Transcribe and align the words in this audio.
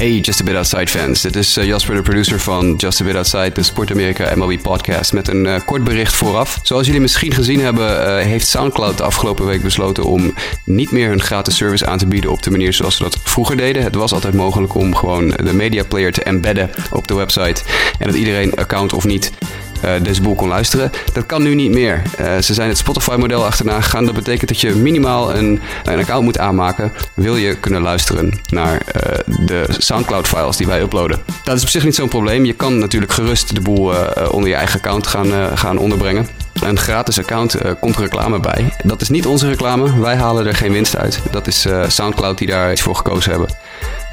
Hey 0.00 0.18
Just 0.18 0.40
A 0.40 0.44
Bit 0.44 0.54
Outside 0.54 0.86
fans, 0.86 1.20
dit 1.20 1.36
is 1.36 1.58
uh, 1.58 1.64
Jasper, 1.64 1.94
de 1.94 2.02
producer 2.02 2.40
van 2.40 2.74
Just 2.76 3.00
A 3.00 3.04
Bit 3.04 3.14
Outside, 3.14 3.52
de 3.52 3.62
Sport 3.62 3.90
America 3.90 4.36
MLB 4.36 4.62
podcast, 4.62 5.12
met 5.12 5.28
een 5.28 5.44
uh, 5.44 5.60
kort 5.64 5.84
bericht 5.84 6.14
vooraf. 6.14 6.58
Zoals 6.62 6.86
jullie 6.86 7.00
misschien 7.00 7.32
gezien 7.32 7.60
hebben, 7.60 8.06
uh, 8.06 8.24
heeft 8.24 8.46
Soundcloud 8.46 8.96
de 8.96 9.02
afgelopen 9.02 9.46
week 9.46 9.62
besloten 9.62 10.04
om 10.04 10.34
niet 10.64 10.90
meer 10.90 11.08
hun 11.08 11.20
gratis 11.20 11.56
service 11.56 11.86
aan 11.86 11.98
te 11.98 12.06
bieden 12.06 12.30
op 12.30 12.42
de 12.42 12.50
manier 12.50 12.72
zoals 12.72 12.96
ze 12.96 13.02
dat 13.02 13.18
vroeger 13.22 13.56
deden. 13.56 13.82
Het 13.82 13.94
was 13.94 14.12
altijd 14.12 14.34
mogelijk 14.34 14.74
om 14.74 14.94
gewoon 14.94 15.28
de 15.28 15.54
media 15.54 15.84
player 15.84 16.12
te 16.12 16.22
embedden 16.22 16.70
op 16.92 17.08
de 17.08 17.14
website 17.14 17.62
en 17.98 18.06
dat 18.06 18.16
iedereen 18.16 18.54
account 18.54 18.92
of 18.92 19.04
niet 19.04 19.32
deze 20.02 20.22
boel 20.22 20.34
kon 20.34 20.48
luisteren. 20.48 20.90
Dat 21.12 21.26
kan 21.26 21.42
nu 21.42 21.54
niet 21.54 21.70
meer. 21.70 22.02
Uh, 22.20 22.38
ze 22.38 22.54
zijn 22.54 22.68
het 22.68 22.78
Spotify-model 22.78 23.44
achterna 23.44 23.80
gegaan. 23.80 24.04
Dat 24.04 24.14
betekent 24.14 24.48
dat 24.48 24.60
je 24.60 24.74
minimaal 24.74 25.34
een, 25.34 25.60
een 25.84 25.98
account 25.98 26.24
moet 26.24 26.38
aanmaken. 26.38 26.92
Wil 27.14 27.36
je 27.36 27.56
kunnen 27.56 27.82
luisteren 27.82 28.40
naar 28.50 28.72
uh, 28.72 29.36
de 29.46 29.64
Soundcloud-files 29.78 30.56
die 30.56 30.66
wij 30.66 30.80
uploaden. 30.80 31.18
Dat 31.44 31.56
is 31.56 31.62
op 31.62 31.68
zich 31.68 31.84
niet 31.84 31.94
zo'n 31.94 32.08
probleem. 32.08 32.44
Je 32.44 32.52
kan 32.52 32.78
natuurlijk 32.78 33.12
gerust 33.12 33.54
de 33.54 33.60
boel 33.60 33.94
onder 34.30 34.48
je 34.48 34.54
eigen 34.56 34.78
account 34.78 35.06
gaan, 35.06 35.58
gaan 35.58 35.78
onderbrengen. 35.78 36.28
Een 36.60 36.78
gratis 36.78 37.18
account 37.18 37.64
uh, 37.64 37.72
komt 37.80 37.96
reclame 37.96 38.40
bij. 38.40 38.72
Dat 38.84 39.00
is 39.00 39.08
niet 39.08 39.26
onze 39.26 39.48
reclame. 39.48 40.00
Wij 40.00 40.16
halen 40.16 40.46
er 40.46 40.54
geen 40.54 40.72
winst 40.72 40.96
uit. 40.96 41.20
Dat 41.30 41.46
is 41.46 41.66
Soundcloud 41.88 42.38
die 42.38 42.46
daar 42.46 42.72
iets 42.72 42.82
voor 42.82 42.96
gekozen 42.96 43.30
hebben. 43.30 43.48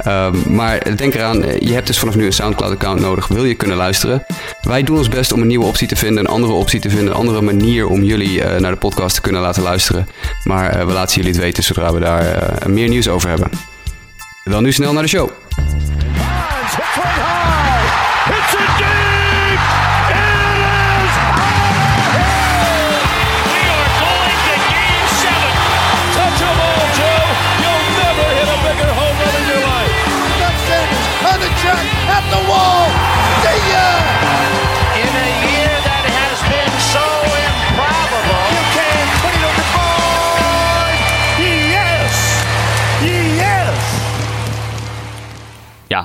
Um, 0.07 0.55
maar 0.55 0.95
denk 0.95 1.13
eraan, 1.13 1.41
je 1.59 1.73
hebt 1.73 1.87
dus 1.87 1.99
vanaf 1.99 2.15
nu 2.15 2.25
een 2.25 2.33
Soundcloud-account 2.33 2.99
nodig. 2.99 3.27
Wil 3.27 3.45
je 3.45 3.55
kunnen 3.55 3.77
luisteren? 3.77 4.25
Wij 4.61 4.83
doen 4.83 4.97
ons 4.97 5.09
best 5.09 5.31
om 5.31 5.41
een 5.41 5.47
nieuwe 5.47 5.65
optie 5.65 5.87
te 5.87 5.95
vinden, 5.95 6.25
een 6.25 6.31
andere 6.31 6.53
optie 6.53 6.79
te 6.79 6.89
vinden, 6.89 7.07
een 7.07 7.19
andere 7.19 7.41
manier 7.41 7.87
om 7.87 8.03
jullie 8.03 8.41
uh, 8.41 8.55
naar 8.55 8.71
de 8.71 8.77
podcast 8.77 9.15
te 9.15 9.21
kunnen 9.21 9.41
laten 9.41 9.63
luisteren. 9.63 10.07
Maar 10.43 10.87
we 10.87 10.93
laten 10.93 11.15
jullie 11.15 11.31
het 11.31 11.41
weten 11.41 11.63
zodra 11.63 11.93
we 11.93 11.99
daar 11.99 12.49
meer 12.67 12.89
nieuws 12.89 13.07
over 13.07 13.29
hebben. 13.29 13.49
Dan 14.43 14.63
nu 14.63 14.71
snel 14.71 14.93
naar 14.93 15.03
de 15.03 15.09
show. 15.09 15.29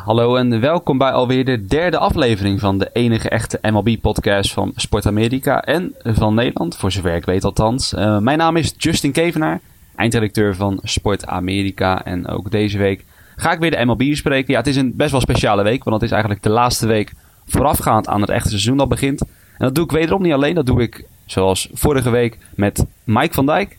Ja, 0.03 0.08
hallo 0.08 0.36
en 0.36 0.61
welkom 0.61 0.98
bij 0.98 1.11
alweer 1.11 1.45
de 1.45 1.67
derde 1.67 1.98
aflevering 1.98 2.61
van 2.61 2.78
de 2.78 2.91
enige 2.92 3.28
echte 3.28 3.58
MLB-podcast 3.62 4.53
van 4.53 4.72
Sport 4.77 5.06
Amerika 5.06 5.62
en 5.64 5.94
van 6.03 6.34
Nederland, 6.34 6.77
voor 6.77 6.92
zover 6.92 7.14
ik 7.14 7.25
weet 7.25 7.44
althans. 7.44 7.92
Uh, 7.92 8.19
mijn 8.19 8.39
naam 8.39 8.56
is 8.56 8.75
Justin 8.77 9.12
Kevenaar, 9.12 9.61
eindredacteur 9.97 10.56
van 10.56 10.81
Sport 10.83 11.27
Amerika 11.27 12.05
en 12.05 12.28
ook 12.28 12.50
deze 12.50 12.78
week 12.78 13.05
ga 13.36 13.53
ik 13.53 13.59
weer 13.59 13.70
de 13.70 13.84
MLB 13.84 13.98
bespreken. 13.98 14.53
Ja, 14.53 14.59
het 14.59 14.69
is 14.69 14.77
een 14.77 14.97
best 14.97 15.11
wel 15.11 15.20
speciale 15.20 15.62
week, 15.62 15.84
want 15.84 15.97
het 15.97 16.05
is 16.05 16.11
eigenlijk 16.11 16.42
de 16.42 16.50
laatste 16.50 16.87
week 16.87 17.12
voorafgaand 17.47 18.09
aan 18.09 18.20
het 18.20 18.31
echte 18.31 18.48
seizoen 18.48 18.77
dat 18.77 18.89
begint. 18.89 19.20
En 19.20 19.28
dat 19.59 19.75
doe 19.75 19.84
ik 19.84 19.91
wederom 19.91 20.22
niet 20.22 20.33
alleen, 20.33 20.55
dat 20.55 20.66
doe 20.66 20.83
ik 20.83 21.05
zoals 21.27 21.69
vorige 21.72 22.11
week 22.11 22.39
met 22.55 22.84
Mike 23.05 23.34
van 23.34 23.47
Dijk. 23.47 23.78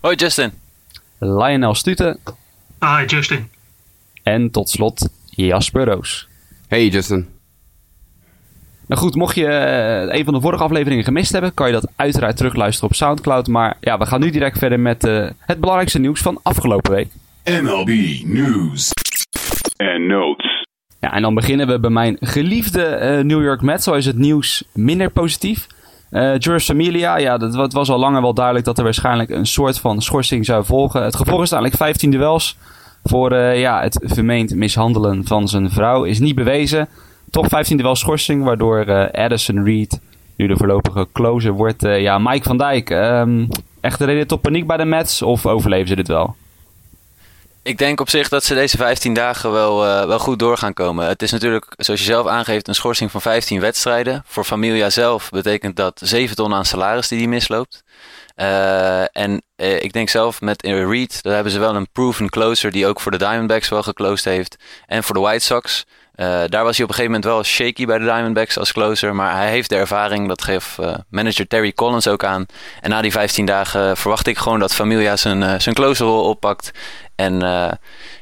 Hoi 0.00 0.14
Justin. 0.14 0.52
Lionel 1.18 1.74
Stuten. 1.74 2.18
Hi 2.80 3.04
Justin. 3.06 3.48
En 4.22 4.50
tot 4.50 4.68
slot 4.68 5.08
Jasper 5.46 5.84
Roos. 5.84 6.28
Hey 6.68 6.88
Justin. 6.88 7.28
Nou 8.86 9.02
goed, 9.02 9.14
mocht 9.14 9.34
je 9.34 9.44
uh, 9.44 10.18
een 10.18 10.24
van 10.24 10.34
de 10.34 10.40
vorige 10.40 10.62
afleveringen 10.62 11.04
gemist 11.04 11.32
hebben, 11.32 11.54
kan 11.54 11.66
je 11.66 11.72
dat 11.72 11.90
uiteraard 11.96 12.36
terugluisteren 12.36 12.90
op 12.90 12.96
Soundcloud. 12.96 13.48
Maar 13.48 13.76
ja, 13.80 13.98
we 13.98 14.06
gaan 14.06 14.20
nu 14.20 14.30
direct 14.30 14.58
verder 14.58 14.80
met 14.80 15.06
uh, 15.06 15.28
het 15.38 15.60
belangrijkste 15.60 15.98
nieuws 15.98 16.20
van 16.20 16.40
afgelopen 16.42 16.92
week. 16.92 17.08
MLB 17.44 17.88
News 18.24 18.92
and 19.76 20.06
Notes. 20.06 20.66
Ja, 21.00 21.12
en 21.12 21.22
dan 21.22 21.34
beginnen 21.34 21.66
we 21.66 21.80
bij 21.80 21.90
mijn 21.90 22.16
geliefde 22.20 22.98
uh, 23.02 23.24
New 23.24 23.42
York 23.42 23.60
Mets. 23.60 23.84
Zo 23.84 23.92
is 23.92 24.06
het 24.06 24.18
nieuws 24.18 24.64
minder 24.72 25.10
positief. 25.10 25.66
Uh, 26.10 26.34
George 26.38 26.64
Familia, 26.64 27.16
ja, 27.16 27.38
dat, 27.38 27.54
het 27.54 27.72
was 27.72 27.90
al 27.90 27.98
langer 27.98 28.22
wel 28.22 28.34
duidelijk 28.34 28.64
dat 28.64 28.78
er 28.78 28.84
waarschijnlijk 28.84 29.30
een 29.30 29.46
soort 29.46 29.78
van 29.78 30.02
schorsing 30.02 30.44
zou 30.44 30.64
volgen. 30.64 31.02
Het 31.02 31.16
gevolg 31.16 31.42
is 31.42 31.52
eigenlijk 31.52 31.82
15 31.82 32.10
duels 32.10 32.56
voor 33.04 33.32
uh, 33.32 33.60
ja, 33.60 33.82
het 33.82 34.00
vermeend 34.02 34.54
mishandelen 34.54 35.26
van 35.26 35.48
zijn 35.48 35.70
vrouw. 35.70 36.04
Is 36.04 36.18
niet 36.18 36.34
bewezen. 36.34 36.88
Toch 37.30 37.46
15 37.48 37.76
duels 37.76 38.00
schorsing, 38.00 38.44
waardoor 38.44 38.86
uh, 38.86 39.06
Addison 39.10 39.64
Reed 39.64 40.00
nu 40.36 40.46
de 40.46 40.56
voorlopige 40.56 41.06
closer 41.12 41.52
wordt. 41.52 41.82
ja, 41.82 42.18
Mike 42.18 42.42
van 42.42 42.58
Dijk, 42.58 42.90
um, 42.90 43.48
echt 43.80 44.00
reden 44.00 44.26
tot 44.26 44.40
paniek 44.40 44.66
bij 44.66 44.76
de 44.76 44.84
Mets 44.84 45.22
of 45.22 45.46
overleven 45.46 45.88
ze 45.88 45.96
dit 45.96 46.08
wel? 46.08 46.36
Ik 47.62 47.78
denk 47.78 48.00
op 48.00 48.10
zich 48.10 48.28
dat 48.28 48.44
ze 48.44 48.54
deze 48.54 48.76
15 48.76 49.14
dagen 49.14 49.52
wel, 49.52 49.78
wel 50.06 50.18
goed 50.18 50.38
door 50.38 50.56
gaan 50.56 50.72
komen. 50.72 51.06
Het 51.06 51.22
is 51.22 51.30
natuurlijk, 51.30 51.66
zoals 51.76 52.00
je 52.00 52.06
zelf 52.06 52.26
aangeeft, 52.26 52.68
een 52.68 52.74
schorsing 52.74 53.10
van 53.10 53.20
15 53.20 53.60
wedstrijden. 53.60 54.22
Voor 54.26 54.44
Familia 54.44 54.90
zelf 54.90 55.30
betekent 55.30 55.76
dat 55.76 56.00
7 56.04 56.36
ton 56.36 56.54
aan 56.54 56.64
salaris 56.64 57.08
die 57.08 57.18
hij 57.18 57.28
misloopt. 57.28 57.82
Uh, 58.40 59.16
en 59.16 59.42
uh, 59.56 59.82
ik 59.82 59.92
denk 59.92 60.08
zelf 60.08 60.40
met 60.40 60.62
Reed, 60.62 61.22
daar 61.22 61.34
hebben 61.34 61.52
ze 61.52 61.58
wel 61.58 61.74
een 61.74 61.88
proven 61.92 62.28
closer 62.28 62.70
die 62.70 62.86
ook 62.86 63.00
voor 63.00 63.12
de 63.12 63.18
Diamondbacks 63.18 63.68
wel 63.68 63.82
geclosed 63.82 64.24
heeft. 64.24 64.56
En 64.86 65.04
voor 65.04 65.14
de 65.14 65.20
White 65.20 65.44
Sox. 65.44 65.86
Daar 66.46 66.64
was 66.64 66.76
hij 66.76 66.84
op 66.84 66.90
een 66.90 66.96
gegeven 66.96 67.04
moment 67.04 67.24
wel 67.24 67.44
shaky 67.44 67.86
bij 67.86 67.98
de 67.98 68.04
Diamondbacks 68.04 68.58
als 68.58 68.72
closer. 68.72 69.14
Maar 69.14 69.36
hij 69.36 69.50
heeft 69.50 69.68
de 69.68 69.76
ervaring. 69.76 70.28
Dat 70.28 70.42
geeft 70.42 70.76
manager 71.08 71.46
Terry 71.46 71.72
Collins 71.72 72.08
ook 72.08 72.24
aan. 72.24 72.46
En 72.80 72.90
na 72.90 73.00
die 73.00 73.12
15 73.12 73.46
dagen 73.46 73.96
verwacht 73.96 74.26
ik 74.26 74.38
gewoon 74.38 74.58
dat 74.58 74.74
Familia 74.74 75.16
zijn, 75.16 75.60
zijn 75.60 75.74
closerrol 75.74 76.24
oppakt. 76.24 76.70
En, 77.14 77.40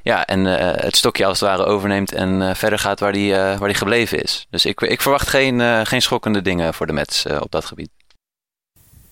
ja, 0.03 0.27
en 0.27 0.45
het 0.85 0.97
stokje 0.97 1.27
als 1.27 1.41
het 1.41 1.49
ware 1.49 1.65
overneemt. 1.65 2.13
En 2.13 2.57
verder 2.57 2.79
gaat 2.79 3.01
waar 3.01 3.13
hij 3.13 3.59
waar 3.59 3.75
gebleven 3.75 4.23
is. 4.23 4.47
Dus 4.51 4.65
ik, 4.65 4.81
ik 4.81 5.03
verwacht 5.03 5.29
geen, 5.29 5.87
geen 5.87 6.03
schokkende 6.03 6.43
dingen 6.43 6.75
voor 6.75 6.87
de 6.87 6.93
Mets 6.93 7.27
op 7.27 7.51
dat 7.51 7.65
gebied. 7.65 7.98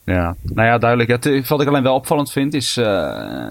Ja, 0.07 0.37
nou 0.43 0.67
ja, 0.67 0.79
duidelijk. 0.79 1.47
Wat 1.49 1.61
ik 1.61 1.69
alleen 1.69 1.83
wel 1.83 1.95
opvallend 1.95 2.33
vind 2.33 2.55
is, 2.55 2.77
uh, 2.77 2.85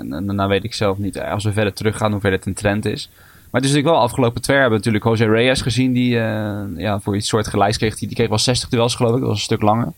nou 0.02 0.48
weet 0.48 0.64
ik 0.64 0.74
zelf 0.74 0.98
niet, 0.98 1.20
als 1.20 1.44
we 1.44 1.54
verder 1.54 1.74
teruggaan, 1.74 2.12
hoe 2.12 2.22
ver 2.22 2.32
het 2.32 2.46
een 2.46 2.54
trend 2.54 2.86
is. 2.86 3.10
Maar 3.12 3.62
het 3.62 3.64
is 3.64 3.70
natuurlijk 3.70 3.96
wel 3.96 4.04
afgelopen 4.04 4.42
twee 4.42 4.58
jaar 4.58 4.70
hebben 4.70 4.84
we 4.84 4.90
natuurlijk 4.90 5.20
Jose 5.20 5.34
Reyes 5.34 5.62
gezien. 5.62 5.94
Die 5.94 6.16
uh, 6.16 6.62
ja, 6.76 7.00
voor 7.00 7.16
iets 7.16 7.28
soort 7.28 7.48
gelijks 7.48 7.78
kreeg. 7.78 7.96
Die, 7.96 8.08
die 8.08 8.18
kreeg 8.18 8.30
wel 8.30 8.38
60 8.38 8.70
duels 8.70 8.96
geloof 8.96 9.14
ik. 9.14 9.20
Dat 9.20 9.28
was 9.28 9.38
een 9.38 9.44
stuk 9.44 9.62
langer. 9.62 9.92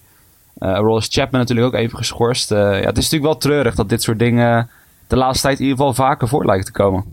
Uh, 0.60 0.78
Rolls 0.78 1.08
Chapman 1.12 1.40
natuurlijk 1.40 1.68
ook 1.68 1.74
even 1.74 1.98
geschorst. 1.98 2.50
Ja, 2.50 2.72
het 2.72 2.98
is 2.98 3.04
natuurlijk 3.04 3.24
wel 3.24 3.38
treurig 3.38 3.76
dat 3.76 3.90
dit 3.90 4.02
soort 4.02 4.20
dingen 4.20 4.70
de 5.08 5.16
laatste 5.16 5.48
tijd 5.48 5.60
in 5.60 5.66
ieder 5.66 5.78
geval 5.78 6.06
vaker 6.06 6.28
voor 6.28 6.46
lijken 6.46 6.66
te 6.66 6.72
komen. 6.72 7.04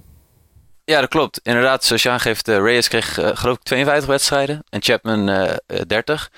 Ja, 0.87 1.01
dat 1.01 1.09
klopt. 1.09 1.41
Inderdaad, 1.43 1.85
zoals 1.85 2.03
je 2.03 2.11
aangeeft, 2.11 2.49
uh, 2.49 2.57
Reyes 2.57 2.89
kreeg 2.89 3.19
uh, 3.19 3.31
geloof 3.35 3.57
ik 3.57 3.63
52 3.63 4.09
wedstrijden 4.09 4.65
en 4.69 4.83
Chapman 4.83 5.29
uh, 5.29 5.51
30. 5.87 6.31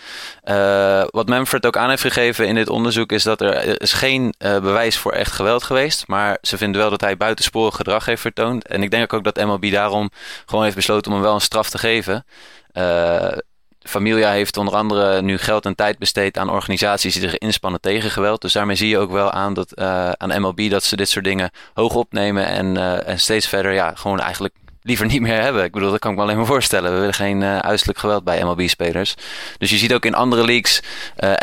wat 1.11 1.29
Manfred 1.29 1.67
ook 1.67 1.77
aan 1.77 1.89
heeft 1.89 2.03
gegeven 2.03 2.47
in 2.47 2.55
dit 2.55 2.69
onderzoek 2.69 3.13
is 3.13 3.23
dat 3.23 3.41
er 3.41 3.81
is 3.81 3.93
geen 3.93 4.35
bewijs 4.39 4.99
voor 4.99 5.13
echt 5.13 5.33
geweld 5.33 5.63
geweest. 5.63 6.07
Maar 6.07 6.39
ze 6.43 6.57
vinden 6.57 6.81
wel 6.81 6.91
dat 6.91 7.01
hij 7.01 7.17
buitensporig 7.17 7.77
gedrag 7.77 8.05
heeft 8.05 8.21
vertoond. 8.21 8.67
En 8.67 8.83
ik 8.83 8.91
denk 8.91 9.13
ook 9.13 9.25
dat 9.25 9.45
MLB 9.45 9.71
daarom 9.71 10.11
gewoon 10.47 10.65
heeft 10.65 10.77
besloten 10.77 11.11
om 11.11 11.17
hem 11.17 11.27
wel 11.27 11.35
een 11.35 11.41
straf 11.41 11.71
te 11.71 11.79
geven. 11.79 12.25
Familia 13.87 14.31
heeft 14.31 14.57
onder 14.57 14.75
andere 14.75 15.23
nu 15.23 15.39
geld 15.39 15.65
en 15.65 15.75
tijd 15.75 15.99
besteed 15.99 16.39
aan 16.39 16.51
organisaties 16.51 17.13
die 17.13 17.23
zich 17.23 17.39
inspannen 17.39 17.81
tegen 17.81 18.11
geweld. 18.11 18.41
Dus 18.41 18.53
daarmee 18.53 18.77
zie 18.77 18.89
je 18.89 18.99
ook 18.99 19.11
wel 19.11 19.31
aan, 19.31 19.55
dat, 19.55 19.73
uh, 19.75 20.11
aan 20.11 20.41
MLB 20.41 20.71
dat 20.71 20.85
ze 20.85 20.97
dit 20.97 21.09
soort 21.09 21.25
dingen 21.25 21.51
hoog 21.75 21.95
opnemen 21.95 22.47
en, 22.47 22.75
uh, 22.75 23.09
en 23.09 23.21
steeds 23.21 23.49
verder 23.49 23.73
ja, 23.73 23.93
gewoon 23.95 24.21
eigenlijk 24.21 24.55
liever 24.83 25.07
niet 25.07 25.21
meer 25.21 25.41
hebben. 25.41 25.65
Ik 25.65 25.73
bedoel, 25.73 25.91
dat 25.91 25.99
kan 25.99 26.11
ik 26.11 26.17
me 26.17 26.23
alleen 26.23 26.37
maar 26.37 26.47
voorstellen. 26.47 26.93
We 26.93 26.99
willen 26.99 27.15
geen 27.15 27.41
uh, 27.41 27.59
uiterlijk 27.59 27.99
geweld 27.99 28.25
bij 28.25 28.45
MLB-spelers. 28.45 29.15
Dus 29.59 29.71
je 29.71 29.77
ziet 29.77 29.95
ook 29.95 30.05
in 30.05 30.15
andere 30.15 30.45
leagues, 30.45 30.83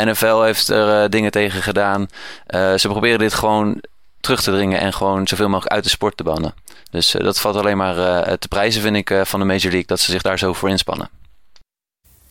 NFL 0.04 0.42
heeft 0.42 0.68
er 0.68 1.10
dingen 1.10 1.31
tegen 1.31 1.62
gedaan. 1.62 2.07
ze 2.51 2.86
proberen 2.88 3.19
dit 3.19 3.34
gewoon 3.34 3.81
terug 4.19 4.42
te 4.42 4.51
dringen 4.51 4.80
en 4.80 4.94
gewoon 4.94 5.28
zoveel 5.28 5.50
mogelijk 5.50 5.74
uit 5.74 5.84
de 5.84 5.89
sport 5.89 6.18
te 6.18 6.24
bannen. 6.24 6.54
Dus 6.92 7.12
dat 7.12 7.39
valt 7.39 7.56
alleen 7.56 7.78
maar 7.78 7.96
te 8.38 8.48
prijzen, 8.48 8.81
vind 8.81 8.96
ik, 8.96 9.19
van 9.24 9.39
de 9.39 9.46
Major 9.46 9.62
League, 9.62 9.86
dat 9.86 10.00
ze 10.00 10.12
zich 10.12 10.22
daar 10.22 10.39
zo 10.39 10.54
voor 10.54 10.69
inspannen. 10.69 11.10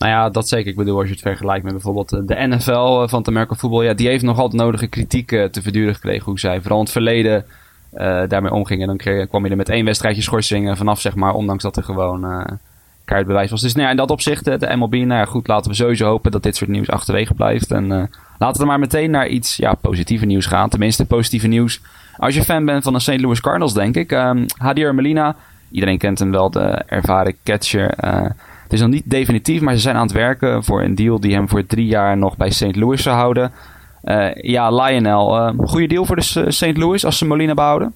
Nou 0.03 0.15
ja, 0.15 0.29
dat 0.29 0.47
zeker. 0.47 0.71
Ik 0.71 0.75
bedoel, 0.75 0.97
als 0.97 1.05
je 1.05 1.11
het 1.11 1.21
vergelijkt 1.21 1.63
met 1.63 1.73
bijvoorbeeld 1.73 2.09
de 2.09 2.47
NFL 2.47 3.07
van 3.07 3.19
het 3.19 3.27
American 3.27 3.57
Football. 3.57 3.83
Ja, 3.83 3.93
die 3.93 4.07
heeft 4.07 4.23
nog 4.23 4.39
altijd 4.39 4.61
nodige 4.61 4.87
kritiek 4.87 5.31
uh, 5.31 5.45
te 5.45 5.61
verduren 5.61 5.93
gekregen. 5.93 6.25
Hoe 6.25 6.39
zij 6.39 6.61
vooral 6.61 6.77
in 6.77 6.83
het 6.83 6.91
verleden 6.91 7.45
daarmee 8.27 8.51
omgingen. 8.51 8.87
Dan 8.87 8.97
kreeg, 8.97 9.27
kwam 9.27 9.43
je 9.43 9.49
er 9.49 9.57
met 9.57 9.69
één 9.69 9.85
wedstrijdje 9.85 10.21
schorsing 10.21 10.77
vanaf, 10.77 11.01
zeg 11.01 11.15
maar. 11.15 11.33
Ondanks 11.33 11.63
dat 11.63 11.77
er 11.77 11.83
gewoon 11.83 12.25
uh, 12.25 12.45
kaart 13.05 13.27
bewijs 13.27 13.51
was. 13.51 13.61
Dus 13.61 13.73
nou 13.73 13.85
ja, 13.85 13.91
in 13.91 13.97
dat 13.97 14.11
opzicht, 14.11 14.45
de 14.45 14.75
MLB. 14.75 14.93
Nou 14.93 15.07
ja, 15.07 15.25
goed, 15.25 15.47
laten 15.47 15.71
we 15.71 15.77
sowieso 15.77 16.05
hopen 16.05 16.31
dat 16.31 16.43
dit 16.43 16.55
soort 16.55 16.69
nieuws 16.69 16.89
achterwege 16.89 17.33
blijft. 17.33 17.71
En 17.71 18.09
laten 18.39 18.61
we 18.61 18.67
maar 18.67 18.79
meteen 18.79 19.11
naar 19.11 19.27
iets 19.27 19.57
ja, 19.57 19.73
positieve 19.73 20.25
nieuws 20.25 20.45
gaan. 20.45 20.69
Tenminste, 20.69 21.05
positieve 21.05 21.47
nieuws. 21.47 21.81
Als 22.17 22.35
je 22.35 22.43
fan 22.43 22.65
bent 22.65 22.83
van 22.83 22.93
de 22.93 22.99
St. 22.99 23.21
Louis 23.21 23.41
Cardinals, 23.41 23.73
denk 23.73 23.95
ik. 23.95 24.11
Um, 24.11 24.45
Hadier 24.57 24.95
Melina 24.95 25.35
iedereen 25.71 25.97
kent 25.97 26.19
hem 26.19 26.31
wel, 26.31 26.49
de 26.49 26.83
ervaren 26.87 27.35
catcher. 27.43 27.93
Is 28.73 28.79
nog 28.79 28.89
niet 28.89 29.09
definitief, 29.09 29.61
maar 29.61 29.75
ze 29.75 29.81
zijn 29.81 29.95
aan 29.95 30.07
het 30.07 30.11
werken 30.11 30.63
voor 30.63 30.81
een 30.81 30.95
deal 30.95 31.19
die 31.19 31.33
hem 31.33 31.49
voor 31.49 31.65
drie 31.65 31.85
jaar 31.85 32.17
nog 32.17 32.37
bij 32.37 32.51
St. 32.51 32.75
Louis 32.75 33.03
zou 33.03 33.15
houden. 33.15 33.51
ja, 34.41 34.71
Lionel, 34.71 35.53
goede 35.57 35.87
deal 35.87 36.05
voor 36.05 36.15
de 36.15 36.51
St. 36.51 36.77
Louis 36.77 37.05
als 37.05 37.17
ze 37.17 37.25
Molina 37.25 37.53
behouden? 37.53 37.93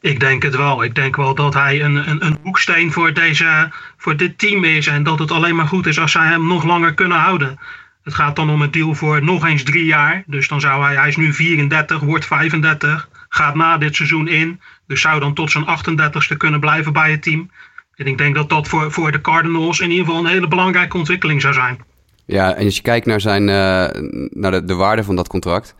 Ik 0.00 0.20
denk 0.20 0.42
het 0.42 0.56
wel. 0.56 0.84
Ik 0.84 0.94
denk 0.94 1.16
wel 1.16 1.34
dat 1.34 1.54
hij 1.54 1.82
een, 1.82 2.10
een, 2.10 2.26
een 2.26 2.38
hoeksteen 2.42 2.92
voor, 2.92 3.12
deze, 3.12 3.70
voor 3.96 4.16
dit 4.16 4.38
team 4.38 4.64
is. 4.64 4.86
En 4.86 5.02
dat 5.02 5.18
het 5.18 5.30
alleen 5.30 5.56
maar 5.56 5.66
goed 5.66 5.86
is 5.86 5.98
als 5.98 6.12
zij 6.12 6.26
hem 6.26 6.46
nog 6.46 6.64
langer 6.64 6.94
kunnen 6.94 7.18
houden. 7.18 7.58
Het 8.02 8.14
gaat 8.14 8.36
dan 8.36 8.50
om 8.50 8.62
een 8.62 8.70
deal 8.70 8.94
voor 8.94 9.24
nog 9.24 9.46
eens 9.46 9.62
drie 9.62 9.84
jaar. 9.84 10.22
Dus 10.26 10.48
dan 10.48 10.60
zou 10.60 10.84
hij, 10.84 10.94
hij 10.94 11.08
is 11.08 11.16
nu 11.16 11.32
34, 11.32 12.00
wordt 12.00 12.24
35, 12.24 13.08
gaat 13.28 13.54
na 13.54 13.78
dit 13.78 13.96
seizoen 13.96 14.28
in. 14.28 14.60
Dus 14.86 15.00
zou 15.00 15.20
dan 15.20 15.34
tot 15.34 15.50
zijn 15.50 15.64
38ste 15.64 16.36
kunnen 16.36 16.60
blijven 16.60 16.92
bij 16.92 17.10
het 17.10 17.22
team. 17.22 17.50
En 18.00 18.06
ik 18.06 18.18
denk 18.18 18.34
dat 18.34 18.48
dat 18.48 18.68
voor, 18.68 18.92
voor 18.92 19.12
de 19.12 19.20
Cardinals 19.20 19.80
in 19.80 19.90
ieder 19.90 20.04
geval 20.04 20.20
een 20.20 20.30
hele 20.30 20.48
belangrijke 20.48 20.96
ontwikkeling 20.96 21.40
zou 21.40 21.54
zijn. 21.54 21.78
Ja, 22.26 22.54
en 22.54 22.64
als 22.64 22.76
je 22.76 22.82
kijkt 22.82 23.06
naar, 23.06 23.20
zijn, 23.20 23.42
uh, 23.42 23.48
naar 24.28 24.50
de, 24.50 24.64
de 24.64 24.74
waarde 24.74 25.04
van 25.04 25.16
dat 25.16 25.28
contract. 25.28 25.74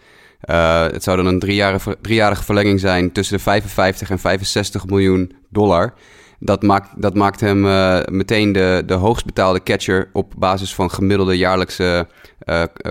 Uh, 0.50 0.82
het 0.82 1.02
zou 1.02 1.16
dan 1.16 1.26
een 1.26 1.38
driejarige, 1.38 1.96
driejarige 2.00 2.44
verlenging 2.44 2.80
zijn 2.80 3.12
tussen 3.12 3.36
de 3.36 3.42
55 3.42 4.10
en 4.10 4.18
65 4.18 4.86
miljoen 4.86 5.32
dollar. 5.48 5.94
Dat 6.38 6.62
maakt, 6.62 7.02
dat 7.02 7.14
maakt 7.14 7.40
hem 7.40 7.64
uh, 7.64 8.00
meteen 8.10 8.52
de, 8.52 8.82
de 8.86 8.94
hoogst 8.94 9.24
betaalde 9.24 9.62
catcher 9.62 10.10
op 10.12 10.32
basis 10.36 10.74
van 10.74 10.90
gemiddelde 10.90 11.36
jaarlijkse 11.36 12.08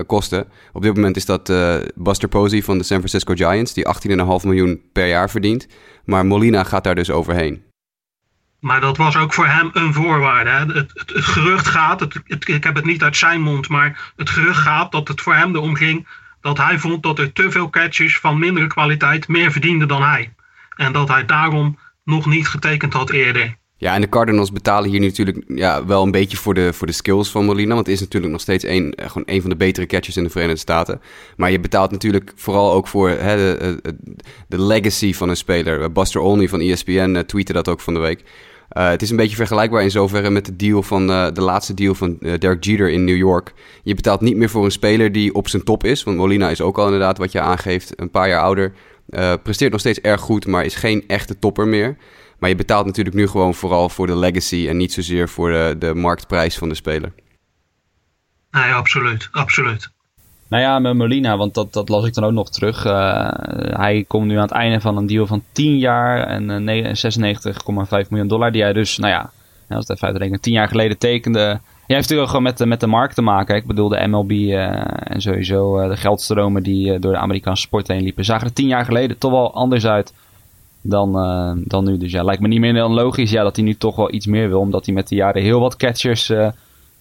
kosten. 0.06 0.46
Op 0.72 0.82
dit 0.82 0.94
moment 0.94 1.16
is 1.16 1.24
dat 1.24 1.52
Buster 1.94 2.28
Posey 2.28 2.62
van 2.62 2.78
de 2.78 2.84
San 2.84 2.96
Francisco 2.96 3.34
Giants, 3.34 3.72
die 3.72 3.86
18,5 4.08 4.22
miljoen 4.44 4.82
per 4.92 5.08
jaar 5.08 5.30
verdient. 5.30 5.66
Maar 6.04 6.26
Molina 6.26 6.64
gaat 6.64 6.84
daar 6.84 6.94
dus 6.94 7.10
overheen. 7.10 7.69
Maar 8.60 8.80
dat 8.80 8.96
was 8.96 9.16
ook 9.16 9.34
voor 9.34 9.46
hem 9.46 9.70
een 9.72 9.94
voorwaarde. 9.94 10.72
Het, 10.72 10.92
gerucht 11.06 11.66
gaat, 11.66 12.00
het, 12.00 12.20
ik 12.26 12.64
heb 12.64 12.74
het 12.74 12.84
niet 12.84 13.02
uit 13.02 13.16
zijn 13.16 13.40
mond, 13.40 13.68
maar 13.68 14.12
het 14.16 14.30
gerucht 14.30 14.60
gaat 14.60 14.92
dat 14.92 15.08
het 15.08 15.20
voor 15.20 15.34
hem 15.34 15.54
erom 15.54 15.74
ging 15.74 16.06
dat 16.40 16.58
hij 16.58 16.78
vond 16.78 17.02
dat 17.02 17.18
er 17.18 17.32
te 17.32 17.50
veel 17.50 17.70
catchers 17.70 18.18
van 18.18 18.38
mindere 18.38 18.66
kwaliteit 18.66 19.28
meer 19.28 19.52
verdienden 19.52 19.88
dan 19.88 20.02
hij. 20.02 20.32
En 20.76 20.92
dat 20.92 21.08
hij 21.08 21.24
daarom 21.24 21.78
nog 22.04 22.26
niet 22.26 22.48
getekend 22.48 22.92
had 22.92 23.10
eerder. 23.10 23.58
Ja, 23.76 23.94
en 23.94 24.00
de 24.00 24.08
Cardinals 24.08 24.52
betalen 24.52 24.90
hier 24.90 25.00
natuurlijk 25.00 25.44
ja, 25.46 25.84
wel 25.84 26.02
een 26.02 26.10
beetje 26.10 26.36
voor 26.36 26.54
de, 26.54 26.72
voor 26.72 26.86
de 26.86 26.92
skills 26.92 27.30
van 27.30 27.44
Molina. 27.44 27.74
Want 27.74 27.86
het 27.86 27.94
is 27.94 28.00
natuurlijk 28.00 28.32
nog 28.32 28.40
steeds 28.40 28.64
een, 28.64 28.94
eh, 28.94 29.06
gewoon 29.06 29.22
een 29.26 29.40
van 29.40 29.50
de 29.50 29.56
betere 29.56 29.86
catchers 29.86 30.16
in 30.16 30.24
de 30.24 30.30
Verenigde 30.30 30.60
Staten. 30.60 31.00
Maar 31.36 31.50
je 31.50 31.60
betaalt 31.60 31.90
natuurlijk 31.90 32.32
vooral 32.36 32.72
ook 32.72 32.88
voor 32.88 33.08
hè, 33.08 33.36
de, 33.36 33.80
de, 34.48 34.62
legacy 34.62 35.14
van 35.14 35.28
een 35.28 35.36
speler. 35.36 35.92
Buster 35.92 36.20
Olney 36.20 36.48
van 36.48 36.60
ESPN 36.60 37.24
tweette 37.26 37.52
dat 37.52 37.68
ook 37.68 37.80
van 37.80 37.94
de 37.94 38.00
week. 38.00 38.24
Uh, 38.76 38.88
het 38.88 39.02
is 39.02 39.10
een 39.10 39.16
beetje 39.16 39.36
vergelijkbaar 39.36 39.82
in 39.82 39.90
zoverre 39.90 40.30
met 40.30 40.46
de 40.46 40.56
deal 40.56 40.82
van 40.82 41.10
uh, 41.10 41.26
de 41.32 41.40
laatste 41.40 41.74
deal 41.74 41.94
van 41.94 42.16
uh, 42.20 42.38
Derek 42.38 42.64
Jeter 42.64 42.90
in 42.90 43.04
New 43.04 43.16
York. 43.16 43.52
Je 43.82 43.94
betaalt 43.94 44.20
niet 44.20 44.36
meer 44.36 44.50
voor 44.50 44.64
een 44.64 44.70
speler 44.70 45.12
die 45.12 45.34
op 45.34 45.48
zijn 45.48 45.62
top 45.62 45.84
is. 45.84 46.02
Want 46.02 46.16
Molina 46.16 46.50
is 46.50 46.60
ook 46.60 46.78
al 46.78 46.84
inderdaad 46.84 47.18
wat 47.18 47.32
je 47.32 47.40
aangeeft, 47.40 48.00
een 48.00 48.10
paar 48.10 48.28
jaar 48.28 48.42
ouder. 48.42 48.72
presteert 49.42 49.70
nog 49.70 49.80
steeds 49.80 50.00
erg 50.00 50.20
goed, 50.20 50.46
maar 50.46 50.64
is 50.64 50.74
geen 50.74 51.04
echte 51.06 51.38
topper 51.38 51.68
meer. 51.68 51.96
Maar 52.38 52.48
je 52.48 52.56
betaalt 52.56 52.86
natuurlijk 52.86 53.16
nu 53.16 53.28
gewoon 53.28 53.54
vooral 53.54 53.88
voor 53.88 54.06
de 54.06 54.16
legacy 54.16 54.66
en 54.68 54.76
niet 54.76 54.92
zozeer 54.92 55.28
voor 55.28 55.50
de, 55.50 55.76
de 55.78 55.94
marktprijs 55.94 56.58
van 56.58 56.68
de 56.68 56.74
speler. 56.74 57.12
Nee, 58.50 58.72
absoluut, 58.72 59.28
absoluut. 59.32 59.90
Nou 60.50 60.62
ja, 60.62 60.78
met 60.78 60.94
Molina, 60.94 61.36
want 61.36 61.54
dat, 61.54 61.72
dat 61.72 61.88
las 61.88 62.04
ik 62.04 62.14
dan 62.14 62.24
ook 62.24 62.32
nog 62.32 62.50
terug. 62.50 62.84
Uh, 62.86 63.30
hij 63.56 64.04
komt 64.08 64.26
nu 64.26 64.36
aan 64.36 64.42
het 64.42 64.50
einde 64.50 64.80
van 64.80 64.96
een 64.96 65.06
deal 65.06 65.26
van 65.26 65.42
10 65.52 65.78
jaar 65.78 66.26
en 66.26 66.68
uh, 66.68 66.92
96,5 68.04 68.08
miljoen 68.08 68.28
dollar. 68.28 68.52
Die 68.52 68.62
hij 68.62 68.72
dus, 68.72 68.98
nou 68.98 69.12
ja, 69.12 69.30
als 69.68 69.88
het 69.88 69.90
even 69.90 70.06
uitrekenen, 70.06 70.40
10 70.40 70.52
jaar 70.52 70.68
geleden 70.68 70.98
tekende. 70.98 71.38
Jij 71.38 71.58
heeft 71.96 72.00
natuurlijk 72.00 72.20
ook 72.20 72.28
gewoon 72.28 72.42
met, 72.42 72.58
de, 72.58 72.66
met 72.66 72.80
de 72.80 72.86
markt 72.86 73.14
te 73.14 73.22
maken. 73.22 73.56
Ik 73.56 73.66
bedoel, 73.66 73.88
de 73.88 74.06
MLB 74.06 74.30
uh, 74.30 74.64
en 74.98 75.20
sowieso 75.20 75.88
de 75.88 75.96
geldstromen 75.96 76.62
die 76.62 76.98
door 76.98 77.12
de 77.12 77.18
Amerikaanse 77.18 77.62
sport 77.62 77.88
heen 77.88 78.02
liepen. 78.02 78.24
Zagen 78.24 78.46
er 78.46 78.52
10 78.52 78.66
jaar 78.66 78.84
geleden 78.84 79.18
toch 79.18 79.30
wel 79.30 79.54
anders 79.54 79.86
uit 79.86 80.14
dan, 80.80 81.12
dan 81.64 81.84
nu. 81.84 81.98
Dus 81.98 82.12
ja, 82.12 82.22
lijkt 82.22 82.42
me 82.42 82.48
niet 82.48 82.60
meer 82.60 82.74
dan 82.74 82.92
logisch 82.92 83.30
ja, 83.30 83.42
dat 83.42 83.56
hij 83.56 83.64
nu 83.64 83.74
toch 83.74 83.96
wel 83.96 84.12
iets 84.12 84.26
meer 84.26 84.48
wil. 84.48 84.60
Omdat 84.60 84.84
hij 84.84 84.94
met 84.94 85.08
de 85.08 85.14
jaren 85.14 85.42
heel 85.42 85.60
wat 85.60 85.76
catchers 85.76 86.32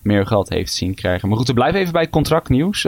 meer 0.02 0.28
geld 0.28 0.50
heeft 0.50 0.74
zien 0.74 0.96
krijgen. 0.96 1.30
Maar 1.30 1.38
goed, 1.38 1.48
we 1.48 1.54
blijven 1.54 1.80
even 1.80 1.94
bij 1.94 2.02
het 2.02 2.12
contractnieuws. 2.12 2.88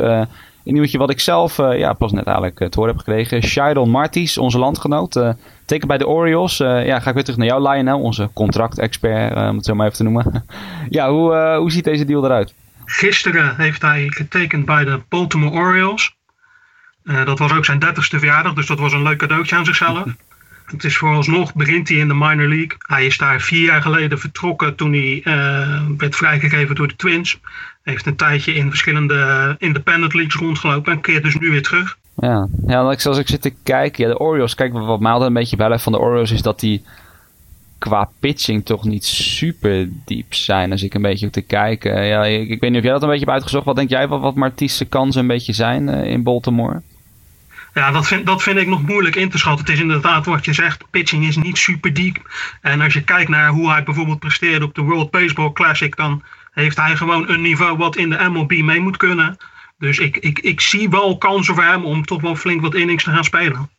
Een 0.63 0.73
nieuwtje 0.73 0.97
wat 0.97 1.09
ik 1.09 1.19
zelf 1.19 1.57
uh, 1.57 1.77
ja, 1.77 1.93
pas 1.93 2.11
net 2.11 2.25
eigenlijk 2.25 2.59
uh, 2.59 2.67
te 2.67 2.79
horen 2.79 2.95
heb 2.95 3.03
gekregen. 3.05 3.43
Shidon 3.43 3.89
Martis, 3.89 4.37
onze 4.37 4.57
landgenoot. 4.57 5.15
Uh, 5.15 5.29
teken 5.65 5.87
bij 5.87 5.97
de 5.97 6.07
Orioles. 6.07 6.57
ja, 6.57 6.99
ga 6.99 7.09
ik 7.09 7.13
weer 7.13 7.23
terug 7.23 7.39
naar 7.39 7.47
jou, 7.47 7.69
Lionel. 7.69 7.99
Onze 7.99 8.29
contractexpert, 8.33 9.35
om 9.35 9.55
het 9.55 9.65
zo 9.65 9.75
maar 9.75 9.85
even 9.85 9.97
te 9.97 10.03
noemen. 10.03 10.45
ja, 10.89 11.11
hoe, 11.11 11.55
hoe 11.57 11.71
ziet 11.71 11.83
deze 11.83 12.05
deal 12.05 12.25
eruit? 12.25 12.53
Gisteren 12.85 13.55
heeft 13.57 13.81
hij 13.81 14.07
getekend 14.09 14.65
bij 14.65 14.83
de 14.83 14.99
Baltimore 15.09 15.57
Orioles. 15.57 16.15
dat 17.03 17.39
was 17.39 17.53
ook 17.53 17.65
zijn 17.65 17.83
30ste 17.85 18.17
verjaardag, 18.17 18.53
dus 18.53 18.67
dat 18.67 18.79
was 18.79 18.93
een 18.93 19.03
leuk 19.03 19.17
cadeautje 19.17 19.55
aan 19.55 19.65
zichzelf. 19.65 20.03
Het 20.71 20.83
is 20.83 20.97
vooralsnog, 20.97 21.53
begint 21.53 21.89
hij 21.89 21.97
in 21.97 22.07
de 22.07 22.13
minor 22.13 22.47
league. 22.47 22.77
Hij 22.79 23.06
is 23.06 23.18
daar 23.18 23.41
vier 23.41 23.65
jaar 23.65 23.81
geleden 23.81 24.19
vertrokken 24.19 24.75
toen 24.75 24.94
hij 24.94 25.21
werd 25.97 26.15
vrijgegeven 26.15 26.75
door 26.75 26.88
de 26.88 26.95
Twins 26.95 27.39
heeft 27.83 28.06
een 28.06 28.15
tijdje 28.15 28.53
in 28.53 28.69
verschillende 28.69 29.56
independent 29.57 30.13
leagues 30.13 30.41
rondgelopen 30.41 30.94
en 30.94 31.01
keert 31.01 31.23
dus 31.23 31.38
nu 31.38 31.50
weer 31.50 31.63
terug. 31.63 31.97
Ja, 32.15 32.47
ja 32.68 32.97
zoals 32.97 33.18
ik 33.18 33.27
zit 33.27 33.41
te 33.41 33.53
kijken, 33.63 34.03
ja, 34.03 34.13
de 34.13 34.19
Orioles, 34.19 34.56
kijk 34.56 34.73
wat 34.73 35.00
mij 35.00 35.12
altijd 35.12 35.29
een 35.29 35.35
beetje 35.35 35.56
bij 35.56 35.79
van 35.79 35.91
de 35.91 36.00
Orioles 36.00 36.31
is 36.31 36.41
dat 36.41 36.59
die 36.59 36.83
qua 37.77 38.09
pitching 38.19 38.65
toch 38.65 38.83
niet 38.83 39.06
super 39.06 39.89
diep 40.06 40.33
zijn. 40.33 40.71
Als 40.71 40.83
ik 40.83 40.94
een 40.94 41.01
beetje 41.01 41.29
te 41.29 41.41
kijken. 41.41 42.06
Ja, 42.06 42.25
ik, 42.25 42.59
weet 42.59 42.69
niet 42.69 42.77
of 42.77 42.83
jij 42.83 42.91
dat 42.91 43.01
een 43.01 43.09
beetje 43.09 43.25
hebt 43.25 43.38
uitgezocht. 43.38 43.65
Wat 43.65 43.75
denk 43.75 43.89
jij 43.89 44.07
wat, 44.07 44.21
wat 44.21 44.35
Marti's 44.35 44.83
kansen 44.89 45.21
een 45.21 45.27
beetje 45.27 45.53
zijn 45.53 45.88
uh, 45.88 46.06
in 46.06 46.23
Baltimore? 46.23 46.81
Ja, 47.73 47.91
dat 47.91 48.07
vind, 48.07 48.25
dat 48.25 48.44
vind 48.44 48.57
ik 48.57 48.68
nog 48.68 48.81
moeilijk 48.81 49.15
in 49.15 49.29
te 49.29 49.38
schatten. 49.38 49.65
Het 49.65 49.73
is 49.73 49.81
inderdaad 49.81 50.25
wat 50.25 50.45
je 50.45 50.53
zegt, 50.53 50.83
pitching 50.89 51.27
is 51.27 51.35
niet 51.35 51.57
super 51.57 51.94
diep. 51.94 52.18
En 52.62 52.81
als 52.81 52.94
je 52.94 53.03
kijkt 53.03 53.29
naar 53.29 53.50
hoe 53.50 53.69
hij 53.69 53.83
bijvoorbeeld 53.83 54.19
presteerde 54.19 54.65
op 54.65 54.75
de 54.75 54.81
World 54.81 55.12
Baseball 55.12 55.51
Classic, 55.51 55.95
dan 55.95 56.23
heeft 56.51 56.77
hij 56.77 56.95
gewoon 56.95 57.29
een 57.29 57.41
niveau 57.41 57.77
wat 57.77 57.95
in 57.95 58.09
de 58.09 58.29
MLB 58.29 58.51
mee 58.51 58.79
moet 58.79 58.97
kunnen. 58.97 59.38
Dus 59.77 60.00
ik, 60.00 60.18
ik, 60.18 60.39
ik 60.39 60.62
zie 60.62 60.89
wel 60.89 61.18
kansen 61.18 61.56
voor 61.56 61.63
hem 61.63 61.85
om 61.85 62.06
toch 62.06 62.21
wel 62.21 62.35
flink 62.35 62.62
wat 62.62 62.75
innings 62.75 63.03
te 63.03 63.12
gaan 63.12 63.23
spelen. 63.23 63.69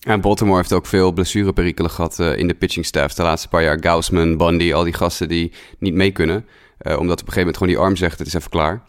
En 0.00 0.20
Baltimore 0.20 0.56
heeft 0.56 0.72
ook 0.72 0.86
veel 0.86 1.12
blessureperikelen 1.12 1.90
gehad 1.90 2.18
uh, 2.18 2.38
in 2.38 2.48
de 2.48 2.54
pitching 2.54 2.86
staff. 2.86 3.14
De 3.14 3.22
laatste 3.22 3.48
paar 3.48 3.62
jaar 3.62 3.78
Gaussman, 3.80 4.36
Bundy, 4.36 4.72
al 4.72 4.84
die 4.84 4.92
gasten 4.92 5.28
die 5.28 5.52
niet 5.78 5.94
mee 5.94 6.10
kunnen. 6.10 6.46
Uh, 6.82 6.98
omdat 6.98 7.20
op 7.20 7.26
een 7.26 7.32
gegeven 7.32 7.38
moment 7.38 7.56
gewoon 7.56 7.72
die 7.72 7.82
arm 7.82 7.96
zegt, 7.96 8.18
het 8.18 8.26
is 8.26 8.34
even 8.34 8.50
klaar. 8.50 8.82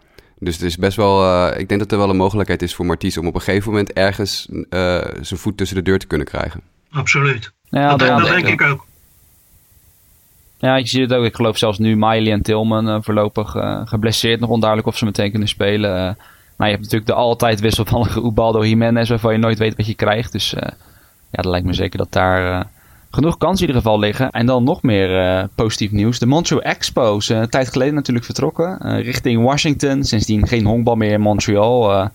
Dus 0.43 0.55
het 0.55 0.63
is 0.63 0.77
best 0.77 0.97
wel, 0.97 1.23
uh, 1.23 1.59
ik 1.59 1.67
denk 1.67 1.79
dat 1.79 1.91
er 1.91 1.97
wel 1.97 2.09
een 2.09 2.17
mogelijkheid 2.17 2.61
is 2.61 2.75
voor 2.75 2.85
Marties 2.85 3.17
om 3.17 3.27
op 3.27 3.35
een 3.35 3.41
gegeven 3.41 3.71
moment 3.71 3.93
ergens 3.93 4.47
zijn 5.21 5.39
voet 5.39 5.57
tussen 5.57 5.77
de 5.77 5.83
deur 5.83 5.99
te 5.99 6.07
kunnen 6.07 6.27
krijgen. 6.27 6.61
Absoluut. 6.91 7.51
Ja, 7.69 7.95
dat, 7.95 8.07
dat 8.07 8.27
denk 8.27 8.47
ik 8.47 8.61
ook. 8.61 8.85
Ja, 10.57 10.75
je 10.75 10.87
ziet 10.87 11.01
het 11.01 11.13
ook. 11.13 11.25
Ik 11.25 11.35
geloof 11.35 11.57
zelfs 11.57 11.77
nu 11.77 11.95
Miley 11.95 12.31
en 12.31 12.41
Tillman 12.41 12.89
uh, 12.89 12.97
voorlopig 13.01 13.55
uh, 13.55 13.81
geblesseerd. 13.85 14.39
Nog 14.39 14.49
onduidelijk 14.49 14.89
of 14.89 14.97
ze 14.97 15.05
meteen 15.05 15.29
kunnen 15.29 15.47
spelen. 15.47 15.89
Uh, 15.89 15.95
nou, 15.95 16.15
je 16.57 16.77
hebt 16.77 16.81
natuurlijk 16.81 17.05
de 17.05 17.13
altijd 17.13 17.59
wisselvallige 17.59 18.21
Ubaldo 18.21 18.65
Jiménez, 18.65 19.09
waarvan 19.09 19.33
je 19.33 19.39
nooit 19.39 19.57
weet 19.57 19.75
wat 19.75 19.85
je 19.85 19.93
krijgt. 19.93 20.31
Dus 20.31 20.49
ja, 20.49 20.73
dat 21.31 21.45
lijkt 21.45 21.65
me 21.65 21.73
zeker 21.73 21.97
dat 21.97 22.11
daar 22.11 22.67
genoeg 23.13 23.37
kansen 23.37 23.67
in 23.67 23.67
ieder 23.67 23.81
geval 23.81 23.99
liggen. 23.99 24.29
En 24.29 24.45
dan 24.45 24.63
nog 24.63 24.81
meer 24.81 25.47
positief 25.55 25.91
nieuws. 25.91 26.19
De 26.19 26.25
Montreal 26.25 26.61
Expos, 26.61 27.29
een 27.29 27.49
tijd 27.49 27.69
geleden 27.69 27.93
natuurlijk 27.93 28.25
vertrokken. 28.25 29.01
richting 29.01 29.43
Washington. 29.43 30.03
Sindsdien 30.03 30.47
geen 30.47 30.65
honkbal 30.65 30.95
meer 30.95 31.11
in 31.11 31.21
Montreal. 31.21 32.09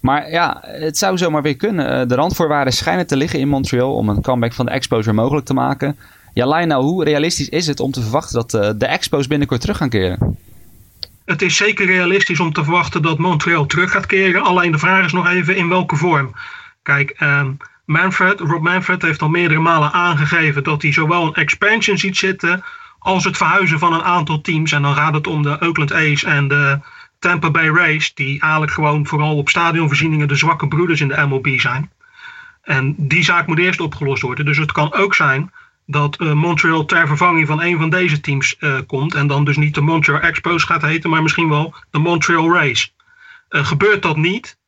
maar 0.00 0.30
ja, 0.30 0.58
het 0.62 0.98
zou 0.98 1.18
zomaar 1.18 1.42
weer 1.42 1.56
kunnen. 1.56 2.08
de 2.08 2.14
randvoorwaarden 2.14 2.72
schijnen 2.72 3.06
te 3.06 3.16
liggen 3.16 3.38
in 3.38 3.48
Montreal 3.48 3.94
om 3.94 4.08
een 4.08 4.22
comeback 4.22 4.52
van 4.52 4.66
de 4.66 4.72
Expos 4.72 5.04
weer 5.04 5.14
mogelijk 5.14 5.46
te 5.46 5.54
maken. 5.54 5.96
Ja, 6.34 6.46
Lionel, 6.46 6.82
hoe 6.82 7.04
realistisch 7.04 7.48
is 7.48 7.66
het 7.66 7.80
om 7.80 7.90
te 7.90 8.00
verwachten 8.02 8.34
dat 8.34 8.78
de 8.80 8.86
Expos 8.86 9.26
binnenkort 9.26 9.60
terug 9.60 9.76
gaan 9.76 9.88
keren? 9.88 10.36
Het 11.24 11.42
is 11.42 11.56
zeker 11.56 11.86
realistisch 11.86 12.40
om 12.40 12.52
te 12.52 12.64
verwachten 12.64 13.02
dat 13.02 13.18
Montreal 13.18 13.66
terug 13.66 13.90
gaat 13.90 14.06
keren. 14.06 14.42
Alleen 14.42 14.72
de 14.72 14.78
vraag 14.78 15.04
is 15.04 15.12
nog 15.12 15.28
even 15.28 15.56
in 15.56 15.68
welke 15.68 15.96
vorm. 15.96 16.34
Kijk, 16.82 17.16
um, 17.20 17.56
Manfred, 17.84 18.40
Rob 18.40 18.62
Manfred 18.62 19.02
heeft 19.02 19.22
al 19.22 19.28
meerdere 19.28 19.60
malen 19.60 19.92
aangegeven 19.92 20.62
dat 20.62 20.82
hij 20.82 20.92
zowel 20.92 21.26
een 21.26 21.34
expansion 21.34 21.98
ziet 21.98 22.16
zitten 22.16 22.64
als 22.98 23.24
het 23.24 23.36
verhuizen 23.36 23.78
van 23.78 23.92
een 23.92 24.02
aantal 24.02 24.40
teams. 24.40 24.72
En 24.72 24.82
dan 24.82 24.94
gaat 24.94 25.14
het 25.14 25.26
om 25.26 25.42
de 25.42 25.60
Oakland 25.60 25.92
A's 25.92 26.24
en 26.24 26.48
de 26.48 26.80
Tampa 27.18 27.50
Bay 27.50 27.68
Rays, 27.68 28.14
die 28.14 28.40
eigenlijk 28.40 28.72
gewoon 28.72 29.06
vooral 29.06 29.36
op 29.36 29.48
stadionvoorzieningen 29.48 30.28
de 30.28 30.34
zwakke 30.34 30.68
broeders 30.68 31.00
in 31.00 31.08
de 31.08 31.26
MLB 31.26 31.58
zijn. 31.58 31.90
En 32.62 32.94
die 32.98 33.24
zaak 33.24 33.46
moet 33.46 33.58
eerst 33.58 33.80
opgelost 33.80 34.22
worden. 34.22 34.44
Dus 34.44 34.58
het 34.58 34.72
kan 34.72 34.92
ook 34.92 35.14
zijn 35.14 35.52
dat 35.86 36.20
uh, 36.20 36.32
Montreal 36.32 36.84
ter 36.84 37.06
vervanging 37.06 37.46
van 37.46 37.62
een 37.62 37.78
van 37.78 37.90
deze 37.90 38.20
teams 38.20 38.56
uh, 38.60 38.78
komt. 38.86 39.14
En 39.14 39.26
dan 39.26 39.44
dus 39.44 39.56
niet 39.56 39.74
de 39.74 39.80
Montreal 39.80 40.20
Expos 40.20 40.64
gaat 40.64 40.82
heten, 40.82 41.10
maar 41.10 41.22
misschien 41.22 41.48
wel 41.48 41.74
de 41.90 41.98
Montreal 41.98 42.54
Race. 42.54 42.88
Uh, 43.50 43.66
gebeurt 43.66 44.02
dat 44.02 44.16
niet, 44.16 44.58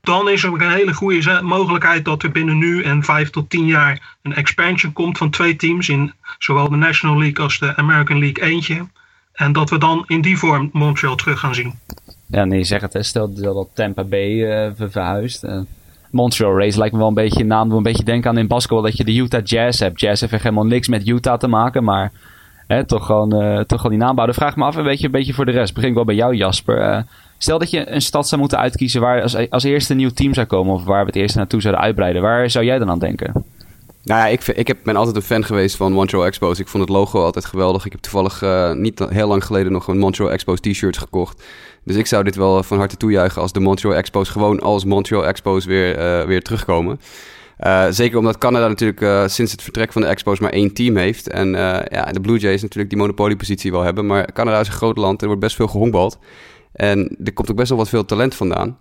dan 0.00 0.28
is 0.28 0.42
er 0.42 0.52
een 0.52 0.70
hele 0.70 0.94
goede 0.94 1.40
mogelijkheid 1.42 2.04
dat 2.04 2.22
er 2.22 2.30
binnen 2.30 2.58
nu 2.58 2.82
en 2.82 3.02
vijf 3.02 3.30
tot 3.30 3.50
tien 3.50 3.66
jaar 3.66 4.16
een 4.22 4.34
expansion 4.34 4.92
komt 4.92 5.18
van 5.18 5.30
twee 5.30 5.56
teams 5.56 5.88
in 5.88 6.12
zowel 6.38 6.68
de 6.68 6.76
National 6.76 7.18
League 7.18 7.44
als 7.44 7.58
de 7.58 7.76
American 7.76 8.18
League 8.18 8.44
eentje. 8.44 8.86
En 9.32 9.52
dat 9.52 9.70
we 9.70 9.78
dan 9.78 10.04
in 10.06 10.20
die 10.20 10.38
vorm 10.38 10.70
Montreal 10.72 11.14
terug 11.14 11.40
gaan 11.40 11.54
zien. 11.54 11.74
Ja, 12.26 12.44
nee, 12.44 12.64
zeg 12.64 12.80
het. 12.80 12.92
Hè. 12.92 13.02
Stel 13.02 13.34
dat 13.34 13.68
Tampa 13.74 14.04
Bay 14.04 14.30
uh, 14.30 14.70
verhuist. 14.76 15.44
Uh, 15.44 15.60
Montreal 16.10 16.58
Race 16.58 16.78
lijkt 16.78 16.92
me 16.92 16.98
wel 16.98 17.08
een 17.08 17.14
beetje 17.14 17.40
een 17.40 17.46
naam. 17.46 17.72
Een 17.72 17.82
beetje 17.82 18.04
denken 18.04 18.30
aan 18.30 18.38
in 18.38 18.46
basketbal 18.46 18.82
dat 18.82 18.96
je 18.96 19.04
de 19.04 19.16
Utah 19.16 19.44
Jazz 19.44 19.80
hebt. 19.80 20.00
Jazz 20.00 20.20
heeft 20.20 20.42
helemaal 20.42 20.66
niks 20.66 20.88
met 20.88 21.08
Utah 21.08 21.38
te 21.38 21.48
maken, 21.48 21.84
maar 21.84 22.12
hè, 22.66 22.86
toch, 22.86 23.06
gewoon, 23.06 23.42
uh, 23.42 23.60
toch 23.60 23.80
gewoon 23.80 23.96
die 23.96 24.06
naam 24.06 24.14
bouwen. 24.14 24.36
vraag 24.36 24.56
me 24.56 24.64
af 24.64 24.76
een 24.76 24.84
beetje, 24.84 25.06
een 25.06 25.12
beetje 25.12 25.34
voor 25.34 25.44
de 25.44 25.52
rest. 25.52 25.74
Begin 25.74 25.88
ik 25.88 25.94
wel 25.94 26.04
bij 26.04 26.14
jou, 26.14 26.34
Jasper. 26.34 27.04
Stel 27.42 27.58
dat 27.58 27.70
je 27.70 27.90
een 27.90 28.02
stad 28.02 28.28
zou 28.28 28.40
moeten 28.40 28.58
uitkiezen 28.58 29.00
waar 29.00 29.22
als, 29.22 29.50
als 29.50 29.64
eerste 29.64 29.92
een 29.92 29.98
nieuw 29.98 30.10
team 30.10 30.34
zou 30.34 30.46
komen, 30.46 30.74
of 30.74 30.84
waar 30.84 31.00
we 31.00 31.06
het 31.06 31.16
eerst 31.16 31.34
naartoe 31.36 31.60
zouden 31.60 31.82
uitbreiden. 31.82 32.22
Waar 32.22 32.50
zou 32.50 32.64
jij 32.64 32.78
dan 32.78 32.90
aan 32.90 32.98
denken? 32.98 33.44
Nou 34.04 34.20
ja, 34.20 34.26
ik, 34.26 34.46
ik 34.46 34.66
heb, 34.66 34.78
ben 34.84 34.96
altijd 34.96 35.16
een 35.16 35.22
fan 35.22 35.44
geweest 35.44 35.76
van 35.76 35.92
Montreal 35.92 36.26
Expos. 36.26 36.58
Ik 36.58 36.68
vond 36.68 36.82
het 36.82 36.92
logo 36.92 37.24
altijd 37.24 37.44
geweldig. 37.44 37.84
Ik 37.84 37.92
heb 37.92 38.00
toevallig 38.00 38.42
uh, 38.42 38.72
niet 38.72 38.98
heel 39.08 39.28
lang 39.28 39.44
geleden 39.44 39.72
nog 39.72 39.88
een 39.88 39.98
Montreal 39.98 40.30
Expos 40.30 40.60
t-shirt 40.60 40.98
gekocht. 40.98 41.42
Dus 41.84 41.96
ik 41.96 42.06
zou 42.06 42.24
dit 42.24 42.36
wel 42.36 42.62
van 42.62 42.78
harte 42.78 42.96
toejuichen 42.96 43.42
als 43.42 43.52
de 43.52 43.60
Montreal 43.60 43.94
Expos 43.94 44.28
gewoon 44.28 44.60
als 44.60 44.84
Montreal 44.84 45.26
Expos 45.26 45.64
weer, 45.64 45.98
uh, 45.98 46.26
weer 46.26 46.42
terugkomen. 46.42 47.00
Zeker 47.90 48.18
omdat 48.18 48.38
Canada 48.38 48.68
natuurlijk 48.68 49.30
sinds 49.30 49.52
het 49.52 49.62
vertrek 49.62 49.92
van 49.92 50.02
de 50.02 50.08
Expos 50.08 50.38
maar 50.38 50.52
één 50.52 50.74
team 50.74 50.96
heeft. 50.96 51.28
En 51.28 51.48
ja, 51.90 52.04
de 52.12 52.20
Blue 52.20 52.38
Jays 52.38 52.62
natuurlijk 52.62 52.90
die 52.90 52.98
monopoliepositie 52.98 53.70
wel 53.70 53.82
hebben. 53.82 54.06
Maar 54.06 54.32
Canada 54.32 54.60
is 54.60 54.66
een 54.66 54.72
groot 54.72 54.96
land, 54.96 55.20
er 55.20 55.26
wordt 55.26 55.42
best 55.42 55.56
veel 55.56 55.68
gehongbald. 55.68 56.18
En 56.72 57.16
er 57.24 57.32
komt 57.32 57.50
ook 57.50 57.56
best 57.56 57.68
wel 57.68 57.78
wat 57.78 57.88
veel 57.88 58.04
talent 58.04 58.34
vandaan. 58.34 58.78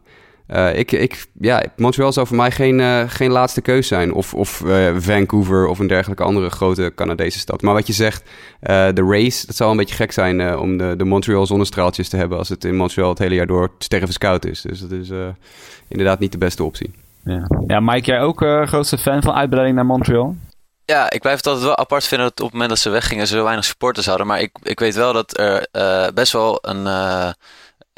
Uh, 0.53 0.77
ik, 0.77 0.91
ik, 0.91 1.25
ja, 1.39 1.63
Montreal 1.75 2.11
zou 2.11 2.27
voor 2.27 2.35
mij 2.35 2.51
geen, 2.51 2.79
uh, 2.79 3.03
geen 3.07 3.31
laatste 3.31 3.61
keus 3.61 3.87
zijn. 3.87 4.13
Of, 4.13 4.33
of 4.33 4.61
uh, 4.65 4.95
Vancouver 4.97 5.67
of 5.67 5.79
een 5.79 5.87
dergelijke 5.87 6.23
andere 6.23 6.49
grote 6.49 6.91
Canadese 6.95 7.39
stad. 7.39 7.61
Maar 7.61 7.73
wat 7.73 7.87
je 7.87 7.93
zegt, 7.93 8.29
de 8.59 9.05
race, 9.07 9.45
dat 9.45 9.55
zou 9.55 9.71
een 9.71 9.77
beetje 9.77 9.95
gek 9.95 10.11
zijn 10.11 10.57
om 10.57 10.77
de, 10.77 10.93
de 10.97 11.03
Montreal 11.03 11.45
zonnestraaltjes 11.45 12.09
te 12.09 12.17
hebben... 12.17 12.37
als 12.37 12.49
het 12.49 12.63
in 12.63 12.75
Montreal 12.75 13.09
het 13.09 13.19
hele 13.19 13.35
jaar 13.35 13.47
door 13.47 13.71
stervenskoud 13.77 14.45
is. 14.45 14.61
Dus 14.61 14.79
dat 14.79 14.91
is 14.91 15.09
inderdaad 15.87 16.19
niet 16.19 16.31
de 16.31 16.37
beste 16.37 16.63
optie. 16.63 16.91
Ja, 17.23 17.47
ja 17.67 17.79
Mike, 17.79 18.05
jij 18.05 18.21
ook 18.21 18.37
grootste 18.65 18.97
fan 18.97 19.21
van 19.21 19.33
uitbreiding 19.33 19.75
naar 19.75 19.85
Montreal? 19.85 20.35
Ja, 20.85 21.11
ik 21.11 21.21
blijf 21.21 21.37
het 21.37 21.47
altijd 21.47 21.65
wel 21.65 21.77
apart 21.77 22.05
vinden 22.05 22.27
dat 22.27 22.39
op 22.39 22.43
het 22.45 22.53
moment 22.53 22.69
dat 22.69 22.79
ze 22.79 22.89
weggingen 22.89 23.27
ze 23.27 23.35
zo 23.35 23.43
weinig 23.43 23.65
supporters 23.65 24.05
hadden. 24.05 24.27
Maar 24.27 24.41
ik, 24.41 24.51
ik 24.63 24.79
weet 24.79 24.95
wel 24.95 25.13
dat 25.13 25.39
er 25.39 25.67
best 26.13 26.33
wel 26.33 26.59
een 26.61 26.87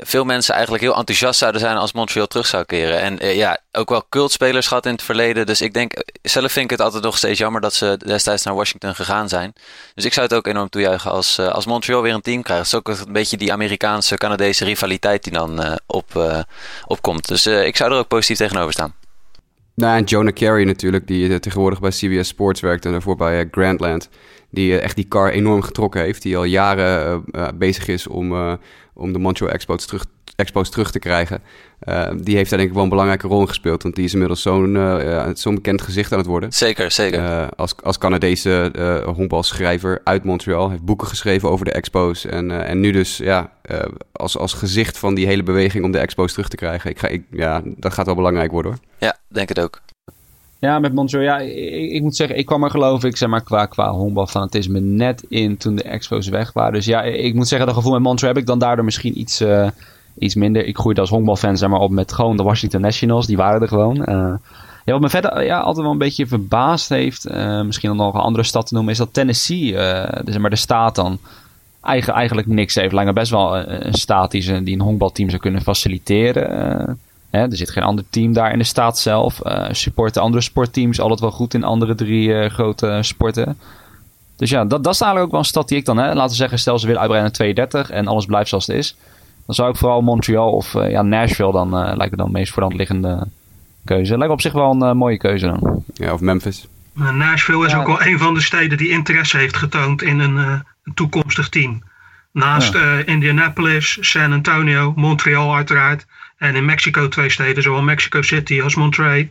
veel 0.03 0.23
mensen 0.23 0.53
eigenlijk 0.53 0.83
heel 0.83 0.95
enthousiast 0.95 1.39
zouden 1.39 1.61
zijn 1.61 1.77
als 1.77 1.93
Montreal 1.93 2.27
terug 2.27 2.45
zou 2.45 2.63
keren. 2.63 2.99
En 2.99 3.25
uh, 3.25 3.35
ja, 3.35 3.57
ook 3.71 3.89
wel 3.89 4.05
cultspelers 4.09 4.67
gehad 4.67 4.85
in 4.85 4.91
het 4.91 5.01
verleden. 5.01 5.45
Dus 5.45 5.61
ik 5.61 5.73
denk, 5.73 6.03
zelf 6.21 6.51
vind 6.51 6.65
ik 6.65 6.71
het 6.71 6.81
altijd 6.81 7.03
nog 7.03 7.17
steeds 7.17 7.39
jammer 7.39 7.61
dat 7.61 7.73
ze 7.73 7.97
destijds 8.05 8.43
naar 8.43 8.55
Washington 8.55 8.95
gegaan 8.95 9.29
zijn. 9.29 9.53
Dus 9.95 10.05
ik 10.05 10.13
zou 10.13 10.27
het 10.27 10.35
ook 10.35 10.47
enorm 10.47 10.69
toejuichen 10.69 11.11
als, 11.11 11.39
uh, 11.39 11.47
als 11.47 11.65
Montreal 11.65 12.01
weer 12.01 12.13
een 12.13 12.21
team 12.21 12.41
krijgt. 12.41 12.71
Het 12.71 12.85
is 12.85 12.93
ook 12.97 13.07
een 13.07 13.13
beetje 13.13 13.37
die 13.37 13.51
Amerikaanse-Canadese 13.51 14.65
rivaliteit 14.65 15.23
die 15.23 15.33
dan 15.33 15.65
uh, 15.65 15.73
op, 15.85 16.39
opkomt. 16.85 17.27
Dus 17.27 17.45
ik 17.45 17.75
zou 17.75 17.91
er 17.91 17.97
ook 17.97 18.07
positief 18.07 18.37
tegenover 18.37 18.73
staan. 18.73 19.00
Nou, 19.75 19.97
en 19.97 20.03
Jonah 20.03 20.33
Carey 20.33 20.63
natuurlijk, 20.63 21.07
die 21.07 21.39
tegenwoordig 21.39 21.79
bij 21.79 21.89
CBS 21.89 22.27
Sports 22.27 22.61
werkt 22.61 22.85
en 22.85 22.91
daarvoor 22.91 23.15
bij 23.15 23.47
Grandland. 23.51 24.09
Die 24.49 24.79
echt 24.79 24.95
die 24.95 25.07
car 25.07 25.29
enorm 25.29 25.61
getrokken 25.61 26.01
heeft. 26.01 26.21
Die 26.21 26.37
al 26.37 26.43
jaren 26.43 27.23
bezig 27.57 27.87
is 27.87 28.07
om 28.07 28.57
om 28.93 29.13
de 29.13 29.19
Montreal 29.19 29.51
Expos 29.51 29.85
terug, 29.85 30.05
Expos 30.41 30.69
terug 30.69 30.91
te 30.91 30.99
krijgen. 30.99 31.41
Uh, 31.83 32.09
die 32.21 32.35
heeft 32.35 32.49
daar 32.49 32.57
denk 32.59 32.69
ik 32.69 32.75
wel 32.75 32.83
een 32.83 32.89
belangrijke 32.89 33.27
rol 33.27 33.41
in 33.41 33.47
gespeeld. 33.47 33.83
Want 33.83 33.95
die 33.95 34.03
is 34.03 34.13
inmiddels 34.13 34.41
zo'n 34.41 34.75
uh, 34.75 35.27
zo'n 35.33 35.55
bekend 35.55 35.81
gezicht 35.81 36.11
aan 36.11 36.17
het 36.17 36.27
worden. 36.27 36.51
Zeker, 36.51 36.91
zeker. 36.91 37.19
Uh, 37.19 37.47
als, 37.55 37.75
als 37.83 37.97
Canadese 37.97 38.71
honkbalschrijver 39.15 40.01
uit 40.03 40.23
Montreal. 40.23 40.69
Heeft 40.69 40.85
boeken 40.85 41.07
geschreven 41.07 41.49
over 41.49 41.65
de 41.65 41.71
Expos. 41.71 42.25
En, 42.25 42.65
en 42.65 42.79
nu 42.79 42.91
dus 42.91 43.17
ja, 43.17 43.51
als, 44.11 44.37
als 44.37 44.53
gezicht 44.53 44.97
van 44.97 45.15
die 45.15 45.25
hele 45.25 45.43
beweging 45.43 45.83
om 45.83 45.91
de 45.91 45.99
Expos 45.99 46.31
terug 46.31 46.47
te 46.47 46.55
krijgen. 46.55 46.89
Ik 46.89 46.99
ga, 46.99 47.07
ik, 47.07 47.23
ja, 47.31 47.61
dat 47.65 47.93
gaat 47.93 48.05
wel 48.05 48.15
belangrijk 48.15 48.51
worden 48.51 48.71
hoor. 48.71 48.81
Ja, 48.97 49.17
denk 49.27 49.49
het 49.49 49.59
ook. 49.59 49.81
Ja, 50.61 50.79
met 50.79 50.93
Montreal. 50.93 51.23
Ja, 51.23 51.39
ik, 51.39 51.91
ik, 51.91 52.01
moet 52.01 52.15
zeggen, 52.15 52.37
ik 52.37 52.45
kwam 52.45 52.63
er 52.63 52.69
geloof 52.69 53.03
ik, 53.03 53.17
zeg 53.17 53.29
maar, 53.29 53.43
qua, 53.43 53.65
qua 53.65 53.91
honkbalfanatisme 53.91 54.79
net 54.79 55.23
in 55.27 55.57
toen 55.57 55.75
de 55.75 55.83
Expos 55.83 56.27
weg 56.27 56.53
waren. 56.53 56.73
Dus 56.73 56.85
ja, 56.85 57.01
ik 57.01 57.33
moet 57.33 57.47
zeggen, 57.47 57.67
dat 57.67 57.75
gevoel 57.75 57.91
met 57.91 58.01
Montreal 58.01 58.33
heb 58.33 58.41
ik 58.41 58.47
dan 58.47 58.59
daardoor 58.59 58.85
misschien 58.85 59.19
iets, 59.19 59.41
uh, 59.41 59.69
iets 60.21 60.35
minder. 60.35 60.65
Ik 60.65 60.77
groeide 60.77 61.01
als 61.01 61.09
honkbalfan, 61.09 61.57
zeg 61.57 61.69
maar, 61.69 61.79
op 61.79 61.91
met 61.91 62.13
gewoon 62.13 62.37
de 62.37 62.43
Washington 62.43 62.81
Nationals. 62.81 63.27
Die 63.27 63.37
waren 63.37 63.61
er 63.61 63.67
gewoon. 63.67 63.97
Uh, 63.97 64.33
ja, 64.85 64.93
wat 64.93 65.01
me 65.01 65.09
verder 65.09 65.43
ja, 65.43 65.59
altijd 65.59 65.83
wel 65.83 65.91
een 65.91 65.97
beetje 65.97 66.27
verbaasd 66.27 66.89
heeft, 66.89 67.31
uh, 67.31 67.61
misschien 67.61 67.91
om 67.91 67.97
nog 67.97 68.13
een 68.13 68.19
andere 68.19 68.43
stad 68.43 68.67
te 68.67 68.73
noemen, 68.73 68.91
is 68.91 68.97
dat 68.97 69.13
Tennessee, 69.13 69.71
dus, 70.23 70.37
maar, 70.37 70.49
de 70.49 70.55
staat 70.55 70.95
dan, 70.95 71.19
eigen, 71.81 72.13
eigenlijk 72.13 72.47
niks 72.47 72.75
heeft. 72.75 72.93
Me 72.93 73.13
best 73.13 73.31
wel 73.31 73.57
een, 73.57 73.93
staat 73.93 74.31
die, 74.31 74.41
ze, 74.41 74.63
die 74.63 74.73
een 74.73 74.81
honkbalteam 74.81 75.29
zou 75.29 75.41
kunnen 75.41 75.61
faciliteren. 75.61 76.99
Hè, 77.29 77.39
er 77.39 77.57
zit 77.57 77.69
geen 77.69 77.83
ander 77.83 78.05
team 78.09 78.33
daar 78.33 78.51
in 78.51 78.57
de 78.57 78.63
staat 78.63 78.99
zelf. 78.99 79.41
Supporten 79.71 80.21
andere 80.21 80.43
sportteams 80.43 80.99
altijd 80.99 81.19
wel 81.19 81.31
goed 81.31 81.53
in 81.53 81.63
andere 81.63 81.95
drie 81.95 82.49
grote 82.49 82.97
sporten. 83.01 83.57
Dus 84.41 84.49
ja, 84.49 84.65
dat, 84.65 84.83
dat 84.83 84.93
is 84.93 85.01
eigenlijk 85.01 85.25
ook 85.25 85.31
wel 85.31 85.39
een 85.39 85.45
stad 85.45 85.67
die 85.67 85.77
ik 85.77 85.85
dan, 85.85 85.97
hè, 85.97 86.13
laten 86.13 86.29
we 86.29 86.35
zeggen, 86.35 86.59
stel 86.59 86.79
ze 86.79 86.85
willen 86.85 87.01
uitbreiden 87.01 87.31
naar 87.31 87.39
32 87.53 87.89
en 87.89 88.07
alles 88.07 88.25
blijft 88.25 88.49
zoals 88.49 88.67
het 88.67 88.75
is. 88.75 88.95
Dan 89.51 89.59
zou 89.59 89.71
ik 89.71 89.79
vooral 89.79 90.01
Montreal 90.01 90.51
of 90.51 90.73
uh, 90.73 90.91
ja, 90.91 91.01
Nashville 91.01 91.51
dan, 91.51 91.69
lijkt 91.97 92.11
me 92.11 92.17
dan 92.17 92.25
de 92.25 92.31
meest 92.31 92.53
voor 92.53 92.73
liggende 92.73 93.27
keuze. 93.85 94.17
Lijkt 94.17 94.33
op 94.33 94.41
zich 94.41 94.53
wel 94.53 94.81
een 94.81 94.97
mooie 94.97 95.17
keuze 95.17 95.45
dan. 95.45 95.83
Ja, 95.93 96.13
of 96.13 96.21
Memphis. 96.21 96.67
Nashville 96.93 97.65
is 97.65 97.75
ook 97.75 97.87
wel 97.87 98.05
een 98.05 98.19
van 98.19 98.33
de 98.33 98.41
steden 98.41 98.77
die 98.77 98.89
interesse 98.89 99.37
heeft 99.37 99.55
getoond 99.55 100.01
in 100.01 100.19
een, 100.19 100.35
een 100.37 100.93
toekomstig 100.93 101.49
team. 101.49 101.83
Naast 102.31 102.73
ja. 102.73 103.05
Indianapolis, 103.05 103.97
San 104.01 104.31
Antonio, 104.31 104.93
Montreal 104.95 105.55
uiteraard. 105.55 106.05
En 106.37 106.55
in 106.55 106.65
Mexico 106.65 107.07
twee 107.07 107.29
steden, 107.29 107.63
zowel 107.63 107.81
Mexico 107.81 108.21
City 108.21 108.61
als 108.61 108.75
Monterrey. 108.75 109.29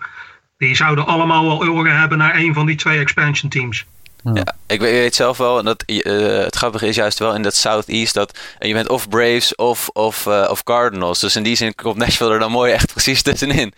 Die 0.59 0.75
zouden 0.75 1.07
allemaal 1.07 1.45
wel 1.45 1.69
oren 1.69 1.99
hebben 1.99 2.19
naar 2.19 2.37
een 2.37 2.55
van 2.55 2.67
die 2.67 2.77
twee 2.77 2.99
expansion 2.99 3.51
teams. 3.51 3.87
Ja, 4.23 4.55
ik 4.67 4.81
weet 4.81 5.15
zelf 5.15 5.37
wel, 5.37 5.59
en 5.59 5.65
dat, 5.65 5.83
uh, 5.87 6.39
het 6.39 6.57
grappige 6.57 6.87
is 6.87 6.97
juist 6.97 7.19
wel 7.19 7.35
in 7.35 7.43
dat 7.43 7.55
Southeast 7.55 8.15
dat 8.15 8.39
je 8.59 8.73
bent 8.73 8.89
of 8.89 9.09
Braves 9.09 9.55
of, 9.55 9.89
of, 9.89 10.27
uh, 10.27 10.49
of 10.51 10.63
Cardinals. 10.63 11.19
Dus 11.19 11.37
in 11.37 11.43
die 11.43 11.57
zin 11.57 11.75
komt 11.75 11.97
Nashville 11.97 12.33
er 12.33 12.39
dan 12.39 12.51
mooi 12.51 12.73
echt 12.73 12.93
precies 12.95 13.23
tussenin. 13.23 13.73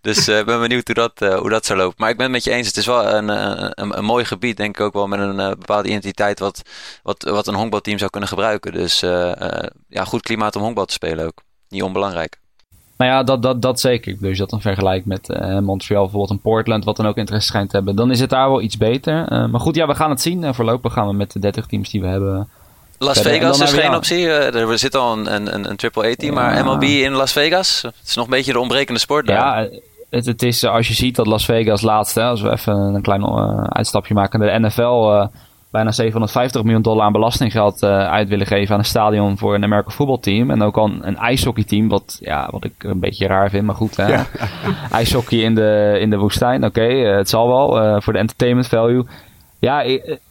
Dus 0.00 0.28
ik 0.28 0.46
ben 0.46 0.60
benieuwd 0.60 0.86
hoe 0.86 0.94
dat, 0.94 1.38
hoe 1.38 1.50
dat 1.50 1.66
zou 1.66 1.78
lopen. 1.78 1.94
Maar 1.98 2.10
ik 2.10 2.16
ben 2.16 2.24
het 2.24 2.34
met 2.34 2.44
je 2.44 2.50
eens, 2.50 2.66
het 2.66 2.76
is 2.76 2.86
wel 2.86 3.06
een, 3.06 3.28
een, 3.28 3.98
een 3.98 4.04
mooi 4.04 4.24
gebied, 4.24 4.56
denk 4.56 4.78
ik 4.78 4.84
ook 4.84 4.92
wel 4.92 5.06
met 5.06 5.20
een 5.20 5.36
bepaalde 5.36 5.88
identiteit 5.88 6.38
wat, 6.38 6.62
wat, 7.02 7.22
wat 7.22 7.46
een 7.46 7.54
honkbalteam 7.54 7.98
zou 7.98 8.10
kunnen 8.10 8.28
gebruiken. 8.28 8.72
Dus 8.72 9.00
ja, 9.88 10.04
goed 10.04 10.22
klimaat 10.22 10.56
om 10.56 10.62
honkbal 10.62 10.84
te 10.84 10.92
spelen 10.92 11.26
ook. 11.26 11.42
Niet 11.68 11.82
onbelangrijk. 11.82 12.38
Nou 12.98 13.10
ja, 13.10 13.22
dat, 13.22 13.42
dat, 13.42 13.62
dat 13.62 13.80
zeker. 13.80 14.16
Dus 14.20 14.38
dat 14.38 14.50
dan 14.50 14.60
vergelijk 14.60 15.04
met 15.04 15.28
uh, 15.28 15.58
Montreal 15.58 16.02
bijvoorbeeld 16.02 16.30
en 16.30 16.40
Portland, 16.40 16.84
wat 16.84 16.96
dan 16.96 17.06
ook 17.06 17.16
interesse 17.16 17.48
schijnt 17.48 17.70
te 17.70 17.76
hebben. 17.76 17.96
Dan 17.96 18.10
is 18.10 18.20
het 18.20 18.30
daar 18.30 18.48
wel 18.48 18.60
iets 18.60 18.76
beter. 18.76 19.32
Uh, 19.32 19.46
maar 19.46 19.60
goed, 19.60 19.74
ja, 19.74 19.86
we 19.86 19.94
gaan 19.94 20.10
het 20.10 20.20
zien. 20.20 20.42
Uh, 20.42 20.52
voorlopig 20.52 20.92
gaan 20.92 21.06
we 21.06 21.12
met 21.12 21.32
de 21.32 21.38
30 21.38 21.66
teams 21.66 21.90
die 21.90 22.00
we 22.00 22.06
hebben. 22.06 22.48
Las 22.98 23.20
Vegas 23.20 23.60
is 23.60 23.72
geen 23.72 23.94
optie. 23.94 24.28
er 24.28 24.78
zit 24.78 24.94
al 24.94 25.18
een, 25.18 25.34
een, 25.54 25.70
een 25.70 25.76
triple-A-team, 25.76 26.34
maar 26.34 26.64
MLB 26.64 26.82
in 26.82 27.12
Las 27.12 27.32
Vegas? 27.32 27.82
Het 27.82 27.94
is 28.06 28.14
nog 28.14 28.24
een 28.24 28.30
beetje 28.30 28.52
de 28.52 28.60
ontbrekende 28.60 29.00
sport 29.00 29.26
daar. 29.26 29.36
Ja, 29.62 29.68
het, 30.10 30.26
het 30.26 30.42
is 30.42 30.64
als 30.64 30.88
je 30.88 30.94
ziet 30.94 31.16
dat 31.16 31.26
Las 31.26 31.44
Vegas 31.44 31.82
laatst, 31.82 32.16
als 32.16 32.40
we 32.40 32.50
even 32.50 32.74
een 32.74 33.02
klein 33.02 33.24
uitstapje 33.72 34.14
maken, 34.14 34.40
de 34.40 34.58
NFL 34.58 35.28
bijna 35.70 35.92
750 35.92 36.62
miljoen 36.62 36.82
dollar 36.82 37.04
aan 37.04 37.12
belastinggeld 37.12 37.82
uh, 37.82 37.90
uit 37.90 38.28
willen 38.28 38.46
geven 38.46 38.74
aan 38.74 38.80
een 38.80 38.86
stadion 38.86 39.38
voor 39.38 39.54
een 39.54 39.64
American 39.64 39.92
voetbalteam. 39.92 40.50
En 40.50 40.62
ook 40.62 40.76
al 40.76 40.90
een, 41.00 41.16
ijshockeyteam, 41.16 41.88
wat, 41.88 42.18
ja, 42.20 42.48
wat 42.50 42.64
ik 42.64 42.72
een 42.78 43.00
beetje 43.00 43.26
raar 43.26 43.50
vind, 43.50 43.64
maar 43.64 43.74
goed. 43.74 43.96
Hè? 43.96 44.06
Ja. 44.06 44.26
IJshockey 44.90 45.38
in 45.38 45.54
de, 45.54 45.96
in 46.00 46.10
de 46.10 46.18
woestijn, 46.18 46.64
oké, 46.64 46.80
okay, 46.80 47.10
uh, 47.10 47.16
het 47.16 47.28
zal 47.28 47.48
wel. 47.48 47.84
Uh, 47.84 48.00
voor 48.00 48.12
de 48.12 48.18
entertainment 48.18 48.68
value. 48.68 49.06
Ja, 49.58 49.84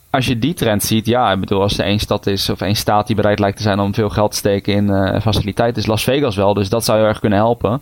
als 0.10 0.26
je 0.26 0.40
die 0.40 0.54
trend 0.54 0.84
ziet, 0.84 1.06
ja, 1.06 1.32
ik 1.32 1.40
bedoel, 1.40 1.62
als 1.62 1.78
er 1.78 1.86
één 1.86 2.00
stad 2.00 2.28
is 2.28 2.50
of 2.50 2.62
één 2.62 2.76
staat 2.76 3.08
die 3.08 3.16
bereid 3.16 3.40
lijkt 3.40 3.58
te 3.58 3.64
zijn 3.64 3.80
om 3.80 3.94
veel 3.94 4.10
geld 4.10 4.32
te 4.32 4.38
steken 4.38 4.74
in 4.74 5.22
faciliteiten, 5.22 5.82
is 5.82 5.88
Las 5.88 6.04
Vegas 6.04 6.36
wel. 6.36 6.54
Dus 6.54 6.70
dat 6.70 6.86
zou 6.86 6.98
heel 6.98 7.08
erg 7.08 7.20
kunnen 7.20 7.40
helpen. 7.40 7.82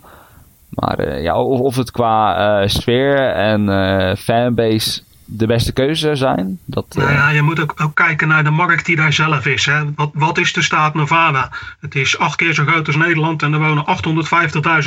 Maar 0.68 1.20
ja, 1.20 1.42
of, 1.42 1.60
of 1.60 1.76
het 1.76 1.90
qua 1.90 2.68
sfeer 2.68 3.30
en 3.30 4.16
fanbase 4.16 5.00
de 5.26 5.46
beste 5.46 5.72
keuze 5.72 6.14
zijn. 6.14 6.58
Dat, 6.64 6.86
nou 6.94 7.12
ja, 7.12 7.28
je 7.28 7.42
moet 7.42 7.60
ook, 7.60 7.74
ook, 7.82 7.94
kijken 7.94 8.28
naar 8.28 8.44
de 8.44 8.50
markt 8.50 8.86
die 8.86 8.96
daar 8.96 9.12
zelf 9.12 9.46
is. 9.46 9.66
Hè. 9.66 9.94
Wat, 9.94 10.10
wat 10.12 10.38
is 10.38 10.52
de 10.52 10.62
staat 10.62 10.94
Nevada? 10.94 11.50
Het 11.80 11.94
is 11.94 12.18
acht 12.18 12.36
keer 12.36 12.54
zo 12.54 12.64
groot 12.64 12.86
als 12.86 12.96
Nederland 12.96 13.42
en 13.42 13.52
er 13.52 13.58
wonen 13.58 13.84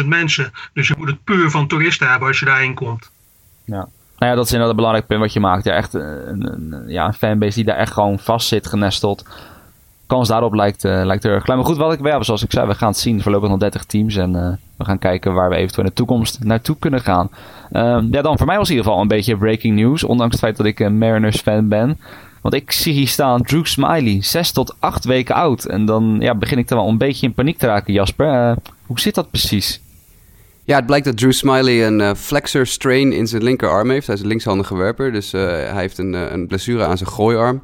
850.000 0.01 0.05
mensen. 0.05 0.51
Dus 0.73 0.87
je 0.87 0.95
moet 0.97 1.07
het 1.07 1.23
puur 1.23 1.51
van 1.51 1.67
toeristen 1.67 2.09
hebben 2.09 2.27
als 2.27 2.39
je 2.39 2.45
daarheen 2.45 2.73
komt. 2.73 3.11
Ja. 3.65 3.87
Nou 4.17 4.31
ja, 4.31 4.35
dat 4.35 4.45
is 4.45 4.51
inderdaad 4.51 4.69
een 4.69 4.75
belangrijk 4.75 5.07
punt 5.07 5.21
wat 5.21 5.33
je 5.33 5.39
maakt. 5.39 5.63
Ja, 5.63 5.73
echt 5.73 5.93
een, 5.93 6.51
een, 6.51 6.83
ja, 6.87 7.05
een 7.05 7.13
fanbase 7.13 7.55
die 7.55 7.65
daar 7.65 7.77
echt 7.77 7.93
gewoon 7.93 8.19
vast 8.19 8.47
zit, 8.47 8.67
genesteld. 8.67 9.25
Kans 10.09 10.27
daarop 10.27 10.53
lijkt, 10.53 10.85
uh, 10.85 11.01
lijkt 11.05 11.23
er 11.23 11.41
klein. 11.41 11.59
Maar 11.59 11.67
goed, 11.67 11.77
wat 11.77 11.93
ik, 11.93 12.23
zoals 12.23 12.43
ik 12.43 12.51
zei, 12.51 12.67
we 12.67 12.75
gaan 12.75 12.89
het 12.89 12.97
zien. 12.97 13.21
Voorlopig 13.21 13.49
nog 13.49 13.59
30 13.59 13.83
teams. 13.83 14.15
En 14.15 14.35
uh, 14.35 14.49
we 14.77 14.85
gaan 14.85 14.99
kijken 14.99 15.33
waar 15.33 15.49
we 15.49 15.55
eventueel 15.55 15.83
in 15.83 15.89
de 15.89 15.95
toekomst 15.95 16.43
naartoe 16.43 16.75
kunnen 16.79 17.01
gaan. 17.01 17.29
Uh, 17.71 17.99
ja, 18.11 18.21
dan 18.21 18.37
voor 18.37 18.47
mij 18.47 18.57
was 18.57 18.69
in 18.69 18.75
ieder 18.75 18.85
geval 18.85 19.01
een 19.01 19.07
beetje 19.07 19.37
breaking 19.37 19.75
news. 19.75 20.03
Ondanks 20.03 20.31
het 20.31 20.43
feit 20.43 20.57
dat 20.57 20.65
ik 20.65 20.79
een 20.79 20.97
Mariners 20.97 21.41
fan 21.41 21.67
ben. 21.67 21.99
Want 22.41 22.53
ik 22.53 22.71
zie 22.71 22.93
hier 22.93 23.07
staan 23.07 23.41
Drew 23.41 23.65
Smiley, 23.65 24.21
6 24.21 24.51
tot 24.51 24.75
8 24.79 25.05
weken 25.05 25.35
oud. 25.35 25.65
En 25.65 25.85
dan 25.85 26.17
ja, 26.19 26.35
begin 26.35 26.57
ik 26.57 26.69
er 26.69 26.75
wel 26.75 26.87
een 26.87 26.97
beetje 26.97 27.27
in 27.27 27.33
paniek 27.33 27.57
te 27.57 27.65
raken, 27.65 27.93
Jasper. 27.93 28.55
hoe 28.85 28.99
zit 28.99 29.15
dat 29.15 29.29
precies? 29.29 29.81
Ja, 30.63 30.75
het 30.75 30.85
blijkt 30.85 31.05
dat 31.05 31.17
Drew 31.17 31.31
Smiley 31.31 31.87
een 31.87 32.15
flexor 32.15 32.67
strain 32.67 33.13
in 33.13 33.27
zijn 33.27 33.43
linkerarm 33.43 33.89
heeft. 33.89 34.07
Hij 34.07 34.15
is 34.15 34.21
een 34.21 34.27
linkshandige 34.27 34.75
werper, 34.75 35.11
dus 35.11 35.31
hij 35.31 35.71
heeft 35.73 35.97
een, 35.97 36.13
een 36.13 36.47
blessure 36.47 36.85
aan 36.85 36.97
zijn 36.97 37.09
gooiarm. 37.09 37.61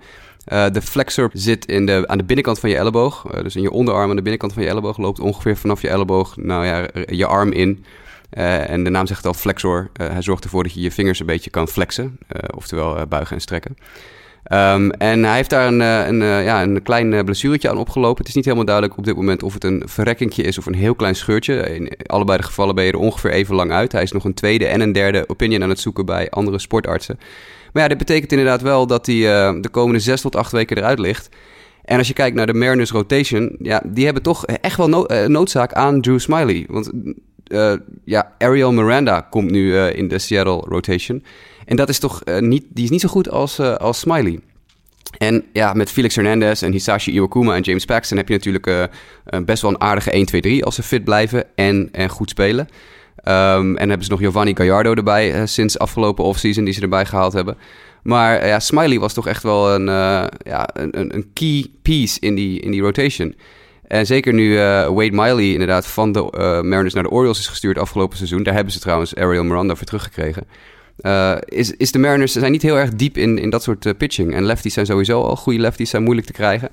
Uh, 0.47 0.65
de 0.71 0.81
flexor 0.81 1.29
zit 1.33 1.65
in 1.65 1.85
de, 1.85 2.03
aan 2.07 2.17
de 2.17 2.23
binnenkant 2.23 2.59
van 2.59 2.69
je 2.69 2.77
elleboog. 2.77 3.25
Uh, 3.33 3.41
dus 3.41 3.55
in 3.55 3.61
je 3.61 3.71
onderarm 3.71 4.09
aan 4.09 4.15
de 4.15 4.21
binnenkant 4.21 4.53
van 4.53 4.63
je 4.63 4.69
elleboog 4.69 4.97
loopt 4.97 5.19
ongeveer 5.19 5.57
vanaf 5.57 5.81
je 5.81 5.89
elleboog 5.89 6.37
nou 6.37 6.65
ja, 6.65 6.87
je 7.05 7.25
arm 7.25 7.51
in. 7.51 7.85
Uh, 8.37 8.69
en 8.69 8.83
de 8.83 8.89
naam 8.89 9.07
zegt 9.07 9.25
al 9.25 9.33
flexor. 9.33 9.89
hij 9.93 10.21
zorgt 10.21 10.43
ervoor 10.43 10.63
dat 10.63 10.73
je 10.73 10.81
je 10.81 10.91
vingers 10.91 11.19
een 11.19 11.25
beetje 11.25 11.49
kan 11.49 11.67
flexen. 11.67 12.17
oftewel 12.55 13.07
buigen 13.07 13.35
en 13.35 13.41
strekken. 13.41 13.77
Um, 14.51 14.91
en 14.91 15.23
hij 15.23 15.35
heeft 15.35 15.49
daar 15.49 15.67
een, 15.67 15.79
een, 15.79 16.43
ja, 16.43 16.61
een 16.61 16.81
klein 16.81 17.25
blessuretje 17.25 17.69
aan 17.69 17.77
opgelopen. 17.77 18.17
Het 18.17 18.27
is 18.27 18.33
niet 18.33 18.45
helemaal 18.45 18.65
duidelijk 18.65 18.97
op 18.97 19.05
dit 19.05 19.15
moment 19.15 19.43
of 19.43 19.53
het 19.53 19.63
een 19.63 19.83
verrekkingje 19.85 20.43
is 20.43 20.57
of 20.57 20.65
een 20.65 20.75
heel 20.75 20.95
klein 20.95 21.15
scheurtje. 21.15 21.75
In 21.75 21.91
allebei 22.05 22.37
de 22.37 22.43
gevallen 22.43 22.75
ben 22.75 22.85
je 22.85 22.91
er 22.91 22.97
ongeveer 22.97 23.31
even 23.31 23.55
lang 23.55 23.71
uit. 23.71 23.91
Hij 23.91 24.03
is 24.03 24.11
nog 24.11 24.23
een 24.23 24.33
tweede 24.33 24.65
en 24.65 24.81
een 24.81 24.91
derde 24.91 25.29
opinion 25.29 25.63
aan 25.63 25.69
het 25.69 25.79
zoeken 25.79 26.05
bij 26.05 26.29
andere 26.29 26.59
sportartsen. 26.59 27.19
Maar 27.75 27.84
ja, 27.84 27.89
dit 27.89 27.98
betekent 27.98 28.32
inderdaad 28.32 28.62
wel 28.62 28.88
dat 28.88 29.05
hij 29.05 29.15
uh, 29.15 29.62
de 29.62 29.70
komende 29.70 30.00
zes 30.00 30.22
tot 30.22 30.36
acht 30.36 30.51
weken 30.51 30.77
eruit 30.77 31.00
ligt. 31.00 31.29
En 31.84 31.98
als 31.98 32.08
je 32.08 32.13
kijkt 32.13 32.36
naar 32.36 32.46
de 32.46 32.53
Mariners 32.53 32.91
rotation, 32.91 33.55
ja, 33.62 33.82
die 33.86 34.05
hebben 34.05 34.24
toch 34.24 34.46
echt 34.46 34.77
wel 34.77 35.12
uh, 35.12 35.25
noodzaak 35.25 35.74
aan 35.74 36.01
Drew 36.01 36.20
Smiley. 36.20 36.65
Want 36.67 36.91
uh, 37.48 37.74
ja, 38.03 38.32
Ariel 38.38 38.72
Miranda 38.72 39.22
komt 39.22 39.51
nu 39.51 39.77
in 39.77 40.08
de 40.08 40.20
Seattle 40.20 40.63
rotation. 40.67 41.24
En 41.65 41.75
dat 41.75 41.89
is 41.89 42.00
toch 42.00 42.22
niet, 42.39 42.65
die 42.70 42.84
is 42.84 42.89
niet 42.89 43.01
zo 43.01 43.10
goed 43.10 43.29
als, 43.29 43.60
als 43.60 44.00
Smiley. 44.00 44.39
En 45.17 45.44
ja, 45.53 45.74
met 45.74 45.91
Felix 45.91 46.15
Hernandez 46.15 46.63
en 46.63 46.72
Hisashi 46.72 47.12
Iwakuma 47.12 47.55
en 47.55 47.62
James 47.62 47.86
Paxton 47.86 48.17
heb 48.17 48.27
je 48.27 48.34
natuurlijk 48.34 48.89
best 49.46 49.62
wel 49.62 49.72
een 49.72 49.82
aardige 49.82 50.60
1-2-3 50.60 50.63
als 50.63 50.75
ze 50.75 50.84
fit 50.84 51.03
blijven 51.03 51.46
en, 51.55 51.89
en 51.91 52.10
goed 52.10 52.29
spelen. 52.29 52.67
Um, 53.27 53.77
en 53.77 53.88
hebben 53.89 54.03
ze 54.03 54.12
nog 54.12 54.20
Giovanni 54.20 54.55
Gallardo 54.55 54.94
erbij 54.94 55.36
uh, 55.36 55.41
sinds 55.46 55.79
afgelopen 55.79 56.24
offseason 56.24 56.63
die 56.63 56.74
ze 56.74 56.82
erbij 56.82 57.05
gehaald 57.05 57.34
hebben. 57.34 57.58
Maar 58.03 58.41
uh, 58.41 58.48
ja, 58.48 58.60
Smiley 58.60 59.00
was 59.00 59.13
toch 59.13 59.27
echt 59.27 59.44
wel 59.44 59.74
een, 59.74 59.88
uh, 59.88 60.24
ja, 60.44 60.70
een, 60.74 61.15
een 61.15 61.29
key 61.34 61.65
piece 61.82 62.20
in 62.20 62.36
die, 62.36 62.60
in 62.60 62.72
die 62.72 62.82
rotation. 62.82 63.36
En 63.88 64.05
zeker 64.05 64.34
nu 64.34 64.58
Wade 64.58 65.12
Miley 65.12 65.51
inderdaad 65.51 65.88
van 65.88 66.12
de 66.12 66.29
Mariners 66.63 66.94
naar 66.94 67.03
de 67.03 67.10
Orioles 67.10 67.39
is 67.39 67.48
gestuurd 67.48 67.77
afgelopen 67.77 68.17
seizoen. 68.17 68.44
Daar 68.44 68.53
hebben 68.53 68.74
ze 68.74 68.79
trouwens 68.79 69.15
Ariel 69.15 69.44
Miranda 69.44 69.75
voor 69.75 69.86
teruggekregen. 69.86 70.48
Uh, 71.01 71.35
is, 71.45 71.71
is 71.71 71.91
de 71.91 71.99
Mariners 71.99 72.31
zijn 72.31 72.51
niet 72.51 72.61
heel 72.61 72.77
erg 72.77 72.95
diep 72.95 73.17
in, 73.17 73.37
in 73.37 73.49
dat 73.49 73.63
soort 73.63 73.85
uh, 73.85 73.93
pitching. 73.97 74.33
En 74.33 74.43
lefties 74.43 74.73
zijn 74.73 74.85
sowieso 74.85 75.21
al. 75.21 75.35
Goede 75.35 75.59
lefties 75.59 75.89
zijn 75.89 76.03
moeilijk 76.03 76.27
te 76.27 76.33
krijgen. 76.33 76.69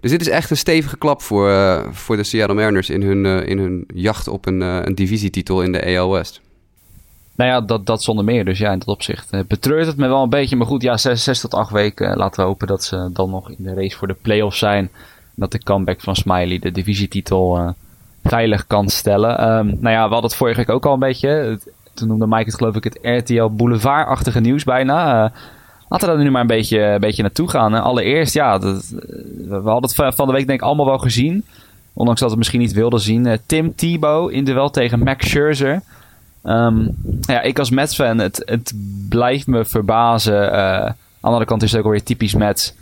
Dus 0.00 0.10
dit 0.10 0.20
is 0.20 0.28
echt 0.28 0.50
een 0.50 0.56
stevige 0.56 0.96
klap 0.96 1.22
voor, 1.22 1.48
uh, 1.48 1.84
voor 1.90 2.16
de 2.16 2.22
Seattle 2.22 2.54
Mariners 2.54 2.90
in 2.90 3.02
hun, 3.02 3.46
in 3.46 3.58
hun 3.58 3.84
jacht 3.94 4.28
op 4.28 4.46
een, 4.46 4.60
een 4.60 4.94
divisietitel 4.94 5.62
in 5.62 5.72
de 5.72 5.96
AL 5.96 6.10
West. 6.10 6.40
Nou 7.34 7.50
ja, 7.50 7.60
dat, 7.60 7.86
dat 7.86 8.02
zonder 8.02 8.24
meer. 8.24 8.44
Dus 8.44 8.58
ja, 8.58 8.72
in 8.72 8.78
dat 8.78 8.88
opzicht 8.88 9.46
betreurt 9.48 9.86
het 9.86 9.96
me 9.96 10.08
wel 10.08 10.22
een 10.22 10.28
beetje. 10.28 10.56
Maar 10.56 10.66
goed, 10.66 10.82
ja, 10.82 10.96
6, 10.96 11.40
tot 11.40 11.54
8 11.54 11.70
weken. 11.70 12.16
Laten 12.16 12.40
we 12.40 12.46
hopen 12.46 12.66
dat 12.66 12.84
ze 12.84 13.10
dan 13.12 13.30
nog 13.30 13.50
in 13.50 13.64
de 13.64 13.74
race 13.74 13.96
voor 13.96 14.08
de 14.08 14.16
playoffs 14.22 14.58
zijn. 14.58 14.90
Dat 15.34 15.52
de 15.52 15.62
comeback 15.62 16.00
van 16.00 16.16
Smiley 16.16 16.58
de 16.58 16.72
divisietitel 16.72 17.74
veilig 18.24 18.66
kan 18.66 18.88
stellen. 18.88 19.58
Um, 19.58 19.66
nou 19.66 19.94
ja, 19.94 20.06
we 20.06 20.12
hadden 20.12 20.30
het 20.30 20.34
vorige 20.34 20.56
week 20.56 20.70
ook 20.70 20.86
al 20.86 20.92
een 20.92 20.98
beetje 20.98 21.58
toen 21.96 22.08
noemde 22.08 22.26
Mike 22.26 22.44
het 22.44 22.54
geloof 22.54 22.76
ik 22.76 22.84
het 22.84 22.98
RTL 23.02 23.48
Boulevard-achtige 23.50 24.40
nieuws 24.40 24.64
bijna. 24.64 25.24
Uh, 25.24 25.30
laten 25.88 26.08
we 26.08 26.14
daar 26.14 26.24
nu 26.24 26.30
maar 26.30 26.40
een 26.40 26.46
beetje, 26.46 26.80
een 26.80 27.00
beetje 27.00 27.22
naartoe 27.22 27.50
gaan. 27.50 27.74
allereerst, 27.74 28.34
ja, 28.34 28.58
dat, 28.58 28.94
we 29.48 29.60
hadden 29.64 29.90
het 29.96 30.14
van 30.14 30.26
de 30.26 30.32
week 30.32 30.46
denk 30.46 30.60
ik 30.60 30.66
allemaal 30.66 30.86
wel 30.86 30.98
gezien. 30.98 31.44
Ondanks 31.92 32.20
dat 32.20 32.28
we 32.28 32.36
het 32.36 32.44
misschien 32.44 32.60
niet 32.60 32.72
wilden 32.72 33.00
zien. 33.00 33.38
Tim 33.46 33.74
Tebow 33.74 34.30
in 34.30 34.44
duel 34.44 34.70
tegen 34.70 34.98
Max 34.98 35.28
Scherzer. 35.28 35.82
Um, 36.44 36.96
ja, 37.20 37.40
ik 37.40 37.58
als 37.58 37.70
Mets-fan, 37.70 38.18
het, 38.18 38.42
het 38.44 38.72
blijft 39.08 39.46
me 39.46 39.64
verbazen. 39.64 40.52
Aan 40.52 40.94
de 41.20 41.26
andere 41.26 41.44
kant 41.44 41.62
is 41.62 41.72
het 41.72 41.80
ook 41.80 41.90
weer 41.90 42.02
typisch 42.02 42.34
Mets. 42.34 42.74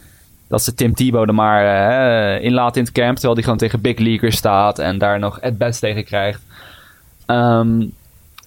Dat 0.48 0.62
ze 0.62 0.74
Tim 0.74 0.94
Tebow 0.94 1.28
er 1.28 1.34
maar 1.34 1.64
uh, 1.64 2.44
in 2.44 2.52
laat 2.52 2.76
in 2.76 2.82
het 2.82 2.92
camp. 2.92 3.14
Terwijl 3.14 3.34
die 3.34 3.44
gewoon 3.44 3.58
tegen 3.58 3.80
big 3.80 3.98
leaguers 3.98 4.36
staat. 4.36 4.78
En 4.78 4.98
daar 4.98 5.18
nog 5.18 5.40
at-bats 5.40 5.78
tegen 5.78 6.04
krijgt. 6.04 6.40
Um, 7.26 7.92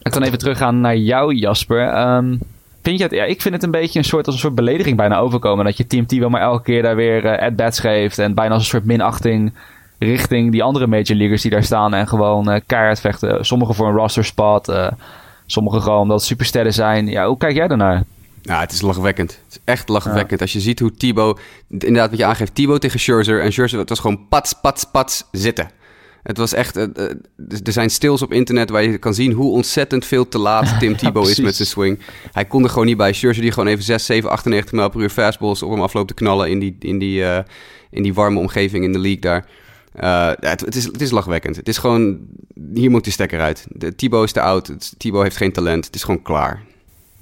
ik 0.01 0.11
kan 0.11 0.23
even 0.23 0.37
teruggaan 0.37 0.81
naar 0.81 0.97
jou, 0.97 1.33
Jasper. 1.33 2.15
Um, 2.15 2.39
vind 2.81 2.97
je 2.97 3.03
het, 3.03 3.13
ja, 3.13 3.23
ik 3.23 3.41
vind 3.41 3.53
het 3.53 3.63
een 3.63 3.71
beetje 3.71 3.99
een 3.99 4.05
soort, 4.05 4.25
als 4.25 4.35
een 4.35 4.41
soort 4.41 4.55
belediging 4.55 4.97
bijna 4.97 5.17
overkomen. 5.17 5.65
Dat 5.65 5.77
je 5.77 5.87
Team 5.87 6.05
T 6.05 6.29
maar 6.29 6.41
elke 6.41 6.63
keer 6.63 6.81
daar 6.81 6.95
weer 6.95 7.25
uh, 7.25 7.47
at-bats 7.47 7.79
geeft. 7.79 8.19
En 8.19 8.33
bijna 8.33 8.53
als 8.53 8.63
een 8.63 8.69
soort 8.69 8.85
minachting 8.85 9.53
richting 9.99 10.51
die 10.51 10.63
andere 10.63 10.87
major 10.87 11.15
leaguers 11.15 11.41
die 11.41 11.51
daar 11.51 11.63
staan. 11.63 11.93
En 11.93 12.07
gewoon 12.07 12.51
uh, 12.51 12.59
keihard 12.65 12.99
vechten. 12.99 13.45
Sommigen 13.45 13.75
voor 13.75 13.87
een 13.87 13.95
roster 13.95 14.25
spot. 14.25 14.69
Uh, 14.69 14.87
sommigen 15.45 15.81
gewoon 15.81 16.01
omdat 16.01 16.17
het 16.17 16.27
supersterren 16.27 16.73
zijn. 16.73 17.07
Ja, 17.07 17.27
hoe 17.27 17.37
kijk 17.37 17.55
jij 17.55 17.67
daarnaar? 17.67 18.03
Ja, 18.41 18.59
het 18.59 18.71
is 18.71 18.81
lachwekkend. 18.81 19.31
Het 19.31 19.53
is 19.53 19.59
echt 19.63 19.89
lachwekkend. 19.89 20.41
Als 20.41 20.53
je 20.53 20.59
ziet 20.59 20.79
hoe 20.79 20.93
Thibaut, 20.93 21.39
inderdaad 21.69 22.09
wat 22.09 22.19
je 22.19 22.25
aangeeft, 22.25 22.55
Thibaut 22.55 22.81
tegen 22.81 22.99
Scherzer. 22.99 23.41
En 23.41 23.51
Scherzer, 23.51 23.79
het 23.79 23.89
was 23.89 23.99
gewoon 23.99 24.27
pats, 24.29 24.53
pats, 24.53 24.83
pats 24.83 25.23
zitten. 25.31 25.69
Het 26.27 26.37
was 26.37 26.53
echt. 26.53 26.77
Uh, 26.77 26.83
er 27.63 27.71
zijn 27.71 27.89
stils 27.89 28.21
op 28.21 28.33
internet 28.33 28.69
waar 28.69 28.83
je 28.83 28.97
kan 28.97 29.13
zien 29.13 29.31
hoe 29.31 29.51
ontzettend 29.51 30.05
veel 30.05 30.27
te 30.27 30.37
laat 30.37 30.73
Tim 30.79 30.97
Tebow 30.97 31.27
is 31.27 31.39
met 31.39 31.55
zijn 31.55 31.67
swing. 31.67 31.99
Hij 32.31 32.45
kon 32.45 32.63
er 32.63 32.69
gewoon 32.69 32.85
niet 32.85 32.97
bij. 32.97 33.13
Scherzer 33.13 33.41
die 33.41 33.51
gewoon 33.51 33.69
even 33.69 33.83
6, 33.83 34.05
7, 34.05 34.29
98 34.29 34.71
mijl 34.71 34.89
per 34.89 35.01
uur 35.01 35.09
fastballs 35.09 35.63
op 35.63 35.71
hem 35.71 35.81
afloopt 35.81 36.07
te 36.07 36.13
knallen 36.13 36.49
in 36.49 36.59
die, 36.59 36.75
in 36.79 36.99
die, 36.99 37.21
uh, 37.21 37.37
in 37.89 38.03
die 38.03 38.13
warme 38.13 38.39
omgeving 38.39 38.83
in 38.83 38.91
de 38.91 38.99
league 38.99 39.21
daar. 39.21 39.45
Uh, 39.99 40.31
het, 40.39 40.61
het, 40.61 40.75
is, 40.75 40.83
het 40.83 41.01
is 41.01 41.11
lachwekkend. 41.11 41.55
Het 41.55 41.67
is 41.67 41.77
gewoon. 41.77 42.17
Hier 42.73 42.89
moet 42.91 43.03
de 43.03 43.11
stekker 43.11 43.39
uit. 43.39 43.67
De, 43.69 43.95
Tebow 43.95 44.23
is 44.23 44.31
te 44.31 44.41
oud. 44.41 44.95
Tebow 44.97 45.21
heeft 45.21 45.37
geen 45.37 45.51
talent. 45.51 45.85
Het 45.85 45.95
is 45.95 46.03
gewoon 46.03 46.21
klaar. 46.21 46.63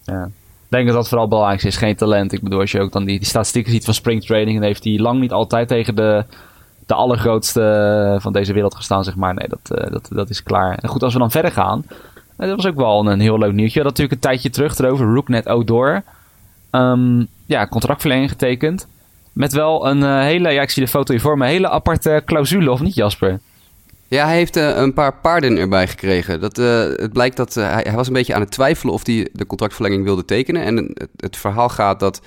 Ja. 0.03 0.23
Ik 0.65 0.71
denk 0.71 0.85
dat 0.85 0.95
dat 0.95 1.07
vooral 1.07 1.27
belangrijk 1.27 1.63
is. 1.63 1.77
Geen 1.77 1.95
talent. 1.95 2.33
Ik 2.33 2.41
bedoel, 2.41 2.59
als 2.59 2.71
je 2.71 2.79
ook 2.79 2.91
dan 2.91 3.05
die, 3.05 3.19
die 3.19 3.27
statistieken 3.27 3.71
ziet 3.71 3.85
van 3.85 3.93
springtraining. 3.93 4.57
dan 4.57 4.67
heeft 4.67 4.83
hij 4.83 4.97
lang 4.97 5.19
niet 5.19 5.31
altijd 5.31 5.67
tegen 5.67 5.95
de 5.95 6.25
de 6.86 6.93
allergrootste 6.93 7.62
eh, 7.62 8.21
van 8.21 8.34
deze 8.34 8.54
wereld 8.54 8.76
gestaan, 8.76 9.04
zeg 9.04 9.15
maar. 9.15 9.34
Nee, 9.34 9.48
dat, 9.48 9.80
uh, 9.80 9.91
dat, 9.91 10.08
dat 10.10 10.30
is 10.30 10.43
klaar. 10.43 10.78
En 10.78 10.89
goed, 10.89 11.04
als 11.04 11.13
we 11.13 11.19
dan 11.19 11.32
verder 11.32 11.52
gaan. 11.52 11.86
Dat 12.38 12.56
was 12.56 12.65
ook 12.65 12.76
wel 12.76 13.08
een, 13.08 13.19
heel 13.19 13.38
leuk 13.38 13.54
nieuwtje. 13.54 13.80
Dat 13.80 13.89
natuurlijk 13.89 14.13
een 14.13 14.30
tijdje 14.30 14.50
terug 14.50 14.78
erover. 14.78 15.13
Rooknet 15.13 15.48
Outdoor. 15.48 16.04
Um, 16.71 17.28
ja, 17.45 17.67
contractverlenging 17.67 18.30
getekend. 18.30 18.88
Met 19.34 19.54
wel 19.54 19.88
een 19.88 20.21
hele, 20.21 20.52
ja, 20.52 20.62
ik 20.62 20.69
zie 20.69 20.84
de 20.84 20.89
foto 20.89 21.12
hier 21.12 21.21
voor 21.21 21.38
me, 21.38 21.43
een 21.43 21.50
hele 21.50 21.69
aparte 21.69 22.21
clausule, 22.26 22.71
of 22.71 22.82
niet 22.82 22.95
Jasper? 22.95 23.39
Ja, 24.08 24.26
hij 24.26 24.36
heeft 24.36 24.56
een 24.56 24.93
paar 24.93 25.13
paarden 25.13 25.58
erbij 25.58 25.88
gekregen. 25.88 26.41
Dat, 26.41 26.56
het 26.56 27.13
blijkt 27.13 27.38
dat 27.38 27.54
hij, 27.54 27.84
hij, 27.84 27.95
was 27.95 28.08
een 28.08 28.13
beetje 28.13 28.34
aan 28.34 28.41
het 28.41 28.52
twijfelen 28.52 28.93
of 28.93 29.06
hij 29.06 29.30
de 29.34 29.45
contractverlenging 29.45 30.04
wilde 30.04 30.26
tekenen. 30.26 30.63
En 30.63 30.76
het, 30.78 31.10
het 31.17 31.38
verhaal 31.38 31.69
gaat 31.69 32.00
dat 32.00 32.21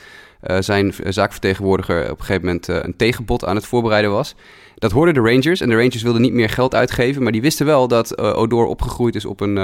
zijn 0.59 0.95
zaakvertegenwoordiger 1.09 2.03
op 2.03 2.19
een 2.19 2.25
gegeven 2.25 2.47
moment 2.47 2.69
uh, 2.69 2.77
een 2.81 2.97
tegenbod 2.97 3.45
aan 3.45 3.55
het 3.57 3.67
voorbereiden 3.67 4.11
was. 4.11 4.35
Dat 4.75 4.93
hoorden 4.93 5.15
de 5.15 5.21
Rangers 5.21 5.61
en 5.61 5.69
de 5.69 5.77
Rangers 5.77 6.03
wilden 6.03 6.23
niet 6.23 6.33
meer 6.33 6.49
geld 6.49 6.75
uitgeven, 6.75 7.23
maar 7.23 7.33
die 7.33 7.41
wisten 7.41 7.67
wel 7.67 7.89
dat 7.89 8.19
Odor 8.19 8.67
opgegroeid 8.67 9.15
is 9.15 9.25
op 9.25 9.41
een, 9.41 9.57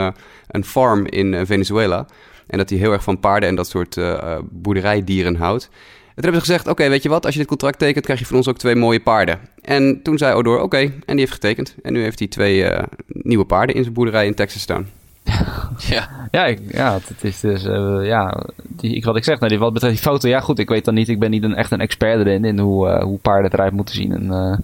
een 0.49 0.65
farm 0.65 1.07
in 1.07 1.47
Venezuela. 1.47 2.07
En 2.47 2.59
dat 2.59 2.71
hij 2.71 2.79
heel 2.79 2.93
erg 2.93 3.03
van 3.03 3.21
paarden 3.21 3.49
en 3.49 3.55
dat 3.55 3.69
soort 3.69 4.01
boerderijdieren 4.51 5.37
houdt. 5.37 5.65
En 5.65 5.71
toen 6.15 6.25
hebben 6.25 6.41
ze 6.41 6.47
gezegd, 6.47 6.69
oké, 6.69 6.89
weet 6.89 7.03
je 7.03 7.09
wat, 7.09 7.25
als 7.25 7.35
je 7.35 7.41
dit 7.41 7.49
contract 7.49 7.79
tekent, 7.79 8.05
krijg 8.05 8.19
je 8.19 8.27
van 8.27 8.37
ons 8.37 8.49
ook 8.49 8.59
twee 8.59 8.75
mooie 8.75 9.01
paarden. 9.01 9.41
En 9.61 10.03
toen 10.03 10.19
zei 10.19 10.35
Odor, 10.35 10.61
oké, 10.61 10.79
en 10.79 10.93
die 11.07 11.19
heeft 11.19 11.33
getekend. 11.33 11.75
En 11.83 11.93
nu 11.93 12.03
heeft 12.03 12.19
hij 12.19 12.29
twee 12.29 12.71
nieuwe 13.07 13.45
paarden 13.45 13.75
in 13.75 13.83
zijn 13.83 13.95
boerderij 13.95 14.27
in 14.27 14.35
Texas 14.35 14.63
staan. 14.63 14.89
ja, 15.95 16.09
ja, 16.31 16.45
ik, 16.45 16.61
ja 16.69 16.95
het 16.95 17.25
is 17.25 17.41
dus, 17.41 17.65
uh, 17.65 18.07
ja, 18.07 18.43
die, 18.69 18.95
ik, 18.95 19.05
wat 19.05 19.17
ik 19.17 19.25
zeg, 19.25 19.39
nou, 19.39 19.51
die, 19.51 19.59
wat 19.59 19.73
betreft 19.73 19.95
die 19.95 20.03
foto, 20.03 20.29
ja 20.29 20.41
goed, 20.41 20.59
ik 20.59 20.69
weet 20.69 20.85
dan 20.85 20.95
niet, 20.95 21.09
ik 21.09 21.19
ben 21.19 21.31
niet 21.31 21.43
een, 21.43 21.55
echt 21.55 21.71
een 21.71 21.81
expert 21.81 22.21
erin, 22.21 22.45
in 22.45 22.59
hoe, 22.59 22.89
uh, 22.89 23.03
hoe 23.03 23.19
paarden 23.19 23.53
eruit 23.53 23.73
moeten 23.73 23.95
zien 23.95 24.13
en 24.13 24.25
uh, 24.25 24.57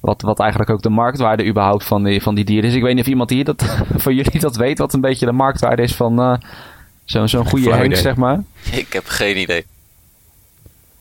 wat, 0.00 0.22
wat 0.22 0.40
eigenlijk 0.40 0.70
ook 0.70 0.82
de 0.82 0.88
marktwaarde 0.88 1.46
überhaupt 1.46 1.84
van 1.84 2.04
die, 2.04 2.22
van 2.22 2.34
die 2.34 2.44
dieren 2.44 2.70
is. 2.70 2.76
Ik 2.76 2.82
weet 2.82 2.94
niet 2.94 3.04
of 3.04 3.10
iemand 3.10 3.30
hier 3.30 3.44
dat, 3.44 3.64
van 4.04 4.14
jullie 4.14 4.40
dat 4.40 4.56
weet, 4.56 4.78
wat 4.78 4.92
een 4.92 5.00
beetje 5.00 5.26
de 5.26 5.32
marktwaarde 5.32 5.82
is 5.82 5.94
van 5.94 6.40
zo'n 7.04 7.28
zo'n 7.28 7.48
goede 7.48 7.74
hengst, 7.74 8.02
zeg 8.02 8.16
maar. 8.16 8.42
Ik 8.72 8.92
heb 8.92 9.04
geen 9.06 9.38
idee. 9.38 9.64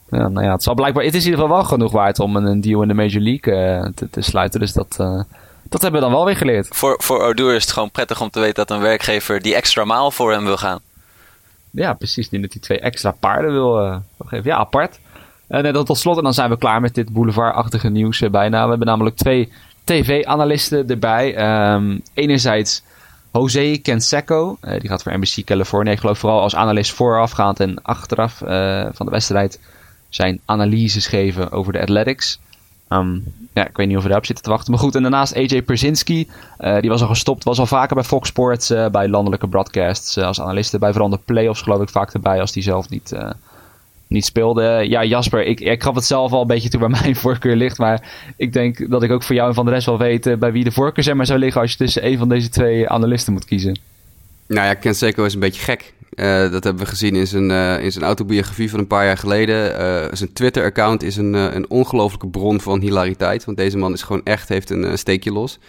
Ja, 0.10 0.28
nou 0.28 0.46
ja, 0.46 0.52
het 0.52 0.64
zal 0.64 0.74
blijkbaar, 0.74 1.04
het 1.04 1.16
is 1.16 1.26
in 1.26 1.30
ieder 1.32 1.44
geval 1.44 1.58
wel 1.58 1.68
genoeg 1.68 1.92
waard 1.92 2.20
om 2.20 2.36
een, 2.36 2.62
deal 2.62 2.82
in 2.82 2.88
de 2.88 2.94
Major 2.94 3.22
League 3.22 3.94
te, 3.94 4.10
te 4.10 4.22
sluiten, 4.22 4.60
dus 4.60 4.74
dat 4.74 4.98
dat 5.70 5.82
hebben 5.82 6.02
we 6.02 6.08
dan 6.08 6.16
wel 6.16 6.26
weer 6.26 6.36
geleerd. 6.36 6.68
Voor, 6.72 6.96
voor 7.04 7.36
is 7.54 7.64
het 7.64 7.72
gewoon 7.72 7.92
prettig 7.92 8.22
om 8.22 8.30
te 8.30 8.40
weten 8.40 8.56
dat 8.56 8.72
een 8.72 8.84
werkgever 8.84 9.42
die 9.42 9.56
extra 9.56 9.86
maal 9.86 10.12
voor 10.12 10.32
hem 10.32 10.44
wil 10.44 10.58
gaan. 10.58 10.80
Ja, 11.72 11.94
precies. 11.94 12.30
Die 12.30 12.40
dat 12.40 12.52
hij 12.52 12.62
twee 12.62 12.80
extra 12.80 13.12
paarden 13.12 13.52
wil 13.52 13.84
uh, 13.86 13.98
geven. 14.26 14.46
Ja, 14.46 14.58
apart. 14.58 15.00
Uh, 15.50 15.62
net 15.62 15.86
tot 15.86 15.98
slot, 15.98 16.18
en 16.18 16.24
dan 16.24 16.34
zijn 16.34 16.50
we 16.50 16.58
klaar 16.58 16.82
met 16.82 16.96
dit 16.96 17.10
boulevardachtige 17.10 17.90
nieuws 17.90 18.20
bijna. 18.20 18.64
We 18.64 18.70
hebben 18.70 18.88
namelijk 18.88 19.16
twee 19.16 19.52
tv-analisten 19.84 20.90
erbij. 20.90 21.36
Um, 21.74 22.02
enerzijds 22.14 22.84
Jose 23.32 23.80
Canseco, 23.84 24.58
die 24.80 24.90
gaat 24.90 25.04
voor 25.04 25.18
NBC 25.18 25.44
California. 25.46 25.92
Ik 25.92 26.00
geloof 26.00 26.20
vooral 26.20 26.42
als 26.42 26.56
analist 26.56 26.94
voorafgaand 26.94 27.60
en 27.60 27.82
achteraf 27.82 28.38
van 28.94 29.06
de 29.06 29.12
wedstrijd 29.12 29.60
zijn 30.10 30.40
analyses 30.46 31.08
geven 31.08 31.52
over 31.52 31.74
de 31.74 31.82
Athletics. 31.82 32.40
Um, 32.90 33.24
ja, 33.54 33.68
ik 33.68 33.78
weet 33.78 33.88
niet 33.88 33.96
of 33.96 34.02
we 34.02 34.08
daarop 34.08 34.26
zitten 34.26 34.46
te 34.46 34.52
wachten. 34.52 34.72
Maar 34.72 34.82
goed, 34.82 34.96
en 34.96 35.02
daarnaast 35.02 35.36
AJ 35.36 35.62
Persinski. 35.62 36.28
Uh, 36.60 36.80
die 36.80 36.90
was 36.90 37.02
al 37.02 37.08
gestopt. 37.08 37.44
Was 37.44 37.60
al 37.60 37.66
vaker 37.66 37.96
bij 37.96 38.04
Fox 38.04 38.28
Sports. 38.30 38.72
Uh, 38.72 38.90
bij 38.90 39.08
landelijke 39.08 39.48
broadcasts. 39.48 40.18
Uh, 40.18 40.26
als 40.26 40.42
analisten. 40.42 40.80
Bij 40.80 40.92
vooral 40.92 41.10
de 41.10 41.20
playoffs 41.26 41.62
geloof 41.62 41.82
ik 41.82 41.90
vaak 41.90 42.14
erbij. 42.14 42.40
Als 42.40 42.52
die 42.52 42.64
zelf 42.64 42.90
niet, 42.90 43.16
niet 44.08 44.26
speelde. 44.26 44.86
Ja, 44.88 45.04
Jasper. 45.04 45.46
Ik, 45.46 45.60
ik 45.60 45.84
gaf 45.84 45.96
het 45.96 46.06
zelf 46.06 46.32
al 46.32 46.42
een 46.42 46.48
beetje 46.48 46.70
toe 46.70 46.80
waar 46.80 46.90
mijn 47.02 47.16
voorkeur 47.16 47.56
ligt. 47.56 47.78
Maar 47.78 48.32
ik 48.38 48.54
denk 48.54 48.90
dat 48.90 49.04
ik 49.04 49.12
ook 49.12 49.24
voor 49.24 49.36
jou 49.36 49.48
en 49.50 49.56
van 49.56 49.66
de 49.66 49.72
rest 49.72 49.86
wel 49.86 49.98
weet. 49.98 50.40
bij 50.40 50.52
wie 50.52 50.64
de 50.64 50.72
voorkeur 50.72 51.04
zeg 51.04 51.14
maar 51.16 51.26
zou 51.26 51.40
liggen. 51.40 51.62
Als 51.62 51.72
je 51.72 51.78
tussen 51.78 52.06
een 52.06 52.18
van 52.18 52.30
deze 52.30 52.50
twee 52.50 52.90
analisten 52.90 53.34
moet 53.34 53.46
kiezen. 53.46 53.80
Nou 54.48 54.68
ja, 54.68 54.74
Ken 54.74 54.96
Seco 54.96 55.24
is 55.24 55.34
een 55.34 55.40
beetje 55.40 55.62
gek. 55.62 55.94
Uh, 56.20 56.52
dat 56.52 56.64
hebben 56.64 56.84
we 56.84 56.90
gezien 56.90 57.16
in 57.16 57.28
zijn, 57.28 57.50
uh, 57.50 57.84
in 57.84 57.92
zijn 57.92 58.06
autobiografie 58.06 58.70
van 58.70 58.80
een 58.80 58.88
paar 58.88 59.06
jaar 59.06 59.18
geleden. 59.18 59.72
Uh, 59.72 60.06
zijn 60.12 60.34
Twitter-account 60.34 61.04
is 61.04 61.16
een, 61.16 61.34
een 61.34 61.70
ongelofelijke 61.70 62.28
bron 62.28 62.62
van 62.62 62.80
hilariteit. 62.80 63.46
Want 63.46 63.58
deze 63.58 63.78
man 63.78 63.94
is 63.94 64.02
gewoon 64.02 64.22
echt, 64.24 64.50
heeft 64.50 64.70
een 64.70 64.98
steekje 64.98 65.32
los. 65.32 65.60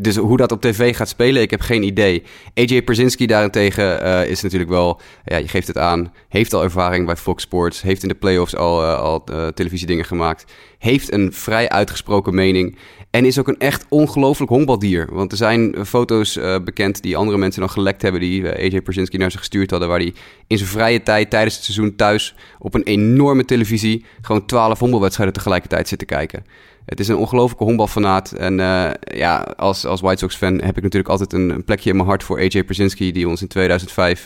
Dus 0.00 0.16
hoe 0.16 0.36
dat 0.36 0.52
op 0.52 0.60
tv 0.60 0.96
gaat 0.96 1.08
spelen, 1.08 1.42
ik 1.42 1.50
heb 1.50 1.60
geen 1.60 1.82
idee. 1.82 2.22
AJ 2.54 2.82
Persinski 2.82 3.26
daarentegen 3.26 4.28
is 4.28 4.42
natuurlijk 4.42 4.70
wel, 4.70 5.00
ja, 5.24 5.36
je 5.36 5.48
geeft 5.48 5.66
het 5.66 5.78
aan, 5.78 6.12
heeft 6.28 6.54
al 6.54 6.62
ervaring 6.62 7.06
bij 7.06 7.16
Fox 7.16 7.42
Sports, 7.42 7.82
heeft 7.82 8.02
in 8.02 8.08
de 8.08 8.14
playoffs 8.14 8.56
al, 8.56 8.84
al 8.84 9.24
televisiedingen 9.54 10.04
gemaakt, 10.04 10.52
heeft 10.78 11.12
een 11.12 11.32
vrij 11.32 11.68
uitgesproken 11.68 12.34
mening. 12.34 12.78
En 13.10 13.24
is 13.24 13.38
ook 13.38 13.48
een 13.48 13.58
echt 13.58 13.86
ongelooflijk 13.88 14.50
honkbaldier. 14.50 15.08
Want 15.10 15.30
er 15.30 15.36
zijn 15.36 15.86
foto's 15.86 16.38
bekend 16.64 17.02
die 17.02 17.16
andere 17.16 17.38
mensen 17.38 17.62
nog 17.62 17.72
gelekt 17.72 18.02
hebben... 18.02 18.20
die 18.20 18.48
AJ 18.48 18.80
Persinski 18.80 19.16
naar 19.16 19.30
ze 19.30 19.38
gestuurd 19.38 19.70
hadden... 19.70 19.88
waar 19.88 19.98
hij 19.98 20.14
in 20.46 20.58
zijn 20.58 20.70
vrije 20.70 21.02
tijd 21.02 21.30
tijdens 21.30 21.54
het 21.54 21.64
seizoen 21.64 21.96
thuis... 21.96 22.34
op 22.58 22.74
een 22.74 22.82
enorme 22.82 23.44
televisie 23.44 24.04
gewoon 24.20 24.46
twaalf 24.46 24.78
honkbalwedstrijden 24.78 25.34
tegelijkertijd 25.34 25.88
zit 25.88 25.98
te 25.98 26.04
kijken. 26.04 26.44
Het 26.88 27.00
is 27.00 27.08
een 27.08 27.16
ongelofelijke 27.16 27.64
honkbalfanaat. 27.64 28.32
En 28.32 28.58
uh, 28.58 28.90
ja, 29.00 29.36
als, 29.56 29.84
als 29.84 30.00
White 30.00 30.18
Sox-fan 30.18 30.60
heb 30.60 30.76
ik 30.76 30.82
natuurlijk 30.82 31.08
altijd 31.08 31.32
een, 31.32 31.50
een, 31.50 31.64
plekje 31.64 31.90
in 31.90 31.96
mijn 31.96 32.08
hart... 32.08 32.22
voor 32.22 32.38
AJ 32.38 32.64
Persinski, 32.64 33.12
die 33.12 33.28
ons 33.28 33.42
in 33.42 33.48
2005 33.48 34.24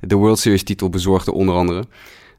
de 0.00 0.14
World 0.14 0.38
Series-titel 0.38 0.88
bezorgde 0.88 1.32
onder 1.32 1.54
andere... 1.54 1.84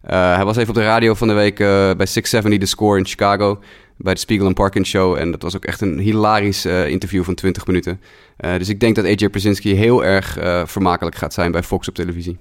hij 0.02 0.46
was 0.46 0.58
even 0.58 0.70
op 0.70 0.76
de 0.76 0.84
radio 0.84 1.14
van 1.14 1.28
de 1.28 1.34
week 1.34 1.58
bij 1.58 2.06
670 2.06 2.60
The 2.60 2.66
Score 2.66 2.98
in 2.98 3.06
Chicago 3.06 3.60
bij 3.98 4.14
de 4.14 4.20
Spiegel 4.20 4.48
en 4.48 4.54
Parkin 4.54 4.86
Show. 4.86 5.16
En 5.18 5.32
dat 5.32 5.42
was 5.42 5.56
ook 5.56 5.66
echt 5.66 5.82
een 5.82 6.00
hilarisch 6.00 6.66
interview 6.66 7.24
van 7.24 7.36
20 7.36 7.68
minuten. 7.68 8.02
Dus 8.38 8.70
ik 8.70 8.80
denk 8.80 8.96
dat 8.96 9.06
AJ 9.06 9.30
Przinsky 9.30 9.74
heel 9.74 10.04
erg 10.04 10.38
vermakelijk 10.66 11.16
gaat 11.16 11.34
zijn 11.34 11.52
bij 11.52 11.64
Fox 11.64 11.88
op 11.88 11.96
televisie. 11.96 12.38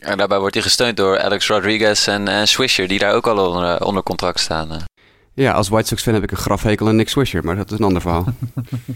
En 0.00 0.18
daarbij 0.18 0.38
wordt 0.38 0.54
hij 0.54 0.62
gesteund 0.62 0.96
door 0.96 1.18
Alex 1.18 1.48
Rodriguez 1.48 2.08
en, 2.08 2.28
en 2.28 2.48
Swisher, 2.48 2.88
die 2.88 2.98
daar 2.98 3.14
ook 3.14 3.26
al 3.26 3.52
onder, 3.52 3.84
onder 3.84 4.02
contract 4.02 4.40
staan. 4.40 4.88
Ja, 5.40 5.52
als 5.52 5.68
White 5.68 5.86
Sox 5.86 6.02
fan 6.02 6.14
heb 6.14 6.22
ik 6.22 6.30
een 6.30 6.36
grafhekel 6.36 6.88
aan 6.88 6.96
Nick 6.96 7.08
Swisher, 7.08 7.44
maar 7.44 7.56
dat 7.56 7.70
is 7.70 7.78
een 7.78 7.84
ander 7.84 8.00
verhaal. 8.02 8.24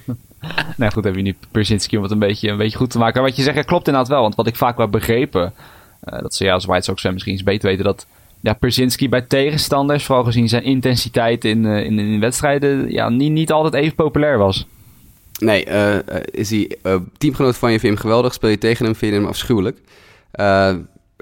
nou 0.76 0.92
goed, 0.92 1.04
heb 1.04 1.14
je 1.14 1.22
nu 1.22 1.36
Przinsky 1.50 1.96
om 1.96 2.02
het 2.02 2.12
een 2.12 2.18
beetje, 2.18 2.50
een 2.50 2.56
beetje 2.56 2.78
goed 2.78 2.90
te 2.90 2.98
maken. 2.98 3.20
Maar 3.20 3.30
wat 3.30 3.38
je 3.38 3.42
zegt, 3.42 3.64
klopt 3.64 3.86
inderdaad 3.86 4.10
wel. 4.10 4.22
Want 4.22 4.34
wat 4.34 4.46
ik 4.46 4.56
vaak 4.56 4.76
wel 4.76 4.88
begrepen, 4.88 5.52
dat 6.00 6.34
ze 6.34 6.44
ja, 6.44 6.52
als 6.52 6.64
White 6.64 6.84
Sox 6.84 7.00
fan 7.00 7.12
misschien 7.12 7.32
eens 7.32 7.42
beter 7.42 7.68
weten, 7.68 7.84
dat 7.84 8.06
ja, 8.40 8.52
Persinski 8.52 9.08
bij 9.08 9.20
tegenstanders, 9.20 10.04
vooral 10.04 10.24
gezien 10.24 10.48
zijn 10.48 10.64
intensiteit 10.64 11.44
in, 11.44 11.64
uh, 11.64 11.84
in, 11.84 11.98
in, 11.98 12.20
wedstrijden, 12.20 12.90
ja, 12.92 13.08
niet, 13.08 13.32
niet 13.32 13.52
altijd 13.52 13.74
even 13.74 13.94
populair 13.94 14.38
was. 14.38 14.66
Nee, 15.38 15.66
uh, 15.66 15.96
is 16.24 16.50
hij 16.50 16.76
uh, 16.82 16.96
teamgenoot 17.18 17.56
van 17.56 17.72
je, 17.72 17.78
vind 17.78 17.92
je 17.92 17.98
hem 17.98 18.06
geweldig, 18.06 18.34
speel 18.34 18.50
je 18.50 18.58
tegen 18.58 18.84
hem, 18.84 18.94
vind 18.94 19.12
je 19.12 19.18
hem 19.18 19.28
afschuwelijk. 19.28 19.78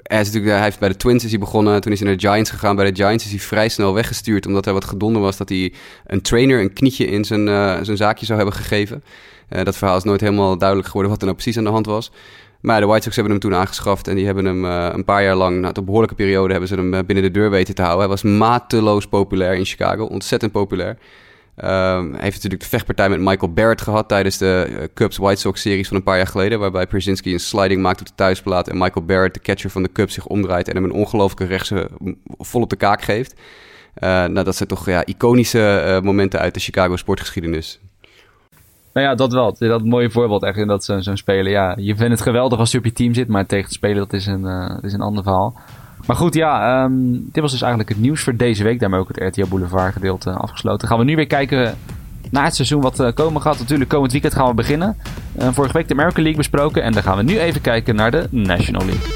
Hij, 0.03 0.23
natuurlijk, 0.23 0.45
hij 0.45 0.63
heeft 0.63 0.79
bij 0.79 0.89
de 0.89 0.95
Twins 0.95 1.23
is 1.23 1.29
hij 1.29 1.39
begonnen, 1.39 1.81
toen 1.81 1.91
is 1.91 1.99
hij 1.99 2.07
naar 2.07 2.17
de 2.17 2.27
Giants 2.27 2.49
gegaan. 2.49 2.75
Bij 2.75 2.91
de 2.91 2.95
Giants 2.95 3.25
is 3.25 3.31
hij 3.31 3.39
vrij 3.39 3.69
snel 3.69 3.93
weggestuurd, 3.93 4.45
omdat 4.45 4.65
hij 4.65 4.73
wat 4.73 4.85
gedonder 4.85 5.21
was 5.21 5.37
dat 5.37 5.49
hij 5.49 5.73
een 6.05 6.21
trainer 6.21 6.61
een 6.61 6.73
knietje 6.73 7.05
in 7.05 7.25
zijn, 7.25 7.47
zijn 7.85 7.97
zaakje 7.97 8.25
zou 8.25 8.37
hebben 8.37 8.57
gegeven. 8.57 9.03
dat 9.63 9.77
verhaal 9.77 9.97
is 9.97 10.03
nooit 10.03 10.21
helemaal 10.21 10.57
duidelijk 10.57 10.87
geworden 10.87 11.11
wat 11.11 11.21
er 11.21 11.27
nou 11.27 11.39
precies 11.39 11.57
aan 11.57 11.63
de 11.63 11.69
hand 11.69 11.85
was. 11.85 12.11
Maar 12.61 12.79
de 12.79 12.85
White 12.85 13.03
Sox 13.03 13.15
hebben 13.15 13.33
hem 13.33 13.41
toen 13.41 13.55
aangeschaft 13.55 14.07
en 14.07 14.15
die 14.15 14.25
hebben 14.25 14.45
hem 14.45 14.63
een 14.65 15.05
paar 15.05 15.23
jaar 15.23 15.35
lang, 15.35 15.55
na 15.55 15.61
nou, 15.61 15.73
een 15.77 15.85
behoorlijke 15.85 16.15
periode, 16.15 16.51
hebben 16.51 16.69
ze 16.69 16.75
hem 16.75 17.05
binnen 17.05 17.23
de 17.23 17.31
deur 17.31 17.49
weten 17.49 17.75
te 17.75 17.81
houden. 17.81 18.01
Hij 18.01 18.09
was 18.09 18.23
mateloos 18.23 19.07
populair 19.07 19.53
in 19.55 19.65
Chicago, 19.65 20.03
ontzettend 20.03 20.51
populair. 20.51 20.97
Uh, 21.57 21.65
hij 21.99 22.21
heeft 22.21 22.35
natuurlijk 22.35 22.61
de 22.61 22.67
vechtpartij 22.67 23.09
met 23.09 23.19
Michael 23.19 23.53
Barrett 23.53 23.81
gehad 23.81 24.07
tijdens 24.07 24.37
de 24.37 24.67
uh, 24.69 24.77
Cubs 24.93 25.17
White 25.17 25.39
Sox 25.39 25.61
series 25.61 25.87
van 25.87 25.97
een 25.97 26.03
paar 26.03 26.17
jaar 26.17 26.27
geleden. 26.27 26.59
Waarbij 26.59 26.87
Przinsky 26.87 27.33
een 27.33 27.39
sliding 27.39 27.81
maakt 27.81 27.99
op 27.99 28.07
de 28.07 28.15
thuisplaat 28.15 28.67
en 28.67 28.77
Michael 28.77 29.05
Barrett, 29.05 29.33
de 29.33 29.39
catcher 29.39 29.69
van 29.69 29.83
de 29.83 29.91
Cubs, 29.91 30.13
zich 30.13 30.25
omdraait 30.25 30.67
en 30.67 30.75
hem 30.75 30.83
een 30.83 30.91
ongelooflijke 30.91 31.45
rechtse 31.45 31.89
vol 32.37 32.61
op 32.61 32.69
de 32.69 32.75
kaak 32.75 33.01
geeft. 33.01 33.35
nou, 33.99 34.43
dat 34.43 34.55
zijn 34.55 34.69
toch 34.69 34.85
ja, 34.85 35.05
iconische 35.05 35.99
momenten 36.03 36.39
uit 36.39 36.53
de 36.53 36.59
Chicago 36.59 36.95
sportgeschiedenis. 36.95 37.79
Nou 38.93 39.07
ja, 39.07 39.15
dat 39.15 39.33
wel. 39.33 39.55
Dat 39.57 39.85
mooie 39.85 40.09
voorbeeld 40.09 40.43
echt 40.43 40.57
in 40.57 40.67
dat 40.67 40.83
zo'n 40.83 41.03
zo 41.03 41.15
speler. 41.15 41.51
Ja, 41.51 41.75
je 41.79 41.95
vindt 41.95 42.11
het 42.11 42.21
geweldig 42.21 42.59
als 42.59 42.71
je 42.71 42.77
op 42.77 42.85
je 42.85 42.93
team 42.93 43.13
zit, 43.13 43.27
maar 43.27 43.45
tegen 43.45 43.67
te 43.67 43.73
spelen 43.73 43.97
dat 43.97 44.13
is 44.13 44.25
een, 44.25 44.41
uh, 44.41 44.77
is 44.81 44.93
een 44.93 45.01
ander 45.01 45.23
verhaal. 45.23 45.59
Maar 46.07 46.15
goed, 46.15 46.33
ja, 46.33 46.83
um, 46.83 47.29
dit 47.31 47.41
was 47.41 47.51
dus 47.51 47.61
eigenlijk 47.61 47.91
het 47.91 47.99
nieuws 47.99 48.21
voor 48.21 48.35
deze 48.35 48.63
week. 48.63 48.79
Daarmee 48.79 48.99
ook 48.99 49.07
het 49.07 49.17
RTL 49.17 49.47
Boulevard 49.49 49.93
gedeelte 49.93 50.31
afgesloten. 50.31 50.87
Gaan 50.87 50.97
we 50.97 51.03
nu 51.03 51.15
weer 51.15 51.27
kijken 51.27 51.77
naar 52.31 52.43
het 52.43 52.55
seizoen 52.55 52.81
wat 52.81 52.99
uh, 52.99 53.11
komen 53.13 53.41
gaat. 53.41 53.59
Natuurlijk, 53.59 53.89
komend 53.89 54.11
weekend 54.11 54.33
gaan 54.33 54.47
we 54.47 54.53
beginnen. 54.53 54.97
Uh, 55.39 55.47
vorige 55.51 55.73
week 55.73 55.87
de 55.87 55.93
American 55.93 56.23
League 56.23 56.41
besproken. 56.41 56.83
En 56.83 56.91
dan 56.91 57.03
gaan 57.03 57.17
we 57.17 57.23
nu 57.23 57.39
even 57.39 57.61
kijken 57.61 57.95
naar 57.95 58.11
de 58.11 58.27
National 58.29 58.85
League. 58.85 59.11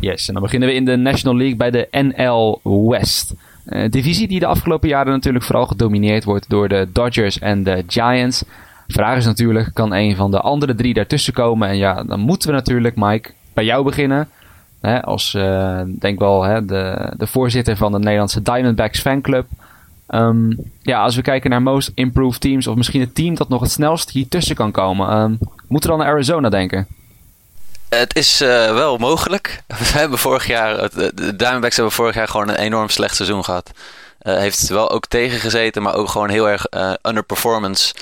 Yes, 0.00 0.28
en 0.28 0.34
dan 0.34 0.42
beginnen 0.42 0.68
we 0.68 0.74
in 0.74 0.84
de 0.84 0.96
National 0.96 1.36
League 1.36 1.56
bij 1.56 1.70
de 1.70 1.88
NL 1.90 2.60
West. 2.88 3.34
Uh, 3.66 3.90
divisie 3.90 4.28
die 4.28 4.40
de 4.40 4.46
afgelopen 4.46 4.88
jaren 4.88 5.12
natuurlijk 5.12 5.44
vooral 5.44 5.66
gedomineerd 5.66 6.24
wordt 6.24 6.48
door 6.48 6.68
de 6.68 6.88
Dodgers 6.92 7.38
en 7.38 7.62
de 7.62 7.84
Giants. 7.86 8.44
Vraag 8.88 9.16
is 9.16 9.24
natuurlijk, 9.24 9.70
kan 9.72 9.94
een 9.94 10.16
van 10.16 10.30
de 10.30 10.40
andere 10.40 10.74
drie 10.74 10.94
daartussen 10.94 11.32
komen? 11.32 11.68
En 11.68 11.76
ja, 11.76 12.02
dan 12.02 12.20
moeten 12.20 12.48
we 12.48 12.54
natuurlijk, 12.54 12.96
Mike, 12.96 13.30
bij 13.54 13.64
jou 13.64 13.84
beginnen. 13.84 14.28
Hè, 14.80 15.02
als, 15.02 15.34
uh, 15.34 15.80
denk 15.98 16.18
wel, 16.18 16.42
hè, 16.42 16.64
de, 16.64 17.12
de 17.16 17.26
voorzitter 17.26 17.76
van 17.76 17.92
de 17.92 17.98
Nederlandse 17.98 18.42
Diamondbacks 18.42 19.00
fanclub. 19.00 19.46
Um, 20.08 20.56
ja, 20.82 21.02
als 21.02 21.16
we 21.16 21.22
kijken 21.22 21.50
naar 21.50 21.62
most 21.62 21.92
improved 21.94 22.40
teams, 22.40 22.66
of 22.66 22.76
misschien 22.76 23.00
het 23.00 23.14
team 23.14 23.34
dat 23.34 23.48
nog 23.48 23.60
het 23.60 23.70
snelst 23.70 24.10
hier 24.10 24.28
tussen 24.28 24.56
kan 24.56 24.70
komen. 24.70 25.16
Um, 25.16 25.38
moeten 25.68 25.90
we 25.90 25.96
dan 25.96 26.04
naar 26.06 26.14
Arizona 26.14 26.48
denken? 26.48 26.86
Het 27.90 28.16
is 28.16 28.42
uh, 28.42 28.48
wel 28.74 28.96
mogelijk. 28.96 29.62
We 29.78 29.98
hebben 29.98 30.18
vorig 30.18 30.46
jaar, 30.46 30.90
de 30.90 31.36
Diamondbacks 31.36 31.76
hebben 31.76 31.92
vorig 31.92 32.14
jaar 32.14 32.28
gewoon 32.28 32.48
een 32.48 32.56
enorm 32.56 32.88
slecht 32.88 33.16
seizoen 33.16 33.44
gehad. 33.44 33.70
Uh, 34.22 34.36
heeft 34.36 34.68
wel 34.68 34.90
ook 34.90 35.06
tegengezeten, 35.06 35.82
maar 35.82 35.94
ook 35.94 36.08
gewoon 36.08 36.28
heel 36.28 36.48
erg 36.48 36.66
uh, 36.70 36.92
underperformance 37.02 37.94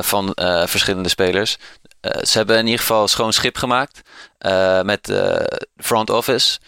van 0.00 0.32
verschillende 0.66 1.08
spelers. 1.08 1.58
ze 2.00 2.38
hebben 2.38 2.58
in 2.58 2.64
ieder 2.64 2.80
geval 2.80 3.08
schoon 3.08 3.32
schip 3.32 3.56
gemaakt 3.56 4.00
met 4.82 5.12
front 5.76 6.10
office. 6.10 6.58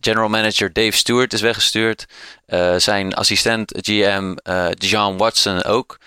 General 0.00 0.28
manager 0.28 0.72
Dave 0.72 0.92
Stewart 0.92 1.32
is 1.32 1.40
weggestuurd. 1.40 2.06
zijn 2.76 3.14
assistent 3.14 3.72
GM 3.80 4.36
John 4.78 5.16
Watson 5.16 5.64
ook. 5.64 5.98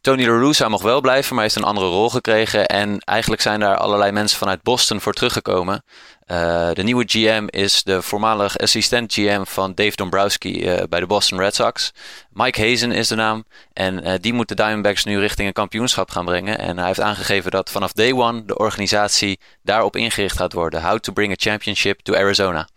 Tony 0.00 0.26
La 0.26 0.38
Russa 0.38 0.68
mag 0.68 0.82
wel 0.82 1.00
blijven, 1.00 1.34
maar 1.34 1.44
heeft 1.44 1.56
een 1.56 1.62
andere 1.62 1.86
rol 1.86 2.10
gekregen. 2.10 2.66
En 2.66 2.98
eigenlijk 2.98 3.42
zijn 3.42 3.60
daar 3.60 3.76
allerlei 3.76 4.12
mensen 4.12 4.38
vanuit 4.38 4.62
Boston 4.62 5.00
voor 5.00 5.12
teruggekomen. 5.12 5.82
Uh, 6.26 6.70
de 6.72 6.82
nieuwe 6.82 7.04
GM 7.06 7.46
is 7.46 7.82
de 7.82 8.02
voormalig 8.02 8.58
assistent 8.58 9.12
GM 9.12 9.44
van 9.44 9.74
Dave 9.74 9.96
Dombrowski 9.96 10.72
uh, 10.72 10.82
bij 10.88 11.00
de 11.00 11.06
Boston 11.06 11.38
Red 11.38 11.54
Sox. 11.54 11.92
Mike 12.32 12.66
Hazen 12.66 12.92
is 12.92 13.08
de 13.08 13.14
naam. 13.14 13.44
En 13.72 14.06
uh, 14.06 14.14
die 14.20 14.32
moet 14.32 14.48
de 14.48 14.54
Diamondbacks 14.54 15.04
nu 15.04 15.18
richting 15.18 15.46
een 15.46 15.54
kampioenschap 15.54 16.10
gaan 16.10 16.24
brengen. 16.24 16.58
En 16.58 16.78
hij 16.78 16.86
heeft 16.86 17.00
aangegeven 17.00 17.50
dat 17.50 17.70
vanaf 17.70 17.92
day 17.92 18.12
one 18.12 18.44
de 18.44 18.58
organisatie 18.58 19.38
daarop 19.62 19.96
ingericht 19.96 20.36
gaat 20.36 20.52
worden. 20.52 20.82
How 20.82 20.98
to 20.98 21.12
bring 21.12 21.32
a 21.32 21.36
championship 21.38 22.00
to 22.00 22.14
Arizona. 22.14 22.68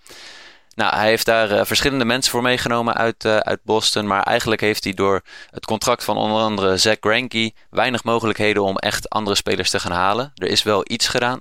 Nou, 0.76 0.96
hij 0.96 1.08
heeft 1.08 1.26
daar 1.26 1.52
uh, 1.52 1.62
verschillende 1.64 2.06
mensen 2.06 2.32
voor 2.32 2.42
meegenomen 2.42 2.94
uit, 2.94 3.26
uh, 3.26 3.38
uit 3.38 3.64
Boston. 3.64 4.08
Maar 4.08 4.24
eigenlijk 4.24 4.62
heeft 4.62 4.84
hij 4.84 4.94
door 4.94 5.22
het 5.50 5.66
contract 5.66 6.04
van 6.04 6.18
onder 6.18 6.42
andere 6.42 6.78
Zach 6.78 6.98
Greinke 7.00 7.54
weinig 7.70 8.04
mogelijkheden 8.04 8.64
om 8.64 8.78
echt 8.78 9.10
andere 9.10 9.36
spelers 9.36 9.70
te 9.70 9.80
gaan 9.80 9.92
halen. 9.92 10.32
Er 10.36 10.48
is 10.48 10.64
wel 10.64 10.82
iets 10.88 11.08
gedaan. 11.08 11.40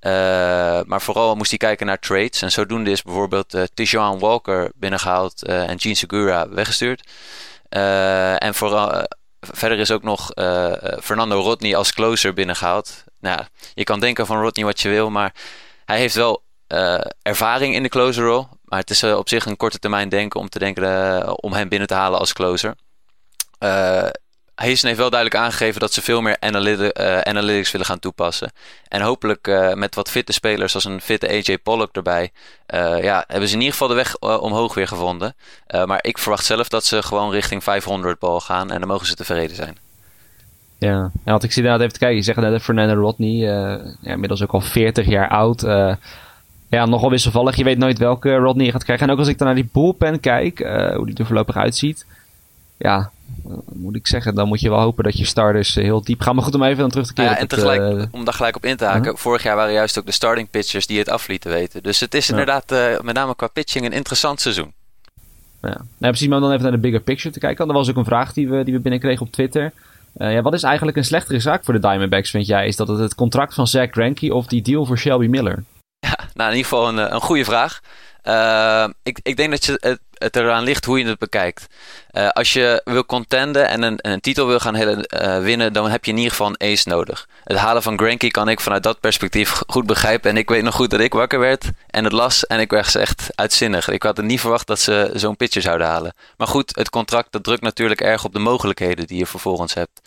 Uh, 0.00 0.12
maar 0.82 1.02
vooral 1.02 1.34
moest 1.34 1.50
hij 1.50 1.58
kijken 1.58 1.86
naar 1.86 1.98
trades. 1.98 2.42
En 2.42 2.52
zodoende 2.52 2.90
is 2.90 3.02
bijvoorbeeld 3.02 3.54
uh, 3.54 3.62
Tijuan 3.74 4.18
Walker 4.18 4.70
binnengehaald 4.74 5.44
en 5.44 5.80
Gene 5.80 5.94
Segura 5.94 6.48
weggestuurd. 6.48 7.08
en 8.38 8.54
vooral 8.54 9.04
verder 9.40 9.78
is 9.78 9.90
ook 9.90 10.02
nog 10.02 10.30
Fernando 11.02 11.40
Rodney 11.40 11.76
als 11.76 11.92
closer 11.92 12.32
binnengehaald. 12.32 13.04
Nou, 13.20 13.40
je 13.74 13.84
kan 13.84 14.00
denken 14.00 14.26
van 14.26 14.40
Rodney 14.40 14.64
wat 14.64 14.80
je 14.80 14.88
wil, 14.88 15.10
maar 15.10 15.34
hij 15.84 15.98
heeft 15.98 16.14
wel 16.14 16.42
ervaring 17.22 17.74
in 17.74 17.82
de 17.82 17.88
closer 17.88 18.24
role. 18.24 18.46
Maar 18.70 18.78
het 18.78 18.90
is 18.90 19.04
op 19.04 19.28
zich 19.28 19.46
een 19.46 19.56
korte 19.56 19.78
termijn 19.78 20.08
denken 20.08 20.40
om 20.40 20.48
te 20.48 20.58
denken 20.58 21.42
om 21.42 21.52
hem 21.52 21.68
binnen 21.68 21.88
te 21.88 21.94
halen 21.94 22.18
als 22.18 22.32
closer. 22.32 22.74
Hazen 24.54 24.86
heeft 24.86 24.98
wel 24.98 25.10
duidelijk 25.10 25.40
aangegeven 25.40 25.80
dat 25.80 25.92
ze 25.92 26.02
veel 26.02 26.20
meer 26.20 26.36
analytics 27.24 27.70
willen 27.70 27.86
gaan 27.86 27.98
toepassen. 27.98 28.52
En 28.88 29.00
hopelijk 29.00 29.72
met 29.74 29.94
wat 29.94 30.10
fitte 30.10 30.32
spelers 30.32 30.74
als 30.74 30.84
een 30.84 31.00
fitte 31.00 31.28
AJ 31.28 31.58
Pollock 31.58 31.96
erbij, 31.96 32.30
ja, 33.00 33.24
hebben 33.26 33.48
ze 33.48 33.54
in 33.54 33.60
ieder 33.60 33.72
geval 33.72 33.88
de 33.88 33.94
weg 33.94 34.18
omhoog 34.18 34.74
weer 34.74 34.88
gevonden. 34.88 35.34
maar 35.84 35.98
ik 36.02 36.18
verwacht 36.18 36.44
zelf 36.44 36.68
dat 36.68 36.84
ze 36.84 37.02
gewoon 37.02 37.30
richting 37.30 37.62
500 37.62 38.18
bal 38.18 38.40
gaan 38.40 38.70
en 38.70 38.78
dan 38.78 38.88
mogen 38.88 39.06
ze 39.06 39.14
tevreden 39.14 39.56
zijn. 39.56 39.78
Ja, 40.78 41.10
en 41.24 41.32
wat 41.32 41.42
ik 41.42 41.52
zie 41.52 41.62
inderdaad 41.62 41.80
even 41.80 41.92
te 41.92 41.98
kijken. 41.98 42.18
Je 42.18 42.24
zegt 42.24 42.38
net 42.38 42.62
Fernando 42.62 42.94
Rodney, 43.00 43.30
uh, 43.30 43.84
ja, 44.00 44.12
inmiddels 44.12 44.42
ook 44.42 44.52
al 44.52 44.60
40 44.60 45.06
jaar 45.06 45.28
oud. 45.28 45.62
Ja, 46.70 46.86
nogal 46.86 47.10
wisselvallig. 47.10 47.56
Je 47.56 47.64
weet 47.64 47.78
nooit 47.78 47.98
welke 47.98 48.34
Rodney 48.34 48.66
je 48.66 48.72
gaat 48.72 48.84
krijgen. 48.84 49.06
En 49.06 49.12
ook 49.12 49.18
als 49.18 49.28
ik 49.28 49.38
dan 49.38 49.46
naar 49.46 49.56
die 49.56 49.68
bullpen 49.72 50.20
kijk, 50.20 50.60
uh, 50.60 50.94
hoe 50.94 51.06
die 51.06 51.16
er 51.16 51.26
voorlopig 51.26 51.56
uitziet. 51.56 52.06
Ja, 52.76 53.10
moet 53.72 53.96
ik 53.96 54.06
zeggen, 54.06 54.34
dan 54.34 54.48
moet 54.48 54.60
je 54.60 54.70
wel 54.70 54.80
hopen 54.80 55.04
dat 55.04 55.18
je 55.18 55.24
starters 55.24 55.74
heel 55.74 56.02
diep 56.02 56.20
gaan. 56.20 56.34
Maar 56.34 56.44
goed, 56.44 56.54
om 56.54 56.62
even 56.62 56.78
dan 56.78 56.90
terug 56.90 57.06
te 57.06 57.12
keren. 57.12 57.30
Ja, 57.30 57.38
en 57.38 57.48
tegelijk, 57.48 58.08
om 58.10 58.24
daar 58.24 58.34
gelijk 58.34 58.56
op 58.56 58.64
in 58.64 58.76
te 58.76 58.84
haken. 58.84 59.10
-huh. 59.10 59.16
Vorig 59.16 59.42
jaar 59.42 59.56
waren 59.56 59.72
juist 59.72 59.98
ook 59.98 60.06
de 60.06 60.12
starting 60.12 60.50
pitchers 60.50 60.86
die 60.86 60.98
het 60.98 61.08
aflieten 61.08 61.50
weten. 61.50 61.82
Dus 61.82 62.00
het 62.00 62.14
is 62.14 62.26
ja. 62.26 62.30
inderdaad, 62.32 63.00
met 63.02 63.14
name 63.14 63.34
qua 63.34 63.46
pitching, 63.46 63.84
een 63.84 63.92
interessant 63.92 64.40
seizoen. 64.40 64.72
Ja, 65.62 65.68
nou, 65.68 65.84
precies. 65.98 66.28
Maar 66.28 66.36
om 66.36 66.42
dan 66.42 66.52
even 66.52 66.62
naar 66.62 66.72
de 66.72 66.78
bigger 66.78 67.00
picture 67.00 67.34
te 67.34 67.38
kijken. 67.38 67.68
Er 67.68 67.72
was 67.72 67.90
ook 67.90 67.96
een 67.96 68.04
vraag 68.04 68.32
die 68.32 68.48
we, 68.48 68.64
die 68.64 68.74
we 68.74 68.80
binnenkregen 68.80 69.26
op 69.26 69.32
Twitter. 69.32 69.72
Uh, 70.16 70.32
ja, 70.32 70.42
wat 70.42 70.52
is 70.52 70.62
eigenlijk 70.62 70.96
een 70.96 71.04
slechtere 71.04 71.40
zaak 71.40 71.64
voor 71.64 71.74
de 71.74 71.80
Diamondbacks, 71.80 72.30
vind 72.30 72.46
jij? 72.46 72.66
Is 72.66 72.76
dat 72.76 72.88
het 72.88 72.98
het 72.98 73.14
contract 73.14 73.54
van 73.54 73.66
Zach 73.66 73.90
Greinke 73.90 74.34
of 74.34 74.46
die 74.46 74.62
deal 74.62 74.86
voor 74.86 74.98
Shelby 74.98 75.26
Miller? 75.26 75.62
Ja, 76.00 76.16
nou 76.34 76.50
in 76.50 76.56
ieder 76.56 76.70
geval 76.70 76.88
een, 76.88 77.14
een 77.14 77.20
goede 77.20 77.44
vraag. 77.44 77.80
Uh, 78.24 78.88
ik, 79.02 79.20
ik 79.22 79.36
denk 79.36 79.50
dat 79.50 79.64
je 79.64 79.78
het, 79.80 80.00
het 80.20 80.36
eraan 80.36 80.64
ligt 80.64 80.84
hoe 80.84 80.98
je 80.98 81.06
het 81.06 81.18
bekijkt. 81.18 81.66
Uh, 82.12 82.28
als 82.28 82.52
je 82.52 82.80
wil 82.84 83.06
contenden 83.06 83.68
en 83.68 83.82
een, 83.82 83.98
een 84.00 84.20
titel 84.20 84.46
wil 84.46 84.60
gaan 84.60 84.74
hele, 84.74 85.08
uh, 85.22 85.38
winnen, 85.38 85.72
dan 85.72 85.90
heb 85.90 86.04
je 86.04 86.10
in 86.10 86.16
ieder 86.16 86.30
geval 86.30 86.46
een 86.46 86.72
ace 86.72 86.88
nodig. 86.88 87.28
Het 87.44 87.56
halen 87.56 87.82
van 87.82 87.98
Granky 87.98 88.28
kan 88.28 88.48
ik 88.48 88.60
vanuit 88.60 88.82
dat 88.82 89.00
perspectief 89.00 89.62
goed 89.66 89.86
begrijpen. 89.86 90.30
En 90.30 90.36
ik 90.36 90.48
weet 90.48 90.62
nog 90.62 90.74
goed 90.74 90.90
dat 90.90 91.00
ik 91.00 91.12
wakker 91.12 91.38
werd 91.38 91.64
en 91.86 92.04
het 92.04 92.12
las 92.12 92.46
en 92.46 92.60
ik 92.60 92.70
werd 92.70 92.94
echt 92.94 93.26
uitzinnig. 93.34 93.88
Ik 93.88 94.02
had 94.02 94.16
het 94.16 94.26
niet 94.26 94.40
verwacht 94.40 94.66
dat 94.66 94.80
ze 94.80 95.10
zo'n 95.14 95.36
pitcher 95.36 95.62
zouden 95.62 95.86
halen. 95.86 96.14
Maar 96.36 96.46
goed, 96.46 96.76
het 96.76 96.90
contract 96.90 97.32
dat 97.32 97.44
drukt 97.44 97.62
natuurlijk 97.62 98.00
erg 98.00 98.24
op 98.24 98.32
de 98.32 98.38
mogelijkheden 98.38 99.06
die 99.06 99.18
je 99.18 99.26
vervolgens 99.26 99.74
hebt. 99.74 100.00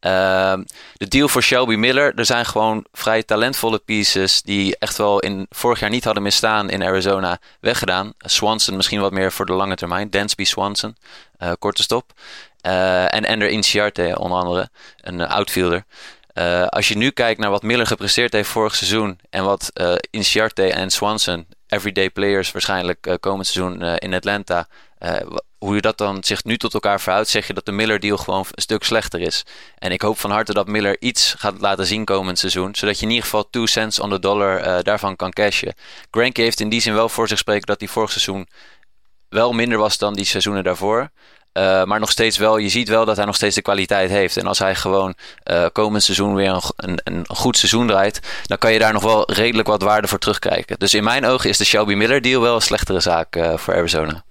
Uh, 0.00 0.52
de 0.94 1.08
deal 1.08 1.28
voor 1.28 1.42
Shelby 1.42 1.74
Miller, 1.74 2.12
er 2.14 2.26
zijn 2.26 2.46
gewoon 2.46 2.84
vrij 2.92 3.22
talentvolle 3.22 3.78
pieces 3.78 4.42
die 4.42 4.76
echt 4.78 4.98
wel 4.98 5.18
in 5.18 5.46
vorig 5.50 5.80
jaar 5.80 5.90
niet 5.90 6.04
hadden 6.04 6.22
misstaan 6.22 6.70
in 6.70 6.82
Arizona 6.82 7.38
weggedaan. 7.60 8.12
Swanson 8.18 8.76
misschien 8.76 9.00
wat 9.00 9.12
meer 9.12 9.32
voor 9.32 9.46
de 9.46 9.52
lange 9.58 9.74
termijn. 9.74 10.10
Dansby 10.10 10.44
Swanson, 10.44 10.96
uh, 11.38 11.52
korte 11.58 11.82
stop. 11.82 12.12
Uh, 12.66 13.14
en 13.14 13.24
Ender 13.24 13.48
Inciarte 13.48 14.16
onder 14.18 14.38
andere, 14.38 14.68
een 15.00 15.20
outfielder. 15.20 15.84
als 16.68 16.88
je 16.88 16.96
nu 16.96 17.10
kijkt 17.10 17.40
naar 17.40 17.50
wat 17.50 17.62
Miller 17.62 17.86
gepresteerd 17.86 18.32
heeft 18.32 18.48
vorig 18.48 18.74
seizoen 18.74 19.18
en 19.30 19.44
wat 19.44 19.70
uh, 19.74 19.94
Inciarte 20.10 20.72
en 20.72 20.90
Swanson, 20.90 21.46
everyday 21.68 22.10
players 22.10 22.52
waarschijnlijk 22.52 23.16
komend 23.20 23.46
seizoen 23.46 23.82
in 23.82 24.14
Atlanta, 24.14 24.66
hoe 25.58 25.74
je 25.74 25.80
dat 25.80 25.98
dan 25.98 26.24
zich 26.24 26.44
nu 26.44 26.56
tot 26.56 26.74
elkaar 26.74 27.00
verhoudt, 27.00 27.28
zeg 27.28 27.46
je 27.46 27.54
dat 27.54 27.66
de 27.66 27.72
Miller 27.72 28.00
deal 28.00 28.16
gewoon 28.16 28.44
een 28.50 28.62
stuk 28.62 28.84
slechter 28.84 29.20
is. 29.20 29.44
En 29.78 29.92
ik 29.92 30.02
hoop 30.02 30.18
van 30.18 30.30
harte 30.30 30.52
dat 30.52 30.66
Miller 30.66 30.96
iets 31.00 31.34
gaat 31.38 31.60
laten 31.60 31.86
zien 31.86 32.04
komend 32.04 32.38
seizoen, 32.38 32.74
zodat 32.74 32.98
je 32.98 33.04
in 33.04 33.10
ieder 33.10 33.24
geval 33.24 33.50
2 33.50 33.66
cents 33.66 34.00
on 34.00 34.10
the 34.10 34.18
dollar 34.18 34.82
daarvan 34.82 35.16
kan 35.16 35.30
cashen. 35.30 35.74
Granke 36.10 36.42
heeft 36.42 36.60
in 36.60 36.68
die 36.68 36.80
zin 36.80 36.94
wel 36.94 37.08
voor 37.08 37.28
zich 37.28 37.38
spreken 37.38 37.66
dat 37.66 37.80
hij 37.80 37.88
vorig 37.88 38.10
seizoen 38.10 38.46
wel 39.28 39.52
minder 39.52 39.78
was 39.78 39.98
dan 39.98 40.14
die 40.14 40.24
seizoenen 40.24 40.64
daarvoor. 40.64 41.10
Uh, 41.58 41.84
maar 41.84 42.00
nog 42.00 42.10
steeds 42.10 42.36
wel, 42.36 42.58
je 42.58 42.68
ziet 42.68 42.88
wel 42.88 43.04
dat 43.04 43.16
hij 43.16 43.24
nog 43.24 43.34
steeds 43.34 43.54
de 43.54 43.62
kwaliteit 43.62 44.10
heeft. 44.10 44.36
En 44.36 44.46
als 44.46 44.58
hij 44.58 44.74
gewoon 44.74 45.14
uh, 45.50 45.66
komend 45.72 46.02
seizoen 46.02 46.34
weer 46.34 46.50
een, 46.50 46.62
een, 46.76 47.00
een, 47.04 47.24
goed 47.26 47.56
seizoen 47.56 47.86
draait, 47.86 48.20
dan 48.46 48.58
kan 48.58 48.72
je 48.72 48.78
daar 48.78 48.92
nog 48.92 49.02
wel 49.02 49.32
redelijk 49.32 49.68
wat 49.68 49.82
waarde 49.82 50.08
voor 50.08 50.18
terugkijken. 50.18 50.78
Dus 50.78 50.94
in 50.94 51.04
mijn 51.04 51.24
ogen 51.24 51.50
is 51.50 51.58
de 51.58 51.64
Shelby 51.64 51.94
Miller 51.94 52.22
deal 52.22 52.42
wel 52.42 52.54
een 52.54 52.60
slechtere 52.60 53.00
zaak 53.00 53.36
uh, 53.36 53.56
voor 53.56 53.74
Arizona. 53.74 54.24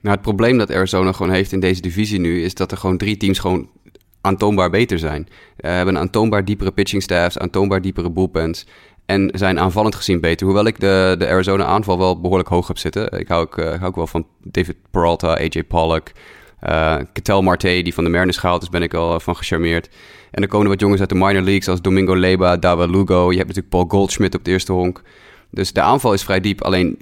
Nou, 0.00 0.14
het 0.14 0.22
probleem 0.22 0.58
dat 0.58 0.70
Arizona 0.70 1.12
gewoon 1.12 1.32
heeft 1.32 1.52
in 1.52 1.60
deze 1.60 1.80
divisie 1.80 2.20
nu, 2.20 2.44
is 2.44 2.54
dat 2.54 2.70
er 2.70 2.78
gewoon 2.78 2.98
drie 2.98 3.16
teams 3.16 3.38
gewoon 3.38 3.70
aantoonbaar 4.20 4.70
beter 4.70 4.98
zijn. 4.98 5.28
We 5.56 5.68
hebben 5.68 5.98
aantoonbaar 5.98 6.44
diepere 6.44 6.72
pitching 6.72 7.02
staffs, 7.02 7.38
aantoonbaar 7.38 7.80
diepere 7.80 8.10
bullpens. 8.10 8.66
En 9.06 9.30
zijn 9.34 9.58
aanvallend 9.58 9.94
gezien 9.94 10.20
beter. 10.20 10.46
Hoewel 10.46 10.66
ik 10.66 10.80
de, 10.80 11.14
de 11.18 11.28
Arizona 11.28 11.64
aanval 11.64 11.98
wel 11.98 12.20
behoorlijk 12.20 12.48
hoog 12.48 12.66
heb 12.66 12.78
zitten. 12.78 13.18
Ik 13.18 13.28
hou 13.28 13.42
ook, 13.42 13.58
uh, 13.58 13.68
hou 13.68 13.84
ook 13.84 13.96
wel 13.96 14.06
van 14.06 14.26
David 14.42 14.76
Peralta, 14.90 15.36
AJ 15.36 15.64
Pollock. 15.68 16.12
Uh, 16.68 16.96
Ketel 17.12 17.42
Marte, 17.42 17.80
die 17.82 17.94
van 17.94 18.04
de 18.04 18.10
Mariners 18.10 18.36
gehaald 18.36 18.62
is, 18.62 18.68
ben 18.68 18.82
ik 18.82 18.94
al 18.94 19.20
van 19.20 19.36
gecharmeerd. 19.36 19.88
En 20.30 20.42
er 20.42 20.48
komen 20.48 20.68
wat 20.68 20.80
jongens 20.80 21.00
uit 21.00 21.08
de 21.08 21.14
minor 21.14 21.42
leagues 21.42 21.68
als 21.68 21.80
Domingo 21.80 22.14
Leba, 22.14 22.56
Dawa 22.56 22.84
Lugo. 22.84 23.30
Je 23.30 23.36
hebt 23.36 23.48
natuurlijk 23.48 23.68
Paul 23.68 23.84
Goldschmidt 23.88 24.34
op 24.34 24.44
de 24.44 24.50
eerste 24.50 24.72
honk. 24.72 25.02
Dus 25.50 25.72
de 25.72 25.80
aanval 25.80 26.12
is 26.12 26.22
vrij 26.22 26.40
diep. 26.40 26.62
Alleen 26.62 26.98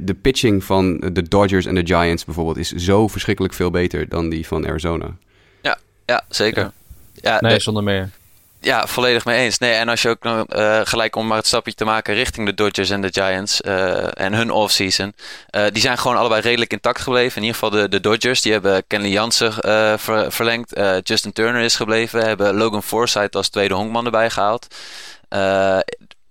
de 0.00 0.14
pitching 0.14 0.64
van 0.64 0.98
de 0.98 1.28
Dodgers 1.28 1.66
en 1.66 1.74
de 1.74 1.86
Giants 1.86 2.24
bijvoorbeeld 2.24 2.56
is 2.56 2.72
zo 2.72 3.08
verschrikkelijk 3.08 3.54
veel 3.54 3.70
beter 3.70 4.08
dan 4.08 4.28
die 4.28 4.46
van 4.46 4.66
Arizona. 4.66 5.16
Ja, 5.62 5.78
ja 6.06 6.24
zeker. 6.28 6.62
Ja. 6.62 6.72
Ja, 7.14 7.40
nee, 7.40 7.54
de, 7.54 7.60
zonder 7.60 7.82
meer. 7.82 8.10
Ja, 8.60 8.86
volledig 8.86 9.24
mee 9.24 9.38
eens. 9.38 9.58
Nee, 9.58 9.72
en 9.72 9.88
als 9.88 10.02
je 10.02 10.08
ook 10.08 10.24
uh, 10.24 10.80
gelijk 10.84 11.16
om 11.16 11.26
maar 11.26 11.36
het 11.36 11.46
stapje 11.46 11.74
te 11.74 11.84
maken 11.84 12.14
richting 12.14 12.46
de 12.46 12.54
Dodgers 12.54 12.90
en 12.90 13.00
de 13.00 13.12
Giants 13.12 13.60
uh, 13.60 14.20
en 14.20 14.34
hun 14.34 14.50
offseason. 14.50 15.14
Uh, 15.50 15.64
die 15.72 15.82
zijn 15.82 15.98
gewoon 15.98 16.16
allebei 16.16 16.40
redelijk 16.40 16.72
intact 16.72 17.00
gebleven. 17.00 17.36
In 17.36 17.42
ieder 17.42 17.58
geval 17.58 17.80
de, 17.80 17.88
de 17.88 18.00
Dodgers. 18.00 18.42
Die 18.42 18.52
hebben 18.52 18.86
Kenley 18.86 19.10
Jansen 19.10 19.52
ver, 19.98 20.32
verlengd. 20.32 20.80
Justin 21.02 21.32
Turner 21.32 21.62
is 21.62 21.76
gebleven. 21.76 22.26
Hebben 22.26 22.54
Logan 22.54 22.82
Forsythe 22.82 23.38
als 23.38 23.48
tweede 23.48 23.74
honkman 23.74 24.04
erbij 24.04 24.30
gehaald. 24.30 24.66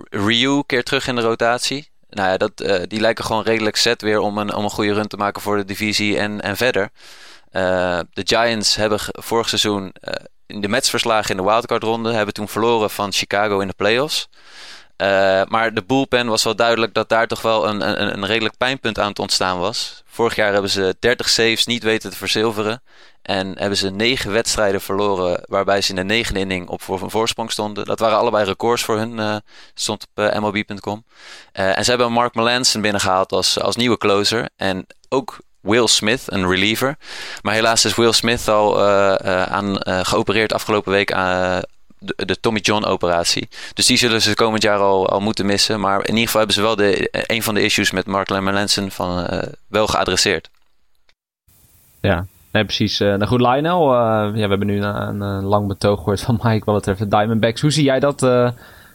Ryu 0.10 0.64
keert 0.66 0.86
terug 0.86 1.08
in 1.08 1.16
de 1.16 1.22
rotatie. 1.22 1.90
Nou 2.10 2.30
ja, 2.30 2.38
dat, 2.38 2.88
die 2.90 3.00
lijken 3.00 3.26
gewoon 3.26 3.44
redelijk 3.44 3.76
set 3.76 4.02
weer 4.02 4.20
om 4.20 4.38
een, 4.38 4.54
om 4.54 4.64
een 4.64 4.70
goede 4.70 4.94
run 4.94 5.08
te 5.08 5.18
maken 5.18 5.42
voor 5.42 5.58
de 5.58 5.66
divisie 5.66 6.18
en, 6.20 6.42
en 6.42 6.58
verder. 6.58 6.90
de 7.52 8.24
Giants 8.24 8.76
hebben 8.76 9.00
vorig 9.04 9.50
seizoen 9.50 9.94
de 10.48 10.68
Mets 10.68 10.90
verslagen 10.90 11.32
in 11.32 11.38
de 11.38 11.50
wildcard-ronde. 11.50 12.14
Hebben 12.14 12.34
toen 12.34 12.48
verloren 12.48 12.90
van 12.90 13.14
Chicago 13.14 13.60
in 13.60 13.68
de 13.68 13.74
playoffs. 13.74 14.30
Uh, 14.98 15.08
maar 15.48 15.74
de 15.74 15.84
bullpen 15.84 16.28
was 16.28 16.44
wel 16.44 16.56
duidelijk 16.56 16.94
dat 16.94 17.10
daar 17.10 17.28
toch 17.28 17.42
wel 17.42 17.68
een, 17.68 18.02
een, 18.02 18.14
een 18.14 18.26
redelijk 18.26 18.58
pijnpunt 18.58 19.00
aan 19.00 19.10
het 19.10 19.20
ontstaan 19.20 19.60
was. 19.60 20.04
Vorig 20.06 20.36
jaar 20.36 20.54
hebben 20.54 20.72
ze 20.72 20.96
30 21.00 21.30
saves 21.30 21.66
niet 21.66 21.84
weten 21.84 22.10
te 22.10 22.18
verzilveren. 22.18 22.82
En 23.22 23.60
hebben 23.60 23.78
ze 23.78 23.90
negen 23.90 24.32
wedstrijden 24.32 24.82
verloren 24.82 25.44
waarbij 25.46 25.82
ze 25.82 25.90
in 25.90 25.96
de 25.96 26.04
negende 26.04 26.40
inning 26.40 26.68
op 26.68 26.82
voor 26.82 27.02
een 27.02 27.10
voorsprong 27.10 27.52
stonden. 27.52 27.86
Dat 27.86 28.00
waren 28.00 28.18
allebei 28.18 28.46
records 28.46 28.84
voor 28.84 28.98
hun, 28.98 29.18
uh, 29.18 29.36
stond 29.74 30.08
op 30.14 30.24
uh, 30.24 30.40
MLB.com. 30.40 31.06
en 31.52 31.84
ze 31.84 31.90
hebben 31.90 32.12
Mark 32.12 32.36
Melanson 32.36 32.82
binnengehaald 32.82 33.32
als, 33.32 33.60
als 33.60 33.76
nieuwe 33.76 33.98
closer. 33.98 34.50
En 34.56 34.88
ook 35.10 35.38
Will 35.68 35.88
Smith, 35.88 36.24
een 36.26 36.50
reliever. 36.50 36.98
Maar 37.42 37.54
helaas 37.54 37.86
is 37.86 37.96
Will 37.96 38.12
Smith 38.12 38.48
al 38.48 38.80
uh, 38.80 39.16
uh, 39.26 39.44
aan, 39.44 39.66
uh, 39.70 40.00
geopereerd 40.04 40.54
afgelopen 40.54 40.92
week 40.92 41.12
aan 41.12 41.62
de, 42.00 42.40
Tommy 42.40 42.60
John 42.60 42.84
operatie. 42.84 43.48
Dus 43.74 43.86
die 43.86 43.98
zullen 43.98 44.22
ze 44.22 44.34
komend 44.34 44.64
jaar 44.64 44.80
al, 44.80 45.10
al 45.10 45.20
moeten 45.20 45.46
missen. 45.46 45.80
Maar 45.80 46.00
in 46.00 46.08
ieder 46.08 46.26
geval 46.26 46.40
hebben 46.40 46.56
ze 46.56 46.62
wel 46.62 46.76
de, 46.76 47.08
een 47.12 47.44
van 47.44 47.54
de 47.54 47.62
issues 47.62 47.92
met 47.92 48.06
Mark 48.06 48.30
Melanson 48.30 48.92
van 48.92 49.28
wel 49.68 49.88
geadresseerd. 49.88 50.50
Ja, 52.02 52.26
nee, 52.52 52.64
precies. 52.66 53.00
nou 53.00 53.26
goed, 53.26 53.42
Lionel, 53.42 53.94
ja, 53.94 54.32
we 54.32 54.40
hebben 54.40 54.68
nu 54.68 54.82
een, 54.82 55.44
lang 55.44 55.68
betoog 55.68 55.98
gehoord 55.98 56.22
van 56.22 56.40
Mike 56.44 56.72
wat 56.72 56.84
de 56.84 57.08
Diamondbacks. 57.08 57.62
Hoe 57.62 57.72
zie 57.72 57.84
jij 57.84 58.00
dat? 58.00 58.20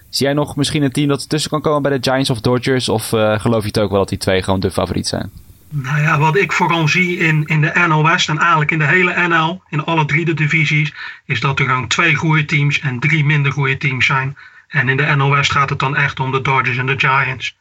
zie 0.08 0.26
jij 0.26 0.34
nog 0.34 0.56
misschien 0.56 0.82
een 0.82 0.92
team 0.92 1.08
dat 1.08 1.22
ertussen 1.22 1.50
kan 1.50 1.60
komen 1.60 1.82
bij 1.82 1.98
de 1.98 2.10
Giants 2.10 2.30
of 2.30 2.40
Dodgers? 2.40 2.88
Of 2.88 3.08
geloof 3.36 3.60
je 3.60 3.66
het 3.66 3.78
ook 3.78 3.90
wel 3.90 3.98
dat 3.98 4.08
die 4.08 4.18
twee 4.18 4.42
gewoon 4.42 4.60
de 4.60 4.70
favoriet 4.70 5.06
zijn? 5.06 5.30
Nou 5.74 6.00
ja, 6.00 6.18
wat 6.18 6.36
ik 6.36 6.52
vooral 6.52 6.88
zie 6.88 7.16
in, 7.18 7.44
in 7.46 7.60
de 7.60 7.72
NL 7.88 8.04
West 8.04 8.28
en 8.28 8.38
eigenlijk 8.38 8.70
in 8.70 8.78
de 8.78 8.86
hele 8.86 9.28
NL, 9.28 9.62
in 9.68 9.84
alle 9.84 10.04
drie 10.04 10.24
de 10.24 10.34
divisies, 10.34 10.94
is 11.24 11.40
dat 11.40 11.58
er 11.58 11.66
gewoon 11.66 11.86
twee 11.86 12.14
goede 12.14 12.44
teams 12.44 12.80
en 12.80 13.00
drie 13.00 13.24
minder 13.24 13.52
goede 13.52 13.76
teams 13.76 14.06
zijn. 14.06 14.36
En 14.68 14.88
in 14.88 14.96
de 14.96 15.14
NL 15.16 15.30
West 15.30 15.52
gaat 15.52 15.70
het 15.70 15.78
dan 15.78 15.96
echt 15.96 16.20
om 16.20 16.32
de 16.32 16.40
Dodgers 16.40 16.76
en 16.76 16.86
de 16.86 16.98
Giants. 16.98 17.56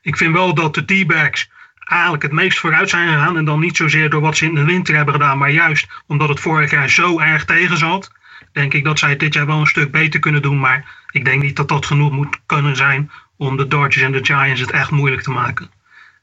Ik 0.00 0.16
vind 0.16 0.32
wel 0.32 0.54
dat 0.54 0.74
de 0.74 0.84
D-backs 0.84 1.50
eigenlijk 1.78 2.22
het 2.22 2.32
meest 2.32 2.58
vooruit 2.58 2.90
zijn 2.90 3.08
gegaan. 3.08 3.36
En 3.36 3.44
dan 3.44 3.60
niet 3.60 3.76
zozeer 3.76 4.10
door 4.10 4.20
wat 4.20 4.36
ze 4.36 4.44
in 4.44 4.54
de 4.54 4.64
winter 4.64 4.94
hebben 4.94 5.14
gedaan, 5.14 5.38
maar 5.38 5.50
juist 5.50 5.86
omdat 6.06 6.28
het 6.28 6.40
vorig 6.40 6.70
jaar 6.70 6.90
zo 6.90 7.18
erg 7.18 7.44
tegen 7.44 7.76
zat. 7.76 8.12
Denk 8.52 8.74
ik 8.74 8.84
dat 8.84 8.98
zij 8.98 9.10
het 9.10 9.20
dit 9.20 9.34
jaar 9.34 9.46
wel 9.46 9.60
een 9.60 9.66
stuk 9.66 9.90
beter 9.90 10.20
kunnen 10.20 10.42
doen. 10.42 10.60
Maar 10.60 10.84
ik 11.10 11.24
denk 11.24 11.42
niet 11.42 11.56
dat 11.56 11.68
dat 11.68 11.86
genoeg 11.86 12.12
moet 12.12 12.38
kunnen 12.46 12.76
zijn 12.76 13.10
om 13.36 13.56
de 13.56 13.66
Dodgers 13.66 14.04
en 14.04 14.12
de 14.12 14.24
Giants 14.24 14.60
het 14.60 14.70
echt 14.70 14.90
moeilijk 14.90 15.22
te 15.22 15.30
maken. 15.30 15.70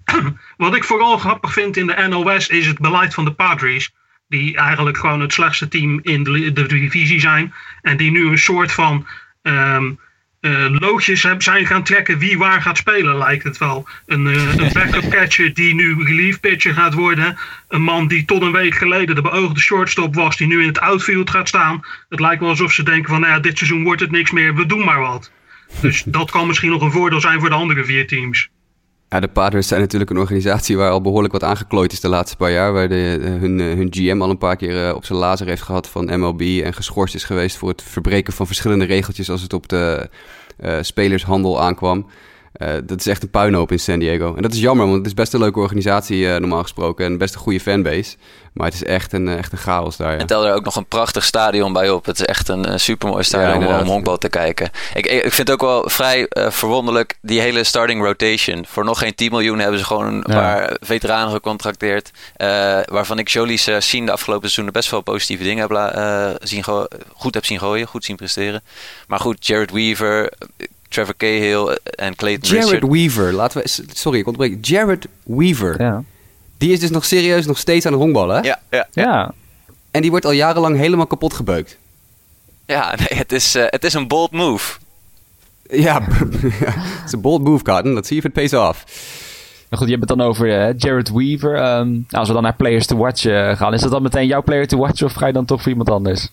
Wat 0.57 0.75
ik 0.75 0.83
vooral 0.83 1.17
grappig 1.17 1.53
vind 1.53 1.77
in 1.77 1.87
de 1.87 2.07
NOS 2.09 2.47
is 2.47 2.67
het 2.67 2.79
beleid 2.79 3.13
van 3.13 3.25
de 3.25 3.31
Padres. 3.33 3.93
die 4.27 4.57
eigenlijk 4.57 4.97
gewoon 4.97 5.21
het 5.21 5.33
slechtste 5.33 5.67
team 5.67 5.99
in 6.01 6.23
de, 6.23 6.53
de 6.53 6.65
divisie 6.65 7.19
zijn. 7.19 7.53
En 7.81 7.97
die 7.97 8.11
nu 8.11 8.27
een 8.27 8.37
soort 8.37 8.71
van 8.71 9.07
eh, 10.43 10.65
loodjes 10.79 11.23
heb- 11.23 11.41
zijn 11.41 11.65
gaan 11.65 11.83
trekken 11.83 12.17
wie 12.17 12.37
waar 12.37 12.61
gaat 12.61 12.77
spelen, 12.77 13.17
lijkt 13.17 13.43
het 13.43 13.57
wel. 13.57 13.87
Een, 14.05 14.27
eh, 14.27 14.55
een 14.55 14.73
backup 14.79 15.09
catcher 15.09 15.53
die 15.53 15.73
nu 15.75 16.03
relief 16.03 16.39
pitcher 16.39 16.73
gaat 16.73 16.93
worden. 16.93 17.37
Een 17.67 17.81
man 17.81 18.07
die 18.07 18.25
tot 18.25 18.41
een 18.41 18.51
week 18.51 18.75
geleden 18.75 19.15
de 19.15 19.21
beoogde 19.21 19.59
shortstop 19.59 20.15
was, 20.15 20.37
die 20.37 20.47
nu 20.47 20.61
in 20.61 20.67
het 20.67 20.79
outfield 20.79 21.29
gaat 21.29 21.47
staan. 21.47 21.85
Het 22.09 22.19
lijkt 22.19 22.39
wel 22.39 22.49
alsof 22.49 22.71
ze 22.71 22.83
denken 22.83 23.09
van, 23.09 23.21
nou 23.21 23.33
ja, 23.33 23.39
dit 23.39 23.57
seizoen 23.57 23.83
wordt 23.83 24.01
het 24.01 24.11
niks 24.11 24.31
meer, 24.31 24.55
we 24.55 24.65
doen 24.65 24.83
maar 24.83 24.99
wat. 24.99 25.31
Dus 25.81 26.03
dat 26.17 26.31
kan 26.31 26.47
misschien 26.47 26.69
nog 26.71 26.81
een 26.81 26.91
voordeel 26.91 27.21
zijn 27.21 27.39
voor 27.39 27.49
de 27.49 27.55
andere 27.55 27.83
vier 27.85 28.07
teams. 28.07 28.49
Ja, 29.13 29.19
de 29.19 29.27
Padres 29.27 29.67
zijn 29.67 29.81
natuurlijk 29.81 30.11
een 30.11 30.17
organisatie 30.17 30.77
waar 30.77 30.91
al 30.91 31.01
behoorlijk 31.01 31.33
wat 31.33 31.43
aangeklooid 31.43 31.91
is 31.91 31.99
de 31.99 32.07
laatste 32.07 32.37
paar 32.37 32.51
jaar. 32.51 32.73
Waar 32.73 32.89
de, 32.89 33.17
de- 33.21 33.27
hun, 33.29 33.59
eh, 33.59 33.65
hun 33.65 33.87
GM 33.91 34.21
al 34.21 34.29
een 34.29 34.37
paar 34.37 34.55
keer 34.55 34.87
eh, 34.87 34.95
op 34.95 35.05
zijn 35.05 35.19
lazer 35.19 35.47
heeft 35.47 35.61
gehad 35.61 35.89
van 35.89 36.19
MLB. 36.19 36.41
En 36.41 36.73
geschorst 36.73 37.15
is 37.15 37.23
geweest 37.23 37.57
voor 37.57 37.69
het 37.69 37.81
verbreken 37.81 38.33
van 38.33 38.45
verschillende 38.45 38.85
regeltjes 38.85 39.29
als 39.29 39.41
het 39.41 39.53
op 39.53 39.67
de 39.69 40.09
eh, 40.57 40.77
spelershandel 40.81 41.61
aankwam. 41.61 42.05
Eh, 42.67 42.73
dat 42.83 42.99
is 42.99 43.07
echt 43.07 43.23
een 43.23 43.29
puinhoop 43.29 43.71
in 43.71 43.79
San 43.79 43.99
Diego. 43.99 44.35
En 44.35 44.41
dat 44.41 44.53
is 44.53 44.59
jammer, 44.59 44.85
want 44.85 44.97
het 44.97 45.05
is 45.07 45.13
best 45.13 45.33
een 45.33 45.39
leuke 45.39 45.59
organisatie 45.59 46.29
eh, 46.33 46.39
normaal 46.39 46.61
gesproken. 46.61 47.05
En 47.05 47.17
best 47.17 47.33
een 47.33 47.39
goede 47.39 47.59
fanbase. 47.59 48.15
Maar 48.53 48.65
het 48.65 48.75
is 48.75 48.83
echt 48.83 49.13
een, 49.13 49.27
eh, 49.27 49.37
echt 49.37 49.51
een 49.51 49.57
chaos 49.57 49.97
daar. 49.97 50.11
Ja. 50.13 50.17
En 50.17 50.25
tel 50.27 50.45
er 50.45 50.53
ook 50.53 50.63
nog 50.63 50.75
een 50.75 50.85
prachtig 50.85 51.23
stadion 51.25 51.73
bij 51.73 51.89
op. 51.89 52.05
Het 52.05 52.19
is 52.19 52.25
echt 52.25 52.47
een, 52.49 52.79
supermooi 52.79 53.23
stadion 53.23 53.67
om- 53.67 53.79
om, 53.79 53.85
honkbal 53.87 54.17
te 54.17 54.29
kijken. 54.29 54.69
Ik, 54.93 55.05
ik 55.05 55.21
vind 55.33 55.37
het 55.37 55.51
ook 55.51 55.61
wel 55.61 55.89
vrij 55.89 56.25
eh, 56.27 56.49
verwonderlijk, 56.51 57.17
die 57.21 57.39
hele 57.41 57.63
starting 57.63 58.03
rotation. 58.03 58.65
Voor 58.67 58.83
nog 58.85 58.99
geen 58.99 59.15
10 59.15 59.31
miljoen 59.31 59.59
hebben 59.59 59.79
ze 59.79 59.85
gewoon 59.85 60.05
een 60.07 60.23
Ja. 60.27 60.39
paar 60.39 60.77
veteranen 60.81 61.33
gecontracteerd. 61.33 62.11
eh, 62.35 62.47
waarvan 62.85 63.19
ik 63.19 63.27
Jolie's 63.27 63.67
uh, 63.67 63.79
zien 63.79 64.05
de 64.05 64.11
afgelopen 64.11 64.41
seizoenen 64.49 64.73
best 64.73 64.89
wel 64.91 65.01
positieve 65.01 65.43
dingen 65.43 65.61
heb 65.69 65.71
eh, 65.95 66.29
zien 66.41 66.63
go- 66.63 66.87
goed 67.13 67.33
heb 67.33 67.45
zien 67.45 67.59
gooien. 67.59 67.87
Goed 67.87 68.05
zien 68.05 68.15
presteren. 68.15 68.61
Maar 69.07 69.19
goed, 69.19 69.47
Jared 69.47 69.71
Weaver, 69.71 70.31
Trevor 70.93 71.17
Cahill 71.17 71.77
en 71.83 72.15
Clayton 72.15 72.49
Jared 72.49 72.69
Richard. 72.69 72.91
Weaver, 72.91 73.33
laten 73.33 73.61
we... 73.61 73.69
Sorry, 73.93 74.19
ik 74.19 74.27
ontbreek. 74.27 74.65
Jared 74.65 75.07
Weaver. 75.23 75.81
Ja. 75.81 76.03
Die 76.57 76.71
is 76.71 76.79
dus 76.79 76.89
nog 76.89 77.05
serieus 77.05 77.45
nog 77.45 77.57
steeds 77.57 77.85
aan 77.85 77.91
het 77.91 78.01
honkballen, 78.01 78.35
hè? 78.35 78.41
Ja, 78.41 78.59
ja, 78.69 78.87
Ja. 78.93 79.33
En 79.91 80.01
die 80.01 80.09
wordt 80.09 80.25
al 80.25 80.31
jarenlang 80.31 80.77
helemaal 80.77 81.07
kapot 81.07 81.33
gebeukt. 81.33 81.77
ja 82.65 82.95
nee, 82.95 83.19
het, 83.19 83.31
is, 83.31 83.55
eh, 83.55 83.63
het 83.67 83.83
is 83.83 83.93
een 83.93 84.07
bold 84.07 84.31
move. 84.31 84.77
Ja, 85.69 86.01
het 86.09 87.05
is 87.05 87.11
een 87.11 87.21
bold 87.21 87.43
move, 87.43 87.63
Cotton. 87.63 87.93
Let's 87.93 88.07
see 88.07 88.17
if 88.17 88.23
it 88.23 88.33
pays 88.33 88.53
off. 88.53 88.83
Maar 89.69 89.79
goed, 89.79 89.87
je 89.87 89.97
hebt 89.97 90.09
het 90.09 90.17
dan 90.17 90.27
over 90.27 90.59
eh, 90.59 90.73
Jared 90.77 91.11
Weaver. 91.11 91.55
Ehm, 91.55 91.91
nou, 91.91 92.03
als 92.09 92.27
we 92.27 92.33
dan 92.33 92.43
naar 92.43 92.55
players 92.55 92.85
to 92.85 92.97
watch 92.97 93.25
eh, 93.25 93.57
gaan, 93.57 93.73
is 93.73 93.81
dat 93.81 93.91
dan 93.91 94.01
meteen 94.01 94.27
jouw 94.27 94.43
player 94.43 94.67
to 94.67 94.77
watch 94.77 95.03
of 95.03 95.13
ga 95.13 95.27
je 95.27 95.33
dan 95.33 95.45
toch 95.45 95.61
voor 95.61 95.71
iemand 95.71 95.89
anders? 95.89 96.29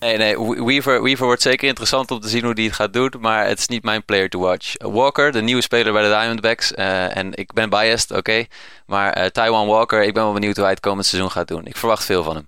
Nee, 0.00 0.16
nee, 0.16 0.38
We- 0.40 0.64
Weaver, 0.64 1.02
Weaver 1.02 1.26
wordt 1.26 1.42
zeker 1.42 1.68
interessant 1.68 2.10
om 2.10 2.20
te 2.20 2.28
zien 2.28 2.44
hoe 2.44 2.52
hij 2.54 2.64
het 2.64 2.72
gaat 2.72 2.92
doen, 2.92 3.12
maar 3.20 3.46
het 3.46 3.58
is 3.58 3.66
niet 3.68 3.82
mijn 3.82 4.04
player 4.04 4.28
to 4.28 4.38
watch. 4.40 4.74
Walker, 4.78 5.32
de 5.32 5.42
nieuwe 5.42 5.62
speler 5.62 5.92
bij 5.92 6.02
de 6.02 6.08
Diamondbacks, 6.08 6.74
eh, 6.74 7.16
en 7.16 7.34
ik 7.34 7.52
ben 7.52 7.70
biased, 7.70 8.10
oké, 8.16 8.44
maar 8.86 9.12
eh 9.12 9.26
Taiwan 9.26 9.66
Walker, 9.66 10.02
ik 10.04 10.14
ben 10.14 10.22
wel 10.22 10.32
benieuwd 10.32 10.54
hoe 10.54 10.64
hij 10.64 10.72
het 10.72 10.82
komend 10.82 11.06
seizoen 11.06 11.30
gaat 11.30 11.48
doen. 11.48 11.66
Ik 11.66 11.76
verwacht 11.76 12.04
veel 12.04 12.22
van 12.22 12.34
hem. 12.36 12.46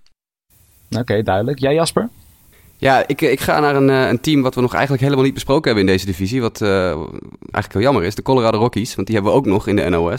Oké, 1.01 1.23
duidelijk. 1.23 1.59
Jij 1.59 1.75
Jasper? 1.75 2.09
Ja, 2.77 3.05
ik, 3.07 3.21
ik 3.21 3.41
ga 3.41 3.61
naar 3.61 3.77
een, 3.77 3.91
eh, 3.91 4.09
een 4.09 4.21
team 4.21 4.43
wat 4.43 4.55
we 4.55 4.61
nog 4.61 4.73
eigenlijk 4.73 5.03
helemaal 5.03 5.25
niet 5.25 5.35
besproken 5.35 5.65
hebben 5.65 5.87
in 5.87 5.93
deze 5.93 6.07
divisie. 6.07 6.41
Wat 6.41 6.61
eh, 6.61 6.87
eigenlijk 6.91 7.73
heel 7.73 7.81
jammer 7.83 8.05
is. 8.05 8.15
De 8.15 8.23
Colorado 8.23 8.59
Rockies, 8.59 8.95
want 8.95 9.07
die 9.07 9.17
hebben 9.17 9.33
we 9.35 9.39
ook 9.39 9.47
nog 9.47 9.67
in 9.67 9.77
de 9.77 9.83
NL 9.89 10.13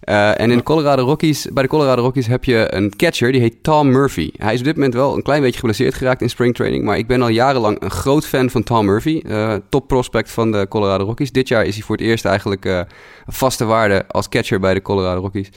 Eh, 0.00 0.40
en 0.40 0.50
in 0.50 0.56
de 0.56 0.62
Colorado 0.62 1.04
Rockies, 1.04 1.46
bij 1.52 1.62
de 1.62 1.68
Colorado 1.68 2.02
Rockies 2.02 2.26
heb 2.26 2.44
je 2.44 2.74
een 2.74 2.96
catcher, 2.96 3.32
die 3.32 3.40
heet 3.40 3.62
Tom 3.62 3.90
Murphy. 3.90 4.30
Hij 4.36 4.52
is 4.52 4.58
op 4.58 4.64
dit 4.64 4.74
moment 4.74 4.94
wel 4.94 5.16
een 5.16 5.22
klein 5.22 5.42
beetje 5.42 5.58
geblesseerd 5.58 5.94
geraakt 5.94 6.22
in 6.22 6.30
springtraining. 6.30 6.84
Maar 6.84 6.98
ik 6.98 7.06
ben 7.06 7.22
al 7.22 7.28
jarenlang 7.28 7.82
een 7.82 7.90
groot 7.90 8.26
fan 8.26 8.50
van 8.50 8.62
Tom 8.62 8.84
Murphy. 8.86 9.22
eh, 9.26 9.54
top 9.68 9.88
prospect 9.88 10.30
van 10.30 10.52
de 10.52 10.66
Colorado 10.68 11.04
Rockies. 11.04 11.32
Dit 11.32 11.48
jaar 11.48 11.64
is 11.64 11.74
hij 11.74 11.84
voor 11.84 11.96
het 11.96 12.04
eerst 12.04 12.24
eigenlijk 12.24 12.64
eh, 12.64 12.76
een 12.76 13.32
vaste 13.32 13.64
waarde 13.64 14.04
als 14.08 14.28
catcher 14.28 14.60
bij 14.60 14.74
de 14.74 14.82
Colorado 14.82 15.20
Rockies. 15.20 15.50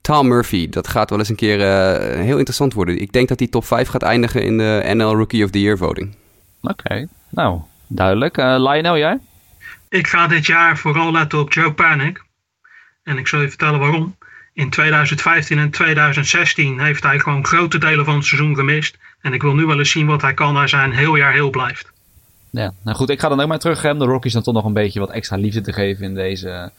Tom 0.00 0.28
Murphy, 0.28 0.68
dat 0.68 0.88
gaat 0.88 1.10
wel 1.10 1.18
eens 1.18 1.28
een 1.28 1.36
keer 1.36 1.60
eh, 1.60 2.20
heel 2.20 2.36
interessant 2.36 2.74
worden. 2.74 3.00
Ik 3.00 3.12
denk 3.12 3.28
dat 3.28 3.38
hij 3.38 3.48
top 3.48 3.64
5 3.64 3.88
gaat 3.88 4.02
eindigen 4.02 4.42
in 4.42 4.58
de 4.58 4.92
NL 4.94 5.14
Rookie 5.14 5.44
of 5.44 5.50
the 5.50 5.60
Year 5.60 5.78
voting. 5.78 6.14
Oké, 6.62 7.06
nou, 7.30 7.60
duidelijk. 7.86 8.38
Eh, 8.38 8.54
Lionel, 8.58 8.98
jij? 8.98 9.18
Ik 9.88 10.06
ga 10.06 10.26
dit 10.26 10.46
jaar 10.46 10.78
vooral 10.78 11.12
letten 11.12 11.38
op 11.38 11.52
Joe 11.52 11.72
Panic. 11.72 12.23
En 13.04 13.18
ik 13.18 13.26
zal 13.28 13.40
je 13.40 13.48
vertellen 13.48 13.78
waarom. 13.80 14.16
In 14.52 14.70
2015 14.70 15.58
en 15.58 15.70
2016 15.70 16.80
heeft 16.80 17.02
hij 17.02 17.18
gewoon 17.18 17.46
grote 17.46 17.78
delen 17.78 18.04
van 18.04 18.14
het 18.14 18.24
seizoen 18.24 18.54
gemist. 18.54 18.98
En 19.20 19.32
ik 19.32 19.42
wil 19.42 19.54
nu 19.54 19.66
wel 19.66 19.78
eens 19.78 19.90
zien 19.90 20.06
wat 20.06 20.22
hij 20.22 20.34
kan 20.34 20.56
als 20.56 20.72
hij 20.72 20.84
een 20.84 20.92
heel 20.92 21.16
jaar 21.16 21.32
heel 21.32 21.50
blijft. 21.50 21.92
Ja, 22.50 22.72
nou 22.84 22.96
goed, 22.96 23.10
ik 23.10 23.20
ga 23.20 23.28
dan 23.28 23.40
ook 23.40 23.48
maar 23.48 23.58
terug 23.58 23.84
om 23.84 23.98
de 23.98 24.04
Rockies 24.04 24.32
dan 24.32 24.42
toch 24.42 24.54
nog 24.54 24.64
een 24.64 24.72
beetje 24.72 25.00
wat 25.00 25.10
extra 25.10 25.36
liefde 25.36 25.60
te 25.60 25.72
geven 25.72 26.04
in 26.04 26.14
deze, 26.14 26.70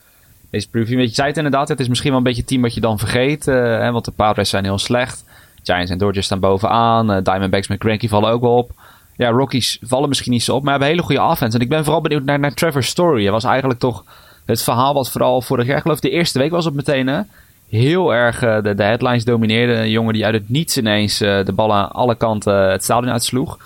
deze 0.50 0.70
preview. 0.70 1.00
Je, 1.00 1.08
zei 1.08 1.28
het 1.28 1.38
inderdaad, 1.38 1.68
het 1.68 1.80
is 1.80 1.88
misschien 1.88 2.10
wel 2.10 2.18
een 2.18 2.26
beetje 2.26 2.40
het 2.42 2.50
team 2.50 2.62
wat 2.62 2.74
je 2.74 2.82
dan 2.82 3.00
vergeet. 3.00 3.48
eh, 3.48 3.56
hè, 3.56 3.92
want 3.92 4.06
de 4.06 4.12
Padres 4.12 4.50
zijn 4.50 4.64
heel 4.64 4.78
slecht. 4.80 5.24
Giants 5.64 5.92
en 5.92 5.98
Dodgers 5.98 6.26
staan 6.26 6.40
bovenaan. 6.40 7.12
eh, 7.12 7.24
Diamondbacks 7.24 7.68
met 7.68 7.82
Granky 7.82 8.08
vallen 8.08 8.30
ook 8.32 8.42
wel 8.42 8.56
op. 8.56 8.72
Ja, 9.18 9.30
Rockies 9.30 9.78
vallen 9.82 10.10
misschien 10.10 10.32
niet 10.32 10.44
zo 10.44 10.56
op, 10.56 10.62
maar 10.62 10.72
hebben 10.72 10.90
hele 10.90 11.02
goede 11.02 11.22
offense. 11.22 11.58
En 11.58 11.64
ik 11.64 11.70
ben 11.70 11.84
vooral 11.84 12.02
benieuwd 12.02 12.24
naar, 12.24 12.40
naar 12.40 12.54
Trevor 12.54 12.84
Story. 12.84 13.22
Hij 13.24 13.32
was 13.32 13.44
eigenlijk 13.44 13.80
toch 13.80 14.04
het 14.45 14.63
verhaal 14.63 14.93
wat 14.93 15.12
vooral 15.12 15.41
vorig 15.41 15.65
jaar, 15.65 15.77
ik 15.77 15.81
geloof 15.81 15.99
de 15.99 16.10
eerste 16.10 16.39
week 16.39 16.51
was 16.51 16.65
het 16.65 16.73
meteen, 16.73 17.08
hè, 17.08 17.21
heel 17.69 18.13
erg 18.13 18.41
eh, 18.41 18.62
de, 18.63 18.75
de 18.75 18.84
headlines 18.84 19.23
domineerde. 19.23 19.73
Een 19.73 19.89
jongen 19.89 20.13
die 20.13 20.25
uit 20.25 20.34
het 20.34 20.49
niets 20.49 20.77
ineens 20.77 21.21
eh, 21.21 21.45
de 21.45 21.53
ballen 21.53 21.75
aan 21.75 21.91
alle 21.91 22.15
kanten 22.15 22.71
het 22.71 22.84
stadion 22.84 23.12
uitsloeg. 23.12 23.58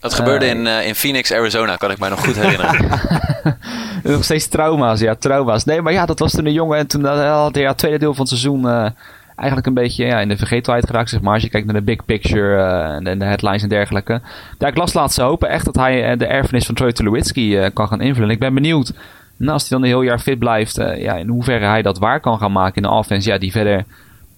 Dat 0.00 0.14
gebeurde 0.14 0.46
in, 0.46 0.66
eh, 0.66 0.86
in 0.86 0.94
Phoenix, 0.94 1.32
Arizona, 1.32 1.76
kan 1.76 1.90
ik 1.90 1.98
mij 1.98 2.08
nog 2.08 2.24
goed 2.24 2.36
herinneren. 2.36 3.00
Nog 4.02 4.24
steeds 4.24 4.46
trauma's, 4.46 5.00
ja, 5.00 5.14
trauma's. 5.14 5.64
Nee, 5.64 5.82
maar 5.82 5.92
ja, 5.92 6.06
dat 6.06 6.18
was 6.18 6.32
toen 6.32 6.46
een 6.46 6.52
jongen. 6.52 6.78
En 6.78 6.86
toen 6.86 7.06
eh, 7.06 7.42
had 7.42 7.54
hij 7.54 7.62
ja, 7.62 7.68
het 7.68 7.78
tweede 7.78 7.98
deel 7.98 8.14
van 8.14 8.20
het 8.20 8.28
seizoen 8.28 8.68
eh, 8.68 8.86
eigenlijk 9.36 9.66
een 9.66 9.74
beetje 9.74 10.04
ja, 10.04 10.20
in 10.20 10.28
de 10.28 10.36
vergetelheid 10.36 10.86
geraakt, 10.86 11.10
zeg 11.10 11.20
maar. 11.20 11.34
Als 11.34 11.42
je 11.42 11.48
kijkt 11.48 11.66
naar 11.66 11.74
de 11.74 11.82
big 11.82 12.04
picture 12.04 12.56
eh, 12.56 13.10
en 13.10 13.18
de, 13.18 13.24
headlines 13.24 13.62
en 13.62 13.68
dergelijke. 13.68 14.20
Ja, 14.58 14.66
ik 14.66 14.76
las 14.76 14.92
laatst 14.92 15.14
ze 15.14 15.22
hopen 15.22 15.48
echt 15.48 15.64
dat 15.64 15.74
hij 15.74 16.10
eh, 16.10 16.18
de 16.18 16.26
erfenis 16.26 16.66
van 16.66 16.74
Troy 16.74 16.92
Tulowitzki 16.92 17.56
eh, 17.56 17.70
kan 17.72 17.88
gaan 17.88 18.00
invullen. 18.00 18.30
Ik 18.30 18.38
ben 18.38 18.54
benieuwd, 18.54 18.92
nou, 19.36 19.52
als 19.52 19.68
hij 19.68 19.70
dan 19.70 19.82
een 19.82 19.94
heel 19.94 20.02
jaar 20.02 20.18
fit 20.18 20.38
blijft, 20.38 20.78
eh, 20.78 21.02
ja, 21.02 21.14
in 21.14 21.28
hoeverre 21.28 21.64
hij 21.66 21.82
dat 21.82 21.98
waar 21.98 22.20
kan 22.20 22.38
gaan 22.38 22.52
maken 22.52 22.76
in 22.76 22.82
de 22.82 22.94
offense. 22.94 23.30
Ja, 23.30 23.38
die 23.38 23.52
verder 23.52 23.84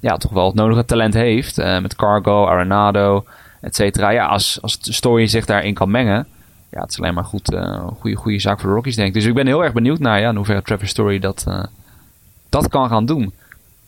ja, 0.01 0.17
toch 0.17 0.33
wel 0.33 0.47
het 0.47 0.55
nodige 0.55 0.85
talent 0.85 1.15
heeft. 1.15 1.59
eh, 1.59 1.81
met 1.81 1.97
Cargo, 1.97 2.47
Arenado, 2.47 3.25
et 3.61 3.75
cetera. 3.75 4.11
Ja, 4.11 4.27
als, 4.27 4.59
als 4.63 4.79
story 4.81 5.27
zich 5.27 5.45
daarin 5.45 5.75
kan 5.75 5.91
mengen 5.91 6.27
ja, 6.71 6.81
het 6.81 6.91
is 6.91 6.99
alleen 7.01 7.15
maar 7.15 7.25
goed, 7.25 7.53
eh, 7.53 7.87
goede, 8.01 8.17
goede 8.17 8.41
zaak 8.41 8.61
voor 8.61 8.69
de 8.69 8.75
Rockies, 8.75 8.97
denk 8.97 9.09
ik. 9.09 9.15
Dus 9.15 9.25
ik 9.25 9.35
ben 9.35 9.47
heel 9.47 9.65
erg 9.65 9.73
benieuwd 9.73 9.99
naar 9.99 10.21
ja, 10.21 10.29
in 10.29 10.37
hoeverre 10.37 10.63
Trevor 10.63 10.87
Story 10.87 11.19
dat, 11.19 11.47
dat 12.49 12.69
kan 12.69 12.89
gaan 12.89 13.07
doen. 13.07 13.33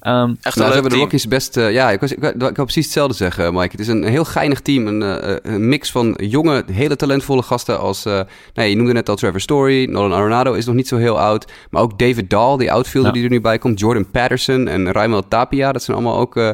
Ehm, 0.01 0.15
Echt 0.15 0.27
Nou, 0.31 0.35
een 0.45 0.53
ze 0.53 0.61
leuk 0.61 0.73
hebben 0.73 0.83
de 0.83 0.89
team. 0.89 1.01
Rockies 1.01 1.29
best... 1.29 1.57
eh, 1.57 1.73
ja, 1.73 1.91
ik, 1.91 2.01
was, 2.01 2.13
ik, 2.13 2.23
ik 2.25 2.35
wou 2.39 2.53
precies 2.53 2.85
hetzelfde 2.85 3.15
zeggen, 3.15 3.55
Mike. 3.55 3.69
Het 3.71 3.81
is 3.81 3.89
een 3.89 4.05
heel 4.05 4.25
geinig 4.25 4.61
team. 4.61 4.87
Een, 4.87 5.03
eh, 5.03 5.37
een 5.43 5.69
mix 5.69 5.91
van 5.91 6.15
jonge, 6.23 6.65
hele 6.73 6.97
talentvolle 6.97 7.43
gasten 7.43 7.79
als... 7.81 8.05
eh 8.05 8.21
nee, 8.55 8.71
je 8.71 8.77
noemde 8.77 8.93
net 8.93 9.09
al 9.09 9.17
Trevor 9.17 9.41
Story. 9.41 9.85
Nolan 9.91 10.13
Arenado 10.19 10.53
is 10.53 10.67
nog 10.67 10.75
niet 10.75 10.89
zo 10.89 10.97
heel 10.97 11.21
oud. 11.21 11.53
Maar 11.71 11.83
ook 11.83 11.99
David 11.99 12.31
Dahl, 12.31 12.57
die 12.57 12.73
outfielder 12.73 13.11
Ja. 13.11 13.17
die 13.17 13.25
er 13.27 13.35
nu 13.35 13.41
bij 13.41 13.59
komt. 13.59 13.81
Jordan 13.81 14.11
Patterson 14.11 14.69
en 14.69 14.93
Raimel 14.93 15.29
Tapia. 15.29 15.73
Dat 15.73 15.83
zijn 15.83 15.97
allemaal 15.97 16.19
ook... 16.19 16.37
eh, 16.37 16.49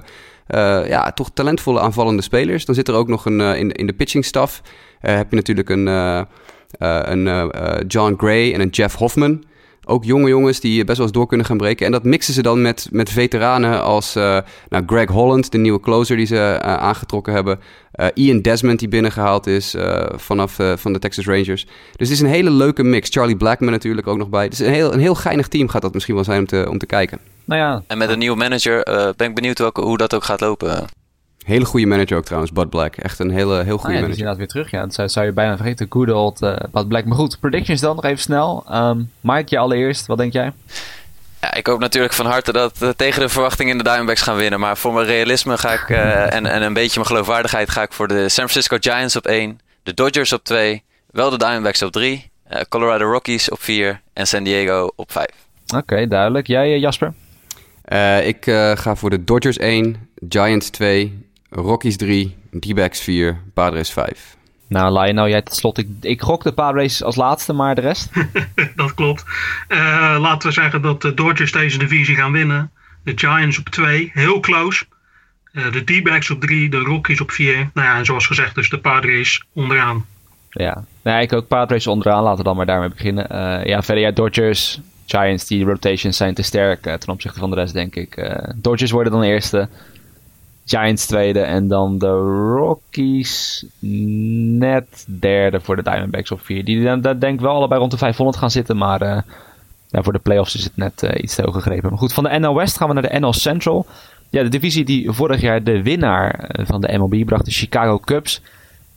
eh, 0.46 0.88
ja, 0.88 1.10
toch 1.12 1.30
talentvolle 1.34 1.80
aanvallende 1.80 2.22
spelers. 2.22 2.64
Dan 2.64 2.74
zit 2.74 2.88
er 2.88 2.94
ook 2.94 3.08
nog 3.08 3.24
een... 3.26 3.40
in, 3.40 3.72
in 3.72 3.86
de 3.86 3.92
pitching 3.92 4.24
staff 4.24 4.60
eh, 5.00 5.14
heb 5.16 5.30
je 5.30 5.36
natuurlijk 5.36 5.68
een... 5.68 5.88
eh, 5.88 6.18
eh, 6.18 7.00
een 7.04 7.52
John 7.86 8.14
Gray 8.16 8.52
en 8.52 8.60
een 8.60 8.68
Jeff 8.68 8.94
Hoffman. 8.96 9.44
Ook 9.84 10.04
jonge 10.04 10.28
jongens 10.28 10.60
die 10.60 10.84
best 10.84 10.96
wel 10.96 11.06
eens 11.06 11.16
door 11.16 11.26
kunnen 11.26 11.46
gaan 11.46 11.56
breken. 11.56 11.86
En 11.86 11.92
dat 11.92 12.04
mixen 12.04 12.34
ze 12.34 12.42
dan 12.42 12.62
met, 12.62 12.88
met 12.90 13.10
veteranen 13.10 13.82
als 13.82 14.16
eh, 14.16 14.38
nou, 14.68 14.82
Greg 14.86 15.08
Holland, 15.08 15.52
de 15.52 15.58
nieuwe 15.58 15.80
closer 15.80 16.16
die 16.16 16.26
ze 16.26 16.36
eh, 16.36 16.76
aangetrokken 16.76 17.32
hebben. 17.32 17.60
Eh, 17.94 18.06
Ian 18.14 18.40
Desmond 18.40 18.78
die 18.78 18.88
binnengehaald 18.88 19.46
is 19.46 19.74
eh, 19.74 20.06
vanaf 20.14 20.58
eh, 20.58 20.72
van 20.76 20.92
de 20.92 20.98
Texas 20.98 21.26
Rangers. 21.26 21.64
Dus 21.64 22.08
het 22.08 22.10
is 22.10 22.20
een 22.20 22.26
hele 22.26 22.50
leuke 22.50 22.82
mix. 22.82 23.10
Charlie 23.10 23.36
Blackman 23.36 23.72
natuurlijk 23.72 24.06
ook 24.06 24.18
nog 24.18 24.28
bij. 24.28 24.48
Dus 24.48 24.58
een 24.58 24.72
heel, 24.72 24.92
een 24.92 25.00
heel 25.00 25.14
geinig 25.14 25.48
team 25.48 25.68
gaat 25.68 25.82
dat 25.82 25.94
misschien 25.94 26.14
wel 26.14 26.24
zijn 26.24 26.38
om 26.38 26.46
te, 26.46 26.66
om 26.70 26.78
te 26.78 26.86
kijken. 26.86 27.18
nou 27.44 27.60
ja, 27.60 27.82
En 27.86 27.98
met 27.98 28.08
een 28.08 28.18
nieuwe 28.18 28.36
manager 28.36 28.82
eh, 28.82 29.08
ben 29.16 29.28
ik 29.28 29.34
benieuwd 29.34 29.58
welke, 29.58 29.80
hoe 29.80 29.96
dat 29.96 30.14
ook 30.14 30.24
gaat 30.24 30.40
lopen. 30.40 30.86
Hele 31.44 31.64
goede 31.64 31.86
manager 31.86 32.16
ook 32.16 32.24
trouwens, 32.24 32.52
Bud 32.52 32.70
Black. 32.70 32.96
Echt 32.96 33.18
een 33.18 33.30
hele, 33.30 33.62
heel 33.62 33.78
goede 33.78 33.94
ja, 33.94 34.00
die 34.00 34.10
is 34.10 34.16
manager. 34.16 34.18
inderdaad 34.18 34.36
weer 34.36 34.48
terug. 34.48 34.70
Ja, 34.70 34.80
dat 34.80 34.94
zou, 34.94 35.08
zou 35.08 35.26
je 35.26 35.32
bijna 35.32 35.56
vergeten. 35.56 35.86
Good 35.90 36.10
old 36.10 36.42
uh, 36.42 36.56
Bud 36.72 36.88
Black. 36.88 37.04
Maar 37.04 37.16
goed, 37.16 37.40
predictions 37.40 37.80
dan 37.80 37.96
nog 37.96 38.04
even 38.04 38.18
snel. 38.18 38.64
Ehm, 38.68 39.02
Mike, 39.20 39.44
je 39.46 39.58
allereerst. 39.58 40.06
Wat 40.06 40.18
denk 40.18 40.32
jij? 40.32 40.52
Ja, 41.40 41.54
ik 41.54 41.66
hoop 41.66 41.80
natuurlijk 41.80 42.12
van 42.12 42.26
harte 42.26 42.52
dat 42.52 42.82
uh, 42.82 42.88
tegen 42.88 43.20
de 43.20 43.28
verwachtingen 43.28 43.76
de 43.76 43.82
Diamondbacks 43.82 44.22
gaan 44.22 44.36
winnen. 44.36 44.60
Maar 44.60 44.76
voor 44.76 44.92
mijn 44.92 45.06
realisme 45.06 45.58
ga 45.58 45.72
ik, 45.72 45.88
uh, 45.88 46.34
en, 46.34 46.46
en 46.46 46.62
een 46.62 46.72
beetje 46.72 46.94
mijn 46.94 47.06
geloofwaardigheid 47.06 47.70
ga 47.70 47.82
ik 47.82 47.92
voor 47.92 48.08
de 48.08 48.28
San 48.28 48.48
Francisco 48.48 48.76
Giants 48.80 49.16
op 49.16 49.26
1. 49.26 49.60
De 49.82 49.94
Dodgers 49.94 50.32
op 50.32 50.44
2. 50.44 50.82
Wel 51.10 51.30
de 51.30 51.38
Diamondbacks 51.38 51.82
op 51.82 51.92
3. 51.92 52.30
Uh, 52.52 52.60
Colorado 52.68 53.10
Rockies 53.10 53.50
op 53.50 53.62
4. 53.62 54.00
En 54.12 54.26
San 54.26 54.44
Diego 54.44 54.90
op 54.96 55.12
5. 55.12 55.26
Oké, 55.66 55.76
okay, 55.76 56.08
duidelijk. 56.08 56.46
Jij, 56.46 56.78
Jasper? 56.78 57.12
ik 58.24 58.44
ga 58.74 58.94
voor 58.94 59.10
de 59.10 59.24
Dodgers 59.24 59.56
1. 59.56 60.08
Giants 60.28 60.70
2. 60.70 61.23
Rockies 61.54 61.96
3, 61.96 62.36
D-backs 62.60 63.00
4, 63.00 63.40
Padres 63.54 63.90
5. 63.90 64.36
Nou, 64.68 65.00
Lionel, 65.00 65.28
jij 65.28 65.42
tot 65.42 65.54
slot. 65.54 65.78
Ik, 65.78 65.88
ik 66.00 66.20
gok 66.20 66.42
de 66.42 66.52
Padres 66.52 67.02
als 67.02 67.16
laatste, 67.16 67.52
maar 67.52 67.74
de 67.74 67.80
rest? 67.80 68.10
dat 68.76 68.94
klopt. 68.94 69.24
Uh, 69.68 70.16
laten 70.20 70.48
we 70.48 70.54
zeggen 70.54 70.82
dat 70.82 71.02
de 71.02 71.14
Dodgers 71.14 71.52
deze 71.52 71.78
divisie 71.78 72.16
gaan 72.16 72.32
winnen. 72.32 72.70
De 73.02 73.12
Giants 73.14 73.58
op 73.58 73.68
2, 73.68 74.10
heel 74.14 74.40
close. 74.40 74.84
Uh, 75.52 75.72
de 75.72 75.84
D-backs 75.84 76.30
op 76.30 76.40
3, 76.40 76.70
de 76.70 76.78
Rockies 76.78 77.20
op 77.20 77.30
4. 77.30 77.54
Nou 77.54 77.88
ja, 77.88 77.96
en 77.96 78.04
zoals 78.04 78.26
gezegd, 78.26 78.54
dus 78.54 78.70
de 78.70 78.78
Padres 78.78 79.44
onderaan. 79.52 80.06
Ja, 80.50 80.84
nee, 81.02 81.22
ik 81.22 81.32
ook 81.32 81.48
Padres 81.48 81.86
onderaan. 81.86 82.22
Laten 82.22 82.38
we 82.38 82.44
dan 82.44 82.56
maar 82.56 82.66
daarmee 82.66 82.88
beginnen. 82.88 83.26
Uh, 83.32 83.64
ja, 83.64 83.82
verder 83.82 84.04
ja, 84.04 84.10
Dodgers, 84.10 84.80
Giants, 85.06 85.46
die 85.46 85.64
rotations 85.64 86.16
zijn 86.16 86.34
te 86.34 86.42
sterk 86.42 86.82
ten 86.82 87.08
opzichte 87.08 87.38
van 87.38 87.50
de 87.50 87.56
rest, 87.56 87.74
denk 87.74 87.94
ik. 87.94 88.38
Dodgers 88.56 88.90
worden 88.90 89.12
dan 89.12 89.22
eerste. 89.22 89.68
Giants 90.64 91.06
tweede 91.06 91.40
en 91.40 91.68
dan 91.68 91.98
de 91.98 92.10
Rockies 92.56 93.64
net 93.78 95.06
derde 95.06 95.60
voor 95.60 95.76
de 95.76 95.82
Diamondbacks 95.82 96.30
op 96.30 96.40
vier. 96.40 96.64
Die 96.64 96.84
dan 96.84 97.00
denk 97.00 97.34
ik 97.34 97.40
wel 97.40 97.54
allebei 97.54 97.80
rond 97.80 97.92
de 97.92 97.98
500 97.98 98.36
gaan 98.36 98.50
zitten, 98.50 98.76
maar 98.76 99.02
uh, 99.02 99.18
ja, 99.88 100.02
voor 100.02 100.12
de 100.12 100.18
playoffs 100.18 100.54
is 100.54 100.64
het 100.64 100.76
net 100.76 101.02
uh, 101.02 101.10
iets 101.22 101.34
te 101.34 101.42
hoog 101.42 101.54
gegrepen. 101.54 101.88
Maar 101.88 101.98
goed, 101.98 102.12
van 102.12 102.24
de 102.24 102.38
NL 102.38 102.54
West 102.54 102.76
gaan 102.76 102.88
we 102.88 102.94
naar 102.94 103.10
de 103.10 103.18
NL 103.18 103.32
Central. 103.32 103.86
Ja, 104.30 104.42
de 104.42 104.48
divisie 104.48 104.84
die 104.84 105.10
vorig 105.10 105.40
jaar 105.40 105.62
de 105.62 105.82
winnaar 105.82 106.30
eh, 106.30 106.66
van 106.66 106.80
de 106.80 106.98
MLB 106.98 107.24
bracht, 107.24 107.44
de 107.44 107.50
Chicago 107.50 107.98
Cubs. 107.98 108.40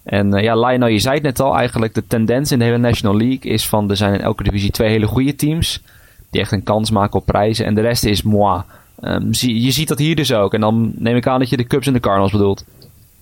En 0.03 0.32
ja, 0.32 0.55
Lionel, 0.55 0.88
je 0.88 0.99
zei 0.99 1.15
het 1.15 1.24
net 1.24 1.39
al, 1.39 1.57
eigenlijk 1.57 1.93
de 1.93 2.07
tendens 2.07 2.51
in 2.51 2.59
de 2.59 2.65
hele 2.65 2.78
National 2.78 3.18
League 3.18 3.51
is 3.51 3.68
van 3.68 3.89
er 3.89 3.97
zijn 3.97 4.13
in 4.13 4.22
elke 4.22 4.43
divisie 4.43 4.72
twee 4.72 4.89
hele 4.89 5.07
goede 5.07 5.36
teams. 5.36 5.82
Die 6.30 6.41
echt 6.41 6.51
een 6.51 6.63
kans 6.63 6.91
maken 6.91 7.20
op 7.20 7.26
prijzen. 7.26 7.65
En 7.65 7.76
de 7.76 7.82
rest 7.82 8.03
is 8.03 8.22
moi. 8.22 8.61
Zie, 9.32 9.62
je 9.62 9.72
ziet 9.72 9.88
dat 9.88 10.00
hier 10.00 10.16
dus 10.16 10.34
ook. 10.34 10.54
En 10.54 10.62
dan 10.62 10.91
neem 10.95 11.16
ik 11.16 11.28
aan 11.28 11.39
dat 11.39 11.50
je 11.50 11.58
de 11.58 11.68
Cubs 11.68 11.88
en 11.88 11.93
de 11.93 12.00
Cardinals 12.00 12.32
bedoelt. 12.32 12.66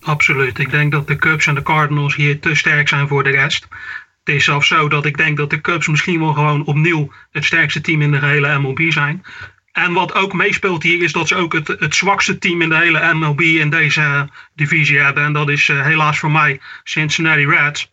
Absoluut. 0.02 0.60
Ik 0.60 0.72
denk 0.72 0.92
dat 0.92 1.08
de 1.08 1.16
Cubs 1.16 1.48
en 1.48 1.56
de 1.56 1.62
Cardinals 1.62 2.16
hier 2.16 2.40
te 2.40 2.56
sterk 2.56 2.88
zijn 2.88 3.08
voor 3.08 3.24
de 3.24 3.30
rest. 3.30 3.68
Het 4.24 4.36
is 4.36 4.44
zelfs 4.44 4.68
zo 4.68 4.88
dat 4.88 5.06
ik 5.06 5.18
denk 5.18 5.38
dat 5.38 5.50
de 5.50 5.62
Cubs 5.62 5.88
misschien 5.88 6.20
wel 6.20 6.34
gewoon 6.34 6.66
opnieuw 6.66 7.12
het 7.32 7.46
sterkste 7.46 7.82
team 7.82 8.02
in 8.02 8.12
de 8.12 8.26
hele 8.26 8.60
MLB 8.60 8.92
zijn. 8.92 9.24
En 9.72 9.94
wat 9.94 10.14
ook 10.14 10.34
meespeelt 10.34 10.84
hier 10.84 11.04
is 11.04 11.12
dat 11.12 11.28
ze 11.28 11.36
ook 11.36 11.54
het, 11.54 11.96
zwakste 11.96 12.38
team 12.38 12.62
in 12.62 12.70
de 12.70 12.78
hele 12.78 13.14
MLB 13.14 13.42
in 13.42 13.70
deze 13.70 14.30
divisie 14.54 15.00
hebben. 15.00 15.24
En 15.24 15.34
dat 15.34 15.50
is 15.50 15.68
uh, 15.68 15.82
helaas 15.82 16.20
voor 16.20 16.32
mij 16.32 16.60
Cincinnati 16.84 17.46
Reds. 17.46 17.92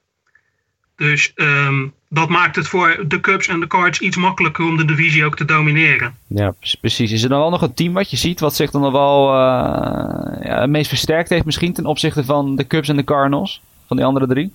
Dus 0.97 1.33
um, 1.35 1.95
dat 2.15 2.29
maakt 2.29 2.57
het 2.57 2.69
voor 2.69 3.05
de 3.07 3.21
Cubs 3.21 3.49
en 3.49 3.61
de 3.61 3.67
Cards 3.67 4.01
iets 4.01 4.17
makkelijker 4.17 4.65
om 4.65 4.77
de 4.77 4.85
divisie 4.85 5.25
ook 5.25 5.37
te 5.37 5.45
domineren. 5.45 6.17
Ja, 6.27 6.55
precies. 6.81 7.13
Is 7.13 7.23
er 7.23 7.29
dan 7.29 7.39
wel 7.39 7.51
nog 7.51 7.63
een 7.63 7.75
team 7.75 7.93
wat 7.93 8.11
je 8.11 8.17
ziet 8.17 8.41
wat 8.41 8.57
zich 8.57 8.71
dan 8.71 8.93
wel 8.93 9.29
uh, 9.29 9.35
ja, 10.43 10.61
het 10.61 10.71
meest 10.71 10.89
versterkt 10.89 11.29
heeft 11.29 11.45
misschien 11.45 11.73
ten 11.73 11.87
opzichte 11.87 12.25
van 12.25 12.57
de 12.57 12.67
Cubs 12.67 12.89
en 12.89 12.97
de 12.97 13.05
Cardinals? 13.05 13.63
Van 13.87 13.97
die 13.97 14.07
andere 14.07 14.27
drie? 14.27 14.53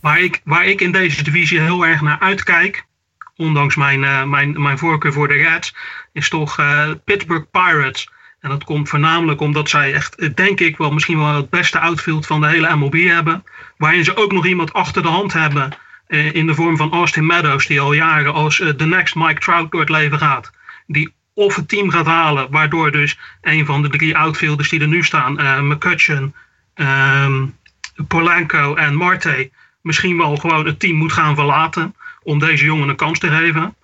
Waar 0.00 0.20
ik, 0.20 0.40
waar 0.44 0.66
ik 0.66 0.80
in 0.80 0.92
deze 0.92 1.22
divisie 1.22 1.60
heel 1.60 1.86
erg 1.86 2.00
naar 2.00 2.20
uitkijk, 2.20 2.84
ondanks 3.36 3.76
mijn, 3.76 4.02
uh, 4.02 4.24
mijn, 4.24 4.62
mijn 4.62 4.78
voorkeur 4.78 5.12
voor 5.12 5.28
de 5.28 5.34
Reds, 5.34 5.74
is 6.12 6.28
toch 6.28 6.58
uh, 6.60 6.90
Pittsburgh 7.04 7.46
Pirates. 7.50 8.08
En 8.40 8.50
dat 8.50 8.64
komt 8.64 8.88
voornamelijk 8.88 9.40
omdat 9.40 9.68
zij 9.68 9.94
echt, 9.94 10.36
denk 10.36 10.60
ik 10.60 10.76
wel, 10.76 10.90
misschien 10.90 11.18
wel 11.18 11.34
het 11.34 11.50
beste 11.50 11.78
outfield 11.78 12.26
van 12.26 12.40
de 12.40 12.48
hele 12.48 12.76
MLB 12.76 13.06
hebben. 13.06 13.44
Waarin 13.76 14.04
ze 14.04 14.16
ook 14.16 14.32
nog 14.32 14.46
iemand 14.46 14.72
achter 14.72 15.02
de 15.02 15.08
hand 15.08 15.32
hebben 15.32 15.72
in 16.12 16.46
de 16.46 16.54
vorm 16.54 16.76
van 16.76 16.92
Austin 16.92 17.26
Meadows, 17.26 17.66
die 17.66 17.80
al 17.80 17.92
jaren 17.92 18.32
als 18.32 18.58
uh, 18.58 18.72
de 18.76 18.86
next 18.86 19.14
Mike 19.14 19.40
Trout 19.40 19.70
door 19.70 19.80
het 19.80 19.88
leven 19.88 20.18
gaat. 20.18 20.50
Die 20.86 21.12
of 21.34 21.56
het 21.56 21.68
team 21.68 21.90
gaat 21.90 22.06
halen, 22.06 22.50
waardoor 22.50 22.90
dus 22.90 23.18
een 23.40 23.66
van 23.66 23.82
de 23.82 23.88
drie 23.88 24.16
outfielders 24.16 24.68
die 24.68 24.80
er 24.80 24.88
nu 24.88 25.04
staan, 25.04 25.40
uh, 25.40 25.60
McCutcheon, 25.60 26.34
um, 26.74 27.56
Polanco 28.08 28.74
en 28.74 28.94
Marte, 28.94 29.50
misschien 29.80 30.16
wel 30.16 30.36
gewoon 30.36 30.66
het 30.66 30.80
team 30.80 30.96
moet 30.96 31.12
gaan 31.12 31.34
verlaten 31.34 31.94
om 32.22 32.38
deze 32.38 32.64
jongen 32.64 32.88
een 32.88 32.96
kans 32.96 33.18
te 33.18 33.28
geven. 33.28 33.74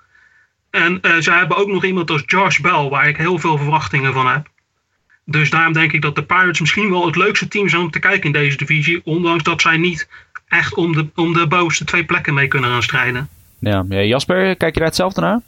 En 0.71 0.99
uh, 1.03 1.17
ze 1.17 1.33
hebben 1.33 1.57
ook 1.57 1.69
nog 1.69 1.85
iemand 1.85 2.11
als 2.11 2.23
Josh 2.27 2.59
Bell, 2.59 2.89
waar 2.89 3.09
ik 3.09 3.17
heel 3.17 3.39
veel 3.39 3.57
verwachtingen 3.57 4.13
van 4.13 4.27
heb. 4.27 4.49
Dus 5.25 5.51
daarom 5.51 5.73
denk 5.73 5.93
ik 5.93 6.03
dat 6.03 6.15
de 6.15 6.23
Pirates 6.23 6.61
misschien 6.61 6.91
wel 6.91 7.07
het 7.07 7.17
leukste 7.17 7.49
team 7.49 7.69
zijn 7.69 7.83
om 7.83 7.91
te 7.91 7.99
kijken 7.99 8.23
in 8.23 8.33
deze 8.33 8.57
divisie. 8.57 9.01
Ondanks 9.05 9.43
dat 9.43 9.61
zij 9.61 9.77
niet 9.77 10.09
echt 10.49 10.75
om 10.75 10.93
de, 10.93 11.07
om 11.15 11.33
de 11.33 11.47
bovenste 11.47 11.85
twee 11.85 12.05
plekken 12.05 12.35
mee 12.35 12.49
kunnen 12.49 12.71
gaan 12.71 12.83
strijden. 12.83 13.29
Ja, 13.59 13.85
ja 13.89 14.03
Jasper, 14.03 14.57
kijk 14.57 14.73
je 14.73 14.79
daar 14.81 14.89
hetzelfde 14.89 15.21
naar? 15.21 15.41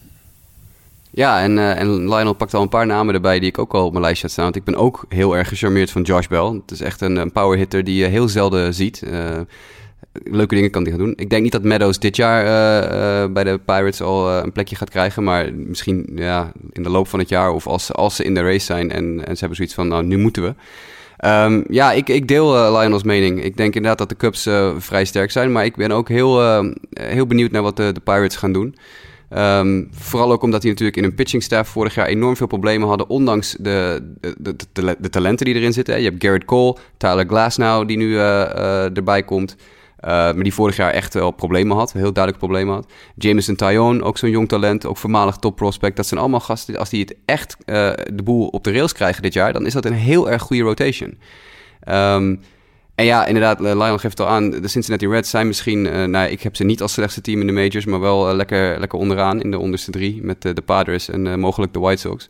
Ja, 1.10 1.40
en, 1.40 1.56
uh, 1.56 1.80
en 1.80 2.08
Lionel 2.08 2.32
pakt 2.32 2.54
al 2.54 2.62
een 2.62 2.68
paar 2.68 2.86
namen 2.86 3.14
erbij 3.14 3.38
die 3.38 3.48
ik 3.48 3.58
ook 3.58 3.74
al 3.74 3.84
op 3.84 3.90
mijn 3.90 4.04
lijstje 4.04 4.22
had 4.22 4.32
staan. 4.32 4.44
Want 4.44 4.56
ik 4.56 4.64
ben 4.64 4.76
ook 4.76 5.04
heel 5.08 5.36
erg 5.36 5.48
gecharmeerd 5.48 5.90
van 5.90 6.02
Josh 6.02 6.26
Bell. 6.26 6.44
Het 6.44 6.70
is 6.70 6.80
echt 6.80 7.00
een, 7.00 7.16
een 7.16 7.32
power 7.32 7.58
hitter 7.58 7.84
die 7.84 7.96
je 7.96 8.06
heel 8.06 8.28
zelden 8.28 8.74
ziet. 8.74 9.02
Uh, 9.04 9.40
leuke 10.12 10.54
dingen 10.54 10.70
kan 10.70 10.82
hij 10.82 10.90
gaan 10.90 11.00
doen. 11.00 11.12
Ik 11.16 11.30
denk 11.30 11.42
niet 11.42 11.52
dat 11.52 11.62
Meadows 11.62 11.98
dit 11.98 12.16
jaar 12.16 12.44
uh, 12.44 13.22
uh, 13.22 13.32
bij 13.32 13.44
de 13.44 13.58
Pirates 13.64 14.00
al 14.00 14.30
uh, 14.30 14.40
een 14.42 14.52
plekje 14.52 14.76
gaat 14.76 14.90
krijgen. 14.90 15.22
Maar 15.24 15.54
misschien 15.54 16.10
ja, 16.14 16.52
in 16.72 16.82
de 16.82 16.90
loop 16.90 17.08
van 17.08 17.18
het 17.18 17.28
jaar 17.28 17.50
of 17.50 17.66
als, 17.66 17.92
als 17.92 18.16
ze 18.16 18.24
in 18.24 18.34
de 18.34 18.42
race 18.42 18.64
zijn 18.64 18.90
en, 18.90 19.04
en 19.04 19.32
ze 19.32 19.38
hebben 19.38 19.56
zoiets 19.56 19.74
van, 19.74 19.88
nou, 19.88 20.04
nu 20.04 20.18
moeten 20.18 20.42
we. 20.42 20.54
Um, 21.24 21.64
ja, 21.68 21.92
ik, 21.92 22.08
ik 22.08 22.28
deel 22.28 22.78
Lionel's 22.78 23.02
mening. 23.02 23.44
Ik 23.44 23.56
denk 23.56 23.74
inderdaad 23.74 23.98
dat 23.98 24.08
de 24.08 24.16
Cubs 24.16 24.48
vrij 24.78 25.04
sterk 25.04 25.30
zijn. 25.30 25.52
Maar 25.52 25.64
ik 25.64 25.76
ben 25.76 25.90
ook 25.90 26.08
heel, 26.08 26.62
heel 26.90 27.26
benieuwd 27.26 27.50
naar 27.50 27.62
wat 27.62 27.76
de, 27.76 27.94
Pirates 28.04 28.36
gaan 28.36 28.52
doen. 28.52 28.76
Um, 29.36 29.88
vooral 29.92 30.32
ook 30.32 30.42
omdat 30.42 30.60
die 30.60 30.70
natuurlijk 30.70 30.96
in 30.96 31.02
hun 31.02 31.14
pitching 31.14 31.42
staff 31.42 31.70
vorig 31.70 31.94
jaar 31.94 32.06
enorm 32.06 32.36
veel 32.36 32.46
problemen 32.46 32.88
hadden. 32.88 33.08
Ondanks 33.08 33.56
de, 33.58 34.12
de, 34.20 34.34
de, 34.38 34.56
de, 34.72 34.96
de 34.98 35.08
talenten 35.08 35.46
die 35.46 35.54
erin 35.54 35.72
zitten. 35.72 36.02
Je 36.02 36.08
hebt 36.08 36.22
Garrett 36.22 36.44
Cole, 36.44 36.76
Tyler 36.96 37.26
Glasnow 37.26 37.88
die 37.88 37.96
nu 37.96 38.18
erbij 38.18 39.22
komt. 39.22 39.56
Uh, 40.04 40.08
maar 40.10 40.42
die 40.42 40.54
vorig 40.54 40.76
jaar 40.76 40.90
echt 40.90 41.14
wel 41.14 41.30
problemen 41.30 41.76
had. 41.76 41.92
Heel 41.92 42.12
duidelijk 42.12 42.38
problemen 42.38 42.74
had. 42.74 42.92
Jameson 43.14 43.56
Tyone, 43.56 44.02
ook 44.02 44.18
zo'n 44.18 44.30
jong 44.30 44.48
talent. 44.48 44.86
Ook 44.86 44.96
voormalig 44.96 45.36
top 45.36 45.56
prospect. 45.56 45.96
Dat 45.96 46.06
zijn 46.06 46.20
allemaal 46.20 46.40
gasten. 46.40 46.76
Als 46.76 46.90
die 46.90 47.00
het 47.00 47.16
echt 47.24 47.56
uh, 47.58 47.92
de 48.12 48.22
boel 48.24 48.46
op 48.46 48.64
de 48.64 48.72
rails 48.72 48.92
krijgen 48.92 49.22
dit 49.22 49.32
jaar. 49.32 49.52
Dan 49.52 49.66
is 49.66 49.72
dat 49.72 49.84
een 49.84 49.92
heel 49.92 50.30
erg 50.30 50.42
goede 50.42 50.62
rotation. 50.62 51.18
Um, 51.88 52.40
en 52.94 53.04
ja, 53.04 53.26
inderdaad, 53.26 53.60
Lionel 53.60 53.98
geeft 53.98 54.18
het 54.18 54.26
al 54.26 54.34
aan. 54.34 54.50
De 54.50 54.68
Cincinnati 54.68 55.08
Reds 55.08 55.30
zijn 55.30 55.46
misschien... 55.46 56.10
Nou, 56.10 56.30
ik 56.30 56.42
heb 56.42 56.56
ze 56.56 56.64
niet 56.64 56.82
als 56.82 56.92
slechtste 56.92 57.20
team 57.20 57.40
in 57.40 57.46
de 57.46 57.52
majors. 57.52 57.84
Maar 57.84 58.00
wel 58.00 58.34
lekker, 58.34 58.78
lekker 58.78 58.98
onderaan 58.98 59.42
in 59.42 59.50
de 59.50 59.58
onderste 59.58 59.90
drie. 59.90 60.22
Met 60.22 60.42
de 60.42 60.62
Padres 60.64 61.08
en 61.08 61.40
mogelijk 61.40 61.72
de 61.72 61.78
White 61.78 62.00
Sox. 62.00 62.28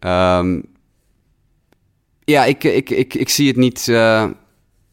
Um, 0.00 0.64
ja, 2.24 2.44
ik, 2.44 2.64
ik, 2.64 2.90
ik, 2.90 3.14
ik 3.14 3.28
zie 3.28 3.48
het 3.48 3.56
niet 3.56 3.92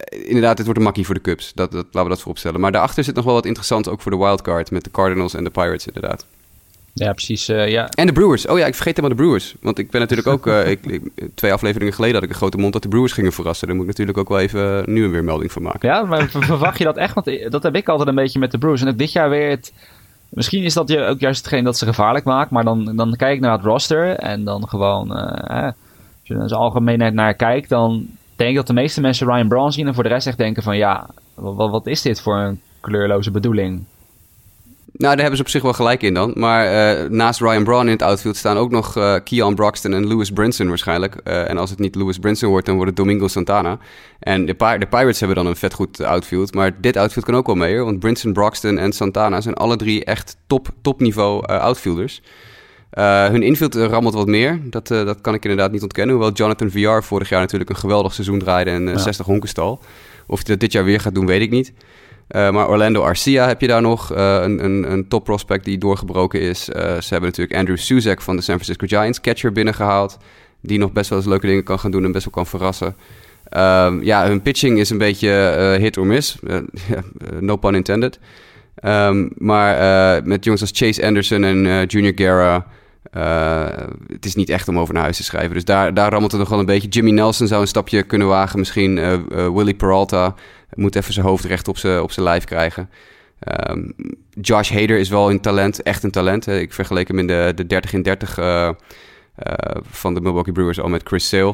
inderdaad, 0.09 0.57
het 0.57 0.65
wordt 0.65 0.79
een 0.79 0.85
makkie 0.85 1.05
voor 1.05 1.15
de 1.15 1.21
Cubs. 1.21 1.51
Dat, 1.55 1.71
dat, 1.71 1.85
laten 1.85 2.03
we 2.03 2.09
dat 2.09 2.19
vooropstellen. 2.19 2.59
Maar 2.59 2.71
daarachter 2.71 3.03
zit 3.03 3.15
nog 3.15 3.25
wel 3.25 3.33
wat 3.33 3.45
interessant, 3.45 3.89
ook 3.89 4.01
voor 4.01 4.11
de 4.11 4.17
wildcard... 4.17 4.71
met 4.71 4.83
de 4.83 4.91
Cardinals 4.91 5.33
en 5.33 5.43
de 5.43 5.49
Pirates, 5.49 5.87
inderdaad. 5.87 6.25
Ja, 6.93 7.11
precies. 7.11 7.49
Uh, 7.49 7.69
ja. 7.69 7.87
En 7.89 8.07
de 8.07 8.13
Brewers. 8.13 8.47
Oh 8.47 8.57
ja, 8.57 8.65
ik 8.65 8.75
vergeet 8.75 8.95
helemaal 8.95 9.17
de 9.17 9.23
Brewers. 9.23 9.55
Want 9.61 9.77
ik 9.77 9.91
ben 9.91 10.01
natuurlijk 10.01 10.27
ook... 10.27 10.47
Uh, 10.47 10.69
ik, 10.71 10.85
ik, 10.85 11.01
twee 11.35 11.53
afleveringen 11.53 11.93
geleden 11.93 12.15
had 12.15 12.23
ik 12.23 12.29
een 12.29 12.35
grote 12.35 12.57
mond 12.57 12.73
dat 12.73 12.81
de 12.81 12.87
Brewers 12.87 13.13
gingen 13.13 13.31
verrassen. 13.31 13.67
Daar 13.67 13.75
moet 13.75 13.85
ik 13.85 13.91
natuurlijk 13.91 14.17
ook 14.17 14.29
wel 14.29 14.39
even 14.39 14.83
nu 14.85 15.03
een 15.03 15.11
weermelding 15.11 15.51
van 15.51 15.61
maken. 15.61 15.89
Ja, 15.89 16.03
maar 16.03 16.29
verwacht 16.29 16.77
je 16.77 16.83
dat 16.83 16.97
echt? 16.97 17.13
Want 17.13 17.51
dat 17.51 17.63
heb 17.63 17.75
ik 17.75 17.89
altijd 17.89 18.09
een 18.09 18.15
beetje 18.15 18.39
met 18.39 18.51
de 18.51 18.57
Brewers. 18.57 18.81
En 18.81 18.87
ook 18.87 18.97
dit 18.97 19.11
jaar 19.11 19.29
weer 19.29 19.49
het... 19.49 19.73
Misschien 20.29 20.63
is 20.63 20.73
dat 20.73 20.89
je 20.89 21.05
ook 21.05 21.19
juist 21.19 21.39
hetgeen 21.39 21.63
dat 21.63 21.77
ze 21.77 21.85
gevaarlijk 21.85 22.25
maakt. 22.25 22.51
Maar 22.51 22.63
dan, 22.63 22.95
dan 22.95 23.15
kijk 23.15 23.35
ik 23.35 23.41
naar 23.41 23.51
het 23.51 23.65
roster. 23.65 24.15
En 24.15 24.43
dan 24.43 24.67
gewoon... 24.67 25.11
Als 25.11 25.73
je 26.23 26.35
er 26.35 26.55
algemeenheid 26.55 27.13
naar 27.13 27.33
kijkt, 27.33 27.69
dan 27.69 28.07
denk 28.35 28.55
dat 28.55 28.67
de 28.67 28.73
meeste 28.73 29.01
mensen 29.01 29.27
Ryan 29.27 29.47
Braun 29.47 29.71
zien 29.71 29.87
en 29.87 29.93
voor 29.93 30.03
de 30.03 30.09
rest 30.09 30.27
echt 30.27 30.37
denken 30.37 30.63
van 30.63 30.77
ja, 30.77 31.09
wat, 31.35 31.87
is 31.87 32.01
dit 32.01 32.21
voor 32.21 32.37
een 32.37 32.61
kleurloze 32.81 33.31
bedoeling? 33.31 33.83
Nou, 34.95 35.15
daar 35.15 35.21
hebben 35.21 35.37
ze 35.37 35.43
op 35.43 35.49
zich 35.49 35.61
wel 35.61 35.73
gelijk 35.73 36.01
in 36.01 36.13
dan. 36.13 36.31
Maar 36.35 36.65
uh, 37.01 37.09
naast 37.09 37.39
Ryan 37.39 37.63
Braun 37.63 37.85
in 37.85 37.91
het 37.91 38.01
outfield 38.01 38.35
staan 38.35 38.57
ook 38.57 38.71
nog 38.71 38.97
uh, 38.97 39.15
Keon 39.23 39.55
Broxton 39.55 39.93
en 39.93 40.07
Lewis 40.07 40.31
Brinson 40.31 40.67
waarschijnlijk. 40.67 41.15
Uh, 41.23 41.49
en 41.49 41.57
als 41.57 41.69
het 41.69 41.79
niet 41.79 41.95
Lewis 41.95 42.19
Brinson 42.19 42.49
wordt, 42.49 42.65
dan 42.65 42.75
wordt 42.75 42.89
het 42.89 42.99
Domingo 42.99 43.27
Santana. 43.27 43.77
En 44.19 44.45
de, 44.45 44.55
de, 44.55 44.87
Pirates 44.89 45.19
hebben 45.19 45.37
dan 45.37 45.45
een 45.45 45.55
vet 45.55 45.73
goed 45.73 46.01
outfield. 46.01 46.53
Maar 46.53 46.81
dit 46.81 46.97
outfield 46.97 47.25
kan 47.25 47.35
ook 47.35 47.45
wel 47.45 47.55
mee, 47.55 47.79
want 47.79 47.99
Brinson, 47.99 48.33
Broxton 48.33 48.77
en 48.77 48.93
Santana 48.93 49.41
zijn 49.41 49.55
alle 49.55 49.75
drie 49.75 50.05
echt 50.05 50.37
top, 50.47 50.69
topniveau 50.81 51.45
outfielders. 51.45 52.21
Uh, 52.97 53.27
hun 53.27 53.43
infield 53.43 53.75
rammelt 53.75 54.13
wat 54.13 54.27
meer. 54.27 54.59
Dat, 54.63 54.91
uh, 54.91 55.05
dat 55.05 55.21
kan 55.21 55.33
ik 55.33 55.43
inderdaad 55.43 55.71
niet 55.71 55.81
ontkennen. 55.81 56.15
Hoewel 56.15 56.33
Jonathan 56.33 56.69
VR 56.69 57.03
vorig 57.03 57.29
jaar 57.29 57.39
natuurlijk 57.39 57.69
een 57.69 57.75
geweldig 57.75 58.13
seizoen 58.13 58.39
draaide 58.39 58.69
en 58.69 58.87
uh, 58.87 58.93
ja. 58.93 58.97
60 58.97 59.25
honkenstal. 59.25 59.79
Of 60.27 60.37
hij 60.37 60.45
dat 60.45 60.59
dit 60.59 60.71
jaar 60.71 60.83
weer 60.83 60.99
gaat 60.99 61.15
doen, 61.15 61.25
weet 61.25 61.41
ik 61.41 61.49
niet. 61.49 61.73
maar 62.27 62.69
Orlando 62.69 63.01
Arcia 63.01 63.47
heb 63.47 63.61
je 63.61 63.67
daar 63.67 63.81
nog. 63.81 64.09
een, 64.09 64.63
een, 64.63 64.91
een 64.91 65.07
top 65.07 65.23
prospect 65.23 65.65
die 65.65 65.77
doorgebroken 65.77 66.41
is. 66.41 66.63
ze 66.63 67.07
hebben 67.09 67.29
natuurlijk 67.29 67.55
Andrew 67.55 67.77
Suzek 67.77 68.21
van 68.21 68.35
de 68.35 68.41
San 68.41 68.59
Francisco 68.59 68.97
Giants, 68.97 69.21
catcher, 69.21 69.51
binnengehaald. 69.51 70.17
Die 70.61 70.79
nog 70.79 70.91
best 70.91 71.09
wel 71.09 71.19
eens 71.19 71.27
leuke 71.27 71.47
dingen 71.47 71.63
kan 71.63 71.79
gaan 71.79 71.91
doen 71.91 72.03
en 72.05 72.11
best 72.11 72.25
wel 72.25 72.33
kan 72.33 72.47
verrassen. 72.47 72.95
Um, 73.57 74.03
ja, 74.03 74.27
hun 74.27 74.41
pitching 74.41 74.79
is 74.79 74.89
een 74.89 74.97
beetje 74.97 75.29
hit 75.79 75.97
or 75.97 76.05
miss. 76.05 76.37
no 77.39 77.55
pun 77.55 77.75
intended. 77.75 78.19
Um, 78.83 79.29
maar 79.37 79.75
met 80.23 80.43
jongens 80.43 80.61
als 80.61 80.71
Chase 80.73 81.05
Anderson 81.05 81.43
en 81.43 81.85
Junior 81.85 82.13
Guerra... 82.15 82.65
Uh, 83.11 83.67
het 84.07 84.25
is 84.25 84.35
niet 84.35 84.49
echt 84.49 84.67
om 84.67 84.79
over 84.79 84.93
naar 84.93 85.03
huis 85.03 85.17
te 85.17 85.23
schrijven. 85.23 85.53
Dus 85.53 85.65
daar, 85.65 85.93
daar 85.93 86.11
rammelt 86.11 86.31
het 86.31 86.41
nog 86.41 86.49
wel 86.49 86.59
een 86.59 86.65
beetje. 86.65 86.87
Jimmy 86.87 87.11
Nelson 87.11 87.47
zou 87.47 87.61
een 87.61 87.67
stapje 87.67 88.03
kunnen 88.03 88.27
wagen. 88.27 88.59
Misschien 88.59 88.97
uh, 88.97 89.17
Willy 89.29 89.73
Peralta 89.73 90.35
moet 90.73 90.95
even 90.95 91.13
zijn 91.13 91.25
hoofd 91.25 91.43
recht 91.43 91.67
op 91.67 91.77
zijn 91.77 92.01
op 92.01 92.11
lijf 92.15 92.43
krijgen. 92.43 92.89
Um, 93.69 93.93
Josh 94.41 94.71
Hader 94.71 94.97
is 94.97 95.09
wel 95.09 95.29
een 95.29 95.39
talent, 95.39 95.81
echt 95.81 96.03
een 96.03 96.11
talent. 96.11 96.47
Ik 96.47 96.73
vergeleek 96.73 97.07
hem 97.07 97.19
in 97.19 97.27
de, 97.27 97.51
de 97.55 97.67
30 97.67 97.93
in 97.93 98.01
30 98.01 98.35
van 99.89 100.13
de 100.13 100.21
Milwaukee 100.21 100.53
Brewers 100.53 100.79
al 100.79 100.89
met 100.89 101.01
Chris 101.03 101.27
Sale. 101.27 101.53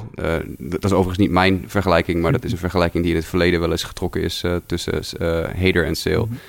dat 0.58 0.84
is 0.84 0.92
overigens 0.92 1.18
niet 1.18 1.32
mijn 1.32 1.64
vergelijking, 1.68 2.22
maar 2.22 2.32
dat 2.32 2.44
is 2.44 2.52
een 2.52 2.58
vergelijking 2.58 3.04
die 3.04 3.14
in 3.14 3.20
het 3.20 3.28
verleden 3.28 3.60
wel 3.60 3.72
eens 3.72 3.84
getrokken 3.84 4.22
is 4.22 4.44
tussen 4.66 5.22
Hader 5.60 5.86
en 5.86 5.96
Sale. 5.96 6.16
-hmm. 6.16 6.40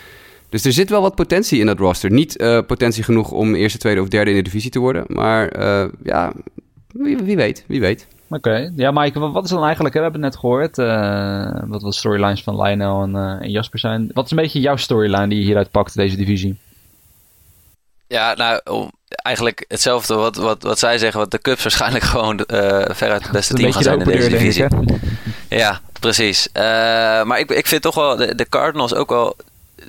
Dus 0.51 0.65
er 0.65 0.73
zit 0.73 0.91
wel 0.91 1.01
wat 1.03 1.15
potentie 1.15 1.61
in 1.61 1.67
dat 1.67 1.79
roster. 1.79 2.11
Niet 2.11 2.41
uh, 2.41 2.59
potentie 2.67 3.03
genoeg 3.03 3.31
om 3.31 3.55
eerste, 3.55 3.79
tweede 3.79 4.01
of 4.01 4.09
derde 4.09 4.31
in 4.31 4.37
de 4.37 4.43
divisie 4.43 4.71
te 4.71 4.79
worden. 4.79 5.05
Maar 5.07 5.59
uh, 5.59 5.93
ja, 6.03 6.33
wie, 6.93 7.17
wie, 7.17 7.37
weet, 7.37 7.65
wie 7.67 7.81
weet. 7.81 8.07
Oké. 8.29 8.49
Okay. 8.49 8.73
Ja, 8.77 8.91
Mike, 8.91 9.19
wat 9.19 9.45
is 9.45 9.51
dan 9.51 9.65
eigenlijk... 9.65 9.95
We 9.95 10.01
hebben 10.01 10.23
het 10.23 10.31
net 10.31 10.41
gehoord. 10.41 10.79
Uh, 10.79 11.63
wat 11.67 11.81
de 11.81 11.93
storylines 11.93 12.43
van 12.43 12.63
Lionel 12.63 13.03
en, 13.03 13.41
en, 13.41 13.51
Jasper 13.51 13.79
zijn. 13.79 14.11
Wat 14.13 14.25
is 14.25 14.31
een 14.31 14.37
beetje 14.37 14.61
jouw 14.61 14.77
storyline 14.77 15.29
die 15.29 15.39
je 15.39 15.45
hieruit 15.45 15.71
pakt, 15.71 15.95
deze 15.95 16.17
divisie? 16.17 16.59
Ja, 18.07 18.35
nou, 18.35 18.61
eigenlijk 19.09 19.65
hetzelfde 19.69 20.15
wat, 20.15 20.37
wat, 20.37 20.63
wat 20.63 20.79
zij 20.79 20.99
zeggen. 20.99 21.21
Wat 21.21 21.31
de 21.31 21.41
Cubs 21.41 21.63
waarschijnlijk 21.63 22.05
gewoon 22.05 22.41
veruit 22.93 23.23
het 23.23 23.33
beste 23.33 23.55
team 23.57 23.73
gaan 23.73 23.83
zijn 23.83 23.99
in 23.99 24.07
deze 24.07 24.29
divisie. 24.29 24.67
ja, 25.49 25.81
precies. 26.01 26.49
maar 27.25 27.39
ik, 27.39 27.51
ik 27.51 27.67
vind 27.67 27.83
toch 27.83 27.95
wel 27.95 28.17
de, 28.17 28.35
de 28.35 28.49
Cardinals 28.49 28.95
ook 28.95 29.09
wel 29.09 29.37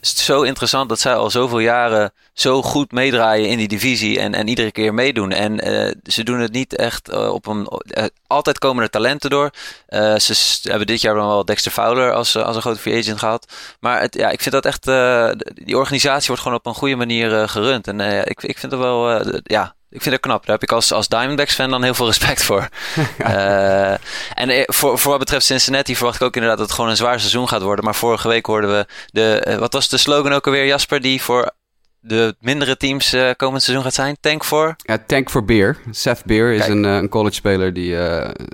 zo 0.01 0.41
interessant 0.41 0.89
dat 0.89 0.99
zij 0.99 1.15
al 1.15 1.29
zoveel 1.29 1.59
jaren 1.59 2.13
zo 2.33 2.61
goed 2.61 2.91
meedraaien 2.91 3.49
in 3.49 3.57
die 3.57 3.67
divisie 3.67 4.19
en, 4.19 4.33
en 4.33 4.47
iedere 4.47 4.71
keer 4.71 4.93
meedoen. 4.93 5.31
En 5.31 5.67
uh, 5.67 5.91
ze 6.03 6.23
doen 6.23 6.39
het 6.39 6.51
niet 6.51 6.75
echt 6.75 7.11
uh, 7.11 7.33
op 7.33 7.47
een. 7.47 7.67
Uh, 7.85 8.03
altijd 8.27 8.59
komen 8.59 8.83
er 8.83 8.89
talenten 8.89 9.29
door. 9.29 9.51
ze 10.17 10.59
hebben 10.61 10.87
dit 10.87 11.01
jaar 11.01 11.15
dan 11.15 11.27
wel 11.27 11.45
Dexter 11.45 11.71
Fowler 11.71 12.13
als, 12.13 12.35
als 12.35 12.55
een 12.55 12.61
grote 12.61 12.79
free 12.79 12.99
agent 12.99 13.19
gehad. 13.19 13.53
Maar 13.79 14.01
het, 14.01 14.15
ja, 14.15 14.29
ik 14.29 14.41
vind 14.41 14.55
dat 14.55 14.65
echt. 14.65 14.83
die 15.65 15.77
organisatie 15.77 16.27
wordt 16.27 16.41
gewoon 16.41 16.57
op 16.57 16.65
een 16.65 16.73
goede 16.73 16.95
manier 16.95 17.49
gerund. 17.49 17.87
En 17.87 17.99
ik, 17.99 18.43
ik 18.43 18.57
vind 18.57 18.71
het 18.71 18.81
wel. 18.81 19.21
ja, 19.43 19.75
ik 19.91 20.01
vind 20.01 20.15
het 20.15 20.23
knap. 20.23 20.45
Daar 20.45 20.55
heb 20.55 20.63
ik 20.63 20.71
als, 20.71 20.91
als 20.91 21.07
Diamondbacks-fan 21.07 21.69
dan 21.69 21.83
heel 21.83 21.93
veel 21.93 22.05
respect 22.05 22.43
voor. 22.43 22.69
uh, 23.19 23.91
en 24.41 24.49
eh, 24.49 24.63
voor, 24.65 24.99
voor 24.99 25.09
wat 25.11 25.19
betreft 25.19 25.45
Cincinnati 25.45 25.95
verwacht 25.95 26.15
ik 26.15 26.21
ook 26.21 26.35
inderdaad 26.35 26.57
dat 26.57 26.67
het 26.67 26.75
gewoon 26.75 26.89
een 26.89 26.97
zwaar 26.97 27.19
seizoen 27.19 27.47
gaat 27.47 27.61
worden. 27.61 27.85
Maar 27.85 27.95
vorige 27.95 28.27
week 28.27 28.45
hoorden 28.45 28.69
we 28.69 28.85
de... 29.07 29.45
Uh, 29.47 29.55
wat 29.55 29.73
was 29.73 29.89
de 29.89 29.97
slogan 29.97 30.33
ook 30.33 30.45
alweer, 30.45 30.65
Jasper? 30.65 31.01
Die 31.01 31.21
voor 31.21 31.51
de 31.99 32.35
mindere 32.39 32.77
teams 32.77 33.13
uh, 33.13 33.29
komend 33.37 33.63
seizoen 33.63 33.83
gaat 33.85 33.93
zijn? 33.93 34.17
Tank 34.19 34.43
voor? 34.43 34.75
Ja, 34.77 34.97
Tank 35.07 35.29
voor 35.29 35.45
Beer. 35.45 35.77
Seth 35.89 36.25
Beer 36.25 36.51
is 36.53 36.67
een, 36.67 36.83
een 36.83 37.09
college-speler 37.09 37.73
die 37.73 37.95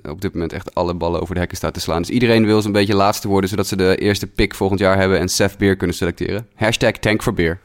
op 0.10 0.22
dit 0.22 0.34
moment 0.34 0.54
echt 0.54 0.76
alle 0.76 0.94
ballen 0.94 1.22
over 1.22 1.34
de 1.34 1.40
hekken 1.40 1.58
staat 1.58 1.74
te 1.74 1.80
slaan. 1.80 2.02
Dus 2.02 2.10
iedereen 2.10 2.46
wil 2.46 2.62
zo'n 2.62 2.72
beetje 2.72 2.96
laatste 2.96 3.28
worden, 3.28 3.50
zodat 3.50 3.68
ze 3.68 3.76
de 3.76 3.96
eerste 3.98 4.28
pick 4.28 4.56
volgend 4.56 4.80
jaar 4.80 4.98
hebben 4.98 5.20
en 5.20 5.30
Seth 5.30 5.58
Beer 5.58 5.76
kunnen 5.76 5.96
selecteren. 5.96 6.48
Hashtag 6.56 6.92
Tank 6.92 7.24
for 7.24 7.34
Beer. 7.34 7.60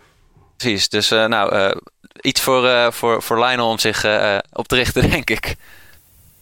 Precies, 0.56 0.88
dus 0.88 1.08
nou 1.08 1.74
iets 2.20 2.40
voor, 2.40 2.64
uh, 2.64 2.90
voor, 2.90 3.22
voor 3.22 3.44
Lionel 3.44 3.68
om 3.68 3.78
zich 3.78 4.04
uh, 4.04 4.38
op 4.52 4.68
te 4.68 4.76
richten, 4.76 5.10
denk 5.10 5.30
ik. 5.30 5.56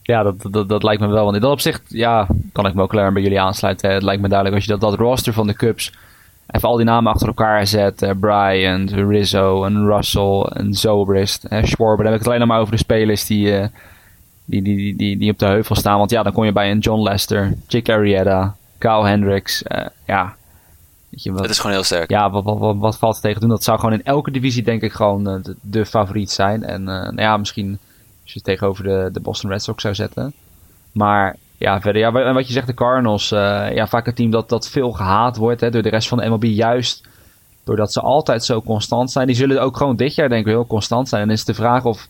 Ja, 0.03 0.23
dat, 0.23 0.35
dat, 0.51 0.69
dat 0.69 0.83
lijkt 0.83 1.01
me 1.01 1.09
wel. 1.09 1.25
Want 1.25 1.37
in 1.37 1.43
dat 1.43 1.53
opzicht 1.53 1.83
ja, 1.89 2.27
kan 2.53 2.67
ik 2.67 2.75
me 2.75 2.83
ook 2.83 2.91
klaar 2.91 3.13
bij 3.13 3.23
jullie 3.23 3.41
aansluiten. 3.41 3.91
Het 3.91 4.03
lijkt 4.03 4.23
me 4.23 4.29
duidelijk 4.29 4.57
als 4.57 4.67
je 4.67 4.79
dat, 4.79 4.91
dat 4.91 4.99
roster 4.99 5.33
van 5.33 5.47
de 5.47 5.55
Cubs 5.55 5.93
even 6.47 6.69
al 6.69 6.77
die 6.77 6.87
namen 6.87 7.13
achter 7.13 7.27
elkaar 7.27 7.67
zet. 7.67 8.03
Uh, 8.03 8.11
Bryant, 8.21 8.93
Rizzo 8.93 9.65
en 9.65 9.87
Russell 9.87 10.41
en 10.41 10.75
Zobrist, 10.75 11.47
uh, 11.51 11.65
Schwarber. 11.65 12.05
Dan 12.05 12.13
heb 12.13 12.15
ik 12.15 12.19
het 12.19 12.27
alleen 12.27 12.39
nog 12.39 12.49
maar 12.49 12.61
over 12.61 12.73
de 12.73 12.79
spelers 12.79 13.27
die, 13.27 13.71
die, 14.45 14.63
die, 14.63 14.77
die, 14.77 14.97
die, 14.97 15.19
die 15.19 15.31
op 15.31 15.39
de 15.39 15.47
heuvel 15.47 15.75
staan. 15.75 15.99
Want 15.99 16.11
ja, 16.11 16.23
dan 16.23 16.33
kom 16.33 16.45
je 16.45 16.53
bij 16.53 16.71
een 16.71 16.79
John 16.79 17.03
Lester, 17.03 17.55
Chick 17.67 17.89
Arrieta, 17.89 18.57
Kyle 18.79 19.07
Hendricks. 19.07 19.63
ja, 20.07 20.35
je, 21.11 21.33
wat, 21.33 21.41
het 21.41 21.51
is 21.51 21.59
gewoon 21.59 21.73
heel 21.73 21.85
sterk. 21.85 22.11
Ja, 22.11 22.31
wat, 22.31 22.45
wat, 22.45 22.77
wat, 22.77 22.99
valt 22.99 23.15
er 23.15 23.21
tegen 23.21 23.41
doen? 23.41 23.51
Dat 23.51 23.65
zou 23.65 23.79
gewoon 23.79 23.95
in 23.95 24.05
elke 24.05 24.31
divisie 24.31 24.63
denk 24.63 24.83
ik 24.83 24.93
gewoon 24.93 25.29
uh, 25.29 25.43
de, 25.43 25.57
de, 25.61 25.87
favoriet 25.87 26.31
zijn. 26.31 26.65
En 26.65 26.81
uh, 26.81 26.87
nou 26.87 27.21
ja, 27.21 27.37
misschien 27.37 27.79
als 28.23 28.33
je 28.33 28.35
het 28.35 28.45
tegenover 28.45 28.85
de, 28.85 29.09
de 29.13 29.21
Boston 29.21 29.51
Red 29.51 29.63
Sox 29.63 29.83
zou 29.83 29.95
zetten. 29.95 30.33
Maar 30.93 31.37
ja, 31.57 31.81
verder. 31.81 32.03
Ja, 32.03 32.13
en 32.13 32.35
wat 32.35 32.47
je 32.47 32.53
zegt, 32.53 32.67
de 32.67 32.75
Cardinals. 32.75 33.33
Uh, 33.33 33.75
ja, 33.75 33.87
vaak 33.87 34.07
een 34.07 34.15
team 34.15 34.31
dat, 34.31 34.49
dat 34.49 34.69
veel 34.69 34.93
gehaat 34.93 35.37
wordt 35.37 35.61
hè, 35.61 35.71
door 35.71 35.83
de 35.83 35.89
rest 35.89 36.09
van 36.09 36.19
de 36.19 36.29
MLB. 36.29 36.45
Juist 36.45 37.09
doordat 37.65 37.93
ze 37.93 38.01
altijd 38.01 38.45
zo 38.45 38.63
constant 38.63 39.11
zijn. 39.11 39.27
Die 39.27 39.37
zullen 39.37 39.63
ook 39.63 39.77
gewoon 39.77 39.97
dit 39.97 40.15
jaar 40.15 40.29
denk 40.29 40.47
ik 40.47 40.53
heel 40.53 40.67
constant 40.67 41.09
zijn. 41.09 41.23
En 41.23 41.31
is 41.31 41.45
de 41.45 41.55
vraag 41.55 41.85
of 41.85 42.09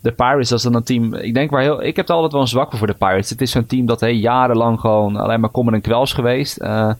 de 0.00 0.12
Pirates, 0.12 0.48
dat 0.48 0.58
is 0.58 0.64
dan 0.64 0.74
een 0.74 0.82
team. 0.82 1.14
Ik 1.14 1.34
denk 1.34 1.50
waar 1.50 1.62
heel. 1.62 1.82
Ik 1.82 1.96
heb 1.96 2.08
er 2.08 2.14
altijd 2.14 2.32
wel 2.32 2.40
een 2.40 2.48
zwak 2.48 2.72
voor 2.72 2.86
de 2.86 2.94
Pirates. 2.94 3.30
Het 3.30 3.40
is 3.40 3.50
zo'n 3.50 3.66
team 3.66 3.86
dat 3.86 4.00
hey, 4.00 4.14
jarenlang 4.14 4.80
gewoon 4.80 5.16
alleen 5.16 5.40
maar 5.40 5.50
kommer 5.50 5.74
en 5.74 5.80
kwels 5.80 6.12
geweest. 6.12 6.60
Uh, 6.60 6.92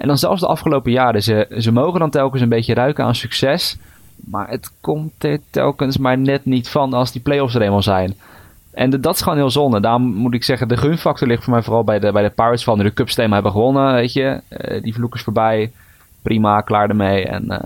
en 0.00 0.06
dan 0.06 0.18
zelfs 0.18 0.40
de 0.40 0.46
afgelopen 0.46 0.92
jaren. 0.92 1.22
Ze, 1.22 1.46
ze 1.58 1.72
mogen 1.72 2.00
dan 2.00 2.10
telkens 2.10 2.42
een 2.42 2.48
beetje 2.48 2.74
ruiken 2.74 3.04
aan 3.04 3.14
succes. 3.14 3.76
Maar 4.16 4.48
het 4.48 4.72
komt 4.80 5.24
er 5.24 5.40
telkens 5.50 5.98
maar 5.98 6.18
net 6.18 6.44
niet 6.44 6.68
van 6.68 6.92
als 6.92 7.12
die 7.12 7.20
playoffs 7.20 7.54
er 7.54 7.62
eenmaal 7.62 7.82
zijn. 7.82 8.14
En 8.72 9.00
dat 9.00 9.14
is 9.14 9.22
gewoon 9.22 9.38
heel 9.38 9.50
zonde. 9.50 9.80
Daarom 9.80 10.02
moet 10.02 10.34
ik 10.34 10.44
zeggen, 10.44 10.68
de 10.68 10.76
gunfactor 10.76 11.28
ligt 11.28 11.44
voor 11.44 11.52
mij 11.52 11.62
vooral 11.62 11.84
bij 11.84 11.98
de, 11.98 12.12
bij 12.12 12.22
de 12.22 12.30
Pirates 12.30 12.64
van 12.64 12.78
de 12.78 12.92
Cup 12.92 13.08
thema 13.08 13.34
hebben 13.34 13.52
gewonnen. 13.52 13.94
Weet 13.94 14.12
je, 14.12 14.40
uh, 14.50 14.82
die 14.82 14.94
vloekers 14.94 15.22
voorbij. 15.22 15.72
Prima, 16.22 16.60
klaar 16.60 16.88
ermee. 16.88 17.26
En 17.26 17.44
uh, 17.44 17.58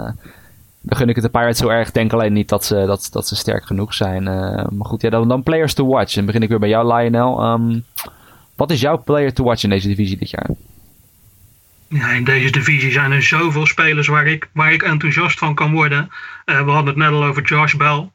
dan 0.80 0.96
gun 0.98 1.08
ik 1.08 1.14
het 1.14 1.24
de 1.24 1.30
Pirates 1.30 1.58
zo 1.58 1.68
erg. 1.68 1.90
Denk 1.90 2.12
alleen 2.12 2.32
niet 2.32 2.48
dat 2.48 2.64
ze, 2.64 2.84
dat, 2.86 3.08
dat 3.12 3.28
ze 3.28 3.36
sterk 3.36 3.66
genoeg 3.66 3.94
zijn. 3.94 4.22
Uh, 4.22 4.64
maar 4.70 4.86
goed, 4.86 5.02
ja, 5.02 5.10
dan, 5.10 5.28
dan 5.28 5.42
players 5.42 5.74
to 5.74 5.86
watch. 5.86 6.16
En 6.16 6.26
begin 6.26 6.42
ik 6.42 6.48
weer 6.48 6.58
bij 6.58 6.68
jou, 6.68 6.94
Lionel. 6.94 7.52
Um, 7.52 7.84
wat 8.56 8.70
is 8.70 8.80
jouw 8.80 9.02
player 9.02 9.32
to 9.32 9.44
watch 9.44 9.62
in 9.62 9.70
deze 9.70 9.88
divisie 9.88 10.18
dit 10.18 10.30
jaar? 10.30 10.50
Ja, 11.94 12.08
in 12.08 12.24
deze 12.24 12.50
divisie 12.50 12.92
zijn 12.92 13.12
er 13.12 13.22
zoveel 13.22 13.66
spelers 13.66 14.06
waar 14.06 14.26
ik, 14.26 14.48
waar 14.52 14.72
ik 14.72 14.82
enthousiast 14.82 15.38
van 15.38 15.54
kan 15.54 15.72
worden. 15.72 16.10
Uh, 16.46 16.64
we 16.64 16.70
hadden 16.70 16.86
het 16.86 16.96
net 16.96 17.10
al 17.10 17.24
over 17.24 17.42
Josh 17.42 17.74
Bell. 17.74 18.10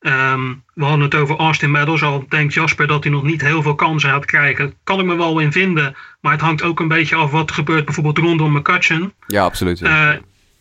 Um, 0.00 0.62
we 0.74 0.84
hadden 0.84 1.00
het 1.00 1.14
over 1.14 1.36
Austin 1.36 1.70
Meadows. 1.70 2.02
Al 2.02 2.24
denkt 2.28 2.54
Jasper 2.54 2.86
dat 2.86 3.02
hij 3.02 3.12
nog 3.12 3.22
niet 3.22 3.40
heel 3.40 3.62
veel 3.62 3.74
kansen 3.74 4.10
gaat 4.10 4.24
krijgen. 4.24 4.74
Kan 4.84 5.00
ik 5.00 5.06
me 5.06 5.16
wel 5.16 5.38
in 5.38 5.52
vinden. 5.52 5.96
Maar 6.20 6.32
het 6.32 6.40
hangt 6.40 6.62
ook 6.62 6.80
een 6.80 6.88
beetje 6.88 7.16
af 7.16 7.30
wat 7.30 7.48
er 7.48 7.54
gebeurt 7.54 7.84
bijvoorbeeld 7.84 8.18
rondom 8.18 8.52
McCutcheon. 8.52 9.12
Ja, 9.26 9.44
absoluut. 9.44 9.78
Ja. 9.78 10.12
Uh, 10.12 10.18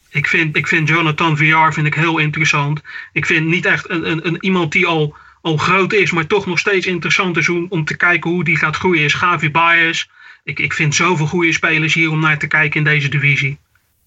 ik, 0.09 0.27
vind, 0.27 0.57
ik 0.57 0.67
vind 0.67 0.87
Jonathan 0.87 1.37
VR 1.37 1.71
vind 1.71 1.87
ik 1.87 1.95
heel 1.95 2.17
interessant. 2.17 2.81
Ik 3.13 3.25
vind 3.25 3.47
niet 3.47 3.65
echt 3.65 3.89
een, 3.89 4.11
een, 4.11 4.27
een, 4.27 4.37
iemand 4.39 4.71
die 4.71 4.87
al, 4.87 5.15
al 5.41 5.57
groot 5.57 5.93
is, 5.93 6.11
maar 6.11 6.27
toch 6.27 6.45
nog 6.45 6.59
steeds 6.59 6.85
interessant 6.85 7.37
is 7.37 7.49
om, 7.49 7.65
om 7.69 7.85
te 7.85 7.97
kijken 7.97 8.29
hoe 8.29 8.43
die 8.43 8.57
gaat 8.57 8.75
groeien. 8.75 9.03
Is 9.03 9.13
Gavi 9.13 9.51
Baez 9.51 10.05
ik, 10.43 10.59
ik 10.59 10.73
vind 10.73 10.95
zoveel 10.95 11.27
goede 11.27 11.53
spelers 11.53 11.93
hier 11.93 12.11
om 12.11 12.19
naar 12.19 12.39
te 12.39 12.47
kijken 12.47 12.77
in 12.77 12.83
deze 12.83 13.09
divisie. 13.09 13.57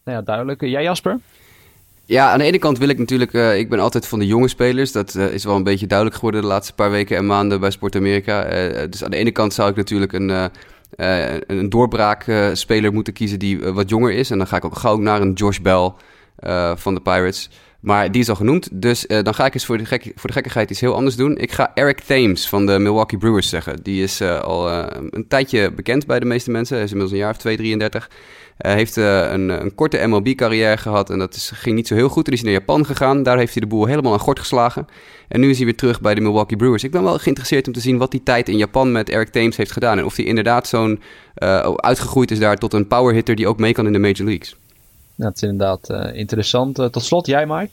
Nou 0.05 0.19
ja, 0.19 0.25
duidelijk. 0.25 0.61
Jij 0.61 0.83
Jasper? 0.83 1.19
Ja, 2.05 2.31
aan 2.31 2.39
de 2.39 2.45
ene 2.45 2.59
kant 2.59 2.79
wil 2.79 2.89
ik 2.89 2.99
natuurlijk, 2.99 3.33
uh, 3.33 3.59
ik 3.59 3.69
ben 3.69 3.79
altijd 3.79 4.07
van 4.07 4.19
de 4.19 4.27
jonge 4.27 4.49
spelers. 4.49 4.93
Dat 4.93 5.15
uh, 5.15 5.33
is 5.33 5.45
wel 5.45 5.57
een 5.57 5.63
beetje 5.63 5.87
duidelijk 5.87 6.17
geworden 6.19 6.41
de 6.41 6.47
laatste 6.47 6.75
paar 6.75 6.91
weken 6.91 7.17
en 7.17 7.27
maanden 7.27 7.61
bij 7.61 7.71
Sport 7.71 7.97
Amerika. 7.97 8.45
Uh, 8.45 8.91
dus 8.91 9.05
aan 9.05 9.11
de 9.11 9.17
ene 9.17 9.31
kant 9.31 9.55
zou 9.55 9.71
ik 9.71 9.77
natuurlijk 9.77 10.13
een, 10.13 10.51
een 11.47 11.69
doorbraakspeler 11.69 12.93
moeten 12.93 13.13
kiezen 13.13 13.39
die 13.39 13.59
wat 13.59 13.89
jonger 13.89 14.13
is. 14.13 14.31
En 14.31 14.39
dan 14.39 14.47
ga 14.47 14.57
ik 14.57 14.65
ook 14.65 14.79
gauw 14.79 14.97
naar 14.97 15.21
een 15.21 15.33
Josh 15.33 15.59
Bell 15.59 15.93
van 16.77 16.95
de 16.95 17.01
Pirates. 17.01 17.51
Maar 17.83 18.13
die 18.13 18.21
is 18.21 18.29
al 18.29 18.35
genoemd, 18.35 18.69
dus 18.73 19.07
uh, 19.07 19.23
dan 19.23 19.35
ga 19.35 19.47
ik 19.47 19.55
eens 19.55 19.65
voor 19.65 19.79
de, 19.79 19.85
gek, 19.85 20.03
voor 20.15 20.29
de 20.29 20.33
gekkigheid 20.33 20.71
iets 20.71 20.81
heel 20.81 20.95
anders 20.95 21.17
doen. 21.17 21.37
Ik 21.37 21.53
ga 21.53 21.71
Eric 21.75 22.01
Thames 22.01 22.49
van 22.49 22.67
de 22.67 22.79
Milwaukee 22.79 23.19
Brewers 23.19 23.49
zeggen. 23.49 23.83
Die 23.83 24.03
is 24.03 24.21
uh, 24.21 24.41
al 24.41 24.71
uh, 24.71 24.85
een 25.11 25.29
tijdje 25.29 25.73
bekend 25.73 26.07
bij 26.07 26.21
de 26.21 26.27
meeste 26.27 26.51
mensen. 26.51 26.75
Hij 26.75 26.85
is 26.85 26.91
inmiddels 26.91 27.19
een 27.19 27.25
jaar 27.25 27.35
of 27.35 27.41
2, 27.41 27.57
33. 27.57 28.11
Hij 28.57 28.75
heeft 28.75 28.97
een, 28.97 29.49
een, 29.49 29.75
korte 29.75 30.07
MLB-carrière 30.07 30.77
gehad 30.77 31.11
en 31.11 31.19
dat 31.19 31.35
is, 31.35 31.51
ging 31.55 31.77
niet 31.77 31.87
zo 31.87 31.95
heel 31.95 32.09
goed. 32.09 32.25
Toen 32.25 32.35
is 32.35 32.41
hij 32.41 32.51
naar 32.51 32.61
Japan 32.61 32.87
gegaan. 32.87 33.23
Daar 33.23 33.39
heeft 33.39 33.53
hij 33.53 33.63
de 33.63 33.69
boel 33.69 33.87
helemaal 33.87 34.13
aan 34.13 34.19
gort 34.19 34.39
geslagen. 34.39 34.87
En 35.29 35.41
nu 35.41 35.51
is 35.51 35.57
hij 35.57 35.65
weer 35.65 35.77
terug 35.77 36.01
bij 36.01 36.15
de 36.15 36.21
Milwaukee 36.21 36.57
Brewers. 36.57 36.85
Ik 36.85 36.91
ben 36.91 37.03
wel 37.03 37.19
geïnteresseerd 37.19 37.67
om 37.67 37.73
te 37.73 37.81
zien 37.81 37.99
wat 37.99 38.11
die 38.11 38.23
tijd 38.23 38.49
in 38.49 38.57
Japan 38.57 38.93
met 38.93 39.09
Eric 39.09 39.29
Thames 39.29 39.57
heeft 39.57 39.73
gedaan. 39.73 39.99
En 39.99 40.05
of 40.05 40.17
hij 40.17 40.25
inderdaad 40.25 40.69
zo'n 40.69 41.01
uitgegroeid 41.77 42.31
is 42.31 42.39
daar 42.39 42.57
tot 42.57 42.73
een 42.73 42.87
power 42.87 43.15
hitter 43.15 43.35
die 43.35 43.49
ook 43.49 43.59
mee 43.59 43.73
kan 43.73 43.87
in 43.87 43.93
de 43.93 43.99
Major 43.99 44.27
Leagues. 44.27 44.57
Dat 45.15 45.37
is 45.37 45.43
inderdaad 45.43 45.91
uh, 45.91 46.15
interessant. 46.15 46.79
Uh, 46.79 46.87
tot 46.87 47.05
slot, 47.05 47.27
jij 47.27 47.47
Mike? 47.47 47.71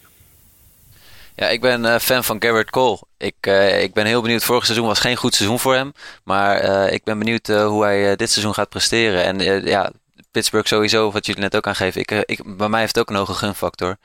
Ja, 1.35 1.47
ik 1.47 1.61
ben 1.61 1.83
uh, 1.83 1.95
fan 1.95 2.23
van 2.23 2.41
Garrett 2.41 2.69
Cole. 2.69 2.99
Ik, 3.17 3.35
ik 3.81 3.93
ben 3.93 4.05
heel 4.05 4.21
benieuwd. 4.21 4.43
Vorig 4.43 4.65
seizoen 4.65 4.87
was 4.87 4.99
geen 4.99 5.15
goed 5.15 5.35
seizoen 5.35 5.59
voor 5.59 5.73
hem. 5.73 5.93
Maar 6.23 6.87
ik 6.91 7.03
ben 7.03 7.19
benieuwd 7.19 7.47
hoe 7.47 7.83
hij 7.83 8.15
dit 8.15 8.31
seizoen 8.31 8.53
gaat 8.53 8.69
presteren. 8.69 9.23
En 9.23 9.65
ja, 9.65 9.91
Pittsburgh 10.31 10.67
sowieso, 10.67 11.11
wat 11.11 11.25
jullie 11.25 11.41
net 11.41 11.55
ook 11.55 11.67
aangeven. 11.67 12.01
Ik, 12.01 12.11
ik, 12.11 12.57
bij 12.57 12.69
mij 12.69 12.79
heeft 12.79 12.95
het 12.95 13.03
ook 13.03 13.09
een 13.09 13.25
hoge 13.25 13.33
gunfactor. 13.33 13.97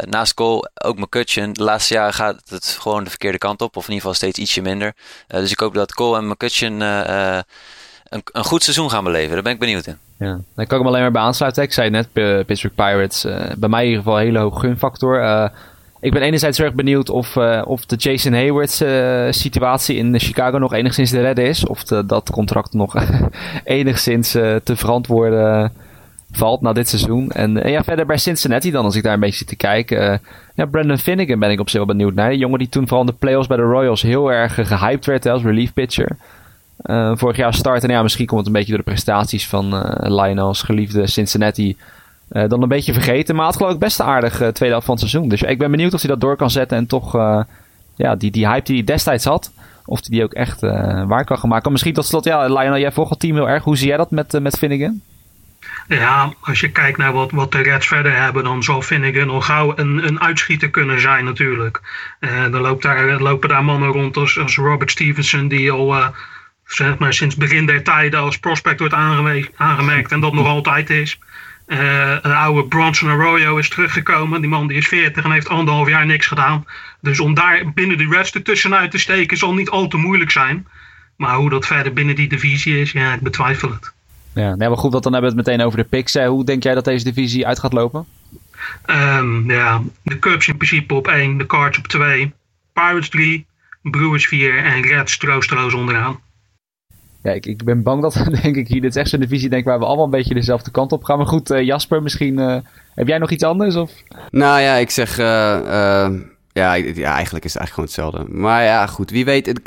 naast 0.00 0.34
Cole, 0.34 0.70
ook 0.74 0.98
McCutcheon. 0.98 1.52
De 1.52 1.62
laatste 1.62 1.94
jaren 1.94 2.14
gaat 2.14 2.42
het 2.48 2.76
gewoon 2.80 3.04
de 3.04 3.10
verkeerde 3.10 3.38
kant 3.38 3.62
op. 3.62 3.76
Of 3.76 3.88
in 3.88 3.94
ieder 3.94 4.08
geval 4.08 4.14
steeds 4.14 4.38
ietsje 4.38 4.62
minder. 4.62 4.94
dus 5.26 5.50
ik 5.50 5.60
hoop 5.60 5.74
dat 5.74 5.94
Cole 5.94 6.18
en 6.18 6.28
McCutcheon 6.28 6.82
een, 8.10 8.22
een 8.32 8.44
goed 8.44 8.62
seizoen 8.62 8.90
gaan 8.90 9.04
beleven. 9.04 9.32
Daar 9.32 9.42
ben 9.42 9.52
ik 9.52 9.58
benieuwd 9.58 9.86
in. 9.86 9.96
Ja, 10.18 10.38
daar 10.54 10.66
kan 10.66 10.78
ik 10.78 10.84
me 10.84 10.88
alleen 10.88 11.02
maar 11.02 11.10
bij 11.10 11.22
aansluiten. 11.22 11.62
Ik 11.62 11.72
zei 11.72 11.90
net, 11.90 12.12
Pittsburgh 12.12 12.74
Pirates, 12.74 13.24
uh, 13.24 13.40
bij 13.56 13.68
mij 13.68 13.82
in 13.82 13.88
ieder 13.88 14.02
geval 14.02 14.18
een 14.18 14.24
hele 14.24 14.38
hoge 14.38 14.60
gunfactor. 14.60 15.20
Uh, 15.20 15.48
ik 16.00 16.12
ben 16.12 16.22
enerzijds 16.22 16.60
erg 16.60 16.74
benieuwd 16.74 17.10
of, 17.10 17.36
uh, 17.36 17.62
of 17.64 17.86
de 17.86 17.96
Jason 17.96 18.32
Hayward's 18.32 18.80
uh, 18.80 19.26
situatie 19.30 19.96
in 19.96 20.20
Chicago 20.20 20.58
nog 20.58 20.72
enigszins 20.72 21.10
te 21.10 21.20
redden 21.20 21.44
is. 21.44 21.66
Of 21.66 21.84
de, 21.84 22.06
dat 22.06 22.30
contract 22.30 22.72
nog 22.72 22.94
enigszins 23.64 24.30
te 24.30 24.76
verantwoorden 24.76 25.72
valt 26.30 26.60
na 26.60 26.72
dit 26.72 26.88
seizoen. 26.88 27.30
En, 27.30 27.70
ja, 27.70 27.84
verder 27.84 28.06
bij 28.06 28.18
Cincinnati 28.18 28.70
dan, 28.70 28.84
als 28.84 28.96
ik 28.96 29.02
daar 29.02 29.14
een 29.14 29.20
beetje 29.20 29.36
zit 29.36 29.48
te 29.48 29.56
kijken. 29.56 30.20
ja, 30.54 30.66
Brandon 30.66 30.98
Finnegan 30.98 31.38
ben 31.38 31.50
ik 31.50 31.60
op 31.60 31.68
zich 31.68 31.78
wel 31.78 31.96
benieuwd 31.96 32.14
naar. 32.14 32.30
De 32.30 32.36
jongen 32.36 32.58
die 32.58 32.68
toen 32.68 32.88
vooral 32.88 33.06
de 33.06 33.12
playoffs 33.12 33.48
bij 33.48 33.56
de 33.56 33.62
Royals 33.62 34.02
heel 34.02 34.32
erg 34.32 34.54
gehyped 34.54 35.06
werd 35.06 35.26
als 35.26 35.42
relief 35.42 35.72
pitcher. 35.72 36.16
Vorig 37.14 37.36
jaar 37.36 37.54
starten, 37.54 37.88
en 37.88 37.94
ja, 37.94 38.02
misschien 38.02 38.26
komt 38.26 38.38
het 38.38 38.48
een 38.48 38.52
beetje 38.52 38.68
door 38.68 38.84
de 38.84 38.90
prestaties 38.90 39.48
van 39.48 39.68
Lionel's 40.00 40.62
geliefde 40.62 41.06
Cincinnati 41.06 41.76
uh, 42.32 42.48
dan 42.48 42.62
een 42.62 42.68
beetje 42.68 42.92
vergeten. 42.92 43.36
Maar 43.36 43.46
het 43.46 43.56
geloof 43.56 43.72
ik 43.72 43.78
best 43.78 44.00
aardig 44.00 44.34
tweede 44.36 44.66
helft 44.66 44.86
van 44.86 44.94
het 44.94 45.08
seizoen. 45.08 45.28
Dus 45.28 45.42
ik 45.42 45.58
ben 45.58 45.70
benieuwd 45.70 45.94
of 45.94 46.00
hij 46.00 46.10
dat 46.10 46.20
door 46.20 46.36
kan 46.36 46.50
zetten. 46.50 46.76
En 46.76 46.86
toch 46.86 47.12
ja, 47.96 48.16
die, 48.16 48.30
die 48.30 48.48
hype 48.48 48.64
die 48.64 48.76
hij 48.76 48.84
destijds 48.84 49.24
had. 49.24 49.52
Of 49.84 49.98
hij 50.00 50.08
die 50.10 50.24
ook 50.24 50.32
echt 50.32 50.60
waar 51.06 51.24
kan 51.24 51.38
gaan 51.38 51.48
maken. 51.48 51.72
Misschien 51.72 51.94
tot 51.94 52.06
slot, 52.06 52.24
ja, 52.24 52.46
Lionel, 52.46 52.78
jij 52.78 52.92
volgt 52.92 53.10
het 53.10 53.20
team 53.20 53.34
heel 53.34 53.48
erg. 53.48 53.64
Hoe 53.64 53.76
zie 53.76 53.88
jij 53.88 53.96
dat 53.96 54.10
met, 54.10 54.40
met 54.40 54.58
Finnegan? 54.58 55.00
Ja, 55.88 56.32
als 56.40 56.60
je 56.60 56.70
kijkt 56.70 56.98
naar 56.98 57.12
wat, 57.12 57.30
wat 57.30 57.52
de 57.52 57.62
Reds 57.62 57.86
verder 57.86 58.22
hebben, 58.22 58.44
dan 58.44 58.62
zal 58.62 58.82
Finnegan 58.82 59.30
al 59.30 59.40
gauw 59.40 59.72
een, 59.76 60.06
een 60.06 60.20
uitschieter 60.20 60.70
kunnen 60.70 61.00
zijn 61.00 61.24
natuurlijk. 61.24 61.80
dan 62.50 62.60
loopt 62.60 62.82
daar, 62.82 63.20
lopen 63.20 63.48
daar 63.48 63.64
mannen 63.64 63.88
rond 63.88 64.16
als, 64.16 64.38
als 64.38 64.56
Robert 64.56 64.90
Stevenson, 64.90 65.48
die 65.48 65.70
al 65.70 65.94
zeg 66.74 66.98
maar, 66.98 67.14
sinds 67.14 67.36
begin 67.36 67.66
der 67.66 67.82
tijden 67.82 68.20
als 68.20 68.38
prospect 68.38 68.78
wordt 68.78 68.94
aangemerkt 68.94 70.12
en 70.12 70.20
dat 70.20 70.32
nog 70.32 70.46
altijd 70.46 70.90
is. 70.90 71.18
Uh, 71.66 72.16
een 72.22 72.32
oude 72.32 72.64
Bronson 72.64 73.10
Arroyo 73.10 73.56
is 73.56 73.68
teruggekomen. 73.68 74.40
Die 74.40 74.50
man 74.50 74.66
die 74.66 74.76
is 74.76 74.88
40 74.88 75.24
en 75.24 75.30
heeft 75.30 75.48
anderhalf 75.48 75.88
jaar 75.88 76.06
niks 76.06 76.26
gedaan. 76.26 76.64
Dus 77.00 77.20
om 77.20 77.34
daar 77.34 77.72
binnen 77.74 77.98
de 77.98 78.08
Reds 78.10 78.32
ertussenuit 78.32 78.90
te 78.90 78.98
steken 78.98 79.36
zal 79.36 79.54
niet 79.54 79.70
al 79.70 79.88
te 79.88 79.96
moeilijk 79.96 80.30
zijn. 80.30 80.66
Maar 81.16 81.34
hoe 81.34 81.50
dat 81.50 81.66
verder 81.66 81.92
binnen 81.92 82.14
die 82.14 82.28
divisie 82.28 82.80
is, 82.80 82.92
ja, 82.92 83.14
ik 83.14 83.20
betwijfel 83.20 83.70
het. 83.70 83.92
Ja, 84.34 84.54
nee, 84.54 84.68
maar 84.68 84.78
goed, 84.78 84.92
dan 84.92 85.12
hebben 85.12 85.30
we 85.30 85.36
het 85.36 85.46
meteen 85.46 85.66
over 85.66 85.78
de 85.78 85.84
picks. 85.84 86.14
Hoe 86.14 86.44
denk 86.44 86.62
jij 86.62 86.74
dat 86.74 86.84
deze 86.84 87.04
divisie 87.04 87.46
uit 87.46 87.58
gaat 87.58 87.72
lopen? 87.72 88.06
Um, 88.86 89.50
ja, 89.50 89.82
de 90.02 90.18
Cubs 90.18 90.48
in 90.48 90.56
principe 90.56 90.94
op 90.94 91.08
1, 91.08 91.38
de 91.38 91.46
Cards 91.46 91.78
op 91.78 91.86
2, 91.86 92.32
Pirates 92.72 93.08
3, 93.08 93.46
Brewers 93.82 94.26
4 94.26 94.64
en 94.64 94.82
Reds 94.82 95.16
troosteloos 95.16 95.74
onderaan. 95.74 96.18
Ja, 97.22 97.32
ik, 97.32 97.46
ik 97.46 97.64
ben 97.64 97.82
bang 97.82 98.02
dat 98.02 98.24
denk 98.42 98.56
ik 98.56 98.68
hier, 98.68 98.80
dit 98.80 98.90
is 98.90 98.96
echt 98.96 99.10
zo'n 99.10 99.20
divisie 99.20 99.48
denk 99.48 99.64
waar 99.64 99.78
we 99.78 99.84
allemaal 99.84 100.04
een 100.04 100.10
beetje 100.10 100.34
dezelfde 100.34 100.70
kant 100.70 100.92
op 100.92 101.04
gaan. 101.04 101.16
Maar 101.16 101.26
goed, 101.26 101.50
uh, 101.50 101.62
Jasper, 101.62 102.02
misschien 102.02 102.38
uh, 102.38 102.56
heb 102.94 103.06
jij 103.06 103.18
nog 103.18 103.30
iets 103.30 103.44
anders? 103.44 103.76
Of? 103.76 103.92
Nou 104.30 104.60
ja, 104.60 104.74
ik 104.74 104.90
zeg, 104.90 105.18
uh, 105.18 105.24
ja, 106.52 106.74
ja, 106.74 107.14
eigenlijk 107.14 107.44
is 107.44 107.54
het 107.54 107.62
eigenlijk 107.62 107.70
gewoon 107.70 107.84
hetzelfde. 107.84 108.24
Maar 108.28 108.64
ja, 108.64 108.86
goed, 108.86 109.10
wie 109.10 109.24
weet. 109.24 109.60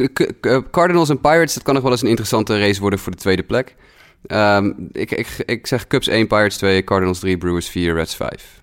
Cardinals 0.72 1.10
en 1.10 1.22
Pirates, 1.22 1.54
dat 1.54 1.64
kan 1.64 1.74
nog 1.74 1.84
wel 1.84 1.92
eens 1.92 2.02
een 2.02 2.08
interessante 2.08 2.60
race 2.60 2.82
worden 2.82 3.00
voor 3.00 3.12
de 3.12 3.18
tweede 3.18 3.44
plek. 3.44 3.76
Um, 4.28 4.90
ik, 4.92 5.12
ik, 5.12 5.28
ik 5.46 5.68
zeg 5.68 5.88
Cubs 5.88 6.08
1, 6.08 6.28
Pirates 6.28 6.58
2, 6.58 6.84
Cardinals 6.84 7.20
3, 7.20 7.38
Brewers 7.38 7.68
4, 7.68 7.94
Reds 7.94 8.16
5. 8.16 8.62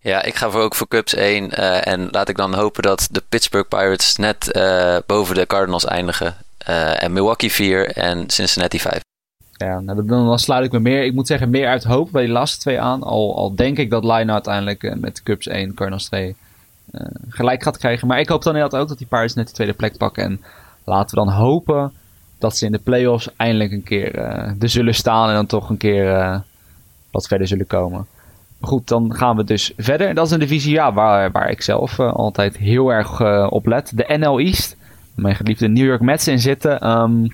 Ja, 0.00 0.22
ik 0.22 0.34
ga 0.34 0.50
voor 0.50 0.60
ook 0.60 0.74
voor 0.74 0.88
Cubs 0.88 1.14
1. 1.14 1.50
Uh, 1.58 1.86
en 1.86 2.08
laat 2.10 2.28
ik 2.28 2.36
dan 2.36 2.54
hopen 2.54 2.82
dat 2.82 3.08
de 3.10 3.22
Pittsburgh 3.28 3.68
Pirates 3.68 4.16
net 4.16 4.56
uh, 4.56 4.96
boven 5.06 5.34
de 5.34 5.46
Cardinals 5.46 5.84
eindigen. 5.84 6.36
Uh, 6.68 7.02
en 7.02 7.12
Milwaukee 7.12 7.52
4 7.52 7.86
en 7.86 8.30
Cincinnati 8.30 8.80
5. 8.80 9.00
Ja, 9.52 9.80
nou, 9.80 10.04
dan, 10.04 10.38
sluit 10.38 10.64
ik 10.64 10.72
me 10.72 10.78
meer, 10.78 11.04
ik 11.04 11.14
moet 11.14 11.26
zeggen, 11.26 11.50
meer 11.50 11.68
uit 11.68 11.84
hoop 11.84 12.08
bij 12.12 12.22
die 12.22 12.32
laatste 12.32 12.58
twee 12.58 12.80
aan. 12.80 13.02
Al, 13.02 13.36
al 13.36 13.54
denk 13.54 13.78
ik 13.78 13.90
dat 13.90 14.04
Line 14.04 14.32
uiteindelijk 14.32 14.82
uh, 14.82 14.94
met 14.94 15.22
Cubs 15.22 15.46
1, 15.46 15.74
Cardinals 15.74 16.04
2 16.04 16.36
uh, 16.92 17.00
gelijk 17.28 17.62
gaat 17.62 17.78
krijgen. 17.78 18.08
Maar 18.08 18.20
ik 18.20 18.28
hoop 18.28 18.42
dan 18.42 18.54
inderdaad 18.54 18.80
ook 18.80 18.88
dat 18.88 18.98
die 18.98 19.06
Pirates 19.06 19.34
net 19.34 19.46
de 19.46 19.52
tweede 19.52 19.72
plek 19.72 19.96
pakken. 19.96 20.24
En 20.24 20.40
laten 20.84 21.18
we 21.18 21.24
dan 21.24 21.34
hopen 21.34 21.92
dat 22.38 22.56
ze 22.56 22.66
in 22.66 22.72
de 22.72 22.78
playoffs 22.78 23.28
eindelijk 23.36 23.72
een 23.72 23.82
keer 23.82 24.14
er 24.14 24.68
zullen 24.68 24.94
staan. 24.94 25.28
En 25.28 25.34
dan 25.34 25.46
toch 25.46 25.68
een 25.68 25.76
keer 25.76 26.42
wat 27.10 27.26
verder 27.26 27.46
zullen 27.46 27.66
komen. 27.66 28.06
Goed, 28.60 28.88
dan 28.88 29.14
gaan 29.14 29.36
we 29.36 29.44
dus 29.44 29.72
verder. 29.76 30.14
Dat 30.14 30.26
is 30.26 30.32
een 30.32 30.38
divisie 30.38 30.72
ja, 30.72 30.92
waar, 30.92 31.30
waar 31.30 31.50
ik 31.50 31.62
zelf 31.62 32.00
altijd 32.00 32.56
heel 32.56 32.92
erg 32.92 33.20
op 33.50 33.66
let. 33.66 33.92
De 33.94 34.16
NL 34.18 34.38
East 34.38 34.76
mijn 35.14 35.34
geliefde 35.34 35.68
New 35.68 35.86
York 35.86 36.00
Mets 36.00 36.28
in 36.28 36.40
zitten. 36.40 36.90
Um, 36.90 37.26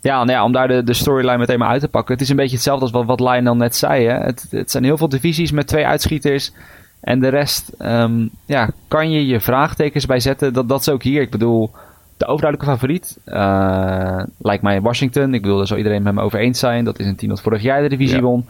ja, 0.00 0.16
nou 0.16 0.30
ja, 0.30 0.44
om 0.44 0.52
daar 0.52 0.68
de, 0.68 0.84
de 0.84 0.92
storyline 0.92 1.38
meteen 1.38 1.58
maar 1.58 1.68
uit 1.68 1.80
te 1.80 1.88
pakken. 1.88 2.12
Het 2.14 2.22
is 2.22 2.28
een 2.28 2.36
beetje 2.36 2.54
hetzelfde 2.54 2.82
als 2.82 2.92
wat, 2.92 3.04
wat 3.04 3.20
Lionel 3.20 3.56
net 3.56 3.76
zei. 3.76 4.06
Hè? 4.06 4.18
Het, 4.18 4.46
het 4.50 4.70
zijn 4.70 4.84
heel 4.84 4.96
veel 4.96 5.08
divisies 5.08 5.50
met 5.50 5.66
twee 5.66 5.86
uitschieters. 5.86 6.52
En 7.00 7.20
de 7.20 7.28
rest, 7.28 7.72
um, 7.78 8.30
ja, 8.46 8.70
kan 8.88 9.10
je 9.10 9.26
je 9.26 9.40
vraagtekens 9.40 10.06
bij 10.06 10.20
zetten. 10.20 10.52
Dat, 10.52 10.68
dat 10.68 10.80
is 10.80 10.88
ook 10.88 11.02
hier. 11.02 11.20
Ik 11.20 11.30
bedoel, 11.30 11.70
de 12.16 12.26
overduidelijke 12.26 12.72
favoriet 12.72 13.18
uh, 13.26 14.22
lijkt 14.38 14.62
mij 14.62 14.80
Washington. 14.80 15.34
Ik 15.34 15.42
bedoel, 15.42 15.56
daar 15.56 15.66
zal 15.66 15.76
iedereen 15.76 16.02
met 16.02 16.14
me 16.14 16.20
over 16.20 16.38
eens 16.38 16.58
zijn. 16.58 16.84
Dat 16.84 16.98
is 16.98 17.06
een 17.06 17.16
team 17.16 17.30
dat 17.30 17.40
vorig 17.40 17.62
jaar 17.62 17.82
de 17.82 17.88
divisie 17.88 18.20
won. 18.20 18.46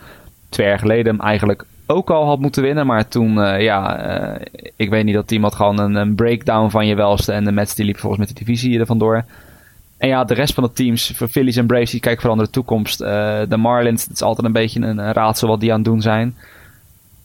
Twee 0.48 0.66
jaar 0.66 0.78
geleden 0.78 1.18
eigenlijk 1.18 1.64
ook 1.86 2.10
al 2.10 2.26
had 2.26 2.38
moeten 2.38 2.62
winnen. 2.62 2.86
Maar 2.86 3.08
toen, 3.08 3.36
uh, 3.36 3.62
ja, 3.62 4.06
uh, 4.20 4.40
ik 4.76 4.90
weet 4.90 5.04
niet 5.04 5.14
dat 5.14 5.28
team 5.28 5.42
had 5.42 5.54
gewoon 5.54 5.78
een, 5.78 5.94
een, 5.94 6.14
breakdown 6.14 6.70
van 6.70 6.86
je 6.86 6.94
welste. 6.94 7.32
En 7.32 7.44
de 7.44 7.52
Mets 7.52 7.74
die 7.74 7.84
liep 7.84 7.98
volgens 7.98 8.20
met 8.20 8.28
de 8.28 8.44
divisie 8.44 8.78
er 8.78 8.86
vandoor. 8.86 9.24
En 9.96 10.08
ja, 10.08 10.24
de 10.24 10.34
rest 10.34 10.54
van 10.54 10.64
de 10.64 10.72
teams, 10.72 11.12
voor 11.16 11.28
Phillies 11.28 11.56
en 11.56 11.66
Braves, 11.66 11.90
die 11.90 12.00
kijken 12.00 12.20
vooral 12.20 12.38
naar 12.38 12.46
de 12.46 12.52
toekomst. 12.52 13.00
Uh, 13.00 13.08
de 13.48 13.56
Marlins, 13.56 14.02
het 14.02 14.12
is 14.12 14.22
altijd 14.22 14.46
een 14.46 14.52
beetje 14.52 14.80
een, 14.80 15.12
raadsel 15.12 15.48
wat 15.48 15.60
die 15.60 15.70
aan 15.70 15.76
het 15.76 15.86
doen 15.86 16.00
zijn. 16.00 16.36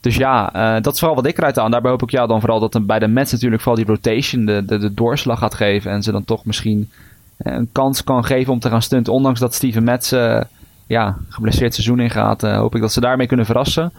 Dus 0.00 0.16
ja, 0.16 0.50
dat 0.80 0.92
is 0.92 0.98
vooral 0.98 1.16
wat 1.16 1.26
ik 1.26 1.38
eruit 1.38 1.58
aan. 1.58 1.70
Daarbij 1.70 1.90
hoop 1.90 2.02
ik 2.02 2.10
ja, 2.10 2.26
dan 2.26 2.40
vooral 2.40 2.60
dat 2.60 2.86
bij 2.86 2.98
de 2.98 3.08
Mets 3.08 3.32
natuurlijk 3.32 3.62
vooral 3.62 3.84
die 3.84 3.94
rotation 3.94 4.44
de, 4.44 4.64
de, 4.64 4.78
de 4.78 4.94
doorslag 4.94 5.38
gaat 5.38 5.54
geven. 5.54 5.90
En 5.90 6.02
ze 6.02 6.12
dan 6.12 6.24
toch 6.24 6.44
misschien 6.44 6.90
een 7.36 7.68
kans 7.72 8.04
kan 8.04 8.24
geven 8.24 8.52
om 8.52 8.58
te 8.58 8.68
gaan 8.68 8.82
stunten. 8.82 9.12
Ondanks 9.12 9.40
dat 9.40 9.54
Steven 9.54 9.84
Mets 9.84 10.10
ja, 10.86 11.16
geblesseerd 11.28 11.74
seizoen 11.74 12.00
ingaat, 12.00 12.40
hoop 12.40 12.74
ik 12.74 12.80
dat 12.80 12.92
ze 12.92 13.00
daarmee 13.00 13.26
kunnen 13.26 13.46
verrassen. 13.46 13.92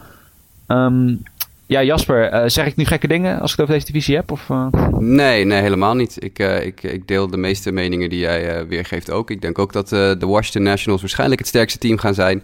Um, 0.68 1.22
ja, 1.66 1.82
Jasper, 1.82 2.32
uh, 2.32 2.42
zeg 2.46 2.66
ik 2.66 2.76
nu 2.76 2.84
gekke 2.84 3.08
dingen 3.08 3.40
als 3.40 3.50
ik 3.50 3.56
het 3.56 3.60
over 3.60 3.74
deze 3.80 3.92
divisie 3.92 4.16
heb? 4.16 4.30
Of, 4.30 4.48
uh... 4.48 4.66
Nee, 4.98 5.44
nee, 5.44 5.60
helemaal 5.60 5.94
niet. 5.94 6.16
Ik, 6.24 6.38
uh, 6.38 6.66
ik, 6.66 6.82
ik 6.82 7.08
deel 7.08 7.30
de 7.30 7.36
meeste 7.36 7.72
meningen 7.72 8.10
die 8.10 8.18
jij 8.18 8.66
weergeeft 8.66 9.10
ook. 9.10 9.30
Ik 9.30 9.40
denk 9.40 9.58
ook 9.58 9.72
dat 9.72 9.88
de 9.88 10.26
Washington 10.26 10.62
Nationals 10.62 11.00
waarschijnlijk 11.00 11.40
het 11.40 11.48
sterkste 11.48 11.78
team 11.78 11.98
gaan 11.98 12.14
zijn. 12.14 12.42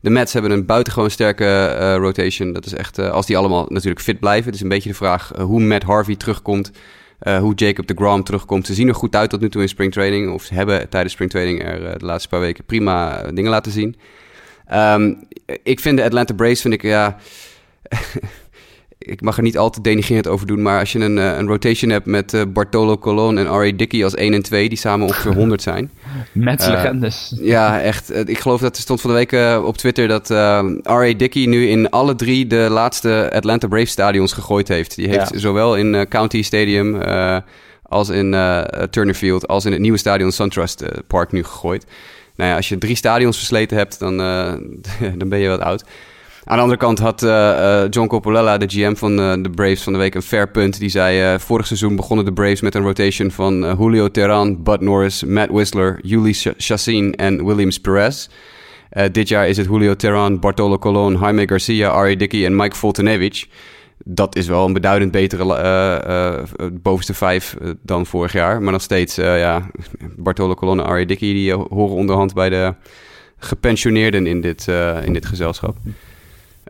De 0.00 0.10
Mets 0.10 0.32
hebben 0.32 0.50
een 0.50 0.66
buitengewoon 0.66 1.10
sterke 1.10 1.94
rotation. 1.94 2.52
Dat 2.52 2.66
is 2.66 2.74
echt, 2.74 2.98
als 2.98 3.26
die 3.26 3.36
allemaal 3.36 3.66
natuurlijk 3.68 4.00
fit 4.00 4.20
blijven. 4.20 4.44
Het 4.44 4.54
is 4.54 4.60
een 4.60 4.68
beetje 4.68 4.88
de 4.88 4.94
vraag 4.94 5.32
hoe 5.38 5.60
Matt 5.60 5.84
Harvey 5.84 6.16
terugkomt. 6.16 6.70
hoe 7.40 7.54
Jacob 7.54 7.86
de 7.86 7.94
Grom 7.94 8.24
terugkomt. 8.24 8.66
Ze 8.66 8.74
zien 8.74 8.88
er 8.88 8.94
goed 8.94 9.16
uit 9.16 9.30
tot 9.30 9.40
nu 9.40 9.48
toe 9.48 9.62
in 9.62 9.68
springtraining. 9.68 10.32
Of 10.32 10.42
ze 10.42 10.54
hebben 10.54 10.88
tijdens 10.88 11.12
springtraining 11.12 11.64
er 11.64 11.98
de 11.98 12.04
laatste 12.04 12.28
paar 12.28 12.40
weken 12.40 12.64
prima 12.64 13.22
dingen 13.22 13.50
laten 13.50 13.72
zien. 13.72 13.96
Um, 14.74 15.18
ik 15.62 15.80
vind 15.80 15.96
de 15.96 16.04
Atlanta 16.04 16.34
Braves, 16.34 16.60
vind 16.60 16.74
ik, 16.74 16.82
ja 16.82 17.16
ik 19.00 19.20
mag 19.20 19.36
er 19.36 19.42
niet 19.42 19.58
al 19.58 19.70
te 19.70 19.80
denigrerend 19.80 20.26
over 20.26 20.46
doen, 20.46 20.62
maar 20.62 20.78
als 20.78 20.92
je 20.92 20.98
een, 20.98 21.18
eh, 21.18 21.36
een 21.36 21.46
rotation 21.46 21.90
hebt 21.90 22.06
met 22.06 22.32
uh, 22.32 22.42
Bartolo 22.48 22.98
Colon 22.98 23.38
en 23.38 23.46
R.A. 23.46 23.72
Dickey 23.76 24.04
als 24.04 24.14
1 24.14 24.34
en 24.34 24.42
2, 24.42 24.68
die 24.68 24.78
samen 24.78 25.06
ongeveer 25.06 25.34
100 25.42 25.62
zijn. 25.62 25.90
Met 26.32 26.60
uh, 26.60 26.68
legendes. 26.68 27.34
Ja, 27.40 27.80
echt. 27.80 28.28
ik 28.28 28.38
geloof 28.38 28.60
dat 28.60 28.76
er 28.76 28.82
stond 28.82 29.00
van 29.00 29.10
de 29.10 29.16
week 29.16 29.62
op 29.64 29.76
Twitter 29.76 30.08
dat 30.08 30.28
R.A. 30.82 31.14
Dickey 31.16 31.46
nu 31.46 31.68
in 31.68 31.90
alle 31.90 32.14
drie 32.14 32.46
de 32.46 32.66
laatste 32.70 33.30
Atlanta 33.34 33.66
Braves 33.66 33.90
stadions 33.90 34.32
gegooid 34.32 34.68
heeft. 34.68 34.94
Die 34.94 35.08
heeft 35.08 35.32
zowel 35.34 35.76
in 35.76 36.08
County 36.08 36.42
Stadium 36.42 37.02
als 37.82 38.08
in 38.08 38.30
Turner 38.90 39.14
Field 39.14 39.48
als 39.48 39.64
in 39.64 39.72
het 39.72 39.80
nieuwe 39.80 39.98
stadion 39.98 40.32
SunTrust 40.32 40.84
Park 41.06 41.32
nu 41.32 41.44
gegooid. 41.44 41.86
Nou 42.36 42.50
ja, 42.50 42.56
als 42.56 42.68
je 42.68 42.78
drie 42.78 42.96
stadions 42.96 43.36
versleten 43.36 43.76
hebt, 43.76 43.98
dan, 43.98 44.16
dan 45.18 45.28
ben 45.28 45.38
je 45.38 45.48
wat 45.48 45.60
oud. 45.60 45.84
Aan 46.44 46.56
de 46.56 46.62
andere 46.62 46.80
kant 46.80 46.98
had 46.98 47.22
uh, 47.22 47.84
John 47.90 48.06
Coppolella, 48.06 48.58
de 48.58 48.68
GM 48.68 48.94
van 48.94 49.20
uh, 49.20 49.32
de 49.42 49.50
Braves 49.50 49.82
van 49.82 49.92
de 49.92 49.98
week, 49.98 50.14
een 50.14 50.22
fair 50.22 50.50
punt. 50.50 50.78
Die 50.78 50.88
zei, 50.88 51.38
vorig 51.38 51.66
seizoen 51.66 51.96
begonnen 51.96 52.24
de 52.24 52.32
Braves 52.32 52.60
met 52.60 52.74
een 52.74 52.82
rotation 52.82 53.30
van 53.30 53.76
Julio 53.78 54.10
Teran, 54.10 54.62
Bud 54.62 54.80
Norris, 54.80 55.24
Matt 55.24 55.50
Whistler, 55.50 55.98
Juli 56.02 56.32
Chassin 56.56 57.14
en 57.14 57.46
Williams 57.46 57.80
Perez. 57.80 58.28
dit 59.12 59.28
jaar 59.28 59.48
is 59.48 59.56
het 59.56 59.66
Julio 59.66 59.96
Teran, 59.96 60.38
Bartolo 60.38 60.78
Colon, 60.78 61.18
Jaime 61.18 61.48
Garcia, 61.48 61.90
Ari 61.90 62.16
Dickey 62.16 62.44
en 62.44 62.56
Mike 62.56 62.76
Fultonevich. 62.76 63.46
Dat 64.04 64.36
is 64.36 64.46
wel 64.46 64.66
een 64.66 64.72
beduidend 64.72 65.10
betere 65.10 66.46
bovenste 66.82 67.14
vijf 67.14 67.56
dan 67.82 68.06
vorig 68.06 68.32
jaar. 68.32 68.62
Maar 68.62 68.72
nog 68.72 68.82
steeds, 68.82 69.14
ja, 69.14 69.70
Bartolo 70.16 70.54
Colon 70.54 70.80
en 70.80 70.86
Ari 70.86 71.06
Dickey 71.06 71.32
die 71.32 71.52
horen 71.52 71.96
onderhand 71.96 72.34
bij 72.34 72.48
de 72.48 72.74
gepensioneerden 73.38 74.26
in 74.26 74.40
dit, 74.40 74.66
in 75.04 75.12
dit 75.12 75.26
gezelschap. 75.26 75.76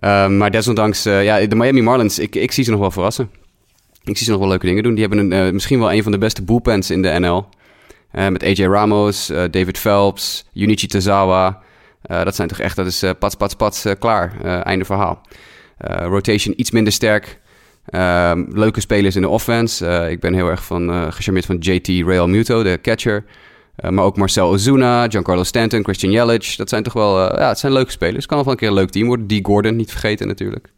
Um, 0.01 0.36
maar 0.36 0.51
desondanks, 0.51 1.07
uh, 1.07 1.24
ja, 1.24 1.46
de 1.46 1.57
Miami 1.57 1.82
Marlins, 1.82 2.18
ik, 2.18 2.34
ik 2.34 2.53
zie 2.53 2.64
ze 2.64 2.70
nog 2.70 2.80
wel 2.80 2.90
verrassen. 2.90 3.30
Ik 4.05 4.16
zie 4.16 4.24
ze 4.24 4.30
nog 4.30 4.40
wel 4.40 4.48
leuke 4.48 4.66
dingen 4.66 4.82
doen. 4.82 4.94
Die 4.94 5.07
hebben 5.07 5.30
een, 5.30 5.46
uh, 5.46 5.53
misschien 5.53 5.78
wel 5.78 5.92
een 5.92 6.03
van 6.03 6.12
de 6.12 6.18
beste 6.18 6.42
bullpens 6.42 6.90
in 6.90 7.03
de 7.03 7.18
NL. 7.18 7.48
Uh, 8.14 8.28
met 8.28 8.42
AJ 8.42 8.64
Ramos, 8.64 9.26
David 9.26 9.78
Phelps, 9.78 10.46
Junichi 10.53 10.86
Tazawa. 10.86 11.62
dat 12.03 12.34
zijn 12.34 12.48
toch 12.48 12.59
echt, 12.59 12.76
dat 12.76 12.86
is 12.86 13.05
pats, 13.18 13.34
pats, 13.34 13.55
pats, 13.55 13.86
klaar. 13.98 14.40
einde 14.62 14.84
verhaal. 14.84 15.22
rotation 16.09 16.61
iets 16.61 16.70
minder 16.70 16.92
sterk. 16.92 17.40
Ehm, 17.90 18.44
leuke 18.48 18.80
spelers 18.80 19.16
in 19.16 19.22
de 19.22 19.28
offense. 19.28 19.86
Eh, 19.86 20.11
ik 20.11 20.20
ben 20.20 20.34
heel 20.34 20.48
erg 20.48 20.64
van, 20.64 21.12
gecharmeerd 21.12 21.46
van 21.46 21.57
JT 21.57 21.86
Real 21.86 22.28
Muto, 22.28 22.62
de 22.62 22.78
catcher. 22.82 23.24
Uh, 23.85 23.91
maar 23.91 24.05
ook 24.05 24.16
Marcel 24.16 24.49
Ozuna, 24.49 25.09
Giancarlo 25.09 25.45
Stanton, 25.45 25.83
Christian 25.83 26.12
Yelich. 26.12 26.57
Dat 26.57 26.68
zijn 26.68 26.83
toch 26.83 26.93
wel 26.93 27.39
ja, 27.39 27.49
het 27.49 27.59
zijn 27.59 27.73
leuke 27.73 27.91
spelers. 27.91 28.27
Kan 28.27 28.37
nog 28.37 28.47
wel 28.47 28.55
een 28.55 28.61
keer 28.61 28.68
een 28.68 28.75
leuk 28.75 28.91
team 28.91 29.07
worden. 29.07 29.27
Die 29.27 29.45
Gordon, 29.45 29.77
niet 29.77 29.91
vergeten 29.91 30.27
natuurlijk. 30.27 30.71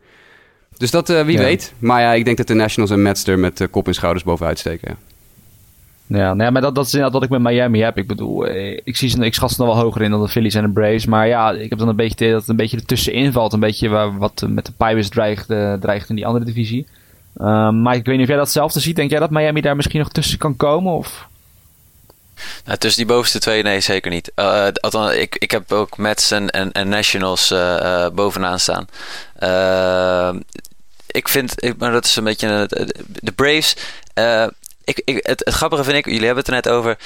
Dus 0.77 0.91
dat 0.91 1.09
wie 1.09 1.33
ja. 1.33 1.39
weet. 1.39 1.73
Maar 1.79 2.01
ja, 2.01 2.13
ik 2.13 2.25
denk 2.25 2.37
dat 2.37 2.47
de 2.47 2.55
Nationals 2.55 2.91
en 2.91 3.03
Mets 3.03 3.27
er 3.27 3.39
met 3.39 3.69
kop 3.71 3.87
en 3.87 3.95
schouders 3.95 4.25
bovenuit 4.25 4.59
steken. 4.59 4.89
Ja. 4.89 4.97
Ja, 6.07 6.35
nou 6.35 6.43
ja, 6.43 6.51
maar 6.51 6.63
dat, 6.63 6.75
dat 6.75 6.87
is 6.87 6.95
inderdaad 6.95 7.21
wat 7.21 7.23
ik 7.31 7.39
met 7.39 7.53
Miami 7.53 7.81
heb. 7.81 7.99
Ik 7.99 8.07
bedoel, 8.07 8.49
ik, 8.85 8.97
zie 8.97 9.09
ze, 9.09 9.25
ik 9.25 9.35
schat 9.35 9.51
ze 9.51 9.63
nog 9.63 9.75
wel 9.75 9.83
hoger 9.83 10.03
in 10.03 10.11
dan 10.11 10.23
de 10.23 10.29
Phillies 10.29 10.55
en 10.55 10.63
de 10.63 10.69
Braves. 10.69 11.07
Maar 11.07 11.27
ja, 11.27 11.53
ik 11.53 11.71
heb 11.71 11.79
dan 11.79 11.89
een 11.89 11.97
beetje 11.97 12.31
dat 12.31 12.41
het 12.41 12.49
een 12.49 12.57
beetje 12.57 12.77
ertussenin 12.77 13.33
valt. 13.33 13.53
Een 13.53 13.61
beetje 13.61 13.89
waar, 13.89 14.19
wat 14.19 14.45
met 14.49 14.67
de 14.67 14.73
Pirates 14.77 15.09
dreigt, 15.09 15.47
dreigt 15.81 16.09
in 16.09 16.15
die 16.15 16.27
andere 16.27 16.45
divisie. 16.45 16.87
Um, 17.41 17.83
maar 17.83 17.95
ik 17.95 18.05
weet 18.05 18.15
niet 18.15 18.25
of 18.25 18.29
jij 18.29 18.37
datzelfde 18.37 18.81
ziet. 18.81 18.97
Denk 18.97 19.11
jij 19.11 19.19
dat 19.19 19.31
Miami 19.31 19.61
daar 19.61 19.77
misschien 19.77 20.01
nog 20.01 20.11
tussen 20.11 20.39
kan 20.39 20.57
komen? 20.57 20.93
Of? 20.93 21.29
Nou, 22.65 22.79
tussen 22.79 23.07
die 23.07 23.15
bovenste 23.15 23.39
twee, 23.39 23.63
nee, 23.63 23.81
zeker 23.81 24.11
niet. 24.11 24.33
Uh, 24.37 24.67
althans, 24.81 25.15
ik, 25.15 25.37
ik 25.37 25.51
heb 25.51 25.73
ook 25.73 25.97
Mets 25.97 26.31
en, 26.31 26.51
en, 26.51 26.89
Nationals 26.89 27.51
uh, 27.51 27.59
uh, 27.59 28.09
bovenaan 28.09 28.61
staan. 28.61 28.87
Ik 31.07 31.29
vind, 31.29 31.65
ik, 31.65 31.77
maar 31.77 31.93
dat 31.93 32.05
is 32.05 32.17
een 32.17 32.25
beetje 32.25 32.69
de 33.07 33.33
Braves. 33.33 33.77
ik, 34.85 35.03
ik, 35.05 35.27
het, 35.27 35.43
het 35.45 35.55
grappige 35.55 35.85
vind 35.85 35.97
ik, 35.97 36.05
jullie 36.05 36.27
hebben 36.27 36.45
het 36.45 36.55
er 36.55 36.63
net 36.63 36.69
over. 36.69 36.99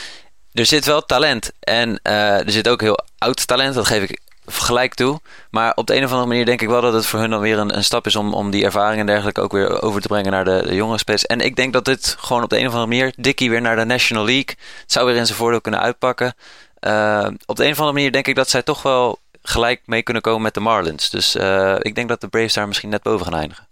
Er 0.52 0.66
zit 0.66 0.84
wel 0.84 1.06
talent 1.06 1.50
en 1.60 2.02
er 2.02 2.50
zit 2.50 2.68
ook 2.68 2.80
heel 2.80 3.04
oud 3.18 3.46
talent. 3.46 3.74
Dat 3.74 3.86
geef 3.86 4.02
ik 4.02 4.20
gelijk 4.46 4.94
toe. 4.94 5.20
Maar 5.50 5.72
op 5.74 5.86
de 5.86 5.96
een 5.96 6.04
of 6.04 6.10
andere 6.10 6.28
manier 6.28 6.44
denk 6.44 6.62
ik 6.62 6.68
wel 6.68 6.80
dat 6.80 6.92
het 6.92 7.06
voor 7.06 7.20
hun 7.20 7.30
dan 7.30 7.40
weer 7.40 7.58
een, 7.58 7.76
een 7.76 7.84
stap 7.84 8.06
is 8.06 8.16
om, 8.16 8.34
om 8.34 8.50
die 8.50 8.64
ervaring 8.64 9.00
en 9.00 9.06
dergelijke 9.06 9.40
ook 9.40 9.52
weer 9.52 9.82
over 9.82 10.00
te 10.00 10.08
brengen 10.08 10.32
naar 10.32 10.44
de, 10.44 10.62
de 10.66 10.74
jonge 10.74 10.98
spelers. 10.98 11.26
En 11.26 11.40
ik 11.40 11.56
denk 11.56 11.72
dat 11.72 11.84
dit 11.84 12.16
gewoon 12.18 12.42
op 12.42 12.50
de 12.50 12.58
een 12.58 12.66
of 12.66 12.72
andere 12.72 12.90
manier, 12.90 13.12
Dickie 13.16 13.50
weer 13.50 13.60
naar 13.60 13.76
de 13.76 13.84
National 13.84 14.24
League, 14.24 14.54
het 14.80 14.92
zou 14.92 15.06
weer 15.06 15.16
in 15.16 15.26
zijn 15.26 15.38
voordeel 15.38 15.60
kunnen 15.60 15.80
uitpakken. 15.80 16.34
Uh, 16.80 17.26
op 17.46 17.56
de 17.56 17.64
een 17.64 17.70
of 17.70 17.78
andere 17.78 17.96
manier 17.96 18.12
denk 18.12 18.26
ik 18.26 18.34
dat 18.34 18.50
zij 18.50 18.62
toch 18.62 18.82
wel 18.82 19.18
gelijk 19.42 19.82
mee 19.84 20.02
kunnen 20.02 20.22
komen 20.22 20.42
met 20.42 20.54
de 20.54 20.60
Marlins. 20.60 21.10
Dus 21.10 21.36
uh, 21.36 21.74
ik 21.78 21.94
denk 21.94 22.08
dat 22.08 22.20
de 22.20 22.28
Braves 22.28 22.54
daar 22.54 22.66
misschien 22.66 22.88
net 22.88 23.02
boven 23.02 23.26
gaan 23.26 23.34
eindigen. 23.34 23.66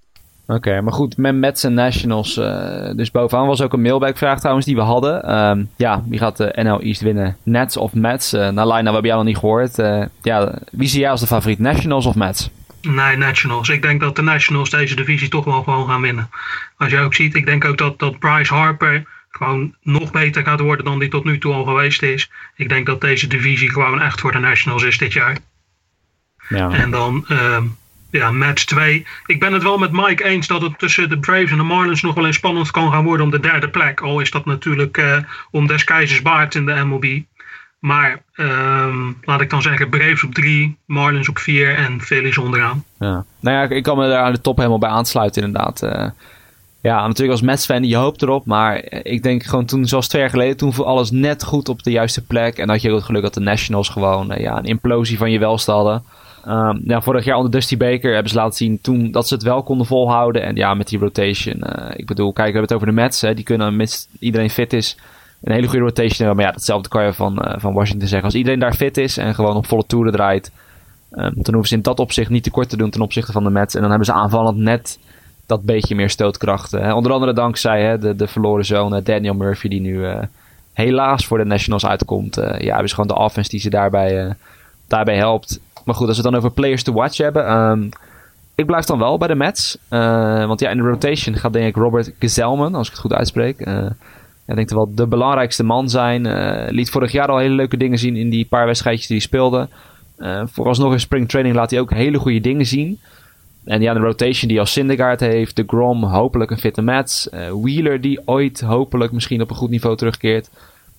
Oké, 0.47 0.81
maar 0.81 0.93
goed, 0.93 1.17
met 1.17 1.35
Mets 1.35 1.65
en 1.65 1.75
Nationals. 1.75 2.37
Uh, 2.37 2.91
dus 2.97 3.11
bovenaan 3.11 3.47
was 3.47 3.63
ook 3.63 3.73
een 3.73 3.83
mailback-vraag 3.83 4.39
trouwens 4.39 4.67
die 4.67 4.75
we 4.75 4.81
hadden. 4.81 5.37
Um, 5.39 5.71
ja, 5.77 6.03
wie 6.09 6.19
gaat 6.19 6.37
de 6.37 6.53
NL 6.63 6.81
East 6.81 7.01
winnen? 7.01 7.37
Nets 7.43 7.77
of 7.77 7.95
Mets? 7.95 8.35
Uh, 8.35 8.41
nou, 8.49 8.69
Lina, 8.69 8.83
we 8.83 8.91
hebben 8.91 9.05
jou 9.05 9.17
nog 9.17 9.25
niet 9.25 9.39
gehoord. 9.39 9.79
Uh, 9.79 10.05
ja, 10.23 10.59
wie 10.71 10.89
zie 10.89 11.01
jij 11.01 11.11
als 11.11 11.21
de 11.21 11.27
favoriet? 11.27 11.59
Nationals 11.59 12.07
of 12.07 12.15
Mets? 12.15 12.51
Nee, 12.83 13.17
Nationals. 13.17 13.69
Ik 13.69 13.83
denk 13.83 14.01
dat 14.01 14.17
de 14.17 14.23
Nationals 14.23 14.71
deze 14.71 14.97
divisie 14.97 15.29
toch 15.29 15.45
wel 15.45 15.63
gewoon 15.63 15.89
gaan 15.89 16.01
winnen. 16.01 16.31
Als 16.77 16.91
je 16.91 16.99
ook 16.99 17.15
ziet, 17.15 17.35
ik 17.35 17.47
denk 17.47 17.65
ook 17.65 17.79
dat, 17.79 17.99
dat 17.99 18.19
Bryce 18.19 18.55
Harper 18.55 19.05
gewoon 19.31 19.75
nog 19.83 20.11
beter 20.11 20.43
gaat 20.43 20.61
worden 20.61 20.85
dan 20.85 20.99
die 20.99 21.09
tot 21.09 21.25
nu 21.25 21.39
toe 21.39 21.55
al 21.55 21.65
geweest 21.65 22.03
is. 22.03 22.31
Ik 22.57 22.69
denk 22.69 22.87
dat 22.87 23.01
deze 23.01 23.27
divisie 23.27 23.71
gewoon 23.71 24.01
echt 24.01 24.21
voor 24.21 24.33
de 24.33 24.39
Nationals 24.39 24.83
is 24.83 24.99
dit 24.99 25.13
jaar. 25.13 25.39
Ja. 26.49 26.71
En 26.71 26.91
dan... 26.91 27.25
Ehm, 27.29 27.65
ja, 28.19 28.31
match 28.31 28.65
2. 28.65 29.07
Ik 29.27 29.41
ben 29.41 29.53
het 29.53 29.63
wel 29.63 29.79
met 29.79 29.93
Mike 29.93 30.25
eens 30.25 30.47
dat 30.47 30.63
het 30.63 30.79
tussen 30.79 31.09
de 31.09 31.19
Braves 31.19 31.51
en 31.51 31.57
de 31.57 31.63
Marlins 31.63 32.03
nog 32.03 32.15
wel 32.15 32.27
eens 32.27 32.37
spannend 32.37 32.71
kan 32.71 32.93
gaan 32.93 33.05
worden 33.05 33.25
om 33.25 33.31
de 33.31 33.41
derde 33.41 33.69
plek. 33.69 34.01
Al 34.01 34.21
is 34.21 34.31
dat 34.31 34.45
natuurlijk 34.45 34.99
uh, 34.99 35.17
om 35.51 35.67
des 35.67 35.85
keizers 35.85 36.23
baard 36.23 36.55
in 36.55 36.67
de 36.67 36.85
MLB. 36.85 37.21
Maar 37.79 38.23
um, 38.37 39.17
laat 39.23 39.41
ik 39.41 39.51
dan 39.51 39.63
zeggen, 39.63 39.89
Braves 39.89 40.25
op 40.25 40.35
3, 40.35 40.79
Marlins 40.87 41.29
op 41.29 41.39
4 41.39 41.75
en 41.75 42.01
Phillies 42.01 42.39
onderaan. 42.39 42.85
Ja. 42.99 43.25
Nou 43.41 43.57
ja, 43.57 43.77
ik 43.77 43.83
kan 43.83 43.97
me 43.97 44.09
daar 44.09 44.23
aan 44.23 44.33
de 44.33 44.41
top 44.41 44.57
helemaal 44.57 44.79
bij 44.79 44.91
aansluiten 44.91 45.43
inderdaad. 45.43 45.83
Uh, 45.83 46.09
ja, 46.85 47.07
natuurlijk 47.07 47.31
als 47.31 47.41
Mets-fan, 47.41 47.85
je 47.85 47.97
hoopt 47.97 48.23
erop. 48.23 48.47
Maar 48.47 48.85
ik 49.03 49.23
denk 49.23 49.43
gewoon 49.43 49.65
toen, 49.65 49.87
zoals 49.87 50.09
twee 50.09 50.21
jaar 50.21 50.31
geleden, 50.31 50.57
toen 50.57 50.73
viel 50.73 50.87
alles 50.87 51.11
net 51.11 51.45
goed 51.45 51.69
op 51.69 51.83
de 51.83 51.91
juiste 51.91 52.25
plek. 52.25 52.59
En 52.59 52.69
had 52.69 52.83
je 52.83 52.91
ook 52.91 52.97
het 52.97 53.05
geluk 53.05 53.23
dat 53.23 53.35
de 53.35 53.41
Nationals 53.41 53.89
gewoon 53.89 54.33
uh, 54.33 54.39
ja, 54.39 54.59
een 54.59 54.65
implosie 54.65 55.19
van 55.19 55.31
je 55.31 55.39
welste 55.39 55.71
hadden. 55.71 56.03
Ja, 56.85 57.01
vorig 57.01 57.25
jaar 57.25 57.37
onder 57.37 57.53
Dusty 57.53 57.77
Baker 57.77 58.13
hebben 58.13 58.31
ze 58.31 58.37
laten 58.37 58.57
zien 58.57 58.81
toen 58.81 59.11
dat 59.11 59.29
ze 59.29 59.35
het 59.35 59.43
wel 59.43 59.63
konden 59.63 59.87
volhouden. 59.87 60.43
En 60.43 60.57
ja, 60.57 60.75
met 60.75 60.89
die 60.89 60.99
rotation. 60.99 61.57
Uh, 61.57 61.91
ik 61.97 62.07
bedoel, 62.07 62.33
kijk, 62.33 62.53
we 62.53 62.59
hebben 62.59 62.63
het 62.63 62.73
over 62.73 62.87
de 62.87 62.93
Mets. 62.93 63.21
Hè, 63.21 63.35
die 63.35 63.45
kunnen, 63.45 63.77
mits 63.77 64.09
iedereen 64.19 64.51
fit 64.51 64.73
is, 64.73 64.97
een 65.43 65.53
hele 65.53 65.67
goede 65.67 65.85
rotation 65.85 66.17
hebben. 66.17 66.37
Maar 66.37 66.45
ja, 66.45 66.53
datzelfde 66.53 66.89
kan 66.89 67.05
je 67.05 67.13
van, 67.13 67.39
uh, 67.45 67.55
van 67.57 67.75
Washington 67.75 68.09
zeggen. 68.09 68.27
Als 68.27 68.35
iedereen 68.35 68.59
daar 68.59 68.75
fit 68.75 68.97
is 68.97 69.17
en 69.17 69.35
gewoon 69.35 69.57
op 69.57 69.67
volle 69.67 69.87
toeren 69.87 70.13
draait. 70.13 70.53
Um, 71.13 71.33
dan 71.35 71.55
hoeven 71.55 71.69
ze 71.69 71.75
in 71.75 71.83
dat 71.83 72.01
opzicht 72.01 72.31
niet 72.31 72.43
tekort 72.43 72.69
te 72.69 72.77
doen 72.77 72.91
ten 72.91 73.01
opzichte 73.01 73.33
van 73.33 73.45
de 73.45 73.51
Mets. 73.51 73.75
En 73.75 73.81
dan 73.81 73.91
hebben 73.91 74.07
ze 74.07 74.13
aanvallend 74.13 74.57
net 74.57 74.99
dat 75.47 75.63
beetje 75.63 75.95
meer 75.95 76.11
stootkrachten. 76.11 76.95
Onder 76.95 77.13
andere 77.13 77.33
dankzij 77.33 77.99
de, 77.99 78.17
de 78.17 78.27
verloren 78.27 78.65
zoon 78.65 79.01
Daniel 79.05 79.35
Murphy, 79.35 79.69
die 79.69 79.81
nu 79.81 79.95
uh, 79.95 80.19
helaas 80.73 81.27
voor 81.27 81.39
de 81.39 81.45
Nationals 81.45 81.87
uitkomt. 81.87 82.35
ja, 82.35 82.43
hebben 82.51 82.89
ze 82.89 82.95
gewoon 82.95 83.17
de 83.17 83.23
offense 83.23 83.51
die 83.51 83.61
ze 83.61 83.71
daarbij, 83.71 84.35
daarbij 84.87 85.17
helpt. 85.17 85.61
Maar 85.85 85.95
goed, 85.95 86.09
als 86.09 86.17
we 86.17 86.23
het 86.23 86.33
dan 86.33 86.41
over 86.41 86.55
players 86.55 86.83
to 86.83 86.93
watch 86.93 87.17
hebben. 87.17 87.53
Um, 87.53 87.89
ik 88.55 88.67
blijf 88.67 88.85
dan 88.85 88.99
wel 88.99 89.19
bij 89.19 89.29
de 89.29 89.35
Mets. 89.35 89.79
Want 89.89 90.61
ja, 90.61 90.71
in 90.71 90.77
de 90.77 90.83
rotation 90.83 91.37
gaat 91.37 91.53
denk 91.53 91.67
ik 91.67 91.77
Robert 91.77 92.13
Gezelman, 92.19 92.75
als 92.75 92.87
ik 92.87 92.93
het 92.93 93.03
goed 93.03 93.13
uitspreek. 93.13 93.67
Uh, 93.67 93.87
ik 94.47 94.55
denk 94.55 94.71
wel 94.71 94.95
de 94.95 95.07
belangrijkste 95.07 95.65
man 95.65 95.89
zijn. 95.89 96.27
Uh, 96.27 96.65
liet 96.69 96.91
vorig 96.91 97.13
jaar 97.13 97.29
al 97.29 97.39
hele 97.39 97.55
leuke 97.55 97.77
dingen 97.77 97.99
zien 97.99 98.17
in 98.17 98.31
die 98.31 98.47
paar 98.47 98.67
wedstrijdjes 98.67 99.07
die 99.07 99.17
hij 99.17 99.27
speelde. 99.27 99.69
vooralsnog 100.53 100.93
in 100.93 101.01
spring 101.01 101.29
training 101.29 101.57
laat 101.57 101.71
hij 101.71 101.81
ook 101.81 101.93
hele 101.93 102.19
goede 102.19 102.41
dingen 102.41 102.67
zien. 102.67 103.01
En 103.65 103.81
ja, 103.81 103.93
de 103.95 104.01
rotation 104.01 104.49
die 104.49 104.61
als 104.61 104.73
Syndergaard 104.73 105.21
heeft. 105.21 105.57
De 105.57 105.65
Grom, 105.67 106.05
hopelijk 106.05 106.51
een 106.51 106.59
fitte 106.59 106.83
Mets. 106.83 107.29
Wheeler 107.63 108.01
die 108.01 108.21
ooit 108.25 108.61
hopelijk 108.61 109.13
misschien 109.13 109.43
op 109.43 109.51
een 109.51 109.57
goed 109.57 109.71
niveau 109.71 109.97
terugkeert. 109.97 110.51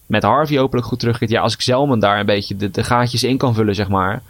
Met 0.06 0.24
Harvey 0.24 0.58
hopelijk 0.58 0.88
goed 0.88 1.00
terugkeert. 1.00 1.32
Ja, 1.32 1.42
als 1.42 1.54
ik 1.54 1.62
Zelman 1.62 2.00
daar 2.00 2.20
een 2.20 2.26
beetje 2.26 2.56
de, 2.56 2.84
gaatjes 2.84 3.24
in 3.24 3.38
kan 3.38 3.54
vullen, 3.54 3.76
zeg 3.76 3.90
maar 3.90 4.22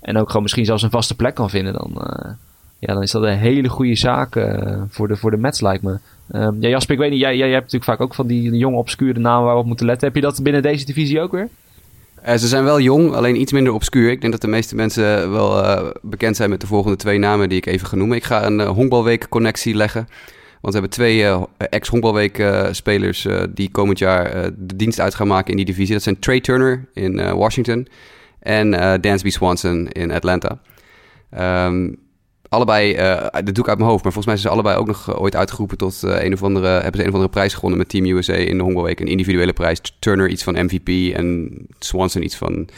en 0.00 0.16
ook 0.16 0.26
gewoon 0.26 0.42
misschien 0.42 0.64
zelfs 0.64 0.82
een 0.82 0.90
vaste 0.90 1.16
plek 1.16 1.34
kan 1.34 1.50
vinden, 1.50 1.72
dan, 1.72 1.90
uh, 1.94 2.30
ja, 2.78 2.94
dan 2.94 3.02
is 3.02 3.10
dat 3.10 3.22
een 3.22 3.38
hele 3.38 3.68
goede 3.68 3.94
zaak 3.94 4.36
uh, 4.36 4.82
voor, 4.88 5.08
de, 5.08 5.16
voor 5.16 5.30
de 5.30 5.36
Mets, 5.36 5.60
lijkt 5.60 5.82
me. 5.82 5.98
Um, 6.32 6.56
ja, 6.60 6.68
Jasper, 6.68 6.94
ik 6.94 7.00
weet 7.00 7.10
niet, 7.10 7.20
jij, 7.20 7.36
jij 7.36 7.50
hebt 7.50 7.72
natuurlijk 7.72 7.90
vaak 7.90 8.00
ook 8.00 8.14
van 8.14 8.26
die 8.26 8.56
jonge 8.56 8.76
obscure 8.76 9.18
namen 9.18 9.44
waar 9.44 9.54
we 9.54 9.60
op 9.60 9.66
moeten 9.66 9.86
letten. 9.86 10.06
Heb 10.06 10.16
je 10.16 10.22
dat 10.22 10.42
binnen 10.42 10.62
deze 10.62 10.84
divisie 10.84 11.20
ook 11.20 11.32
weer? 11.32 11.48
Uh, 12.26 12.34
ze 12.34 12.48
zijn 12.48 12.64
wel 12.64 12.80
jong, 12.80 13.12
alleen 13.14 13.40
iets 13.40 13.52
minder 13.52 13.72
obscuur. 13.72 14.10
Ik 14.10 14.20
denk 14.20 14.32
dat 14.32 14.40
de 14.40 14.48
meeste 14.48 14.74
mensen 14.74 15.30
wel 15.30 15.64
uh, 15.64 15.90
bekend 16.02 16.36
zijn 16.36 16.50
met 16.50 16.60
de 16.60 16.66
volgende 16.66 16.96
twee 16.96 17.18
namen 17.18 17.48
die 17.48 17.58
ik 17.58 17.66
even 17.66 17.86
ga 17.86 17.96
noemen. 17.96 18.16
Ik 18.16 18.24
ga 18.24 18.46
een 18.46 18.58
uh, 18.58 18.68
honkbalweek-connectie 18.68 19.74
leggen. 19.74 20.08
Want 20.60 20.74
we 20.74 20.80
hebben 20.80 20.90
twee 20.90 21.46
ex-honkbalweek-spelers 21.58 23.26
die 23.50 23.70
komend 23.70 23.98
jaar 23.98 24.50
de 24.56 24.76
dienst 24.76 25.00
uit 25.00 25.14
gaan 25.14 25.26
maken 25.26 25.50
in 25.50 25.56
die 25.56 25.64
divisie. 25.64 25.94
Dat 25.94 26.02
zijn 26.02 26.18
Trey 26.18 26.40
Turner 26.40 26.88
in 26.94 27.34
Washington 27.34 27.88
en 28.40 29.00
Dansby 29.00 29.30
Swanson 29.30 29.88
in 29.88 30.12
Atlanta. 30.12 30.58
Um, 31.66 31.96
allebei, 32.50 32.96
uh, 32.96 33.26
dat 33.30 33.54
doe 33.54 33.64
ik 33.64 33.68
uit 33.68 33.78
mijn 33.78 33.90
hoofd, 33.90 34.04
maar 34.04 34.12
volgens 34.12 34.26
mij 34.26 34.36
zijn 34.36 34.48
ze 34.48 34.48
allebei 34.48 34.76
ook 34.76 34.86
nog 34.86 35.18
ooit 35.20 35.36
uitgeroepen 35.36 35.78
tot 35.78 36.02
uh, 36.04 36.22
een 36.22 36.32
of 36.32 36.42
andere, 36.42 36.66
hebben 36.66 36.92
ze 36.92 37.00
een 37.00 37.08
of 37.08 37.14
andere 37.14 37.28
prijs 37.32 37.54
gewonnen 37.54 37.78
met 37.78 37.88
Team 37.88 38.04
USA 38.04 38.32
in 38.32 38.56
de 38.56 38.62
Hongerweek. 38.62 39.00
Een 39.00 39.06
individuele 39.06 39.52
prijs. 39.52 39.80
Turner 39.98 40.28
iets 40.28 40.42
van 40.42 40.64
MVP 40.64 41.14
en 41.14 41.50
Swanson 41.78 42.22
iets 42.22 42.36
van 42.36 42.68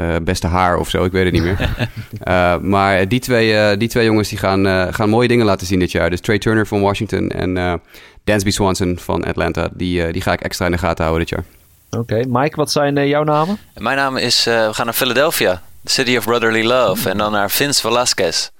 uh, 0.00 0.16
beste 0.22 0.46
haar 0.46 0.78
of 0.78 0.88
zo, 0.88 1.04
ik 1.04 1.12
weet 1.12 1.24
het 1.24 1.32
niet 1.32 1.42
meer. 1.42 1.88
uh, 2.28 2.58
maar 2.74 3.08
die 3.08 3.20
twee, 3.20 3.52
uh, 3.52 3.78
die 3.78 3.88
twee 3.88 4.04
jongens 4.04 4.28
die 4.28 4.38
gaan, 4.38 4.92
gaan 4.94 5.08
mooie 5.08 5.28
dingen 5.28 5.46
laten 5.46 5.66
zien 5.66 5.78
dit 5.78 5.92
jaar. 5.92 6.10
Dus 6.10 6.20
Trey 6.20 6.38
Turner 6.38 6.66
van 6.66 6.80
Washington 6.80 7.28
en 7.28 7.80
Dansby 8.24 8.50
Swanson 8.50 8.98
van 8.98 9.24
Atlanta. 9.24 9.68
Die, 9.72 10.12
die 10.12 10.22
ga 10.22 10.32
ik 10.32 10.40
extra 10.40 10.66
in 10.66 10.72
de 10.72 10.78
gaten 10.78 11.04
houden 11.04 11.26
dit 11.26 11.36
jaar. 11.36 11.44
Oké, 11.90 12.24
Mike, 12.28 12.56
wat 12.56 12.70
zijn 12.70 12.96
uh, 12.96 13.08
jouw 13.08 13.24
namen? 13.24 13.58
Mijn 13.74 13.96
naam 13.96 14.16
is, 14.16 14.46
uh, 14.46 14.66
we 14.66 14.74
gaan 14.74 14.84
naar 14.84 14.94
Philadelphia, 14.94 15.62
the 15.84 15.92
city 15.92 16.16
of 16.16 16.24
brotherly 16.24 16.64
love. 16.64 17.10
En 17.10 17.18
dan 17.18 17.32
naar 17.32 17.50
Vince 17.50 17.80
Velasquez. 17.80 18.50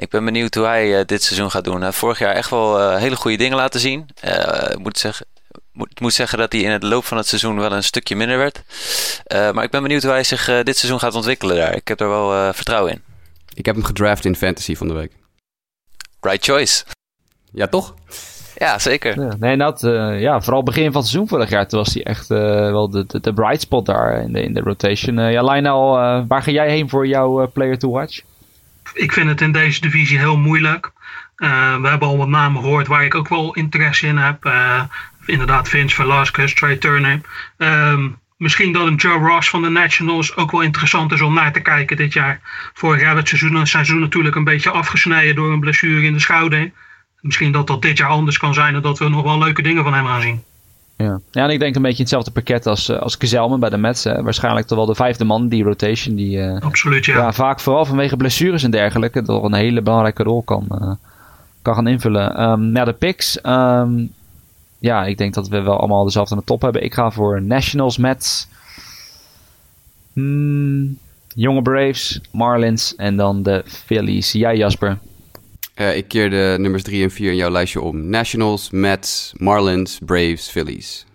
Ik 0.00 0.10
ben 0.10 0.24
benieuwd 0.24 0.54
hoe 0.54 0.64
hij 0.64 0.98
uh, 0.98 1.04
dit 1.04 1.22
seizoen 1.22 1.50
gaat 1.50 1.64
doen. 1.64 1.76
Hij 1.76 1.84
heeft 1.84 1.98
vorig 1.98 2.18
jaar 2.18 2.34
echt 2.34 2.50
wel 2.50 2.96
hele 2.96 3.16
goede 3.16 3.36
dingen 3.36 3.56
laten 3.56 3.80
zien. 3.80 4.06
ik 4.70 4.78
moet 4.78 4.98
zeggen, 4.98 5.26
moet, 5.72 6.00
moet 6.00 6.12
zeggen 6.12 6.38
dat 6.38 6.52
hij 6.52 6.60
in 6.60 6.70
het 6.70 6.82
loop 6.82 7.04
van 7.04 7.16
het 7.16 7.26
seizoen 7.26 7.58
wel 7.58 7.72
een 7.72 7.84
stukje 7.84 8.16
minder 8.16 8.38
werd. 8.38 8.62
maar 9.54 9.64
ik 9.64 9.70
ben 9.70 9.82
benieuwd 9.82 10.02
hoe 10.02 10.12
hij 10.12 10.24
zich 10.24 10.44
dit 10.44 10.76
seizoen 10.76 11.00
gaat 11.00 11.14
ontwikkelen 11.14 11.56
daar. 11.56 11.74
Ik 11.74 11.88
heb 11.88 12.00
er 12.00 12.08
wel 12.08 12.52
vertrouwen 12.52 12.92
in. 12.92 13.02
Ik 13.54 13.66
heb 13.66 13.74
hem 13.74 13.84
gedraft 13.84 14.24
in 14.24 14.36
fantasy 14.36 14.74
van 14.74 14.88
de 14.88 14.94
week. 14.94 15.12
Right 16.20 16.44
choice. 16.44 16.84
Ja, 17.52 17.66
toch? 17.66 17.94
Ja, 18.54 18.78
zeker. 18.78 19.20
Ja, 19.20 19.36
nee, 19.38 19.56
dat, 19.56 19.82
uh, 19.82 20.20
ja, 20.20 20.40
vooral 20.40 20.62
begin 20.62 20.92
van 20.92 21.00
het 21.00 21.10
seizoen 21.10 21.28
vorig 21.28 21.50
jaar, 21.50 21.68
toen 21.68 21.78
was 21.78 21.94
hij 21.94 22.02
echt 22.02 22.30
uh, 22.30 22.38
wel 22.70 22.90
de, 22.90 23.06
de, 23.06 23.20
de, 23.20 23.32
bright 23.32 23.60
spot 23.60 23.86
daar 23.86 24.22
in 24.22 24.32
de, 24.32 24.42
in 24.42 24.54
de 24.54 24.60
rotation. 24.60 25.18
Uh, 25.18 25.32
ja, 25.32 25.42
Lionel, 25.42 25.90
waar 26.26 26.42
ga 26.42 26.50
jij 26.50 26.70
heen 26.70 26.88
voor 26.88 27.06
jouw 27.06 27.50
player 27.52 27.78
to 27.78 27.90
watch? 27.90 28.20
Ik 28.92 29.12
vind 29.12 29.28
het 29.28 29.40
in 29.40 29.52
deze 29.52 29.80
divisie 29.80 30.18
heel 30.18 30.38
moeilijk. 30.38 30.92
we 31.36 31.46
hebben 31.88 32.08
al 32.08 32.18
wat 32.18 32.28
namen 32.28 32.62
gehoord 32.62 32.86
waar 32.86 33.04
ik 33.04 33.14
ook 33.14 33.28
wel 33.28 33.54
interesse 33.54 34.06
in 34.06 34.16
heb. 34.16 34.52
inderdaad, 35.26 35.68
Vince 35.68 35.94
Velasquez, 35.94 36.54
Trey 36.54 36.76
Turner. 36.76 37.20
Um, 37.56 38.18
misschien 38.38 38.72
dat 38.72 38.86
een 38.86 38.94
Joe 38.94 39.18
Ross 39.18 39.50
van 39.50 39.62
de 39.62 39.68
Nationals 39.68 40.36
ook 40.36 40.50
wel 40.50 40.60
interessant 40.60 41.12
is 41.12 41.20
om 41.20 41.34
naar 41.34 41.52
te 41.52 41.60
kijken 41.60 41.96
dit 41.96 42.12
jaar. 42.12 42.40
Vorig 42.74 43.00
jaar 43.00 43.16
het 43.16 43.28
seizoen, 43.28 43.54
het 43.54 43.68
seizoen 43.68 44.00
natuurlijk 44.00 44.36
een 44.36 44.44
beetje 44.44 44.70
afgesneden 44.70 45.34
door 45.34 45.52
een 45.52 45.60
blessure 45.60 46.06
in 46.06 46.12
de 46.12 46.20
schouder. 46.20 46.70
misschien 47.20 47.52
dat 47.52 47.66
dat 47.66 47.82
dit 47.82 47.98
jaar 47.98 48.08
anders 48.08 48.38
kan 48.38 48.54
zijn 48.54 48.74
en 48.74 48.82
dat 48.82 48.98
we 48.98 49.08
nog 49.08 49.22
wel 49.22 49.38
leuke 49.38 49.62
dingen 49.62 49.84
van 49.84 49.94
hem 49.94 50.06
gaan 50.06 50.22
zien. 50.22 50.42
Ja. 50.98 51.20
ja, 51.30 51.44
en 51.44 51.50
ik 51.50 51.58
denk 51.58 51.76
een 51.76 51.82
beetje 51.82 52.02
hetzelfde 52.02 52.30
pakket 52.30 52.66
als, 52.66 52.88
uh, 52.88 52.98
als 52.98 53.16
Kezelman 53.16 53.60
bij 53.60 53.70
de 53.70 53.76
Mets. 53.76 54.04
Hè. 54.04 54.22
Waarschijnlijk 54.22 54.66
toch 54.66 54.78
wel 54.78 54.86
de 54.86 54.94
vijfde 54.94 55.24
man, 55.24 55.48
die 55.48 55.64
rotation. 55.64 56.14
Die 56.14 56.36
uh, 56.36 56.60
Absoluut, 56.60 57.04
ja. 57.04 57.16
ja. 57.16 57.32
Vaak 57.32 57.60
vooral 57.60 57.84
vanwege 57.84 58.16
blessures 58.16 58.62
en 58.62 58.70
dergelijke. 58.70 59.22
toch 59.22 59.42
een 59.42 59.54
hele 59.54 59.82
belangrijke 59.82 60.22
rol 60.22 60.42
kan, 60.42 60.66
uh, 60.70 60.92
kan 61.62 61.74
gaan 61.74 61.86
invullen. 61.86 62.42
Um, 62.42 62.76
ja, 62.76 62.84
de 62.84 62.92
picks. 62.92 63.38
Um, 63.44 64.12
ja, 64.78 65.04
ik 65.04 65.18
denk 65.18 65.34
dat 65.34 65.48
we 65.48 65.60
wel 65.60 65.78
allemaal 65.78 66.04
dezelfde 66.04 66.34
aan 66.34 66.40
de 66.40 66.46
top 66.46 66.62
hebben. 66.62 66.84
Ik 66.84 66.94
ga 66.94 67.10
voor 67.10 67.42
Nationals, 67.42 67.96
Mets. 67.98 68.48
Hmm, 70.12 70.98
jonge 71.34 71.62
Braves, 71.62 72.20
Marlins 72.30 72.96
en 72.96 73.16
dan 73.16 73.42
de 73.42 73.62
Phillies. 73.66 74.32
Jij 74.32 74.56
Jasper? 74.56 74.98
Uh, 75.80 75.96
ik 75.96 76.08
keer 76.08 76.30
de 76.30 76.56
nummers 76.58 76.82
3 76.82 77.02
en 77.02 77.10
4 77.10 77.30
in 77.30 77.36
jouw 77.36 77.50
lijstje 77.50 77.80
om. 77.80 78.08
Nationals, 78.08 78.70
Mets, 78.70 79.32
Marlins, 79.36 79.98
Braves, 80.04 80.48
Phillies. 80.50 81.06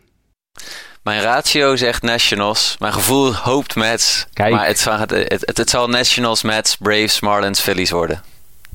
Mijn 1.03 1.21
ratio 1.21 1.75
zegt 1.75 2.01
Nationals. 2.01 2.75
Mijn 2.79 2.93
gevoel 2.93 3.35
hoopt 3.35 3.75
Mets. 3.75 4.27
Kijk. 4.33 4.53
Maar 4.53 4.65
het, 4.65 4.85
het, 4.85 5.11
het, 5.45 5.57
het, 5.57 5.69
zal 5.69 5.87
Nationals, 5.87 6.43
Mets, 6.43 6.77
Braves, 6.77 7.19
Marlins, 7.19 7.59
Phillies 7.59 7.91
worden. 7.91 8.21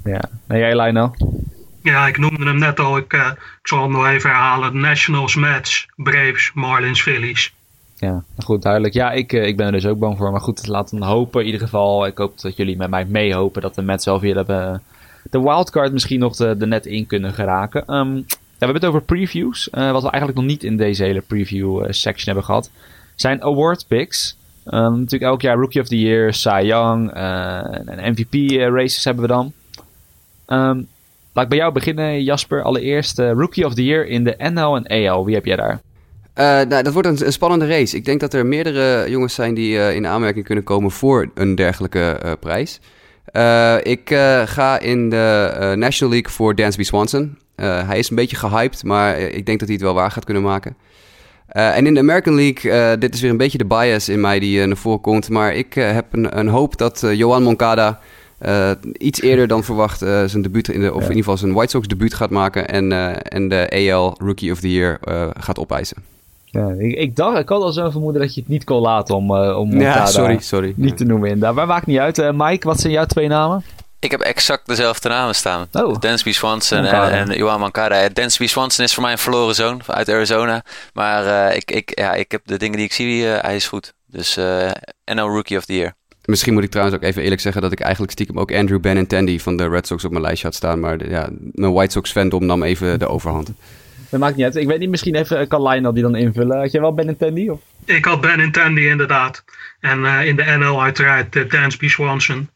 Ja. 0.05 0.21
En 0.47 0.59
jij, 0.59 0.81
Lionel? 0.81 1.15
Ja, 1.83 2.07
ik 2.07 2.19
noemde 2.19 2.45
hem 2.45 2.59
net 2.59 2.81
al. 2.81 2.97
Ik, 2.97 3.13
uh, 3.13 3.27
ik 3.61 3.69
zal 3.69 3.83
hem 3.83 3.93
nog 3.93 4.07
even 4.07 4.31
herhalen. 4.31 4.81
Nationals, 4.81 5.35
Mets, 5.35 5.89
Braves, 5.97 6.51
Marlins, 6.55 7.03
Phillies. 7.03 7.55
Ja, 7.97 8.23
goed, 8.39 8.63
duidelijk. 8.63 8.95
Ja, 8.95 9.13
ik, 9.13 9.33
ik 9.33 9.57
ben 9.57 9.67
er 9.67 9.73
dus 9.73 9.87
ook 9.87 9.99
bang 9.99 10.17
voor. 10.17 10.31
Maar 10.31 10.41
goed, 10.41 10.67
laten 10.67 10.99
we 10.99 11.05
hopen 11.05 11.41
in 11.41 11.47
ieder 11.47 11.61
geval. 11.61 12.07
Ik 12.07 12.19
hoop 12.19 12.41
dat 12.41 12.57
jullie 12.57 12.77
met 12.77 12.91
mij 12.91 13.05
meehopen 13.05 13.63
dat 13.63 13.75
de 13.75 13.83
Mets 13.83 14.05
zelf 14.05 14.21
weer 14.21 14.37
hebben 14.37 14.83
de 15.31 15.41
wildcard 15.41 15.93
misschien 15.93 16.21
nog 16.21 16.37
de, 16.37 16.67
net 16.67 16.87
in 16.87 17.07
kunnen 17.07 17.33
geraken. 17.33 17.95
Um, 17.95 18.25
ja, 18.59 18.67
we 18.67 18.73
hebben 18.73 18.83
het 18.83 18.85
over 18.85 19.03
previews. 19.03 19.69
Uh, 19.73 19.93
wat 19.93 20.03
we 20.03 20.11
eigenlijk 20.11 20.41
nog 20.41 20.51
niet 20.51 20.65
in 20.65 20.77
deze 20.77 21.05
hele 21.05 21.21
preview 21.21 21.81
uh, 21.81 21.87
section 21.91 22.27
hebben 22.27 22.45
gehad. 22.45 22.71
Zijn 23.15 23.43
award 23.43 23.85
picks. 23.87 24.37
Um, 24.67 24.99
natuurlijk 24.99 25.23
elk 25.23 25.43
jaar 25.43 25.57
Rookie 25.57 25.81
of 25.81 25.89
the 25.89 26.01
Year, 26.01 26.35
Cy 26.35 26.61
Young 26.63 27.17
uh, 27.17 27.89
en 27.89 28.13
MVP 28.13 28.51
races 28.61 29.05
hebben 29.05 29.23
we 29.23 29.29
dan. 29.29 29.53
Um, 30.47 30.89
laat 31.33 31.45
ik 31.45 31.49
bij 31.49 31.59
jou 31.59 31.73
beginnen, 31.73 32.23
Jasper. 32.23 32.63
Allereerst 32.63 33.19
Rookie 33.19 33.67
of 33.67 33.75
the 33.75 33.85
Year 33.85 34.07
in 34.07 34.25
de 34.25 34.35
NL 34.39 34.77
en 34.77 35.09
AL. 35.11 35.25
Wie 35.25 35.35
heb 35.35 35.45
jij 35.45 35.57
daar? 35.57 35.81
Nou, 36.69 36.83
dat 36.83 36.93
wordt 36.93 37.21
een, 37.21 37.33
spannende 37.33 37.67
race. 37.67 37.97
Ik 37.97 38.05
denk 38.05 38.21
dat 38.21 38.35
er 38.35 38.47
meerdere 38.47 39.11
jongens 39.11 39.35
zijn 39.35 39.55
die 39.55 39.95
in 39.95 40.07
aanmerking 40.07 40.45
kunnen 40.45 40.65
komen 40.65 40.91
voor 40.91 41.31
een 41.35 41.55
dergelijke 41.55 42.37
prijs. 42.41 42.81
Uh, 43.33 43.77
ik 43.83 44.11
uh, 44.11 44.43
ga 44.45 44.79
in 44.79 45.11
de 45.11 45.57
uh, 45.61 45.73
National 45.73 46.13
League 46.13 46.33
voor 46.33 46.55
Dansby 46.55 46.83
Swanson. 46.83 47.39
hij 47.57 47.99
is 47.99 48.11
een 48.11 48.17
beetje 48.17 48.37
gehyped, 48.37 48.85
maar 48.85 49.19
ik 49.19 49.47
denk 49.47 49.59
dat 49.59 49.69
hij 49.69 49.77
het 49.77 49.87
wel 49.87 49.95
waar 49.95 50.11
gaat 50.11 50.25
kunnen 50.25 50.43
maken. 50.43 50.77
en 51.49 51.87
in 51.87 51.95
de 51.95 52.01
American 52.01 52.35
League, 52.35 52.99
dit 52.99 53.15
is 53.15 53.21
weer 53.21 53.31
een 53.31 53.37
beetje 53.37 53.59
de 53.59 53.65
bias 53.65 54.09
in 54.09 54.21
mij 54.21 54.39
die 54.39 54.67
naar 54.67 54.77
voren 54.77 55.01
komt. 55.01 55.29
Maar 55.29 55.55
ik 55.55 55.75
heb 55.75 56.07
een, 56.11 56.39
een, 56.39 56.49
hoop 56.49 56.79
dat 56.79 57.05
Johan 57.13 57.43
Moncada 57.43 58.01
iets 58.93 59.21
eerder 59.21 59.47
dan 59.47 59.65
verwacht 59.65 59.99
zijn 59.99 60.43
debuut, 60.43 60.69
in 60.69 60.81
de, 60.81 60.89
of 60.89 61.03
in 61.03 61.03
ieder 61.03 61.17
geval 61.17 61.37
zijn 61.37 61.53
White 61.53 61.71
Sox 61.71 61.89
debuut 61.89 62.15
gaat 62.15 62.31
maken. 62.31 62.69
En, 62.69 62.93
en 63.23 63.49
de 63.49 63.91
AL 63.93 64.15
Rookie 64.19 64.53
of 64.53 64.61
the 64.61 64.73
Year 64.73 64.99
gaat 65.39 65.59
opeisen. 65.59 66.18
Ja, 66.51 66.75
ik, 66.79 66.95
ik, 66.95 67.17
dacht, 67.17 67.39
ik 67.39 67.49
had 67.49 67.63
al 67.63 67.73
zo 67.73 67.91
vermoeden 67.91 68.21
dat 68.21 68.35
je 68.35 68.41
het 68.41 68.51
niet 68.51 68.65
kon 68.65 68.81
laten 68.81 69.15
om, 69.15 69.31
uh, 69.31 69.59
om 69.59 69.81
ja, 69.81 70.07
sorry, 70.07 70.39
sorry. 70.41 70.73
niet 70.77 70.97
te 70.97 71.05
noemen 71.05 71.29
inderdaad. 71.29 71.55
Maar 71.55 71.67
maakt 71.67 71.87
niet 71.87 71.99
uit. 71.99 72.19
Uh, 72.19 72.31
Mike, 72.35 72.67
wat 72.67 72.81
zijn 72.81 72.93
jouw 72.93 73.05
twee 73.05 73.29
namen? 73.29 73.65
Ik 74.01 74.11
heb 74.11 74.21
exact 74.21 74.67
dezelfde 74.67 75.09
namen 75.09 75.35
staan. 75.35 75.67
Oh. 75.73 75.99
Dansby 76.01 76.33
Swanson 76.33 76.85
en, 76.85 77.29
en 77.29 77.37
Johan 77.37 77.61
Mancada. 77.61 78.09
Dansby 78.09 78.47
Swanson 78.47 78.85
is 78.85 78.95
voor 78.95 79.03
mij 79.03 79.13
een 79.13 79.19
verloren 79.19 79.55
zoon 79.55 79.81
uit 79.87 80.09
Arizona. 80.09 80.63
Maar 80.93 81.25
uh, 81.25 81.57
ik, 81.57 81.71
ik, 81.71 81.99
ja, 81.99 82.15
ik 82.15 82.31
heb 82.31 82.41
de 82.45 82.59
dingen 82.59 82.77
die 82.77 82.87
ik 82.87 82.93
zie, 82.93 83.25
hij 83.25 83.57
is 83.57 83.69
goed. 83.69 83.93
Dus 84.07 84.37
NL 85.15 85.29
Rookie 85.29 85.57
of 85.57 85.65
the 85.65 85.75
Year. 85.75 85.95
Misschien 86.29 86.53
moet 86.53 86.65
ik 86.65 86.71
trouwens 86.71 86.97
ook 86.97 87.03
even 87.03 87.23
eerlijk 87.23 87.41
zeggen 87.41 87.63
dat 87.63 87.73
ik 87.73 87.81
eigenlijk 87.81 88.13
stiekem 88.13 88.39
ook 88.39 88.53
Andrew 88.53 88.81
Benintendi 88.81 89.41
van 89.41 89.57
de 89.57 89.69
Red 89.69 89.87
Sox 89.87 90.05
op 90.05 90.11
mijn 90.11 90.23
lijstje 90.23 90.47
had 90.47 90.55
staan. 90.57 90.81
Maar 90.81 90.99
de, 90.99 91.09
ja, 91.09 91.29
mijn 91.53 91.73
White 91.73 91.93
Sox 91.93 92.13
fandom 92.13 92.47
nam 92.47 92.63
even 92.63 92.99
de 92.99 93.09
overhand. 93.09 93.51
Dat 94.11 94.21
maakt 94.21 94.37
niet 94.37 94.45
uit. 94.45 94.57
Ik 94.57 94.67
weet 94.67 94.79
niet, 94.79 94.91
misschien 94.91 95.15
even 95.15 95.49
kan 95.49 95.63
Lionel 95.63 95.93
die 95.93 96.03
dan 96.03 96.17
invullen. 96.17 96.59
Had 96.59 96.73
je 96.73 96.81
wel 96.81 96.95
Benintendi? 96.95 97.51
Of? 97.51 97.61
Ik 97.85 98.05
had 98.05 98.21
Benintendi 98.21 98.89
inderdaad. 98.89 99.45
En 99.81 99.99
uh, 100.01 100.27
in 100.27 100.37
de 100.37 100.57
NL 100.59 100.83
uiteraard 100.83 101.37
uh, 101.37 101.51
Dansby 101.51 101.89
Swanson. 101.89 102.49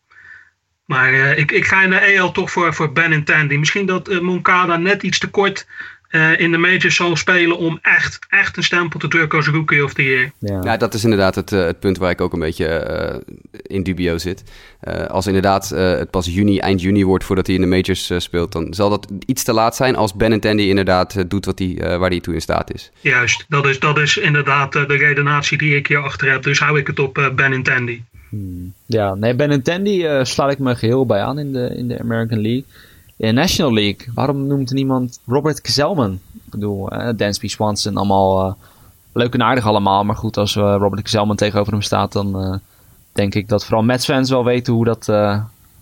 Maar 0.85 1.13
ik, 1.13 1.53
ik 1.53 1.65
ga 1.65 1.83
in 1.83 1.91
de 1.91 1.97
EL 1.97 2.33
toch 2.33 2.51
voor, 2.51 2.75
voor 2.75 2.93
Benintendi. 2.93 3.59
Misschien 3.59 3.87
dat 3.87 4.21
Moncada 4.21 4.77
net 4.77 5.03
iets 5.03 5.19
te 5.19 5.31
kort 5.31 5.67
uh, 6.13 6.41
in 6.41 6.51
de 6.51 6.59
majors 6.59 6.97
zal 6.97 7.17
spelen 7.17 7.59
om 7.59 7.79
echt, 7.83 8.19
echt 8.29 8.57
een 8.57 8.63
stempel 8.63 8.99
te 8.99 9.09
drukken 9.09 9.39
als 9.39 9.49
rookie 9.49 9.85
of 9.85 9.95
the 9.95 10.03
year. 10.03 10.33
Ja, 10.39 10.61
ja 10.63 10.77
dat 10.77 10.95
is 10.95 11.05
inderdaad 11.05 11.35
het, 11.35 11.53
uh, 11.53 11.65
het 11.65 11.81
punt 11.81 11.99
waar 11.99 12.11
ik 12.11 12.21
ook 12.21 12.33
een 12.33 12.41
beetje 12.41 13.21
uh, 13.27 13.35
in 13.63 13.83
dubio 13.83 14.19
zit. 14.19 14.43
als 15.09 15.27
inderdaad 15.27 15.69
het 15.69 16.11
pas 16.11 16.27
juni, 16.27 16.59
eind 16.59 16.81
juni 16.81 17.05
wordt 17.05 17.25
voordat 17.25 17.47
hij 17.47 17.55
in 17.55 17.61
de 17.61 17.67
majors 17.67 18.13
speelt, 18.17 18.53
dan 18.53 18.75
zal 18.75 18.91
dat 18.91 19.09
iets 19.27 19.43
te 19.43 19.53
laat 19.53 19.77
zijn 19.77 19.97
als 19.97 20.15
Benintendi 20.15 20.69
inderdaad 20.69 21.31
doet 21.31 21.45
wat 21.45 21.59
hij, 21.59 21.99
waar 21.99 22.11
hij 22.11 22.21
toe 22.21 22.35
in 22.35 22.41
staat 22.41 22.75
is. 22.75 22.91
Juist, 23.01 23.45
dat 23.49 23.67
is, 23.67 23.79
dat 23.79 23.99
is 23.99 24.17
inderdaad 24.17 24.73
de 24.73 24.85
redenatie 24.87 25.59
die 25.59 25.77
ik 25.77 25.87
hierachter 25.87 26.31
heb. 26.31 26.43
Dus 26.43 26.59
hou 26.59 26.79
ik 26.79 26.87
het 26.87 26.99
op 26.99 27.33
Benintendi. 27.35 28.05
Hmm. 28.29 28.73
Ja, 28.87 29.15
nee, 29.15 29.35
Benintendi 29.35 30.07
sluit 30.23 30.53
ik 30.53 30.59
me 30.59 30.77
geheel 30.77 31.07
bij 31.07 31.21
aan 31.21 31.39
in 31.39 31.53
de, 31.53 31.75
in 31.77 31.89
de 31.89 31.99
American 31.99 32.41
League. 32.41 32.65
In 33.23 33.35
National 33.35 33.73
League, 33.73 34.09
waarom 34.14 34.47
noemt 34.47 34.73
niemand 34.73 35.20
Robert 35.27 35.61
Kezelman? 35.61 36.12
Ik 36.35 36.51
bedoel, 36.51 36.93
uh, 36.93 37.09
Dansby 37.16 37.49
Swanson, 37.49 37.97
allemaal 37.97 38.47
uh, 38.47 38.53
leuk 39.12 39.35
en 39.35 39.43
aardig 39.43 39.66
allemaal. 39.66 40.05
Maar 40.05 40.16
goed, 40.16 40.37
als 40.37 40.57
uh, 40.57 40.77
Robert 40.79 41.03
Kezelman 41.03 41.37
tegenover 41.37 41.73
hem 41.73 41.83
staat, 41.83 42.12
dan 42.12 42.61
denk 43.12 43.35
ik 43.35 43.49
dat 43.49 43.64
vooral 43.64 43.83
Mets-fans 43.83 44.31
wel 44.31 44.45
weten 44.45 44.73
hoe 44.73 44.85
dat, 44.85 45.07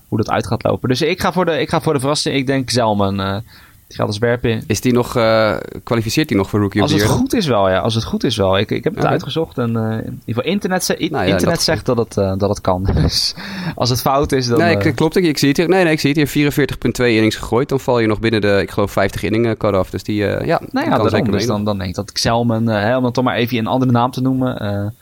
hoe 0.09 0.19
dat 0.19 0.31
uit 0.31 0.47
gaat 0.47 0.63
lopen. 0.63 0.89
Dus 0.89 1.03
ik 1.03 1.21
ga 1.21 1.33
voor 1.33 1.45
de, 1.45 1.61
ik 1.61 1.69
ga 1.69 1.81
voor 1.81 1.93
de 1.93 2.01
verrassing. 2.01 2.35
Ik 2.35 2.47
denk 2.47 2.67
Kezelman. 2.67 3.43
Die 3.91 3.99
gaat 3.99 4.07
als 4.07 4.19
werpen. 4.19 4.63
Is 4.67 4.81
die 4.81 4.93
nog, 4.93 5.17
uh, 5.17 5.57
kwalificeert 5.83 6.29
hij 6.29 6.39
nog 6.39 6.49
voor 6.49 6.61
Rookie 6.61 6.83
Als 6.83 6.93
of 6.93 6.99
the 6.99 7.05
het 7.05 7.15
goed 7.15 7.35
is 7.35 7.47
wel, 7.47 7.69
ja. 7.69 7.79
Als 7.79 7.95
het 7.95 8.05
goed 8.05 8.25
is 8.25 8.37
wel. 8.37 8.59
Ik, 8.59 8.71
ik 8.71 8.85
heb 8.85 8.93
het 8.93 9.03
okay. 9.03 9.13
uitgezocht 9.13 9.59
en 9.59 9.71
uh, 9.71 9.83
in 9.83 9.99
ieder 9.99 10.23
geval 10.25 10.45
internet, 10.45 10.85
ze, 10.85 10.97
nou 10.99 11.11
ja, 11.13 11.21
internet 11.23 11.55
dat 11.55 11.63
zegt 11.63 11.87
dat 11.87 11.97
het, 11.97 12.17
uh, 12.17 12.35
dat 12.37 12.49
het 12.49 12.61
kan. 12.61 12.89
dus 13.03 13.35
als 13.75 13.91
het 13.91 14.01
fout 14.01 14.33
is, 14.33 14.47
dan... 14.47 14.59
Nee, 14.59 14.77
ik, 14.77 14.95
klopt. 14.95 15.17
Ik, 15.17 15.25
ik 15.25 15.39
zie 15.39 15.49
het 15.49 15.57
hier. 15.57 15.69
Nee, 15.69 15.85
nee, 15.85 15.93
ik 15.93 16.01
zie 16.01 16.15
het 16.19 16.33
hier. 16.33 16.53
44,2 16.53 17.07
innings 17.07 17.37
gegooid. 17.37 17.69
Dan 17.69 17.81
val 17.81 17.99
je 17.99 18.07
nog 18.07 18.21
binnen 18.21 18.41
de, 18.41 18.59
ik 18.63 18.71
geloof, 18.71 18.93
50 18.93 19.23
inningen 19.23 19.57
cut-off. 19.57 19.91
Dus 19.91 20.03
die, 20.03 20.17
ja, 20.17 20.61
nou 20.71 20.91
ja, 20.91 20.99
daarom, 20.99 21.31
dus 21.31 21.47
dan, 21.47 21.65
dan 21.65 21.79
denk 21.79 21.91
ik 21.91 21.97
dat 21.97 22.13
Xelman, 22.13 22.67
hè, 22.67 22.97
om 22.97 23.05
het 23.05 23.15
toch 23.15 23.25
maar 23.25 23.37
even 23.37 23.59
een 23.59 23.67
andere 23.67 23.93
naam 23.93 24.11
te 24.11 24.21
noemen 24.21 24.93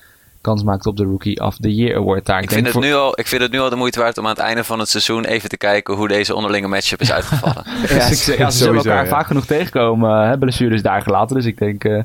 kans 0.40 0.62
maakt 0.62 0.86
op 0.86 0.96
de 0.96 1.04
Rookie 1.04 1.40
of 1.40 1.56
the 1.56 1.74
Year 1.74 1.96
Award. 1.96 2.26
Daar. 2.26 2.38
Ik, 2.38 2.44
ik, 2.44 2.50
vind 2.50 2.66
het 2.66 2.80
nu 2.80 2.94
al, 2.94 3.18
ik 3.18 3.26
vind 3.26 3.42
het 3.42 3.52
nu 3.52 3.58
al 3.58 3.70
de 3.70 3.76
moeite 3.76 4.00
waard 4.00 4.18
om 4.18 4.24
aan 4.24 4.30
het 4.30 4.38
einde 4.38 4.64
van 4.64 4.78
het 4.78 4.88
seizoen 4.88 5.24
even 5.24 5.48
te 5.48 5.56
kijken 5.56 5.94
hoe 5.94 6.08
deze 6.08 6.34
onderlinge 6.34 6.68
matchup 6.68 7.00
is 7.00 7.12
uitgevallen. 7.18 7.64
ja, 7.88 7.94
ja, 8.36 8.50
ze 8.50 8.58
zullen 8.58 8.76
elkaar 8.76 9.04
ja. 9.04 9.10
vaak 9.10 9.26
genoeg 9.26 9.46
tegenkomen. 9.46 10.28
Hè, 10.28 10.38
blessures 10.38 10.82
daar 10.82 11.02
gelaten. 11.02 11.36
Dus 11.36 11.44
ik 11.44 11.58
denk, 11.58 11.84
uh, 11.84 12.02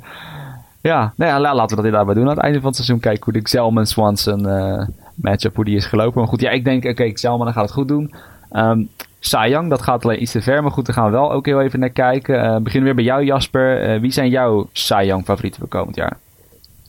ja, 0.81 1.13
nou 1.15 1.31
ja, 1.31 1.39
laten 1.39 1.61
we 1.61 1.75
dat 1.75 1.86
inderdaad 1.86 2.05
maar 2.05 2.15
doen. 2.15 2.23
Aan 2.23 2.36
het 2.36 2.43
einde 2.43 2.57
van 2.57 2.67
het 2.67 2.75
seizoen 2.75 2.99
kijken 2.99 3.23
hoe 3.23 3.34
de 3.34 3.41
Xelman 3.41 3.86
Swanson 3.86 4.47
uh, 4.47 4.88
matchup, 5.15 5.55
hoe 5.55 5.65
die 5.65 5.75
is 5.75 5.86
gelopen. 5.86 6.19
Maar 6.19 6.29
goed, 6.29 6.41
ja, 6.41 6.49
ik 6.49 6.63
denk, 6.63 6.77
oké, 6.77 6.91
okay, 6.91 7.11
Xelman 7.11 7.45
dan 7.45 7.53
gaat 7.53 7.63
het 7.63 7.73
goed 7.73 7.88
doen. 7.88 8.13
Um, 8.51 8.89
Sayang, 9.19 9.69
dat 9.69 9.81
gaat 9.81 10.03
alleen 10.03 10.21
iets 10.21 10.31
te 10.31 10.41
ver. 10.41 10.61
Maar 10.61 10.71
goed, 10.71 10.86
daar 10.86 10.95
gaan 10.95 11.05
we 11.05 11.11
wel 11.11 11.31
ook 11.31 11.45
heel 11.45 11.61
even 11.61 11.79
naar 11.79 11.89
kijken. 11.89 12.36
Uh, 12.36 12.57
beginnen 12.57 12.84
weer 12.84 12.95
bij 12.95 13.03
jou, 13.03 13.23
Jasper. 13.23 13.99
wie 14.01 14.11
zijn 14.11 14.29
jouw 14.29 14.69
Sayang 14.71 15.25
favorieten 15.25 15.59
voor 15.59 15.69
komend 15.69 15.95
jaar? 15.95 16.17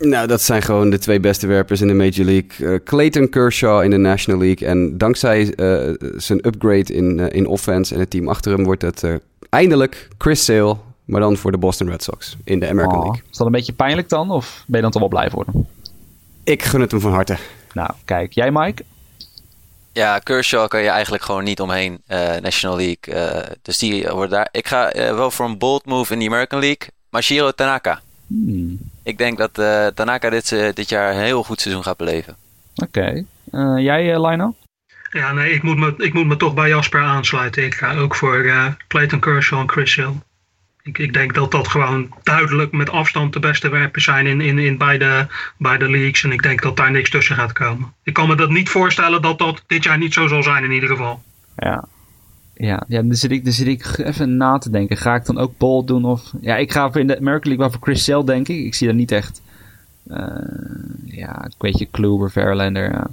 Nou, 0.05 0.27
dat 0.27 0.43
zijn 0.43 0.63
gewoon 0.63 0.91
de 0.91 0.99
twee 0.99 1.21
beste 1.21 1.47
werpers 1.47 1.81
in 1.81 1.87
de 1.87 1.95
Major 1.95 2.25
League. 2.25 2.51
Uh, 2.59 2.79
Clayton 2.85 3.29
Kershaw 3.29 3.83
in 3.83 3.91
de 3.91 3.97
National 3.97 4.41
League. 4.41 4.69
En 4.69 4.99
dankzij 4.99 5.53
uh, 5.57 5.95
zijn 6.17 6.47
upgrade 6.47 6.93
in, 6.95 7.19
uh, 7.19 7.27
in 7.31 7.47
offense 7.47 7.95
en 7.95 8.01
het 8.01 8.11
team 8.11 8.29
achter 8.29 8.53
hem 8.53 8.65
wordt 8.65 8.83
het 8.83 9.05
eindelijk 9.49 10.09
Chris 10.19 10.45
Sale. 10.45 10.77
Maar 11.05 11.21
dan 11.21 11.37
voor 11.37 11.51
de 11.51 11.59
Boston 11.59 11.89
Red 11.89 12.03
Sox 12.03 12.37
in 12.45 12.61
de 12.61 12.69
American 12.69 12.99
oh, 12.99 13.05
League. 13.05 13.23
Is 13.31 13.37
dat 13.37 13.47
een 13.47 13.53
beetje 13.53 13.73
pijnlijk 13.73 14.09
dan? 14.09 14.31
Of 14.31 14.65
ben 14.67 14.77
je 14.77 14.83
dan 14.83 14.91
toch 14.91 15.01
wel 15.01 15.11
blij 15.11 15.31
voor 15.31 15.45
hem? 15.53 15.67
Ik 16.45 16.63
gun 16.63 16.81
het 16.81 16.91
hem 16.91 17.01
van 17.01 17.13
harte. 17.13 17.37
Nou, 17.73 17.91
kijk. 18.05 18.33
Jij 18.33 18.51
Mike? 18.51 18.85
Ja, 19.93 20.19
Kershaw 20.19 20.69
kan 20.69 20.83
je 20.83 20.89
eigenlijk 20.89 21.25
gewoon 21.25 21.45
niet 21.45 21.61
omheen. 21.61 22.03
National 22.41 22.77
League. 22.77 23.45
dus 23.63 23.79
die 23.79 24.09
wordt 24.09 24.31
daar. 24.31 24.49
Ik 24.53 24.69
ga 24.69 24.93
wel 24.95 25.31
voor 25.31 25.47
een 25.47 25.59
bold 25.59 25.87
move 25.87 26.13
in 26.13 26.19
de 26.19 26.27
American 26.27 26.61
League. 26.61 26.89
Mashiro 27.11 27.51
Tanaka. 27.51 28.01
Hmm. 28.27 28.79
Ik 29.05 29.19
denk 29.19 29.39
dat 29.39 29.59
uh, 29.59 29.87
Tanaka 29.87 30.31
dit, 30.31 30.51
uh, 30.51 30.73
dit 30.73 30.89
jaar 30.89 31.15
een 31.15 31.23
heel 31.23 31.43
goed 31.43 31.61
seizoen 31.61 31.83
gaat 31.83 31.97
beleven. 31.97 32.37
Oké. 32.75 32.99
Okay. 32.99 33.27
Uh, 33.51 33.85
jij, 33.85 34.21
Lionel? 34.21 34.57
Ja, 35.11 35.33
nee, 35.33 35.53
ik 35.53 35.63
moet, 35.63 35.77
me, 35.77 35.95
ik 35.97 36.13
moet 36.13 36.27
me 36.27 36.37
toch 36.37 36.55
bij 36.55 36.69
Jasper 36.69 37.03
aansluiten. 37.03 37.65
Ik 37.65 37.75
ga 37.75 37.97
ook 37.97 38.15
voor 38.15 38.53
Clayton 38.89 39.21
Kershaw 39.21 39.61
en 39.61 39.71
Chris 39.71 39.95
Hill. 39.95 40.13
Ik, 40.83 40.99
ik 40.99 41.13
denk 41.13 41.35
dat 41.35 41.51
dat 41.51 41.69
gewoon 41.69 42.15
duidelijk 42.23 42.73
met 42.73 42.91
afstand 42.91 43.33
de 43.33 43.39
beste 43.39 43.69
werpers 43.69 44.05
zijn 44.05 44.27
in, 44.27 44.41
in, 44.41 44.59
in 44.59 44.79
beide, 44.79 45.29
beide 45.59 45.91
leagues. 45.91 46.25
En 46.25 46.33
ik 46.33 46.43
denk 46.43 46.63
dat 46.63 46.77
daar 46.77 46.91
niks 46.91 47.11
tussen 47.11 47.37
gaat 47.37 47.53
komen. 47.53 47.95
Ik 48.03 48.13
kan 48.13 48.29
me 48.29 48.35
dat 48.35 48.51
niet 48.51 48.69
voorstellen 48.69 49.23
dat 49.23 49.39
dat 49.39 49.63
dit 49.67 49.85
jaar 49.85 49.99
niet 49.99 50.13
zo 50.13 50.27
zal 50.27 50.43
zijn 50.43 50.65
in 50.65 50.73
ieder 50.73 50.89
geval. 50.89 51.23
Ja, 51.57 51.85
Ja, 52.55 52.85
ja 52.89 53.03
dan, 53.03 53.15
zit 53.15 53.31
ik, 53.31 53.45
dan 53.45 53.53
zit 53.53 53.67
ik 53.67 53.99
even 53.99 54.37
na 54.37 54.59
te 54.59 54.71
denken. 54.71 54.97
Ga 54.97 55.15
ik 55.15 55.25
dan 55.27 55.39
ook 55.39 55.59
Bolt 55.59 55.87
doen? 55.87 56.05
Of... 56.05 56.33
Ja, 56.41 56.57
ik 56.57 56.73
ga 56.73 56.95
in 56.95 57.07
de 57.07 57.19
American 57.19 57.49
League 57.49 57.59
wel 57.59 57.71
voor 57.71 57.81
Chris 57.81 58.05
Sale, 58.05 58.25
denk 58.25 58.49
ik. 58.49 58.65
Ik 58.65 58.75
zie 58.75 58.87
dat 58.87 58.97
niet 58.97 59.13
echt... 59.13 59.43
Uh, 60.07 60.27
ja, 61.05 61.45
ik 61.45 61.55
weet 61.59 61.79
je, 61.79 61.87
Kluber, 61.87 62.31
Verlander. 62.31 63.07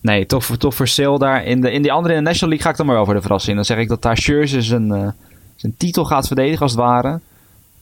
Nee, 0.00 0.26
toch, 0.26 0.44
voor, 0.44 0.56
toch 0.56 0.74
voor 0.74 0.88
Sale 0.88 1.18
daar. 1.18 1.44
In, 1.44 1.60
de, 1.60 1.72
in 1.72 1.82
die 1.82 1.92
andere 1.92 2.14
in 2.14 2.24
de 2.24 2.28
National 2.28 2.48
League 2.48 2.66
ga 2.66 2.70
ik 2.70 2.76
dan 2.76 2.86
maar 2.86 2.94
wel 2.94 3.04
voor 3.04 3.14
de 3.14 3.20
verrassing. 3.20 3.56
Dan 3.56 3.64
zeg 3.64 3.78
ik 3.78 3.88
dat 3.88 4.02
daar 4.02 4.18
zijn, 4.18 4.88
uh, 4.88 5.08
zijn 5.56 5.74
titel 5.76 6.04
gaat 6.04 6.26
verdedigen, 6.26 6.60
als 6.60 6.70
het 6.70 6.80
ware. 6.80 7.20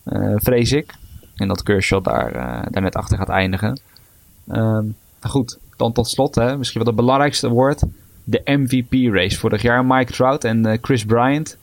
Uh, 0.05 0.35
vrees 0.37 0.73
ik. 0.73 0.95
En 1.35 1.49
dat 1.49 1.63
Kershaw 1.63 2.05
daar, 2.05 2.33
daar 2.71 2.83
net 2.83 2.95
achter 2.95 3.19
gaat 3.19 3.29
eindigen. 3.29 3.81
Um, 4.53 4.97
goed, 5.21 5.59
dan 5.77 5.93
tot 5.93 6.09
slot, 6.09 6.35
hè, 6.35 6.59
misschien 6.59 6.79
wel 6.79 6.93
het 6.93 7.01
belangrijkste 7.01 7.49
woord 7.49 7.83
de 8.31 8.41
MVP-race. 8.45 9.39
Vorig 9.39 9.63
jaar 9.63 9.85
Mike 9.85 10.13
Trout 10.13 10.45
en 10.45 10.67
uh, 10.67 10.73
Chris 10.81 11.05
Bryant. 11.05 11.57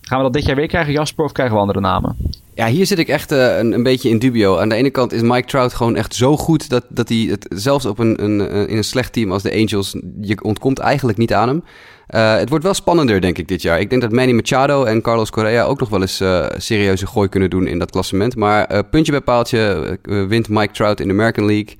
Gaan 0.00 0.18
we 0.18 0.24
dat 0.24 0.32
dit 0.32 0.44
jaar 0.44 0.56
weer 0.56 0.66
krijgen, 0.66 0.92
Jasper, 0.92 1.24
of 1.24 1.32
krijgen 1.32 1.54
we 1.54 1.60
andere 1.60 1.80
namen? 1.80 2.16
Ja, 2.54 2.66
hier 2.66 2.86
zit 2.86 2.98
ik 2.98 3.08
echt 3.08 3.32
uh, 3.32 3.58
een, 3.58 3.72
een, 3.72 3.82
beetje 3.82 4.08
in 4.08 4.18
dubio. 4.18 4.58
Aan 4.58 4.68
de 4.68 4.74
ene 4.74 4.90
kant 4.90 5.12
is 5.12 5.22
Mike 5.22 5.46
Trout 5.46 5.74
gewoon 5.74 5.96
echt 5.96 6.14
zo 6.14 6.36
goed 6.36 6.68
dat, 6.68 6.84
dat 6.88 7.08
hij 7.08 7.18
het 7.18 7.46
zelfs 7.48 7.86
op 7.86 7.98
een, 7.98 8.24
een, 8.24 8.68
in 8.68 8.76
een 8.76 8.84
slecht 8.84 9.12
team 9.12 9.32
als 9.32 9.42
de 9.42 9.52
Angels, 9.52 9.96
je 10.20 10.42
ontkomt 10.42 10.78
eigenlijk 10.78 11.18
niet 11.18 11.32
aan 11.32 11.48
hem. 11.48 11.64
Het 12.38 12.48
wordt 12.48 12.64
wel 12.64 12.74
spannender, 12.74 13.20
denk 13.20 13.38
ik, 13.38 13.48
dit 13.48 13.62
jaar. 13.62 13.80
Ik 13.80 13.90
denk 13.90 14.02
dat 14.02 14.12
Manny 14.12 14.32
Machado 14.32 14.84
en 14.84 15.02
Carlos 15.02 15.30
Correa 15.30 15.64
ook 15.64 15.80
nog 15.80 15.88
wel 15.88 16.00
eens 16.00 16.20
uh, 16.20 16.46
serieuze 16.56 17.06
gooi 17.06 17.28
kunnen 17.28 17.50
doen 17.50 17.66
in 17.66 17.78
dat 17.78 17.90
klassement. 17.90 18.36
Maar 18.36 18.84
puntje 18.84 19.12
bij 19.12 19.20
paaltje 19.20 19.98
wint 20.02 20.48
Mike 20.48 20.72
Trout 20.72 21.00
in 21.00 21.06
de 21.06 21.14
American 21.14 21.46
League. 21.46 21.76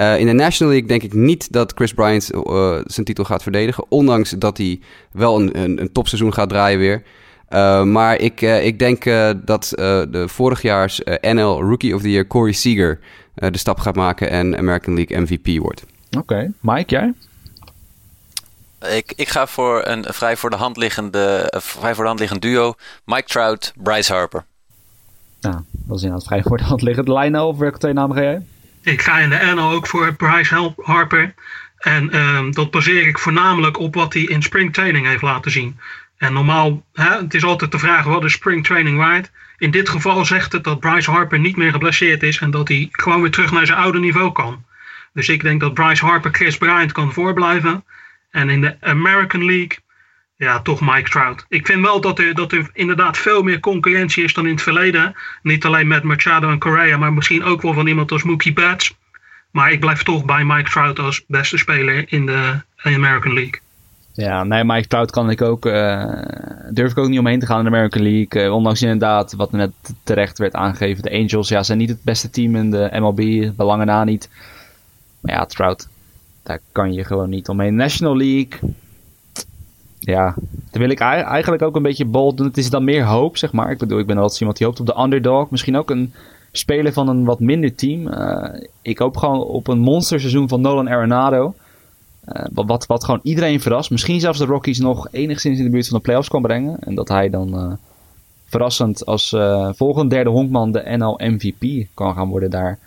Uh, 0.00 0.18
in 0.18 0.26
de 0.26 0.32
National 0.32 0.72
League 0.72 0.88
denk 0.88 1.02
ik 1.02 1.12
niet 1.12 1.52
dat 1.52 1.72
Chris 1.74 1.92
Bryant 1.92 2.34
uh, 2.34 2.78
zijn 2.84 3.06
titel 3.06 3.24
gaat 3.24 3.42
verdedigen. 3.42 3.84
Ondanks 3.88 4.30
dat 4.30 4.56
hij 4.56 4.80
wel 5.12 5.40
een, 5.40 5.58
een, 5.58 5.80
een 5.80 5.92
topseizoen 5.92 6.34
gaat 6.34 6.48
draaien 6.48 6.78
weer. 6.78 7.02
Uh, 7.50 7.82
maar 7.82 8.18
ik, 8.18 8.40
ik 8.40 8.78
denk 8.78 9.04
dat 9.44 9.72
de 10.10 10.24
vorigjaars 10.26 11.00
NL 11.20 11.62
Rookie 11.62 11.94
of 11.94 12.02
the 12.02 12.10
Year 12.10 12.26
Corey 12.26 12.52
Seager 12.52 13.00
de 13.34 13.58
stap 13.58 13.78
gaat 13.78 13.94
maken 13.94 14.30
en 14.30 14.58
American 14.58 14.94
League 14.94 15.20
MVP 15.20 15.62
wordt. 15.62 15.84
Oké, 16.06 16.18
okay. 16.18 16.52
Mike, 16.60 16.90
jij? 16.90 17.12
Ik, 18.96 19.12
ik 19.16 19.28
ga 19.28 19.46
voor 19.46 19.86
een 19.86 20.04
vrij 20.08 20.36
voor 20.36 20.50
de 20.50 20.56
hand 20.56 20.76
liggende, 20.76 21.52
vrij 21.56 21.94
voor 21.94 22.02
de 22.02 22.08
hand 22.08 22.20
liggend 22.20 22.42
duo. 22.42 22.74
Mike 23.04 23.26
Trout, 23.26 23.72
Bryce 23.76 24.12
Harper. 24.12 24.44
Nou, 25.40 25.56
dat 25.70 25.96
is 25.96 26.02
inderdaad 26.02 26.26
vrij 26.26 26.42
voor 26.42 26.56
de 26.56 26.64
hand 26.64 26.82
liggend. 26.82 27.08
Lionel, 27.08 27.48
of 27.48 27.58
welke 27.58 27.78
twee 27.78 27.92
namen 27.92 28.16
ga 28.16 28.22
jij? 28.22 28.42
Ik 28.82 29.02
ga 29.02 29.18
in 29.18 29.30
de 29.30 29.52
NL 29.54 29.70
ook 29.70 29.86
voor 29.86 30.14
Bryce 30.14 30.74
Harper. 30.76 31.34
En 31.78 32.16
um, 32.16 32.52
dat 32.52 32.70
baseer 32.70 33.06
ik 33.06 33.18
voornamelijk 33.18 33.78
op 33.78 33.94
wat 33.94 34.12
hij 34.12 34.22
in 34.22 34.42
springtraining 34.42 35.06
heeft 35.06 35.22
laten 35.22 35.50
zien. 35.50 35.78
En 36.16 36.32
normaal, 36.32 36.84
hè, 36.92 37.16
het 37.16 37.34
is 37.34 37.44
altijd 37.44 37.72
de 37.72 37.78
vraag 37.78 38.04
wat 38.04 38.24
is 38.24 38.32
springtraining 38.32 38.96
waard. 38.96 39.30
In 39.58 39.70
dit 39.70 39.88
geval 39.88 40.24
zegt 40.24 40.52
het 40.52 40.64
dat 40.64 40.80
Bryce 40.80 41.10
Harper 41.10 41.38
niet 41.38 41.56
meer 41.56 41.70
geblesseerd 41.70 42.22
is 42.22 42.38
en 42.38 42.50
dat 42.50 42.68
hij 42.68 42.88
gewoon 42.92 43.20
weer 43.20 43.30
terug 43.30 43.52
naar 43.52 43.66
zijn 43.66 43.78
oude 43.78 43.98
niveau 43.98 44.32
kan. 44.32 44.64
Dus 45.12 45.28
ik 45.28 45.42
denk 45.42 45.60
dat 45.60 45.74
Bryce 45.74 46.04
Harper 46.04 46.30
Chris 46.34 46.56
Bryant 46.56 46.92
kan 46.92 47.12
voorblijven. 47.12 47.84
En 48.30 48.50
in 48.50 48.60
de 48.60 48.76
American 48.80 49.44
League, 49.44 49.78
ja, 50.38 50.60
toch 50.60 50.80
Mike 50.80 51.10
Trout. 51.10 51.44
Ik 51.48 51.66
vind 51.66 51.80
wel 51.80 52.00
dat 52.00 52.18
er, 52.18 52.34
dat 52.34 52.52
er 52.52 52.70
inderdaad 52.72 53.18
veel 53.18 53.42
meer 53.42 53.60
concurrentie 53.60 54.24
is 54.24 54.34
dan 54.34 54.46
in 54.46 54.52
het 54.52 54.62
verleden. 54.62 55.14
Niet 55.42 55.64
alleen 55.64 55.86
met 55.86 56.02
Machado 56.02 56.50
en 56.50 56.58
Correa, 56.58 56.96
maar 56.96 57.12
misschien 57.12 57.44
ook 57.44 57.62
wel 57.62 57.72
van 57.72 57.86
iemand 57.86 58.12
als 58.12 58.22
Mookie 58.22 58.52
Betts. 58.52 58.96
Maar 59.50 59.72
ik 59.72 59.80
blijf 59.80 60.02
toch 60.02 60.24
bij 60.24 60.44
Mike 60.44 60.70
Trout 60.70 60.98
als 60.98 61.24
beste 61.26 61.58
speler 61.58 62.04
in 62.12 62.26
de 62.26 62.60
American 62.82 63.32
League. 63.32 63.60
Ja, 64.12 64.44
nee, 64.44 64.64
Mike 64.64 64.88
Trout 64.88 65.10
kan 65.10 65.30
ik 65.30 65.42
ook, 65.42 65.66
uh, 65.66 66.22
durf 66.70 66.90
ik 66.90 66.98
ook 66.98 67.08
niet 67.08 67.18
omheen 67.18 67.38
te 67.38 67.46
gaan 67.46 67.58
in 67.58 67.64
de 67.64 67.70
American 67.70 68.02
League. 68.02 68.44
Uh, 68.44 68.54
ondanks 68.54 68.82
inderdaad, 68.82 69.32
wat 69.32 69.52
net 69.52 69.72
terecht 70.02 70.38
werd 70.38 70.54
aangegeven, 70.54 71.02
de 71.02 71.12
Angels 71.12 71.48
ja, 71.48 71.62
zijn 71.62 71.78
niet 71.78 71.88
het 71.88 72.02
beste 72.02 72.30
team 72.30 72.56
in 72.56 72.70
de 72.70 72.90
MLB, 72.92 73.52
belangen 73.56 73.86
na 73.86 74.04
niet. 74.04 74.30
Maar 75.20 75.34
ja, 75.34 75.46
Trout, 75.46 75.88
daar 76.42 76.60
kan 76.72 76.92
je 76.92 77.04
gewoon 77.04 77.28
niet 77.28 77.48
omheen. 77.48 77.74
National 77.74 78.16
League, 78.16 78.58
ja, 80.10 80.34
dan 80.70 80.80
wil 80.80 80.90
ik 80.90 81.00
eigenlijk 81.00 81.62
ook 81.62 81.76
een 81.76 81.82
beetje 81.82 82.04
bold 82.04 82.36
doen. 82.36 82.46
Het 82.46 82.56
is 82.56 82.70
dan 82.70 82.84
meer 82.84 83.04
hoop, 83.04 83.36
zeg 83.36 83.52
maar. 83.52 83.70
Ik 83.70 83.78
bedoel, 83.78 83.98
ik 83.98 84.06
ben 84.06 84.18
altijd 84.18 84.38
iemand 84.40 84.58
die 84.58 84.66
hoopt 84.66 84.80
op 84.80 84.86
de 84.86 85.00
underdog. 85.02 85.50
Misschien 85.50 85.76
ook 85.76 85.90
een 85.90 86.12
speler 86.52 86.92
van 86.92 87.08
een 87.08 87.24
wat 87.24 87.40
minder 87.40 87.74
team. 87.74 88.06
Uh, 88.06 88.62
ik 88.82 88.98
hoop 88.98 89.16
gewoon 89.16 89.42
op 89.42 89.68
een 89.68 89.78
monsterseizoen 89.78 90.48
van 90.48 90.60
Nolan 90.60 90.88
Arenado. 90.88 91.54
Uh, 92.28 92.44
wat, 92.52 92.86
wat 92.86 93.04
gewoon 93.04 93.20
iedereen 93.22 93.60
verrast. 93.60 93.90
Misschien 93.90 94.20
zelfs 94.20 94.38
de 94.38 94.44
Rockies 94.44 94.78
nog 94.78 95.08
enigszins 95.10 95.58
in 95.58 95.64
de 95.64 95.70
buurt 95.70 95.88
van 95.88 95.96
de 95.96 96.02
playoffs 96.02 96.28
kan 96.28 96.42
brengen. 96.42 96.76
En 96.80 96.94
dat 96.94 97.08
hij 97.08 97.30
dan 97.30 97.48
uh, 97.54 97.72
verrassend 98.44 99.06
als 99.06 99.36
volgende 99.70 100.14
derde 100.14 100.30
honkman 100.30 100.72
de 100.72 100.96
NL 100.96 101.20
MVP 101.22 101.86
kan 101.94 102.14
gaan 102.14 102.28
worden 102.28 102.50
daar. 102.50 102.78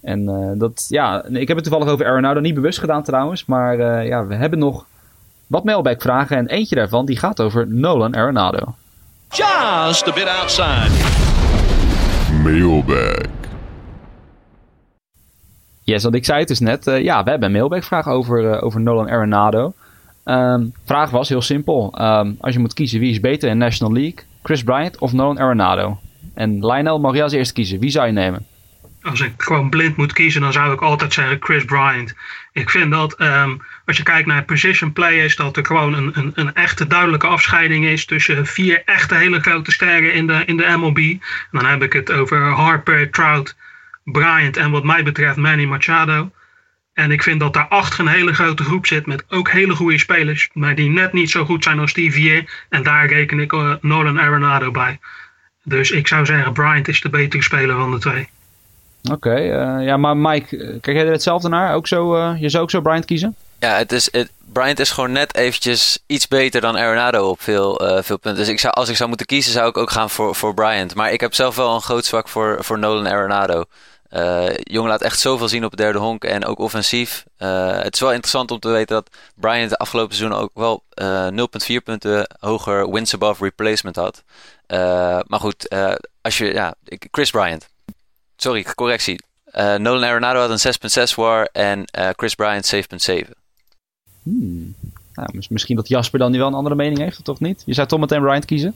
En 0.00 0.54
dat, 0.58 0.86
ja, 0.88 1.24
ik 1.24 1.48
heb 1.48 1.56
het 1.56 1.66
toevallig 1.66 1.92
over 1.92 2.06
Arenado 2.06 2.40
niet 2.40 2.54
bewust 2.54 2.78
gedaan 2.78 3.02
trouwens. 3.02 3.44
Maar 3.44 4.06
ja, 4.06 4.26
we 4.26 4.34
hebben 4.34 4.58
nog 4.58 4.86
wat 5.46 5.64
mailback 5.64 6.02
vragen 6.02 6.36
en 6.36 6.46
eentje 6.46 6.74
daarvan 6.74 7.06
die 7.06 7.18
gaat 7.18 7.40
over 7.40 7.68
Nolan 7.68 8.14
Arenado. 8.14 8.74
Just 9.30 10.08
a 10.08 10.12
bit 10.12 10.28
outside. 10.28 10.90
Mailbag. 12.42 13.34
Yes, 15.82 16.02
want 16.02 16.14
ik 16.14 16.24
zei 16.24 16.38
het 16.38 16.48
dus 16.48 16.60
net. 16.60 16.86
Uh, 16.86 17.02
ja, 17.02 17.22
we 17.22 17.30
hebben 17.30 17.48
een 17.48 17.54
mailback 17.54 17.84
vraag 17.84 18.08
over, 18.08 18.42
uh, 18.42 18.62
over 18.62 18.80
Nolan 18.80 19.08
Arenado. 19.08 19.72
Um, 20.24 20.72
vraag 20.84 21.10
was 21.10 21.28
heel 21.28 21.42
simpel. 21.42 21.94
Um, 22.00 22.36
als 22.40 22.54
je 22.54 22.60
moet 22.60 22.74
kiezen 22.74 23.00
wie 23.00 23.10
is 23.10 23.20
beter 23.20 23.48
in 23.48 23.58
National 23.58 23.94
League, 23.94 24.24
Chris 24.42 24.62
Bryant 24.62 24.98
of 24.98 25.12
Nolan 25.12 25.38
Arenado? 25.38 25.98
En 26.34 26.66
Lionel 26.66 27.00
mag 27.00 27.14
je 27.14 27.22
als 27.22 27.32
eerste 27.32 27.54
kiezen. 27.54 27.78
Wie 27.78 27.90
zou 27.90 28.06
je 28.06 28.12
nemen? 28.12 28.46
Als 29.02 29.20
ik 29.20 29.32
gewoon 29.36 29.70
blind 29.70 29.96
moet 29.96 30.12
kiezen, 30.12 30.40
dan 30.40 30.52
zou 30.52 30.72
ik 30.72 30.80
altijd 30.80 31.12
zeggen 31.12 31.36
Chris 31.40 31.64
Bryant. 31.64 32.14
Ik 32.56 32.70
vind 32.70 32.90
dat 32.90 33.20
um, 33.20 33.62
als 33.84 33.96
je 33.96 34.02
kijkt 34.02 34.26
naar 34.26 34.44
position 34.44 34.92
players, 34.92 35.36
dat 35.36 35.56
er 35.56 35.66
gewoon 35.66 35.94
een, 35.94 36.10
een, 36.18 36.32
een, 36.34 36.54
echte 36.54 36.86
duidelijke 36.86 37.26
afscheiding 37.26 37.84
is 37.84 38.04
tussen 38.04 38.46
vier 38.46 38.82
echte 38.84 39.14
hele 39.14 39.40
grote 39.40 39.72
sterren 39.72 40.12
in 40.12 40.26
de, 40.26 40.42
in 40.46 40.56
de 40.56 40.74
MLB. 40.76 41.22
Dan 41.50 41.66
heb 41.66 41.82
ik 41.82 41.92
het 41.92 42.12
over 42.12 42.42
Harper, 42.42 43.10
Trout, 43.10 43.56
Bryant 44.04 44.56
en 44.56 44.70
wat 44.70 44.84
mij 44.84 45.02
betreft 45.02 45.36
Manny 45.36 45.64
Machado. 45.64 46.30
En 46.92 47.10
ik 47.10 47.22
vind 47.22 47.40
dat 47.40 47.54
daarachter 47.54 48.00
een 48.00 48.06
hele 48.06 48.34
grote 48.34 48.64
groep 48.64 48.86
zit 48.86 49.06
met 49.06 49.24
ook 49.28 49.50
hele 49.50 49.74
goede 49.74 49.98
spelers, 49.98 50.48
maar 50.52 50.74
die 50.74 50.90
net 50.90 51.12
niet 51.12 51.30
zo 51.30 51.44
goed 51.44 51.64
zijn 51.64 51.78
als 51.78 51.92
die 51.92 52.12
vier. 52.12 52.64
En 52.68 52.82
daar 52.82 53.06
reken 53.06 53.40
ik 53.40 53.52
uh, 53.52 53.74
Nolan 53.80 54.20
Arenado 54.20 54.70
bij. 54.70 54.98
Dus 55.62 55.90
ik 55.90 56.06
zou 56.06 56.26
zeggen, 56.26 56.52
Bryant 56.52 56.88
is 56.88 57.00
de 57.00 57.10
betere 57.10 57.42
speler 57.42 57.76
van 57.76 57.90
de 57.90 57.98
twee. 57.98 58.28
Oké, 59.12 59.40
uh, 59.40 59.86
ja, 59.86 59.96
maar 59.96 60.16
Mike, 60.16 60.78
kijk 60.80 60.96
jij 60.96 61.06
er 61.06 61.12
hetzelfde 61.12 61.48
naar? 61.48 61.74
Ook 61.74 61.86
zo, 61.86 62.16
uh, 62.16 62.40
je 62.40 62.48
zou 62.48 62.62
ook 62.62 62.70
zo 62.70 62.80
Bryant 62.80 63.04
kiezen? 63.04 63.34
Ja, 63.58 63.76
het 63.76 63.92
is, 63.92 64.08
het, 64.12 64.30
Bryant 64.52 64.78
is 64.78 64.90
gewoon 64.90 65.12
net 65.12 65.34
eventjes 65.34 65.98
iets 66.06 66.28
beter 66.28 66.60
dan 66.60 66.76
Arenado 66.76 67.28
op 67.28 67.40
veel, 67.40 67.80
veel 68.02 68.18
punten. 68.18 68.36
Dus 68.36 68.48
ik 68.48 68.60
zou, 68.60 68.74
als 68.74 68.88
ik 68.88 68.96
zou 68.96 69.08
moeten 69.08 69.26
kiezen, 69.26 69.52
zou 69.52 69.68
ik 69.68 69.76
ook 69.76 69.90
gaan 69.90 70.10
voor, 70.10 70.34
voor 70.34 70.54
Bryant. 70.54 70.94
Maar 70.94 71.12
ik 71.12 71.20
heb 71.20 71.34
zelf 71.34 71.56
wel 71.56 71.74
een 71.74 71.80
groot 71.80 72.04
zwak 72.04 72.28
voor, 72.28 72.64
voor 72.64 72.78
Nolan 72.78 73.06
Arenado. 73.06 73.64
Jongen 74.56 74.90
laat 74.90 75.02
echt 75.02 75.18
zoveel 75.18 75.48
zien 75.48 75.64
op 75.64 75.70
het 75.70 75.80
derde 75.80 75.98
honk 75.98 76.24
en 76.24 76.44
ook 76.44 76.58
offensief. 76.58 77.24
Het 77.36 77.94
is 77.94 78.00
wel 78.00 78.12
interessant 78.12 78.50
om 78.50 78.58
te 78.58 78.68
weten 78.68 78.94
dat 78.94 79.10
Bryant 79.34 79.70
de 79.70 79.78
afgelopen 79.78 80.16
seizoen 80.16 80.38
ook 80.38 80.50
wel 80.54 80.84
0,4 81.70 81.76
punten 81.84 82.26
hoger 82.40 82.90
wins 82.90 83.14
above 83.14 83.44
replacement 83.44 83.96
had. 83.96 84.22
maar 85.26 85.40
goed, 85.40 85.68
als 86.22 86.38
je, 86.38 86.52
ja, 86.52 86.74
Chris 87.10 87.30
Bryant. 87.30 87.68
Sorry, 88.36 88.64
correctie. 88.74 89.20
Nolan 89.52 90.04
Arenado 90.04 90.40
had 90.40 90.64
een 90.64 90.74
6,6 91.08 91.14
war 91.14 91.48
en 91.52 91.84
Chris 92.16 92.34
Bryant 92.34 92.74
7,7. 92.74 93.30
Hmm. 94.22 94.74
Nou, 95.14 95.28
misschien 95.48 95.76
dat 95.76 95.88
Jasper 95.88 96.18
dan 96.18 96.32
nu 96.32 96.38
wel 96.38 96.46
een 96.46 96.54
andere 96.54 96.74
mening 96.74 96.98
heeft, 96.98 97.24
toch 97.24 97.40
niet? 97.40 97.62
Je 97.66 97.74
zou 97.74 97.86
toch 97.88 98.00
meteen 98.00 98.20
Bryant 98.20 98.44
kiezen? 98.44 98.74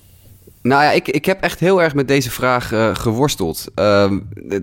Nou 0.63 0.83
ja, 0.83 0.91
ik, 0.91 1.09
ik 1.09 1.25
heb 1.25 1.43
echt 1.43 1.61
heel 1.61 1.83
erg 1.83 1.95
met 1.95 2.09
deze 2.09 2.31
vraag 2.31 2.73
uh, 2.73 2.95
geworsteld. 2.95 3.67
Uh, 3.79 4.13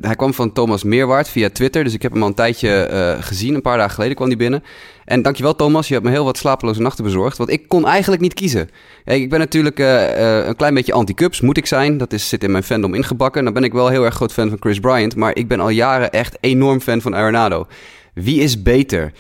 hij 0.01 0.15
kwam 0.15 0.33
van 0.33 0.53
Thomas 0.53 0.83
Meerwaard 0.83 1.29
via 1.29 1.49
Twitter, 1.49 1.83
dus 1.83 1.93
ik 1.93 2.01
heb 2.01 2.11
hem 2.11 2.21
al 2.21 2.27
een 2.27 2.33
tijdje 2.33 2.89
uh, 2.91 3.23
gezien. 3.23 3.55
Een 3.55 3.61
paar 3.61 3.77
dagen 3.77 3.93
geleden 3.93 4.15
kwam 4.15 4.27
hij 4.27 4.37
binnen. 4.37 4.63
En 5.05 5.21
dankjewel 5.21 5.55
Thomas, 5.55 5.87
je 5.87 5.93
hebt 5.93 6.05
me 6.05 6.11
heel 6.11 6.23
wat 6.23 6.37
slapeloze 6.37 6.81
nachten 6.81 7.03
bezorgd. 7.03 7.37
Want 7.37 7.49
ik 7.49 7.67
kon 7.67 7.87
eigenlijk 7.87 8.21
niet 8.21 8.33
kiezen. 8.33 8.69
Ik 9.05 9.29
ben 9.29 9.39
natuurlijk 9.39 9.79
uh, 9.79 10.45
een 10.45 10.55
klein 10.55 10.73
beetje 10.73 10.93
anti-Cubs, 10.93 11.41
moet 11.41 11.57
ik 11.57 11.65
zijn. 11.65 11.97
Dat 11.97 12.13
is, 12.13 12.29
zit 12.29 12.43
in 12.43 12.51
mijn 12.51 12.63
fandom 12.63 12.93
ingebakken. 12.93 13.43
Dan 13.43 13.53
ben 13.53 13.63
ik 13.63 13.73
wel 13.73 13.87
heel 13.87 14.05
erg 14.05 14.15
groot 14.15 14.33
fan 14.33 14.49
van 14.49 14.57
Chris 14.59 14.79
Bryant. 14.79 15.15
Maar 15.15 15.35
ik 15.35 15.47
ben 15.47 15.59
al 15.59 15.69
jaren 15.69 16.11
echt 16.11 16.37
enorm 16.39 16.79
fan 16.79 17.01
van 17.01 17.15
Arenado. 17.15 17.67
Wie 18.13 18.41
is 18.41 18.63
beter? 18.63 19.11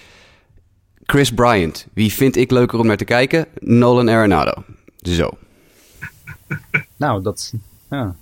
Chris 1.03 1.33
Bryant. 1.33 1.87
Wie 1.93 2.13
vind 2.13 2.35
ik 2.35 2.51
leuker 2.51 2.79
om 2.79 2.87
naar 2.87 2.97
te 2.97 3.05
kijken? 3.05 3.45
Nolan 3.59 4.09
Arenado. 4.09 4.63
Zo. 4.97 5.29
nou, 6.97 7.23
dat... 7.23 7.53
Ja. 7.89 8.15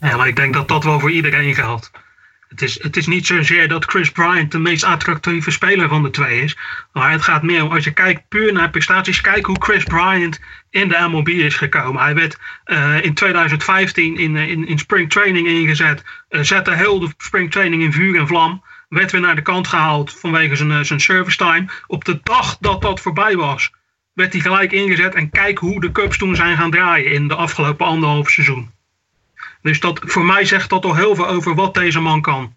ja, 0.00 0.16
maar 0.16 0.28
ik 0.28 0.36
denk 0.36 0.54
dat 0.54 0.68
dat 0.68 0.84
wel 0.84 1.00
voor 1.00 1.10
iedereen 1.10 1.54
geldt. 1.54 1.90
Het 2.48 2.62
is, 2.62 2.82
het 2.82 2.96
is 2.96 3.06
niet 3.06 3.26
zozeer 3.26 3.68
dat 3.68 3.84
Chris 3.84 4.10
Bryant 4.10 4.52
de 4.52 4.58
meest 4.58 4.84
attractieve 4.84 5.50
speler 5.50 5.88
van 5.88 6.02
de 6.02 6.10
twee 6.10 6.40
is. 6.40 6.56
Maar 6.92 7.10
het 7.10 7.22
gaat 7.22 7.42
meer 7.42 7.62
om, 7.62 7.72
als 7.72 7.84
je 7.84 7.92
kijkt 7.92 8.28
puur 8.28 8.52
naar 8.52 8.70
prestaties, 8.70 9.20
kijk 9.20 9.46
hoe 9.46 9.62
Chris 9.62 9.84
Bryant 9.84 10.40
in 10.70 10.88
de 10.88 11.06
MLB 11.08 11.28
is 11.28 11.56
gekomen. 11.56 12.02
Hij 12.02 12.14
werd 12.14 12.38
uh, 12.66 13.04
in 13.04 13.14
2015 13.14 14.16
in, 14.16 14.36
in, 14.36 14.68
in 14.68 14.78
spring 14.78 15.10
training 15.10 15.46
ingezet. 15.46 16.02
Uh, 16.30 16.40
zette 16.42 16.74
heel 16.74 16.98
de 16.98 17.08
spring 17.18 17.50
training 17.50 17.82
in 17.82 17.92
vuur 17.92 18.18
en 18.18 18.26
vlam. 18.26 18.62
Werd 18.88 19.12
weer 19.12 19.20
naar 19.20 19.36
de 19.36 19.42
kant 19.42 19.66
gehaald 19.66 20.12
vanwege 20.12 20.56
zijn, 20.56 20.86
zijn 20.86 21.00
service 21.00 21.36
time. 21.36 21.66
Op 21.86 22.04
de 22.04 22.20
dag 22.22 22.56
dat 22.60 22.82
dat 22.82 23.00
voorbij 23.00 23.36
was, 23.36 23.70
werd 24.16 24.32
hij 24.32 24.40
gelijk 24.40 24.72
ingezet. 24.72 25.14
En 25.14 25.30
kijk 25.30 25.58
hoe 25.58 25.80
de 25.80 25.92
Cubs 25.92 26.18
toen 26.18 26.36
zijn 26.36 26.56
gaan 26.56 26.70
draaien 26.70 27.12
in 27.12 27.28
de 27.28 27.34
afgelopen 27.34 27.86
anderhalf 27.86 28.28
seizoen. 28.28 28.70
Dus 29.62 29.80
dat, 29.80 30.00
voor 30.04 30.24
mij 30.24 30.44
zegt 30.44 30.70
dat 30.70 30.82
toch 30.82 30.96
heel 30.96 31.14
veel 31.14 31.28
over 31.28 31.54
wat 31.54 31.74
deze 31.74 32.00
man 32.00 32.20
kan. 32.20 32.54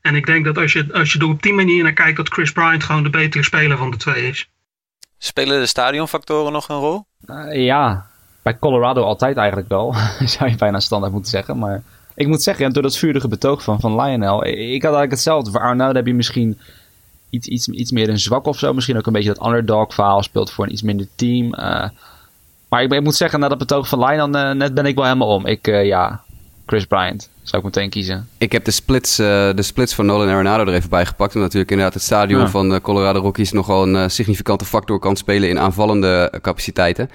En 0.00 0.14
ik 0.14 0.26
denk 0.26 0.44
dat 0.44 0.58
als 0.58 0.72
je, 0.72 0.92
als 0.92 1.12
je 1.12 1.18
er 1.18 1.28
op 1.28 1.42
die 1.42 1.52
manier 1.52 1.82
naar 1.82 1.92
kijkt, 1.92 2.16
dat 2.16 2.28
Chris 2.28 2.52
Bryant 2.52 2.84
gewoon 2.84 3.02
de 3.02 3.10
betere 3.10 3.44
speler 3.44 3.76
van 3.76 3.90
de 3.90 3.96
twee 3.96 4.28
is. 4.28 4.50
Spelen 5.18 5.60
de 5.60 5.66
stadionfactoren 5.66 6.52
nog 6.52 6.68
een 6.68 6.76
rol? 6.76 7.04
Uh, 7.26 7.64
ja, 7.64 8.06
bij 8.42 8.58
Colorado 8.58 9.02
altijd 9.02 9.36
eigenlijk 9.36 9.68
wel. 9.68 9.94
Zou 10.36 10.50
je 10.50 10.56
bijna 10.56 10.80
standaard 10.80 11.12
moeten 11.12 11.30
zeggen. 11.30 11.58
Maar 11.58 11.82
ik 12.14 12.26
moet 12.26 12.42
zeggen, 12.42 12.72
door 12.72 12.82
dat 12.82 12.98
vurige 12.98 13.28
betoog 13.28 13.62
van, 13.62 13.80
van 13.80 14.00
Lionel. 14.00 14.44
Ik 14.46 14.82
had 14.82 14.92
eigenlijk 14.92 15.10
hetzelfde. 15.10 15.50
Voor 15.50 15.60
Arnoud 15.60 15.94
heb 15.94 16.06
je 16.06 16.14
misschien 16.14 16.58
iets, 17.32 17.48
iets, 17.48 17.68
iets 17.68 17.90
meer 17.90 18.08
een 18.08 18.18
zwak 18.18 18.46
of 18.46 18.58
zo. 18.58 18.72
Misschien 18.72 18.96
ook 18.96 19.06
een 19.06 19.12
beetje 19.12 19.34
dat 19.34 19.46
underdog 19.46 19.94
verhaal 19.94 20.22
speelt 20.22 20.50
voor 20.50 20.64
een 20.64 20.72
iets 20.72 20.82
minder 20.82 21.06
team. 21.14 21.46
Uh, 21.46 21.88
maar 22.68 22.82
ik, 22.82 23.00
moet 23.00 23.14
zeggen, 23.14 23.40
na 23.40 23.48
dat 23.48 23.58
betoog 23.58 23.88
van 23.88 23.98
Lionel, 23.98 24.34
uh, 24.34 24.50
net 24.50 24.74
ben 24.74 24.86
ik 24.86 24.94
wel 24.94 25.04
helemaal 25.04 25.34
om. 25.34 25.46
Ik, 25.46 25.66
ja, 25.66 26.22
Chris 26.66 26.86
Bryant. 26.86 27.30
Zou 27.42 27.66
ik 27.66 27.74
meteen 27.74 27.90
kiezen. 27.90 28.28
Ik 28.38 28.52
heb 28.52 28.64
de 28.64 28.70
splits, 28.70 29.20
uh, 29.20 29.26
de 29.54 29.62
splits 29.62 29.94
van 29.94 30.06
Nolan 30.06 30.28
Arenado 30.28 30.64
er 30.64 30.74
even 30.74 30.90
bij 30.90 31.06
gepakt. 31.06 31.34
Omdat 31.34 31.42
natuurlijk 31.42 31.70
inderdaad 31.70 31.94
het 31.94 32.02
stadion 32.02 32.40
ja. 32.40 32.48
van 32.48 32.68
de 32.68 32.80
Colorado 32.80 33.20
Rockies 33.20 33.52
nogal 33.52 33.82
een 33.82 33.94
uh, 33.94 34.04
significante 34.06 34.64
factor 34.64 34.98
kan 34.98 35.16
spelen 35.16 35.48
in 35.48 35.58
aanvallende 35.58 36.32
capaciteiten. 36.42 37.10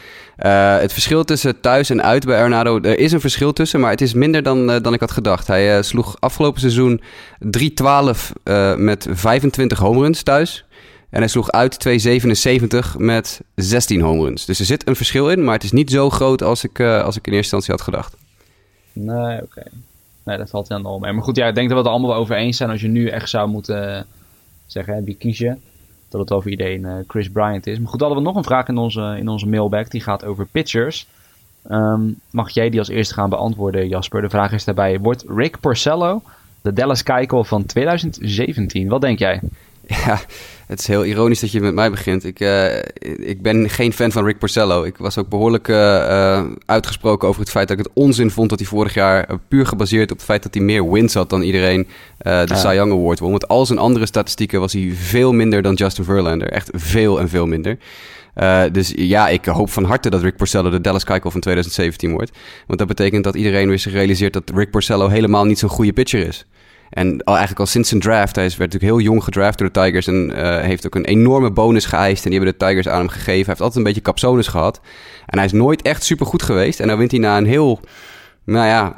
Uh, 0.46 0.78
het 0.78 0.94
verschil 0.94 1.24
tussen 1.24 1.60
thuis 1.60 1.90
en 1.90 2.04
uit 2.04 2.26
bij 2.26 2.40
Arenado, 2.40 2.80
er 2.82 3.00
is 3.00 3.12
een 3.12 3.20
verschil 3.20 3.54
tussen, 3.54 3.80
maar 3.80 3.92
het 3.92 4.02
is 4.02 4.14
minder 4.14 4.44
dan, 4.44 4.68
dan 4.68 4.94
ik 4.94 5.00
had 5.00 5.12
gedacht. 5.12 5.48
Hij 5.48 5.84
sloeg 5.84 6.16
afgelopen 6.20 6.60
seizoen 6.60 7.02
3-12 8.50 8.76
met 8.76 9.08
25 9.10 9.80
home 9.80 10.00
runs 10.00 10.24
thuis. 10.24 10.66
En 11.10 11.20
hij 11.20 11.28
sloeg 11.28 11.52
uit 11.52 11.88
2,77 11.88 12.98
met 12.98 13.42
16 13.56 14.02
home 14.02 14.24
runs. 14.24 14.46
Dus 14.46 14.60
er 14.60 14.66
zit 14.66 14.88
een 14.88 14.96
verschil 14.96 15.30
in, 15.30 15.44
maar 15.44 15.54
het 15.54 15.64
is 15.64 15.72
niet 15.72 15.92
zo 15.92 16.10
groot 16.10 16.44
als 16.44 16.64
ik, 16.64 16.80
als 16.80 17.18
ik 17.18 17.28
in 17.28 17.34
eerste 17.34 17.56
instantie 17.56 17.72
had 17.72 17.82
gedacht. 17.82 18.27
Nee, 19.04 19.42
oké. 19.42 19.64
Nee, 20.24 20.38
dat 20.38 20.50
valt 20.50 20.70
helemaal 20.70 21.00
mee. 21.00 21.14
Maar 21.14 21.24
goed, 21.24 21.36
ja, 21.36 21.48
ik 21.48 21.56
denk 21.56 21.70
dat 21.70 21.78
we 21.78 21.84
het 21.84 21.92
allemaal 21.92 22.10
wel 22.10 22.20
over 22.20 22.36
eens 22.36 22.58
zijn 22.58 22.70
als 22.70 22.82
je 22.82 22.88
nu 22.88 23.08
echt 23.08 23.30
zou 23.30 23.50
moeten 23.50 24.06
zeggen, 24.66 24.94
hè, 24.94 25.04
wie 25.04 25.16
kies 25.16 25.38
je? 25.38 25.56
Dat 26.10 26.22
het 26.22 26.32
over 26.32 26.50
iedereen 26.52 26.82
uh, 26.82 26.94
Chris 27.08 27.30
Bryant 27.30 27.68
is. 27.68 27.80
Maar 27.80 27.90
goed, 27.90 28.00
hadden 28.00 28.18
we 28.18 28.24
nog 28.24 28.36
een 28.36 28.44
vraag 28.44 28.68
in 28.68 28.78
onze, 28.78 29.16
in 29.20 29.28
onze 29.28 29.48
mailbag. 29.48 29.88
Die 29.88 30.02
gaat 30.02 30.26
over 30.26 30.46
pitchers. 30.46 31.08
Um, 31.72 32.20
mag 32.30 32.50
jij 32.50 32.70
die 32.70 32.80
als 32.80 32.90
eerste 32.90 33.14
gaan 33.14 33.30
beantwoorden, 33.30 33.88
Jasper? 33.88 34.22
De 34.22 34.30
vraag 34.30 34.52
is 34.52 34.64
daarbij, 34.64 35.00
wordt 35.00 35.26
Rick 35.28 35.60
Porcello 35.60 36.22
de 36.62 36.74
Dallas 36.74 37.04
Keuchel 37.04 37.44
van 37.44 37.66
2017? 37.66 38.88
Wat 38.88 39.02
denk 39.02 39.20
jij? 39.20 39.40
Ja, 40.06 40.20
het 40.68 40.80
is 40.80 40.88
heel 40.88 41.06
ironisch 41.06 41.40
dat 41.40 41.52
je 41.52 41.62
met 41.62 41.74
mij 41.74 41.90
begint. 41.90 42.26
Ik, 42.26 42.40
uh, 42.40 42.76
ik 43.18 43.42
ben 43.42 43.70
geen 43.70 43.94
fan 43.94 44.12
van 44.12 44.26
Rick 44.26 44.38
Porcello. 44.38 44.84
Ik 44.84 44.98
was 44.98 45.18
ook 45.18 45.30
behoorlijk 45.30 45.68
uh, 45.68 45.78
uh, 45.78 46.44
uitgesproken 46.66 47.28
over 47.28 47.42
het 47.42 47.50
feit 47.50 47.68
dat 47.68 47.80
ik 47.80 47.86
het 47.86 47.94
onzin 47.94 48.32
vond 48.32 48.50
dat 48.50 48.60
hij 48.60 48.68
vorig 48.68 48.94
jaar 48.94 49.40
puur 49.48 49.66
gebaseerd 49.66 50.12
op 50.12 50.18
het 50.18 50.26
feit 50.26 50.44
dat 50.44 50.54
hij 50.54 50.64
meer 50.64 50.92
wins 50.92 51.14
had 51.14 51.30
dan 51.30 51.42
iedereen 51.42 51.88
de 52.18 52.46
ja. 52.46 52.56
Cy 52.56 52.74
Young 52.74 52.92
Award 52.92 53.20
won. 53.20 53.30
Want 53.30 53.48
al 53.48 53.66
zijn 53.66 53.80
andere 53.80 54.06
statistieken 54.06 54.60
was 54.60 54.74
hij 54.74 54.92
veel 54.96 55.34
minder 55.34 55.62
dan 55.62 55.74
Justin 55.74 56.04
Verlander. 56.04 56.50
Echt 56.50 56.70
veel 56.74 57.20
en 57.20 57.30
veel 57.30 57.46
minder. 57.46 57.78
Uh, 58.38 58.64
dus 58.72 58.94
ja, 58.96 59.28
ik 59.28 59.46
hoop 59.46 59.70
van 59.70 59.84
harte 59.84 60.10
dat 60.10 60.22
Rick 60.22 60.36
Porcello 60.36 60.70
de 60.70 60.82
Dallas 60.82 61.04
Keuchel 61.04 61.32
van 61.32 61.42
2017 61.42 62.12
wordt. 62.12 62.32
Want 62.68 62.80
dat 62.80 62.88
betekent 62.88 63.24
dat 63.24 63.36
iedereen 63.36 63.68
weer 63.68 63.80
zich 63.80 63.94
realiseert 63.94 64.34
dat 64.34 64.52
Rick 64.56 64.72
Porcello 64.72 65.08
helemaal 65.08 65.46
niet 65.46 65.60
zo'n 65.60 65.70
goede 65.70 65.94
pitcher 65.94 66.28
is. 66.28 66.46
En 66.90 67.24
al 67.24 67.34
eigenlijk 67.34 67.60
al 67.60 67.66
sinds 67.66 67.90
zijn 67.90 68.02
draft, 68.02 68.36
hij 68.36 68.46
is, 68.46 68.58
werd 68.58 68.74
natuurlijk 68.74 69.00
heel 69.00 69.12
jong 69.12 69.24
gedraft 69.24 69.58
door 69.58 69.72
de 69.72 69.82
Tigers 69.82 70.08
en 70.08 70.32
uh, 70.36 70.60
heeft 70.60 70.86
ook 70.86 70.96
een 70.96 71.06
enorme 71.06 71.52
bonus 71.52 71.86
geëist. 71.86 72.24
En 72.24 72.30
die 72.30 72.40
hebben 72.40 72.60
de 72.60 72.66
Tigers 72.66 72.88
aan 72.88 73.00
hem 73.00 73.08
gegeven. 73.08 73.34
Hij 73.34 73.44
heeft 73.46 73.62
altijd 73.62 73.76
een 73.76 73.84
beetje 73.84 74.02
capsones 74.02 74.48
gehad. 74.48 74.82
En 75.26 75.38
hij 75.38 75.46
is 75.46 75.52
nooit 75.52 75.82
echt 75.82 76.04
super 76.04 76.26
goed 76.26 76.44
geweest. 76.44 76.80
En 76.80 76.88
dan 76.88 76.98
wint 76.98 77.12
hij 77.12 77.20
na 77.20 77.38
een 77.38 77.46
heel, 77.46 77.80
nou 78.44 78.68
ja, 78.68 78.96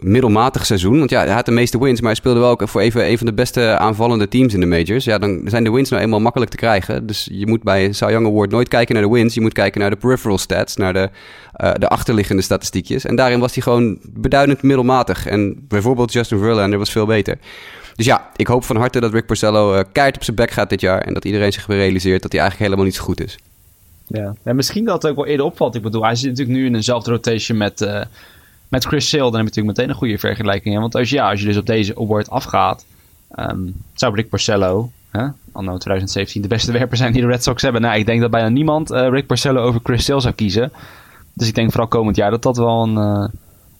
middelmatig 0.00 0.66
seizoen. 0.66 0.98
Want 0.98 1.10
ja, 1.10 1.24
hij 1.24 1.34
had 1.34 1.44
de 1.44 1.52
meeste 1.52 1.78
wins, 1.78 2.00
maar 2.00 2.10
hij 2.10 2.18
speelde 2.18 2.40
wel 2.40 2.50
ook 2.50 2.68
voor 2.68 2.80
even 2.80 3.08
een 3.10 3.18
van 3.18 3.26
de 3.26 3.32
beste 3.32 3.76
aanvallende 3.76 4.28
teams 4.28 4.54
in 4.54 4.60
de 4.60 4.66
majors. 4.66 5.04
Ja, 5.04 5.18
dan 5.18 5.40
zijn 5.44 5.64
de 5.64 5.70
wins 5.70 5.90
nou 5.90 6.02
eenmaal 6.02 6.20
makkelijk 6.20 6.50
te 6.50 6.56
krijgen. 6.56 7.06
Dus 7.06 7.28
je 7.30 7.46
moet 7.46 7.62
bij 7.62 7.92
Cy 7.92 8.04
Young 8.04 8.26
Award 8.26 8.50
nooit 8.50 8.68
kijken 8.68 8.94
naar 8.94 9.04
de 9.04 9.10
wins. 9.10 9.34
Je 9.34 9.40
moet 9.40 9.52
kijken 9.52 9.80
naar 9.80 9.90
de 9.90 9.96
peripheral 9.96 10.38
stats, 10.38 10.76
naar 10.76 10.92
de, 10.92 11.10
uh, 11.62 11.72
de 11.74 11.88
achterliggende 11.88 12.42
statistiekjes. 12.42 13.04
En 13.04 13.16
daarin 13.16 13.40
was 13.40 13.54
hij 13.54 13.62
gewoon 13.62 13.98
beduidend 14.02 14.62
middelmatig. 14.62 15.26
En 15.26 15.64
bijvoorbeeld 15.68 16.12
Justin 16.12 16.38
Verlander 16.38 16.78
was 16.78 16.90
veel 16.90 17.06
beter. 17.06 17.38
Dus 17.96 18.06
ja, 18.06 18.30
ik 18.36 18.46
hoop 18.46 18.64
van 18.64 18.76
harte 18.76 19.00
dat 19.00 19.12
Rick 19.12 19.26
Porcello 19.26 19.74
uh, 19.74 19.80
keihard 19.92 20.16
op 20.16 20.24
zijn 20.24 20.36
bek 20.36 20.50
gaat 20.50 20.70
dit 20.70 20.80
jaar. 20.80 21.00
En 21.00 21.14
dat 21.14 21.24
iedereen 21.24 21.52
zich 21.52 21.66
realiseert 21.66 22.22
dat 22.22 22.32
hij 22.32 22.40
eigenlijk 22.40 22.70
helemaal 22.70 22.90
niet 22.90 23.00
zo 23.00 23.04
goed 23.04 23.20
is. 23.20 23.38
Ja, 24.06 24.34
en 24.42 24.56
misschien 24.56 24.84
dat 24.84 25.02
het 25.02 25.10
ook 25.10 25.16
wel 25.16 25.26
eerder 25.26 25.46
opvalt. 25.46 25.74
Ik 25.74 25.82
bedoel, 25.82 26.04
hij 26.04 26.14
zit 26.14 26.28
natuurlijk 26.28 26.58
nu 26.58 26.66
in 26.66 26.74
eenzelfde 26.74 27.10
rotation 27.10 27.58
met... 27.58 27.80
Uh 27.80 28.00
met 28.72 28.84
Chris 28.84 29.08
Sale, 29.08 29.30
dan 29.30 29.32
heb 29.32 29.40
je 29.40 29.48
natuurlijk 29.48 29.76
meteen 29.76 29.88
een 29.88 29.96
goede 29.96 30.18
vergelijking. 30.18 30.78
Want 30.78 30.94
als, 30.94 31.10
ja, 31.10 31.30
als 31.30 31.40
je 31.40 31.46
dus 31.46 31.56
op 31.56 31.66
deze 31.66 31.96
award 31.96 32.30
afgaat, 32.30 32.84
um, 33.36 33.74
zou 33.94 34.14
Rick 34.14 34.28
Porcello, 34.28 34.90
hè, 35.10 35.26
anno 35.52 35.76
2017, 35.76 36.42
de 36.42 36.48
beste 36.48 36.72
werper 36.72 36.96
zijn 36.96 37.12
die 37.12 37.22
de 37.22 37.28
Red 37.28 37.42
Sox 37.42 37.62
hebben. 37.62 37.80
Nou, 37.80 37.98
ik 37.98 38.06
denk 38.06 38.20
dat 38.20 38.30
bijna 38.30 38.48
niemand 38.48 38.90
uh, 38.90 39.08
Rick 39.08 39.26
Porcello 39.26 39.62
over 39.62 39.80
Chris 39.82 40.04
Sale 40.04 40.20
zou 40.20 40.34
kiezen. 40.34 40.72
Dus 41.32 41.48
ik 41.48 41.54
denk 41.54 41.70
vooral 41.70 41.88
komend 41.88 42.16
jaar 42.16 42.30
dat 42.30 42.42
dat 42.42 42.56
wel 42.56 42.82
een 42.82 42.94
uh, 42.94 43.28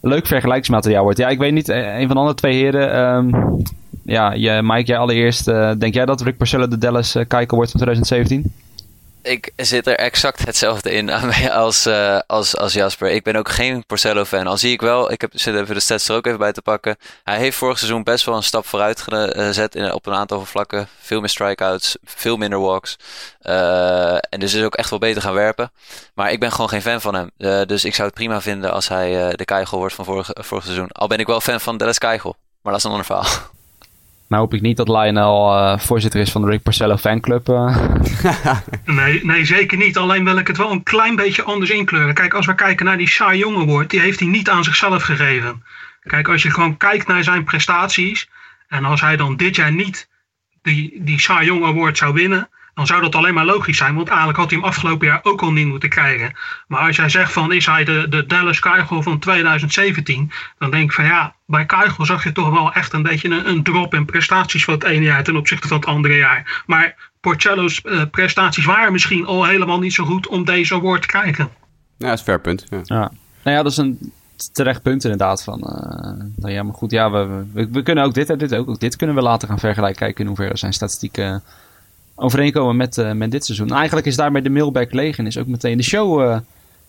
leuk 0.00 0.26
vergelijkingsmateriaal 0.26 1.02
wordt. 1.02 1.18
Ja, 1.18 1.28
ik 1.28 1.38
weet 1.38 1.52
niet, 1.52 1.68
een 1.68 2.06
van 2.06 2.08
de 2.08 2.20
andere 2.20 2.34
twee 2.34 2.54
heren. 2.54 3.14
Um, 3.14 3.62
ja, 4.04 4.32
je, 4.32 4.60
Mike, 4.62 4.86
jij 4.86 4.98
allereerst. 4.98 5.44
Denk 5.78 5.94
jij 5.94 6.04
dat 6.04 6.20
Rick 6.20 6.36
Porcello 6.36 6.68
de 6.68 6.78
Dallas 6.78 7.16
uh, 7.16 7.24
wordt 7.46 7.70
van 7.70 7.80
2017? 7.80 8.52
Ik 9.22 9.52
zit 9.56 9.86
er 9.86 9.96
exact 9.96 10.46
hetzelfde 10.46 10.90
in 10.90 11.10
als, 11.50 11.86
uh, 11.86 12.18
als, 12.26 12.56
als 12.56 12.72
Jasper. 12.72 13.10
Ik 13.10 13.22
ben 13.22 13.36
ook 13.36 13.48
geen 13.48 13.86
Porcello-fan. 13.86 14.46
Al 14.46 14.56
zie 14.56 14.72
ik 14.72 14.80
wel, 14.80 15.12
ik 15.12 15.20
heb, 15.20 15.30
zit 15.34 15.54
even 15.54 15.74
de 15.74 15.80
stats 15.80 16.08
er 16.08 16.16
ook 16.16 16.26
even 16.26 16.38
bij 16.38 16.52
te 16.52 16.62
pakken. 16.62 16.96
Hij 17.24 17.38
heeft 17.38 17.56
vorig 17.56 17.78
seizoen 17.78 18.02
best 18.02 18.24
wel 18.24 18.36
een 18.36 18.42
stap 18.42 18.66
vooruit 18.66 19.02
gezet 19.02 19.74
in, 19.74 19.92
op 19.92 20.06
een 20.06 20.14
aantal 20.14 20.44
vlakken. 20.44 20.88
Veel 21.00 21.20
meer 21.20 21.28
strikeouts, 21.28 21.96
veel 22.04 22.36
minder 22.36 22.60
walks. 22.60 22.96
Uh, 23.42 24.14
en 24.14 24.40
dus 24.40 24.54
is 24.54 24.64
ook 24.64 24.74
echt 24.74 24.90
wel 24.90 24.98
beter 24.98 25.22
gaan 25.22 25.34
werpen. 25.34 25.72
Maar 26.14 26.32
ik 26.32 26.40
ben 26.40 26.52
gewoon 26.52 26.68
geen 26.68 26.82
fan 26.82 27.00
van 27.00 27.14
hem. 27.14 27.30
Uh, 27.38 27.62
dus 27.66 27.84
ik 27.84 27.94
zou 27.94 28.08
het 28.08 28.16
prima 28.16 28.40
vinden 28.40 28.72
als 28.72 28.88
hij 28.88 29.36
de 29.36 29.44
Keigel 29.44 29.78
wordt 29.78 29.94
van 29.94 30.04
vorig, 30.04 30.30
vorig 30.32 30.64
seizoen. 30.64 30.92
Al 30.92 31.06
ben 31.06 31.18
ik 31.18 31.26
wel 31.26 31.40
fan 31.40 31.60
van 31.60 31.76
Dallas 31.76 31.98
Keigel. 31.98 32.36
Maar 32.62 32.72
dat 32.72 32.80
is 32.80 32.84
een 32.84 32.90
ander 32.90 33.06
verhaal. 33.06 33.50
Nou 34.32 34.44
hoop 34.44 34.54
ik 34.54 34.60
niet 34.60 34.76
dat 34.76 34.88
Lionel 34.88 35.56
uh, 35.56 35.78
voorzitter 35.78 36.20
is 36.20 36.30
van 36.30 36.42
de 36.42 36.48
Rick 36.48 36.62
Porcello 36.62 36.96
fanclub. 36.96 37.48
Uh. 37.48 37.76
nee, 38.84 39.24
nee, 39.24 39.44
zeker 39.44 39.78
niet. 39.78 39.96
Alleen 39.96 40.24
wil 40.24 40.36
ik 40.36 40.46
het 40.46 40.56
wel 40.56 40.70
een 40.70 40.82
klein 40.82 41.16
beetje 41.16 41.42
anders 41.42 41.70
inkleuren. 41.70 42.14
Kijk, 42.14 42.34
als 42.34 42.46
we 42.46 42.54
kijken 42.54 42.86
naar 42.86 42.96
die 42.96 43.08
Cy 43.08 43.34
Young 43.34 43.56
Award, 43.56 43.90
die 43.90 44.00
heeft 44.00 44.20
hij 44.20 44.28
niet 44.28 44.50
aan 44.50 44.64
zichzelf 44.64 45.02
gegeven. 45.02 45.62
Kijk, 46.02 46.28
als 46.28 46.42
je 46.42 46.50
gewoon 46.50 46.76
kijkt 46.76 47.06
naar 47.06 47.24
zijn 47.24 47.44
prestaties 47.44 48.28
en 48.68 48.84
als 48.84 49.00
hij 49.00 49.16
dan 49.16 49.36
dit 49.36 49.56
jaar 49.56 49.72
niet 49.72 50.08
die, 50.62 51.00
die 51.02 51.22
Young 51.40 51.64
Award 51.64 51.98
zou 51.98 52.12
winnen, 52.12 52.48
dan 52.74 52.86
zou 52.86 53.00
dat 53.00 53.14
alleen 53.14 53.34
maar 53.34 53.44
logisch 53.44 53.76
zijn. 53.76 53.94
Want 53.94 54.08
eigenlijk 54.08 54.38
had 54.38 54.50
hij 54.50 54.58
hem 54.58 54.68
afgelopen 54.68 55.06
jaar 55.06 55.20
ook 55.22 55.42
al 55.42 55.52
niet 55.52 55.66
moeten 55.66 55.88
krijgen. 55.88 56.32
Maar 56.66 56.86
als 56.86 56.96
jij 56.96 57.08
zegt 57.08 57.32
van 57.32 57.52
is 57.52 57.66
hij 57.66 57.84
de, 57.84 58.06
de 58.08 58.26
Dallas 58.26 58.58
Keuchel 58.58 59.02
van 59.02 59.18
2017. 59.18 60.30
Dan 60.58 60.70
denk 60.70 60.84
ik 60.84 60.92
van 60.92 61.04
ja, 61.04 61.34
bij 61.46 61.66
Keuchel 61.66 62.06
zag 62.06 62.24
je 62.24 62.32
toch 62.32 62.50
wel 62.50 62.72
echt 62.72 62.92
een 62.92 63.02
beetje 63.02 63.28
een, 63.28 63.48
een 63.48 63.62
drop 63.62 63.94
in 63.94 64.04
prestaties 64.04 64.64
van 64.64 64.74
het 64.74 64.84
ene 64.84 65.04
jaar 65.04 65.22
ten 65.22 65.36
opzichte 65.36 65.68
van 65.68 65.76
het 65.76 65.86
andere 65.86 66.16
jaar. 66.16 66.62
Maar 66.66 67.10
Porcello's 67.20 67.80
uh, 67.84 68.02
prestaties 68.10 68.64
waren 68.64 68.92
misschien 68.92 69.26
al 69.26 69.46
helemaal 69.46 69.78
niet 69.78 69.94
zo 69.94 70.04
goed 70.04 70.26
om 70.26 70.44
deze 70.44 70.74
award 70.74 71.00
te 71.00 71.08
krijgen. 71.08 71.48
Ja, 71.96 72.08
dat 72.08 72.12
is 72.12 72.18
een 72.18 72.24
fair 72.24 72.40
punt. 72.40 72.66
Ja. 72.70 72.80
ja. 72.84 73.12
Nou 73.42 73.56
ja, 73.56 73.62
dat 73.62 73.72
is 73.72 73.78
een 73.78 74.12
terecht 74.52 74.82
punt 74.82 75.04
inderdaad. 75.04 75.42
Van, 75.42 75.60
uh, 76.38 76.54
ja, 76.54 76.62
maar 76.62 76.74
goed, 76.74 76.90
ja, 76.90 77.10
we, 77.10 77.44
we, 77.52 77.68
we, 77.70 77.82
kunnen 77.82 78.04
ook 78.04 78.14
dit 78.14 78.30
en 78.30 78.38
dit 78.38 78.54
ook, 78.54 78.68
ook 78.68 78.80
dit 78.80 78.96
kunnen 78.96 79.16
we 79.16 79.22
later 79.22 79.48
gaan 79.48 79.58
vergelijken. 79.58 79.98
Kijken 79.98 80.20
in 80.20 80.26
hoeverre 80.26 80.56
zijn 80.56 80.72
statistieken 80.72 81.42
overeenkomen 82.14 82.76
met, 82.76 82.96
uh, 82.96 83.12
met 83.12 83.30
dit 83.30 83.44
seizoen. 83.44 83.72
Eigenlijk 83.72 84.06
is 84.06 84.16
daarmee 84.16 84.42
de 84.42 84.50
mailback 84.50 84.92
leeg 84.92 85.18
en 85.18 85.26
is 85.26 85.38
ook 85.38 85.46
meteen 85.46 85.76
de 85.76 85.82
show 85.82 86.20
uh, 86.20 86.36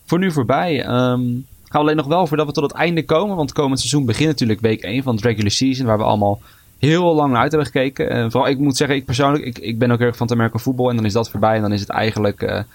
voor 0.05 0.19
nu 0.19 0.31
voorbij. 0.31 0.87
Um, 0.87 1.45
gaan 1.63 1.81
alleen 1.81 1.95
nog 1.95 2.07
wel 2.07 2.27
voordat 2.27 2.45
we 2.45 2.51
tot 2.51 2.63
het 2.63 2.73
einde 2.73 3.05
komen. 3.05 3.35
Want 3.35 3.53
komend 3.53 3.79
seizoen 3.79 4.05
begint 4.05 4.29
natuurlijk 4.29 4.59
week 4.59 4.81
1 4.81 5.03
van 5.03 5.15
het 5.15 5.23
regular 5.23 5.51
season. 5.51 5.85
Waar 5.85 5.97
we 5.97 6.03
allemaal 6.03 6.41
heel 6.79 7.15
lang 7.15 7.31
naar 7.31 7.41
uit 7.41 7.51
hebben 7.51 7.71
gekeken. 7.71 8.17
Uh, 8.17 8.21
vooral, 8.31 8.49
ik 8.49 8.57
moet 8.57 8.77
zeggen, 8.77 8.97
ik 8.97 9.05
persoonlijk, 9.05 9.45
ik, 9.45 9.57
ik 9.57 9.77
ben 9.77 9.91
ook 9.91 9.99
erg 9.99 10.17
van 10.17 10.39
het 10.39 10.61
voetbal. 10.61 10.89
En 10.89 10.95
dan 10.95 11.05
is 11.05 11.13
dat 11.13 11.29
voorbij. 11.29 11.55
En 11.55 11.61
dan 11.61 11.73
is 11.73 11.79
het 11.79 11.89
eigenlijk, 11.89 12.65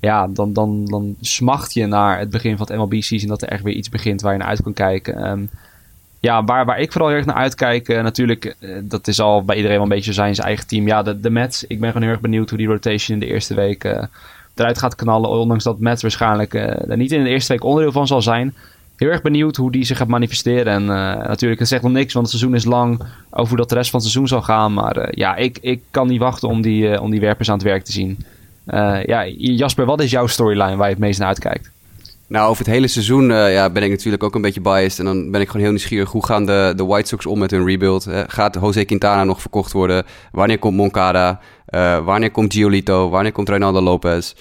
ja, 0.00 0.28
dan, 0.28 0.52
dan, 0.52 0.84
dan 0.84 1.16
smacht 1.20 1.74
je 1.74 1.86
naar 1.86 2.18
het 2.18 2.30
begin 2.30 2.56
van 2.56 2.66
het 2.66 2.76
MLB 2.76 3.02
season. 3.02 3.28
Dat 3.28 3.42
er 3.42 3.48
echt 3.48 3.62
weer 3.62 3.74
iets 3.74 3.88
begint 3.88 4.20
waar 4.20 4.32
je 4.32 4.38
naar 4.38 4.48
uit 4.48 4.62
kan 4.62 4.72
kijken. 4.72 5.30
Um, 5.30 5.50
ja, 6.22 6.44
waar, 6.44 6.64
waar 6.64 6.80
ik 6.80 6.92
vooral 6.92 7.08
heel 7.08 7.18
erg 7.18 7.26
naar 7.26 7.36
uitkijk, 7.36 7.88
uh, 7.88 8.02
natuurlijk, 8.02 8.56
uh, 8.60 8.76
dat 8.82 9.08
is 9.08 9.20
al 9.20 9.44
bij 9.44 9.56
iedereen 9.56 9.76
wel 9.76 9.86
een 9.86 9.92
beetje 9.92 10.12
zijn, 10.12 10.34
zijn 10.34 10.46
eigen 10.46 10.66
team. 10.66 10.86
Ja, 10.86 11.02
de, 11.02 11.20
de 11.20 11.30
Mets, 11.30 11.64
ik 11.64 11.80
ben 11.80 11.88
gewoon 11.88 12.02
heel 12.02 12.12
erg 12.12 12.20
benieuwd 12.20 12.48
hoe 12.48 12.58
die 12.58 12.66
rotation 12.66 13.20
in 13.20 13.26
de 13.26 13.32
eerste 13.32 13.54
week 13.54 13.84
uh, 13.84 14.02
eruit 14.54 14.78
gaat 14.78 14.94
knallen. 14.94 15.30
Ondanks 15.30 15.64
dat 15.64 15.78
Mets 15.78 16.02
waarschijnlijk 16.02 16.54
er 16.54 16.96
niet 16.96 17.12
in 17.12 17.22
de 17.22 17.28
eerste 17.28 17.52
week 17.52 17.64
onderdeel 17.64 17.92
van 17.92 18.06
zal 18.06 18.22
zijn. 18.22 18.54
Heel 18.96 19.08
erg 19.08 19.22
benieuwd 19.22 19.56
hoe 19.56 19.70
die 19.70 19.84
zich 19.84 19.96
gaat 19.96 20.08
manifesteren. 20.08 20.72
En 20.72 20.84
natuurlijk, 21.26 21.60
het 21.60 21.68
zegt 21.68 21.82
nog 21.82 21.92
niks, 21.92 22.12
want 22.12 22.26
het 22.26 22.38
seizoen 22.38 22.56
is 22.56 22.64
lang 22.64 23.02
over 23.30 23.48
hoe 23.48 23.56
dat 23.56 23.68
de 23.68 23.74
rest 23.74 23.90
van 23.90 24.00
het 24.00 24.08
seizoen 24.08 24.28
zal 24.28 24.42
gaan. 24.42 24.72
Maar 24.72 25.18
ja, 25.18 25.36
ik, 25.36 25.58
ik 25.60 25.82
kan 25.90 26.08
niet 26.08 26.20
wachten 26.20 26.48
om 26.48 26.62
die, 26.62 27.00
om 27.00 27.10
die 27.10 27.20
werpers 27.20 27.48
aan 27.48 27.54
het 27.54 27.64
werk 27.64 27.84
te 27.84 27.92
zien. 27.92 28.24
ja, 29.04 29.26
Jasper, 29.36 29.84
wat 29.84 30.02
is 30.02 30.10
jouw 30.10 30.26
storyline 30.26 30.76
waar 30.76 30.86
je 30.86 30.94
het 30.94 31.02
meest 31.02 31.18
naar 31.18 31.28
uitkijkt? 31.28 31.70
Nou, 32.32 32.48
over 32.50 32.64
het 32.64 32.74
hele 32.74 32.86
seizoen 32.86 33.30
uh, 33.30 33.52
ja, 33.52 33.70
ben 33.70 33.82
ik 33.82 33.90
natuurlijk 33.90 34.22
ook 34.22 34.34
een 34.34 34.40
beetje 34.40 34.60
biased. 34.60 34.98
En 34.98 35.04
dan 35.04 35.30
ben 35.30 35.40
ik 35.40 35.46
gewoon 35.46 35.62
heel 35.62 35.70
nieuwsgierig. 35.70 36.10
Hoe 36.10 36.26
gaan 36.26 36.46
de, 36.46 36.72
de 36.76 36.84
White 36.84 37.08
Sox 37.08 37.26
om 37.26 37.38
met 37.38 37.50
hun 37.50 37.66
rebuild? 37.66 38.06
Uh, 38.08 38.20
gaat 38.26 38.58
Jose 38.60 38.84
Quintana 38.84 39.24
nog 39.24 39.40
verkocht 39.40 39.72
worden? 39.72 40.04
Wanneer 40.30 40.58
komt 40.58 40.76
Moncada? 40.76 41.40
Uh, 41.74 42.04
wanneer 42.04 42.30
komt 42.30 42.52
Giolito? 42.52 43.08
Wanneer 43.08 43.32
komt 43.32 43.48
Reynaldo 43.48 43.80
Lopez? 43.80 44.34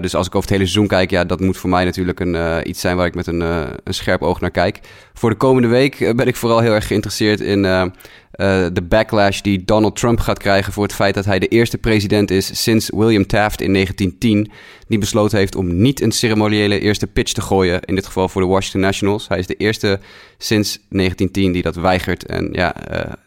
Dus 0.00 0.14
als 0.14 0.26
ik 0.26 0.34
over 0.34 0.48
het 0.48 0.58
hele 0.58 0.70
seizoen 0.70 0.86
kijk, 0.86 1.10
ja, 1.10 1.24
dat 1.24 1.40
moet 1.40 1.56
voor 1.56 1.70
mij 1.70 1.84
natuurlijk 1.84 2.20
een, 2.20 2.68
iets 2.68 2.80
zijn 2.80 2.96
waar 2.96 3.06
ik 3.06 3.14
met 3.14 3.26
een, 3.26 3.40
een 3.40 3.94
scherp 3.94 4.22
oog 4.22 4.40
naar 4.40 4.50
kijk. 4.50 4.80
Voor 5.14 5.30
de 5.30 5.36
komende 5.36 5.68
week 5.68 6.12
ben 6.16 6.26
ik 6.26 6.36
vooral 6.36 6.58
heel 6.58 6.72
erg 6.72 6.86
geïnteresseerd 6.86 7.40
in 7.40 7.92
de 8.36 8.82
backlash 8.88 9.40
die 9.40 9.64
Donald 9.64 9.96
Trump 9.96 10.20
gaat 10.20 10.38
krijgen 10.38 10.72
voor 10.72 10.82
het 10.82 10.94
feit 10.94 11.14
dat 11.14 11.24
hij 11.24 11.38
de 11.38 11.48
eerste 11.48 11.78
president 11.78 12.30
is 12.30 12.62
sinds 12.62 12.90
William 12.90 13.26
Taft 13.26 13.60
in 13.60 13.72
1910, 13.72 14.52
die 14.88 14.98
besloten 14.98 15.38
heeft 15.38 15.54
om 15.54 15.80
niet 15.80 16.00
een 16.00 16.12
ceremoniële 16.12 16.80
eerste 16.80 17.06
pitch 17.06 17.32
te 17.32 17.40
gooien, 17.40 17.80
in 17.82 17.94
dit 17.94 18.06
geval 18.06 18.28
voor 18.28 18.42
de 18.42 18.48
Washington 18.48 18.80
Nationals. 18.80 19.28
Hij 19.28 19.38
is 19.38 19.46
de 19.46 19.54
eerste 19.54 20.00
sinds 20.38 20.78
1910 20.88 21.52
die 21.52 21.62
dat 21.62 21.74
weigert. 21.74 22.26
En 22.26 22.48
ja, 22.52 22.74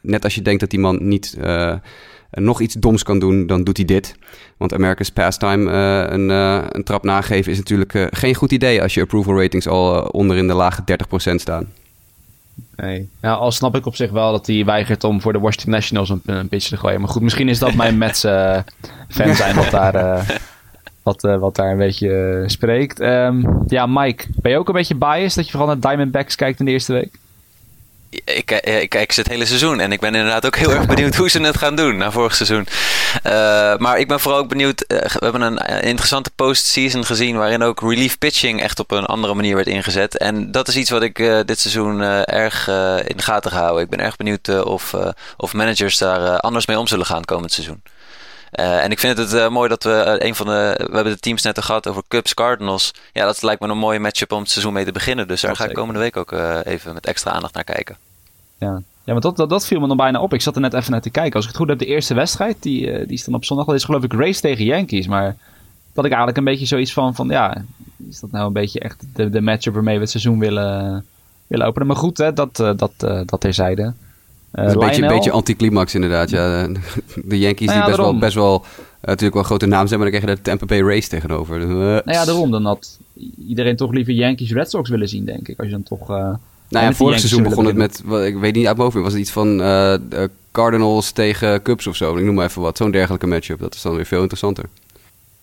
net 0.02 0.24
als 0.24 0.36
je 0.36 0.42
denkt 0.42 0.60
dat 0.60 0.70
die 0.70 0.80
man 0.80 1.08
niet 1.08 1.38
nog 2.32 2.62
iets 2.62 2.74
doms 2.74 3.04
kan 3.04 3.20
doen, 3.20 3.48
dan 3.48 3.64
doet 3.64 3.78
hij 3.78 3.86
dit. 3.86 4.16
Want 4.58 4.74
America's 4.74 5.10
Pastime 5.10 5.72
een, 6.12 6.30
een 6.76 6.84
trap 6.84 7.04
nageven 7.04 7.52
is 7.52 7.58
natuurlijk 7.58 8.08
geen 8.12 8.36
goed 8.36 8.52
idee 8.52 8.82
als 8.82 8.94
je 8.94 9.02
approval 9.02 9.42
ratings 9.42 9.68
al 9.68 10.02
onder 10.02 10.38
in 10.38 10.48
de 10.48 10.54
lage 10.54 10.82
30% 11.32 11.36
staan. 11.36 11.68
Nee. 12.76 13.10
Ja, 13.22 13.34
al 13.34 13.52
snap 13.52 13.76
ik 13.76 13.86
op 13.86 13.96
zich 13.96 14.12
wel 14.12 14.32
dat 14.32 14.48
hij 14.48 14.66
weigert 14.66 15.04
om 15.04 15.22
voor 15.22 15.34
de 15.34 15.40
Washington 15.40 15.72
Nationals 15.72 16.10
een, 16.10 16.22
een 16.26 16.48
pitch 16.48 16.68
te 16.68 16.78
gooien. 16.78 17.00
Maar 17.00 17.10
goed, 17.10 17.22
misschien 17.22 17.50
is 17.50 17.60
dat 17.60 17.74
mijn 17.74 17.98
Mets 18.04 18.22
fan 19.10 19.36
zijn 19.36 19.56
wat 19.56 19.70
daar, 19.72 20.26
wat, 21.04 21.22
wat 21.22 21.56
daar 21.56 21.72
een 21.72 21.78
beetje 21.78 22.44
spreekt. 22.46 23.00
Um, 23.00 23.64
ja, 23.68 23.86
Mike, 23.86 24.26
ben 24.36 24.52
je 24.52 24.58
ook 24.58 24.68
een 24.68 24.74
beetje 24.74 24.96
biased 24.96 25.36
dat 25.36 25.46
je 25.46 25.52
vooral 25.52 25.68
naar 25.68 25.80
Diamondbacks 25.80 26.36
kijkt 26.36 26.60
in 26.60 26.66
de 26.66 26.72
eerste 26.72 26.94
week? 26.94 27.20
Ik, 28.10 28.52
ik, 28.52 28.90
kijk 28.90 29.12
ze 29.12 29.20
het 29.20 29.30
hele 29.30 29.46
seizoen 29.46 29.80
en 29.80 29.92
ik 29.92 30.00
ben 30.00 30.16
inderdaad 30.16 30.46
ook 30.46 30.56
heel 30.56 30.72
erg 30.72 30.86
benieuwd 30.86 31.16
hoe 31.16 31.30
ze 31.30 31.42
het 31.42 31.58
gaan 31.58 31.76
doen 31.76 31.98
na 31.98 32.12
vorig 32.12 32.36
seizoen. 32.36 32.68
Uh, 33.26 33.32
maar 33.78 34.00
ik 34.00 34.08
ben 34.08 34.20
vooral 34.20 34.40
ook 34.40 34.50
benieuwd. 34.50 34.86
Uh, 34.88 34.98
we 35.00 35.20
hebben 35.20 35.42
een 35.42 35.58
interessante 35.82 36.30
postseason 36.36 37.06
gezien 37.06 37.38
waarin 37.38 37.64
ook 37.64 37.82
relief 37.82 38.18
pitching 38.18 38.62
echt 38.62 38.80
op 38.80 38.92
een 38.92 39.06
andere 39.06 39.34
manier 39.34 39.56
werd 39.56 39.68
ingezet. 39.68 40.18
En 40.18 40.52
dat 40.52 40.68
is 40.68 40.76
iets 40.76 40.90
wat 40.90 41.02
ik 41.02 41.16
dit 41.46 41.60
seizoen 41.60 42.02
erg 42.02 42.68
in 43.08 43.18
de 43.18 43.24
gaten 43.24 43.52
ga 43.52 43.60
houden. 43.62 43.84
Ik 43.84 43.90
ben 43.90 44.00
erg 44.00 44.16
benieuwd 44.16 44.64
of, 44.64 44.96
of 45.38 45.54
managers 45.54 45.98
daar 45.98 46.40
anders 46.40 46.66
mee 46.66 46.80
om 46.80 46.88
zullen 46.88 47.06
gaan 47.06 47.26
komend 47.26 47.52
seizoen. 47.52 47.82
Uh, 48.54 48.84
en 48.84 48.92
ik 48.92 49.00
vind 49.00 49.18
het 49.18 49.34
uh, 49.34 49.50
mooi 49.50 49.70
dat 49.70 49.84
we 49.84 50.18
uh, 50.20 50.28
een 50.28 50.36
van 50.36 50.46
de. 50.46 50.74
We 50.90 50.96
hebben 50.96 51.14
de 51.14 51.20
teams 51.20 51.42
net 51.42 51.64
gehad 51.64 51.88
over 51.88 52.04
Cubs 52.08 52.34
Cardinals. 52.34 52.94
Ja, 53.14 53.26
dat 53.26 53.42
lijkt 53.42 53.62
me 53.62 53.68
een 53.68 53.78
mooie 53.78 54.00
matchup 54.00 54.32
om 54.32 54.40
het 54.42 54.50
seizoen 54.50 54.74
mee 54.74 54.86
te 54.86 54.92
beginnen. 54.92 55.28
Dus 55.28 55.42
daar 55.42 55.56
ga 55.56 55.66
ik 55.66 55.74
komende 55.74 56.00
week 56.00 56.18
ook 56.18 56.32
even 56.64 56.94
met 56.94 57.06
extra 57.06 57.32
aandacht 57.32 57.54
naar 57.54 57.64
kijken. 57.64 57.98
Ja, 58.58 58.82
ja 59.04 59.14
maar 59.14 59.22
dat, 59.22 59.38
dat, 59.38 59.50
dat, 59.50 59.66
viel 59.66 59.80
me 59.80 59.88
nog 59.88 59.98
bijna 59.98 60.22
op. 60.22 60.34
Ik 60.34 60.42
zat 60.42 60.56
er 60.56 60.62
net 60.62 60.74
even 60.74 60.92
naar 60.92 61.02
te 61.02 61.10
kijken. 61.10 61.34
Als 61.34 61.44
ik 61.44 61.50
het 61.50 61.60
goed 61.60 61.70
heb, 61.70 61.80
de 61.80 61.86
eerste 61.86 62.14
wedstrijd, 62.14 62.58
die, 62.60 63.06
die 63.06 63.18
is 63.18 63.24
dan 63.24 63.34
op 63.34 63.46
zondag. 63.46 63.66
Dat 63.66 63.76
is 63.76 63.84
geloof 63.84 64.04
ik 64.04 64.14
race 64.14 64.42
tegen 64.42 64.66
Yankees. 64.66 65.08
Maar 65.08 65.36
dat 65.94 66.06
ik 66.06 66.12
eigenlijk 66.12 66.38
een 66.38 66.44
beetje 66.44 66.66
zoiets 66.66 66.94
van, 66.94 67.16
van 67.16 67.28
ja, 67.28 67.64
is 68.10 68.20
dat 68.20 68.32
nou 68.32 68.48
een 68.48 68.54
beetje 68.54 68.80
echt 68.80 69.04
de, 69.14 69.30
de 69.30 69.42
matchup 69.42 69.74
waarmee 69.74 69.96
we 69.96 70.02
het 70.02 70.10
seizoen 70.10 70.40
willen, 70.40 71.06
willen 71.48 71.66
openen. 71.66 71.88
Maar 71.88 71.96
goed, 71.96 72.18
hè, 72.18 72.34
dat, 72.34 72.56
dat, 72.56 72.92
dat 73.26 73.42
terzijde. 73.42 73.94
Uh, 74.58 74.66
een 74.66 74.80
beetje, 74.80 75.02
een 75.02 75.08
beetje 75.08 75.32
anticlimax 75.32 75.96
inderdaad. 75.96 76.30
Ja. 76.30 76.68
De 77.26 77.40
Yankees 77.40 77.68
nou 77.68 77.80
ja, 77.80 77.86
die 77.86 77.96
best 77.96 77.98
wel, 77.98 78.18
best 78.18 78.36
wel 78.36 78.64
uh, 78.64 78.78
natuurlijk 79.02 79.34
wel 79.34 79.42
een 79.42 79.48
grote 79.48 79.66
naam 79.66 79.88
zijn, 79.88 80.00
maar 80.00 80.12
dan 80.12 80.20
krijg 80.20 80.36
je 80.36 80.42
de 80.44 80.50
Tampa 80.50 80.66
Bay 80.66 80.82
Race 80.82 81.10
tegenover. 81.10 81.60
Dus, 81.60 81.70
uh, 81.70 81.76
nou 81.76 82.02
ja, 82.06 82.26
daarom. 82.26 82.52
Dan 82.52 82.66
had 82.66 83.00
iedereen 83.48 83.76
toch 83.76 83.92
liever 83.92 84.14
Yankees 84.14 84.52
Red 84.52 84.70
Sox 84.70 84.90
willen 84.90 85.10
zien, 85.10 85.26
denk 85.26 85.48
ik. 85.48 85.58
Als 85.58 85.68
je 85.68 85.74
dan 85.74 85.84
toch... 85.84 86.08
nou 86.08 86.38
ja, 86.70 86.94
vorig 86.94 87.20
seizoen 87.20 87.44
begon 87.44 87.66
het 87.66 87.76
met, 87.76 88.04
ik 88.26 88.38
weet 88.38 88.56
niet 88.56 88.68
uit 88.68 88.78
hoofd, 88.78 88.96
was 88.96 89.12
het 89.12 89.22
iets 89.22 89.32
van 89.32 89.58
Cardinals 90.52 91.12
tegen 91.12 91.62
Cubs 91.62 91.88
of 91.88 91.96
zo. 91.96 92.18
Ik 92.18 92.24
noem 92.24 92.36
maar 92.36 92.46
even 92.46 92.62
wat. 92.62 92.78
Zo'n 92.78 92.92
dergelijke 92.92 93.28
matchup. 93.28 93.60
Dat 93.60 93.74
is 93.74 93.82
dan 93.82 93.96
weer 93.96 94.06
veel 94.06 94.22
interessanter. 94.22 94.66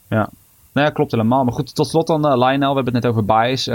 Ja. 0.09 0.29
Nou 0.73 0.87
ja, 0.87 0.93
klopt 0.93 1.11
helemaal. 1.11 1.45
Maar 1.45 1.55
goed, 1.55 1.75
tot 1.75 1.89
slot 1.89 2.07
dan 2.07 2.21
Lionel. 2.21 2.69
We 2.71 2.75
hebben 2.75 2.95
het 2.95 3.03
net 3.03 3.07
over 3.07 3.25
bias 3.25 3.69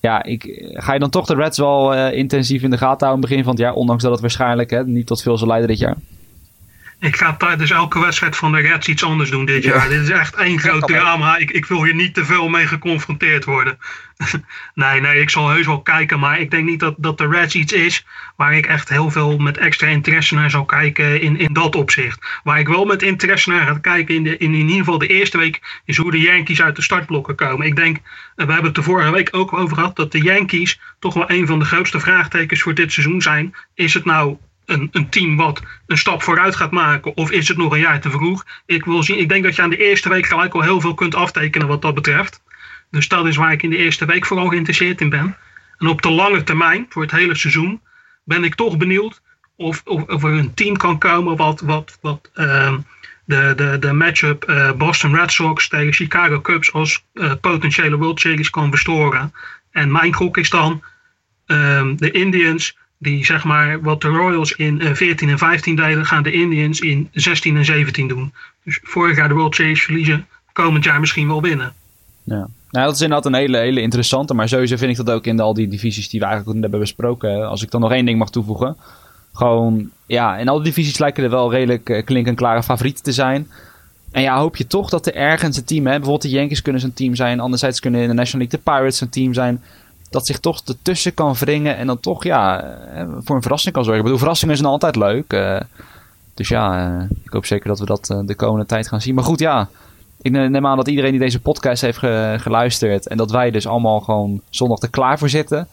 ja, 0.00 0.22
ik, 0.22 0.70
ga 0.72 0.92
je 0.92 0.98
dan 0.98 1.10
toch 1.10 1.26
de 1.26 1.34
Reds 1.34 1.58
wel 1.58 1.94
uh, 1.94 2.12
intensief 2.12 2.62
in 2.62 2.70
de 2.70 2.78
gaten 2.78 3.06
houden 3.06 3.28
begin 3.28 3.44
van 3.44 3.52
het 3.52 3.62
jaar, 3.62 3.74
ondanks 3.74 4.02
dat 4.02 4.12
het 4.12 4.20
waarschijnlijk 4.20 4.70
hè, 4.70 4.86
niet 4.86 5.06
tot 5.06 5.22
veel 5.22 5.38
zal 5.38 5.48
leiden 5.48 5.68
dit 5.68 5.78
jaar? 5.78 5.96
Ik 7.00 7.16
ga 7.16 7.36
tijdens 7.36 7.70
elke 7.70 8.00
wedstrijd 8.00 8.36
van 8.36 8.52
de 8.52 8.60
Reds 8.60 8.88
iets 8.88 9.04
anders 9.04 9.30
doen 9.30 9.44
dit 9.44 9.64
jaar. 9.64 9.88
Dit 9.88 10.02
is 10.02 10.10
echt 10.10 10.34
één 10.34 10.58
groot 10.58 10.86
drama. 10.86 11.36
Ik, 11.36 11.50
ik 11.50 11.66
wil 11.66 11.84
hier 11.84 11.94
niet 11.94 12.14
te 12.14 12.24
veel 12.24 12.48
mee 12.48 12.66
geconfronteerd 12.66 13.44
worden. 13.44 13.78
nee, 14.74 15.00
nee, 15.00 15.20
ik 15.20 15.30
zal 15.30 15.48
heus 15.48 15.66
wel 15.66 15.82
kijken. 15.82 16.18
Maar 16.18 16.40
ik 16.40 16.50
denk 16.50 16.64
niet 16.64 16.80
dat, 16.80 16.94
dat 16.98 17.18
de 17.18 17.28
Reds 17.28 17.54
iets 17.54 17.72
is 17.72 18.06
waar 18.36 18.54
ik 18.54 18.66
echt 18.66 18.88
heel 18.88 19.10
veel 19.10 19.38
met 19.38 19.58
extra 19.58 19.86
interesse 19.86 20.34
naar 20.34 20.50
zal 20.50 20.64
kijken 20.64 21.20
in, 21.20 21.38
in 21.38 21.52
dat 21.52 21.76
opzicht. 21.76 22.40
Waar 22.44 22.58
ik 22.58 22.68
wel 22.68 22.84
met 22.84 23.02
interesse 23.02 23.50
naar 23.50 23.66
ga 23.66 23.78
kijken 23.78 24.14
in, 24.14 24.24
de, 24.24 24.36
in, 24.36 24.54
in 24.54 24.60
ieder 24.60 24.76
geval 24.76 24.98
de 24.98 25.06
eerste 25.06 25.38
week 25.38 25.80
is 25.84 25.96
hoe 25.96 26.10
de 26.10 26.20
Yankees 26.20 26.62
uit 26.62 26.76
de 26.76 26.82
startblokken 26.82 27.34
komen. 27.34 27.66
Ik 27.66 27.76
denk, 27.76 27.96
we 28.34 28.44
hebben 28.44 28.64
het 28.64 28.74
de 28.74 28.82
vorige 28.82 29.10
week 29.10 29.28
ook 29.30 29.52
over 29.52 29.76
gehad, 29.76 29.96
dat 29.96 30.12
de 30.12 30.22
Yankees 30.22 30.80
toch 30.98 31.14
wel 31.14 31.30
een 31.30 31.46
van 31.46 31.58
de 31.58 31.64
grootste 31.64 32.00
vraagtekens 32.00 32.62
voor 32.62 32.74
dit 32.74 32.92
seizoen 32.92 33.22
zijn. 33.22 33.54
Is 33.74 33.94
het 33.94 34.04
nou 34.04 34.36
een, 34.68 34.88
een 34.92 35.08
team 35.08 35.36
wat 35.36 35.62
een 35.86 35.98
stap 35.98 36.22
vooruit 36.22 36.56
gaat 36.56 36.70
maken? 36.70 37.16
Of 37.16 37.30
is 37.30 37.48
het 37.48 37.56
nog 37.56 37.72
een 37.72 37.80
jaar 37.80 38.00
te 38.00 38.10
vroeg? 38.10 38.44
Ik, 38.66 38.84
wil 38.84 39.02
zien, 39.02 39.18
ik 39.18 39.28
denk 39.28 39.44
dat 39.44 39.56
je 39.56 39.62
aan 39.62 39.70
de 39.70 39.86
eerste 39.88 40.08
week 40.08 40.26
gelijk 40.26 40.54
al 40.54 40.62
heel 40.62 40.80
veel 40.80 40.94
kunt 40.94 41.14
aftekenen 41.14 41.66
wat 41.66 41.82
dat 41.82 41.94
betreft. 41.94 42.42
Dus 42.90 43.08
dat 43.08 43.26
is 43.26 43.36
waar 43.36 43.52
ik 43.52 43.62
in 43.62 43.70
de 43.70 43.76
eerste 43.76 44.04
week 44.04 44.26
vooral 44.26 44.48
geïnteresseerd 44.48 45.00
in 45.00 45.08
ben. 45.08 45.36
En 45.78 45.86
op 45.86 46.02
de 46.02 46.10
lange 46.10 46.42
termijn, 46.42 46.86
voor 46.88 47.02
het 47.02 47.10
hele 47.10 47.34
seizoen, 47.34 47.80
ben 48.24 48.44
ik 48.44 48.54
toch 48.54 48.76
benieuwd 48.76 49.20
of, 49.56 49.82
of, 49.84 50.02
of 50.02 50.22
er 50.24 50.32
een 50.32 50.54
team 50.54 50.76
kan 50.76 50.98
komen 50.98 51.36
wat, 51.36 51.60
wat, 51.60 51.98
wat 52.00 52.30
uh, 52.34 52.74
de, 53.24 53.52
de, 53.56 53.76
de 53.80 53.92
matchup 53.92 54.48
uh, 54.48 54.72
Boston 54.72 55.14
Red 55.14 55.32
Sox 55.32 55.68
tegen 55.68 55.92
Chicago 55.92 56.40
Cubs 56.40 56.72
als 56.72 57.04
uh, 57.14 57.32
potentiële 57.40 57.96
World 57.96 58.20
Series 58.20 58.50
kan 58.50 58.70
verstoren. 58.70 59.32
En 59.70 59.92
mijn 59.92 60.14
gok 60.14 60.36
is 60.36 60.50
dan 60.50 60.82
ehm, 61.46 61.96
de 61.96 62.10
Indians 62.10 62.76
die 62.98 63.24
zeg 63.24 63.44
maar 63.44 63.80
wat 63.80 64.00
de 64.00 64.08
Royals 64.08 64.52
in 64.52 64.80
uh, 64.82 64.92
14 64.94 65.28
en 65.28 65.38
15 65.38 65.76
deden, 65.76 66.06
gaan 66.06 66.22
de 66.22 66.32
Indians 66.32 66.80
in 66.80 67.08
16 67.12 67.56
en 67.56 67.64
17 67.64 68.08
doen. 68.08 68.32
Dus 68.64 68.80
vorig 68.82 69.16
jaar 69.16 69.28
de 69.28 69.34
World 69.34 69.54
Series 69.54 69.82
verliezen, 69.82 70.26
komend 70.52 70.84
jaar 70.84 71.00
misschien 71.00 71.28
wel 71.28 71.42
winnen. 71.42 71.72
Ja. 72.24 72.48
Nou, 72.70 72.86
dat 72.86 72.94
is 72.94 73.00
inderdaad 73.00 73.26
een 73.26 73.38
hele, 73.38 73.58
hele 73.58 73.80
interessante. 73.80 74.34
Maar 74.34 74.48
sowieso 74.48 74.76
vind 74.76 74.98
ik 74.98 75.04
dat 75.04 75.14
ook 75.14 75.26
in 75.26 75.40
al 75.40 75.54
die 75.54 75.68
divisies 75.68 76.08
die 76.08 76.20
we 76.20 76.26
eigenlijk 76.26 76.60
hebben 76.60 76.80
besproken. 76.80 77.48
Als 77.48 77.62
ik 77.62 77.70
dan 77.70 77.80
nog 77.80 77.92
één 77.92 78.04
ding 78.04 78.18
mag 78.18 78.30
toevoegen. 78.30 78.76
Gewoon, 79.32 79.90
ja, 80.06 80.36
in 80.36 80.48
al 80.48 80.56
die 80.56 80.64
divisies 80.64 80.98
lijken 80.98 81.24
er 81.24 81.30
wel 81.30 81.50
redelijk 81.50 81.88
uh, 81.88 82.34
klare 82.34 82.62
favorieten 82.62 83.04
te 83.04 83.12
zijn. 83.12 83.48
En 84.10 84.22
ja, 84.22 84.38
hoop 84.38 84.56
je 84.56 84.66
toch 84.66 84.90
dat 84.90 85.06
er 85.06 85.14
ergens 85.14 85.56
een 85.56 85.64
team, 85.64 85.86
hè, 85.86 85.92
bijvoorbeeld 85.92 86.22
de 86.22 86.28
Yankees 86.28 86.62
kunnen 86.62 86.80
zo'n 86.80 86.92
team 86.92 87.14
zijn. 87.14 87.40
Anderzijds 87.40 87.80
kunnen 87.80 88.00
in 88.00 88.08
de 88.08 88.14
National 88.14 88.46
League 88.46 88.62
de 88.64 88.70
Pirates 88.70 89.00
een 89.00 89.08
team 89.08 89.34
zijn 89.34 89.62
dat 90.10 90.26
zich 90.26 90.38
toch 90.38 90.60
ertussen 90.66 91.14
kan 91.14 91.34
wringen 91.34 91.76
en 91.76 91.86
dan 91.86 92.00
toch 92.00 92.24
ja, 92.24 92.62
eh, 92.62 93.06
voor 93.24 93.36
een 93.36 93.42
verrassing 93.42 93.74
kan 93.74 93.84
zorgen. 93.84 94.00
Ik 94.00 94.04
bedoel, 94.04 94.18
verrassingen 94.18 94.56
zijn 94.56 94.68
altijd 94.68 94.96
leuk. 94.96 95.32
Uh, 95.32 95.60
dus 96.34 96.48
ja, 96.48 96.88
uh, 96.88 97.02
ik 97.24 97.32
hoop 97.32 97.46
zeker 97.46 97.68
dat 97.68 97.78
we 97.78 97.84
dat 97.84 98.14
de 98.26 98.34
komende 98.34 98.66
tijd 98.66 98.88
gaan 98.88 99.00
zien. 99.00 99.14
Maar 99.14 99.24
goed, 99.24 99.38
ja, 99.38 99.68
ik 100.22 100.30
neem 100.30 100.66
aan 100.66 100.76
dat 100.76 100.88
iedereen 100.88 101.10
die 101.10 101.20
deze 101.20 101.40
podcast 101.40 101.82
heeft 101.82 101.98
ge 101.98 102.36
geluisterd 102.38 103.06
en 103.06 103.16
dat 103.16 103.30
wij 103.30 103.50
dus 103.50 103.66
allemaal 103.66 104.00
gewoon 104.00 104.40
zondag 104.50 104.80
er 104.82 104.90
klaar 104.90 105.18
voor 105.18 105.28
zitten. 105.28 105.68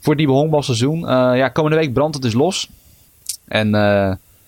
Voor 0.00 0.16
die 0.16 0.28
honkbalseizoen. 0.28 1.00
ja, 1.36 1.48
komende 1.48 1.76
week 1.76 1.92
brandt 1.92 2.14
het 2.14 2.22
dus 2.22 2.32
los. 2.32 2.68
En 3.48 3.70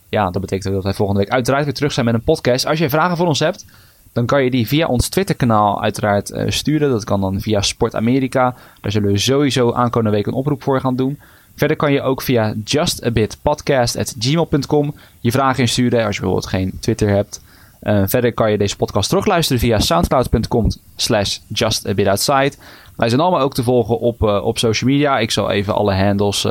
ja, 0.09 0.31
dat 0.31 0.41
betekent 0.41 0.75
dat 0.75 0.83
wij 0.83 0.95
volgende 0.95 1.21
week 1.21 1.31
uiteraard 1.33 1.65
weer 1.65 1.75
terug 1.75 1.93
zijn 1.93 2.07
met 2.07 2.15
een 2.15 2.23
podcast. 2.23 2.67
Als 2.67 2.79
je 2.79 2.91
vragen 2.91 3.17
voor 3.17 3.27
ons 3.27 3.39
hebt, 3.39 3.65
dan 4.13 4.27
kan 4.27 4.45
je 4.45 4.51
die 4.51 4.67
via 4.67 4.87
ons 4.87 5.09
Twitter-kanaal 5.09 5.83
uiteraard 5.83 6.31
uh, 6.31 6.45
sturen. 6.49 6.91
Dat 6.91 7.05
kan 7.05 7.21
dan 7.21 7.41
via 7.41 7.63
Sport 7.63 7.95
Amerika. 7.95 8.55
Daar 8.81 8.93
zullen 8.93 9.13
we 9.13 9.19
sowieso 9.19 9.73
aankomende 9.73 10.17
week 10.17 10.27
een 10.27 10.33
oproep 10.33 10.63
voor 10.63 10.81
gaan 10.81 10.97
doen. 10.97 11.19
Verder 11.55 11.77
kan 11.77 11.93
je 11.93 12.03
ook 12.03 12.23
via 12.23 12.55
justabitpodcast.gmail.com 12.65 14.95
je 15.21 15.31
vragen 15.31 15.61
insturen 15.61 16.05
als 16.05 16.15
je 16.15 16.21
bijvoorbeeld 16.21 16.51
geen 16.51 16.73
Twitter 16.81 17.09
hebt. 17.09 17.43
Uh, 17.83 18.03
verder 18.07 18.33
kan 18.33 18.51
je 18.51 18.59
deze 18.59 18.77
podcast 18.77 19.09
terugluisteren 19.09 19.61
via 19.61 19.79
soundcloud.com 19.79 20.67
slash 20.97 21.39
justabitoutside. 21.47 22.53
Wij 22.97 23.09
zijn 23.09 23.21
allemaal 23.21 23.41
ook 23.41 23.55
te 23.55 23.63
volgen 23.63 23.99
op, 23.99 24.23
uh, 24.23 24.45
op 24.45 24.59
social 24.59 24.91
media. 24.91 25.19
Ik 25.19 25.31
zal 25.31 25.51
even 25.51 25.75
alle 25.75 25.95
handles 25.95 26.45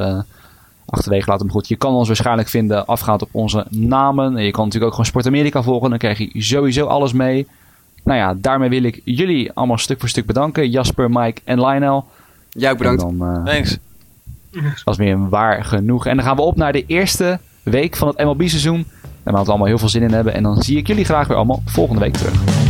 achterwege 0.91 1.29
laten. 1.29 1.45
Maar 1.45 1.55
goed, 1.55 1.67
je 1.67 1.75
kan 1.75 1.93
ons 1.93 2.07
waarschijnlijk 2.07 2.47
vinden 2.47 2.85
afgaand 2.85 3.21
op 3.21 3.29
onze 3.31 3.65
namen. 3.69 4.37
En 4.37 4.43
je 4.43 4.51
kan 4.51 4.63
natuurlijk 4.63 4.85
ook 4.85 4.91
gewoon 4.91 5.05
Sport 5.05 5.27
Amerika 5.27 5.63
volgen. 5.63 5.89
Dan 5.89 5.99
krijg 5.99 6.17
je 6.17 6.29
sowieso 6.33 6.85
alles 6.85 7.13
mee. 7.13 7.47
Nou 8.03 8.19
ja, 8.19 8.33
daarmee 8.37 8.69
wil 8.69 8.83
ik 8.83 9.01
jullie 9.03 9.51
allemaal 9.53 9.77
stuk 9.77 9.99
voor 9.99 10.09
stuk 10.09 10.25
bedanken. 10.25 10.69
Jasper, 10.69 11.09
Mike 11.09 11.41
en 11.43 11.59
Lionel. 11.61 12.05
Jij 12.49 12.71
ook 12.71 12.77
bedankt. 12.77 13.01
En 13.01 13.17
dan, 13.17 13.35
eh, 13.35 13.43
Thanks. 13.43 13.77
was 14.83 14.97
weer 14.97 15.13
een 15.13 15.29
waar 15.29 15.63
genoeg. 15.63 16.05
En 16.05 16.15
dan 16.15 16.25
gaan 16.25 16.35
we 16.35 16.41
op 16.41 16.55
naar 16.55 16.73
de 16.73 16.85
eerste 16.85 17.39
week 17.63 17.95
van 17.95 18.07
het 18.07 18.17
MLB-seizoen. 18.17 18.85
Daar 19.01 19.33
we 19.33 19.39
het 19.39 19.49
allemaal 19.49 19.67
heel 19.67 19.77
veel 19.77 19.89
zin 19.89 20.01
in 20.01 20.11
hebben. 20.13 20.33
En 20.33 20.43
dan 20.43 20.61
zie 20.61 20.77
ik 20.77 20.87
jullie 20.87 21.05
graag 21.05 21.27
weer 21.27 21.37
allemaal 21.37 21.61
volgende 21.65 22.01
week 22.01 22.13
terug. 22.13 22.68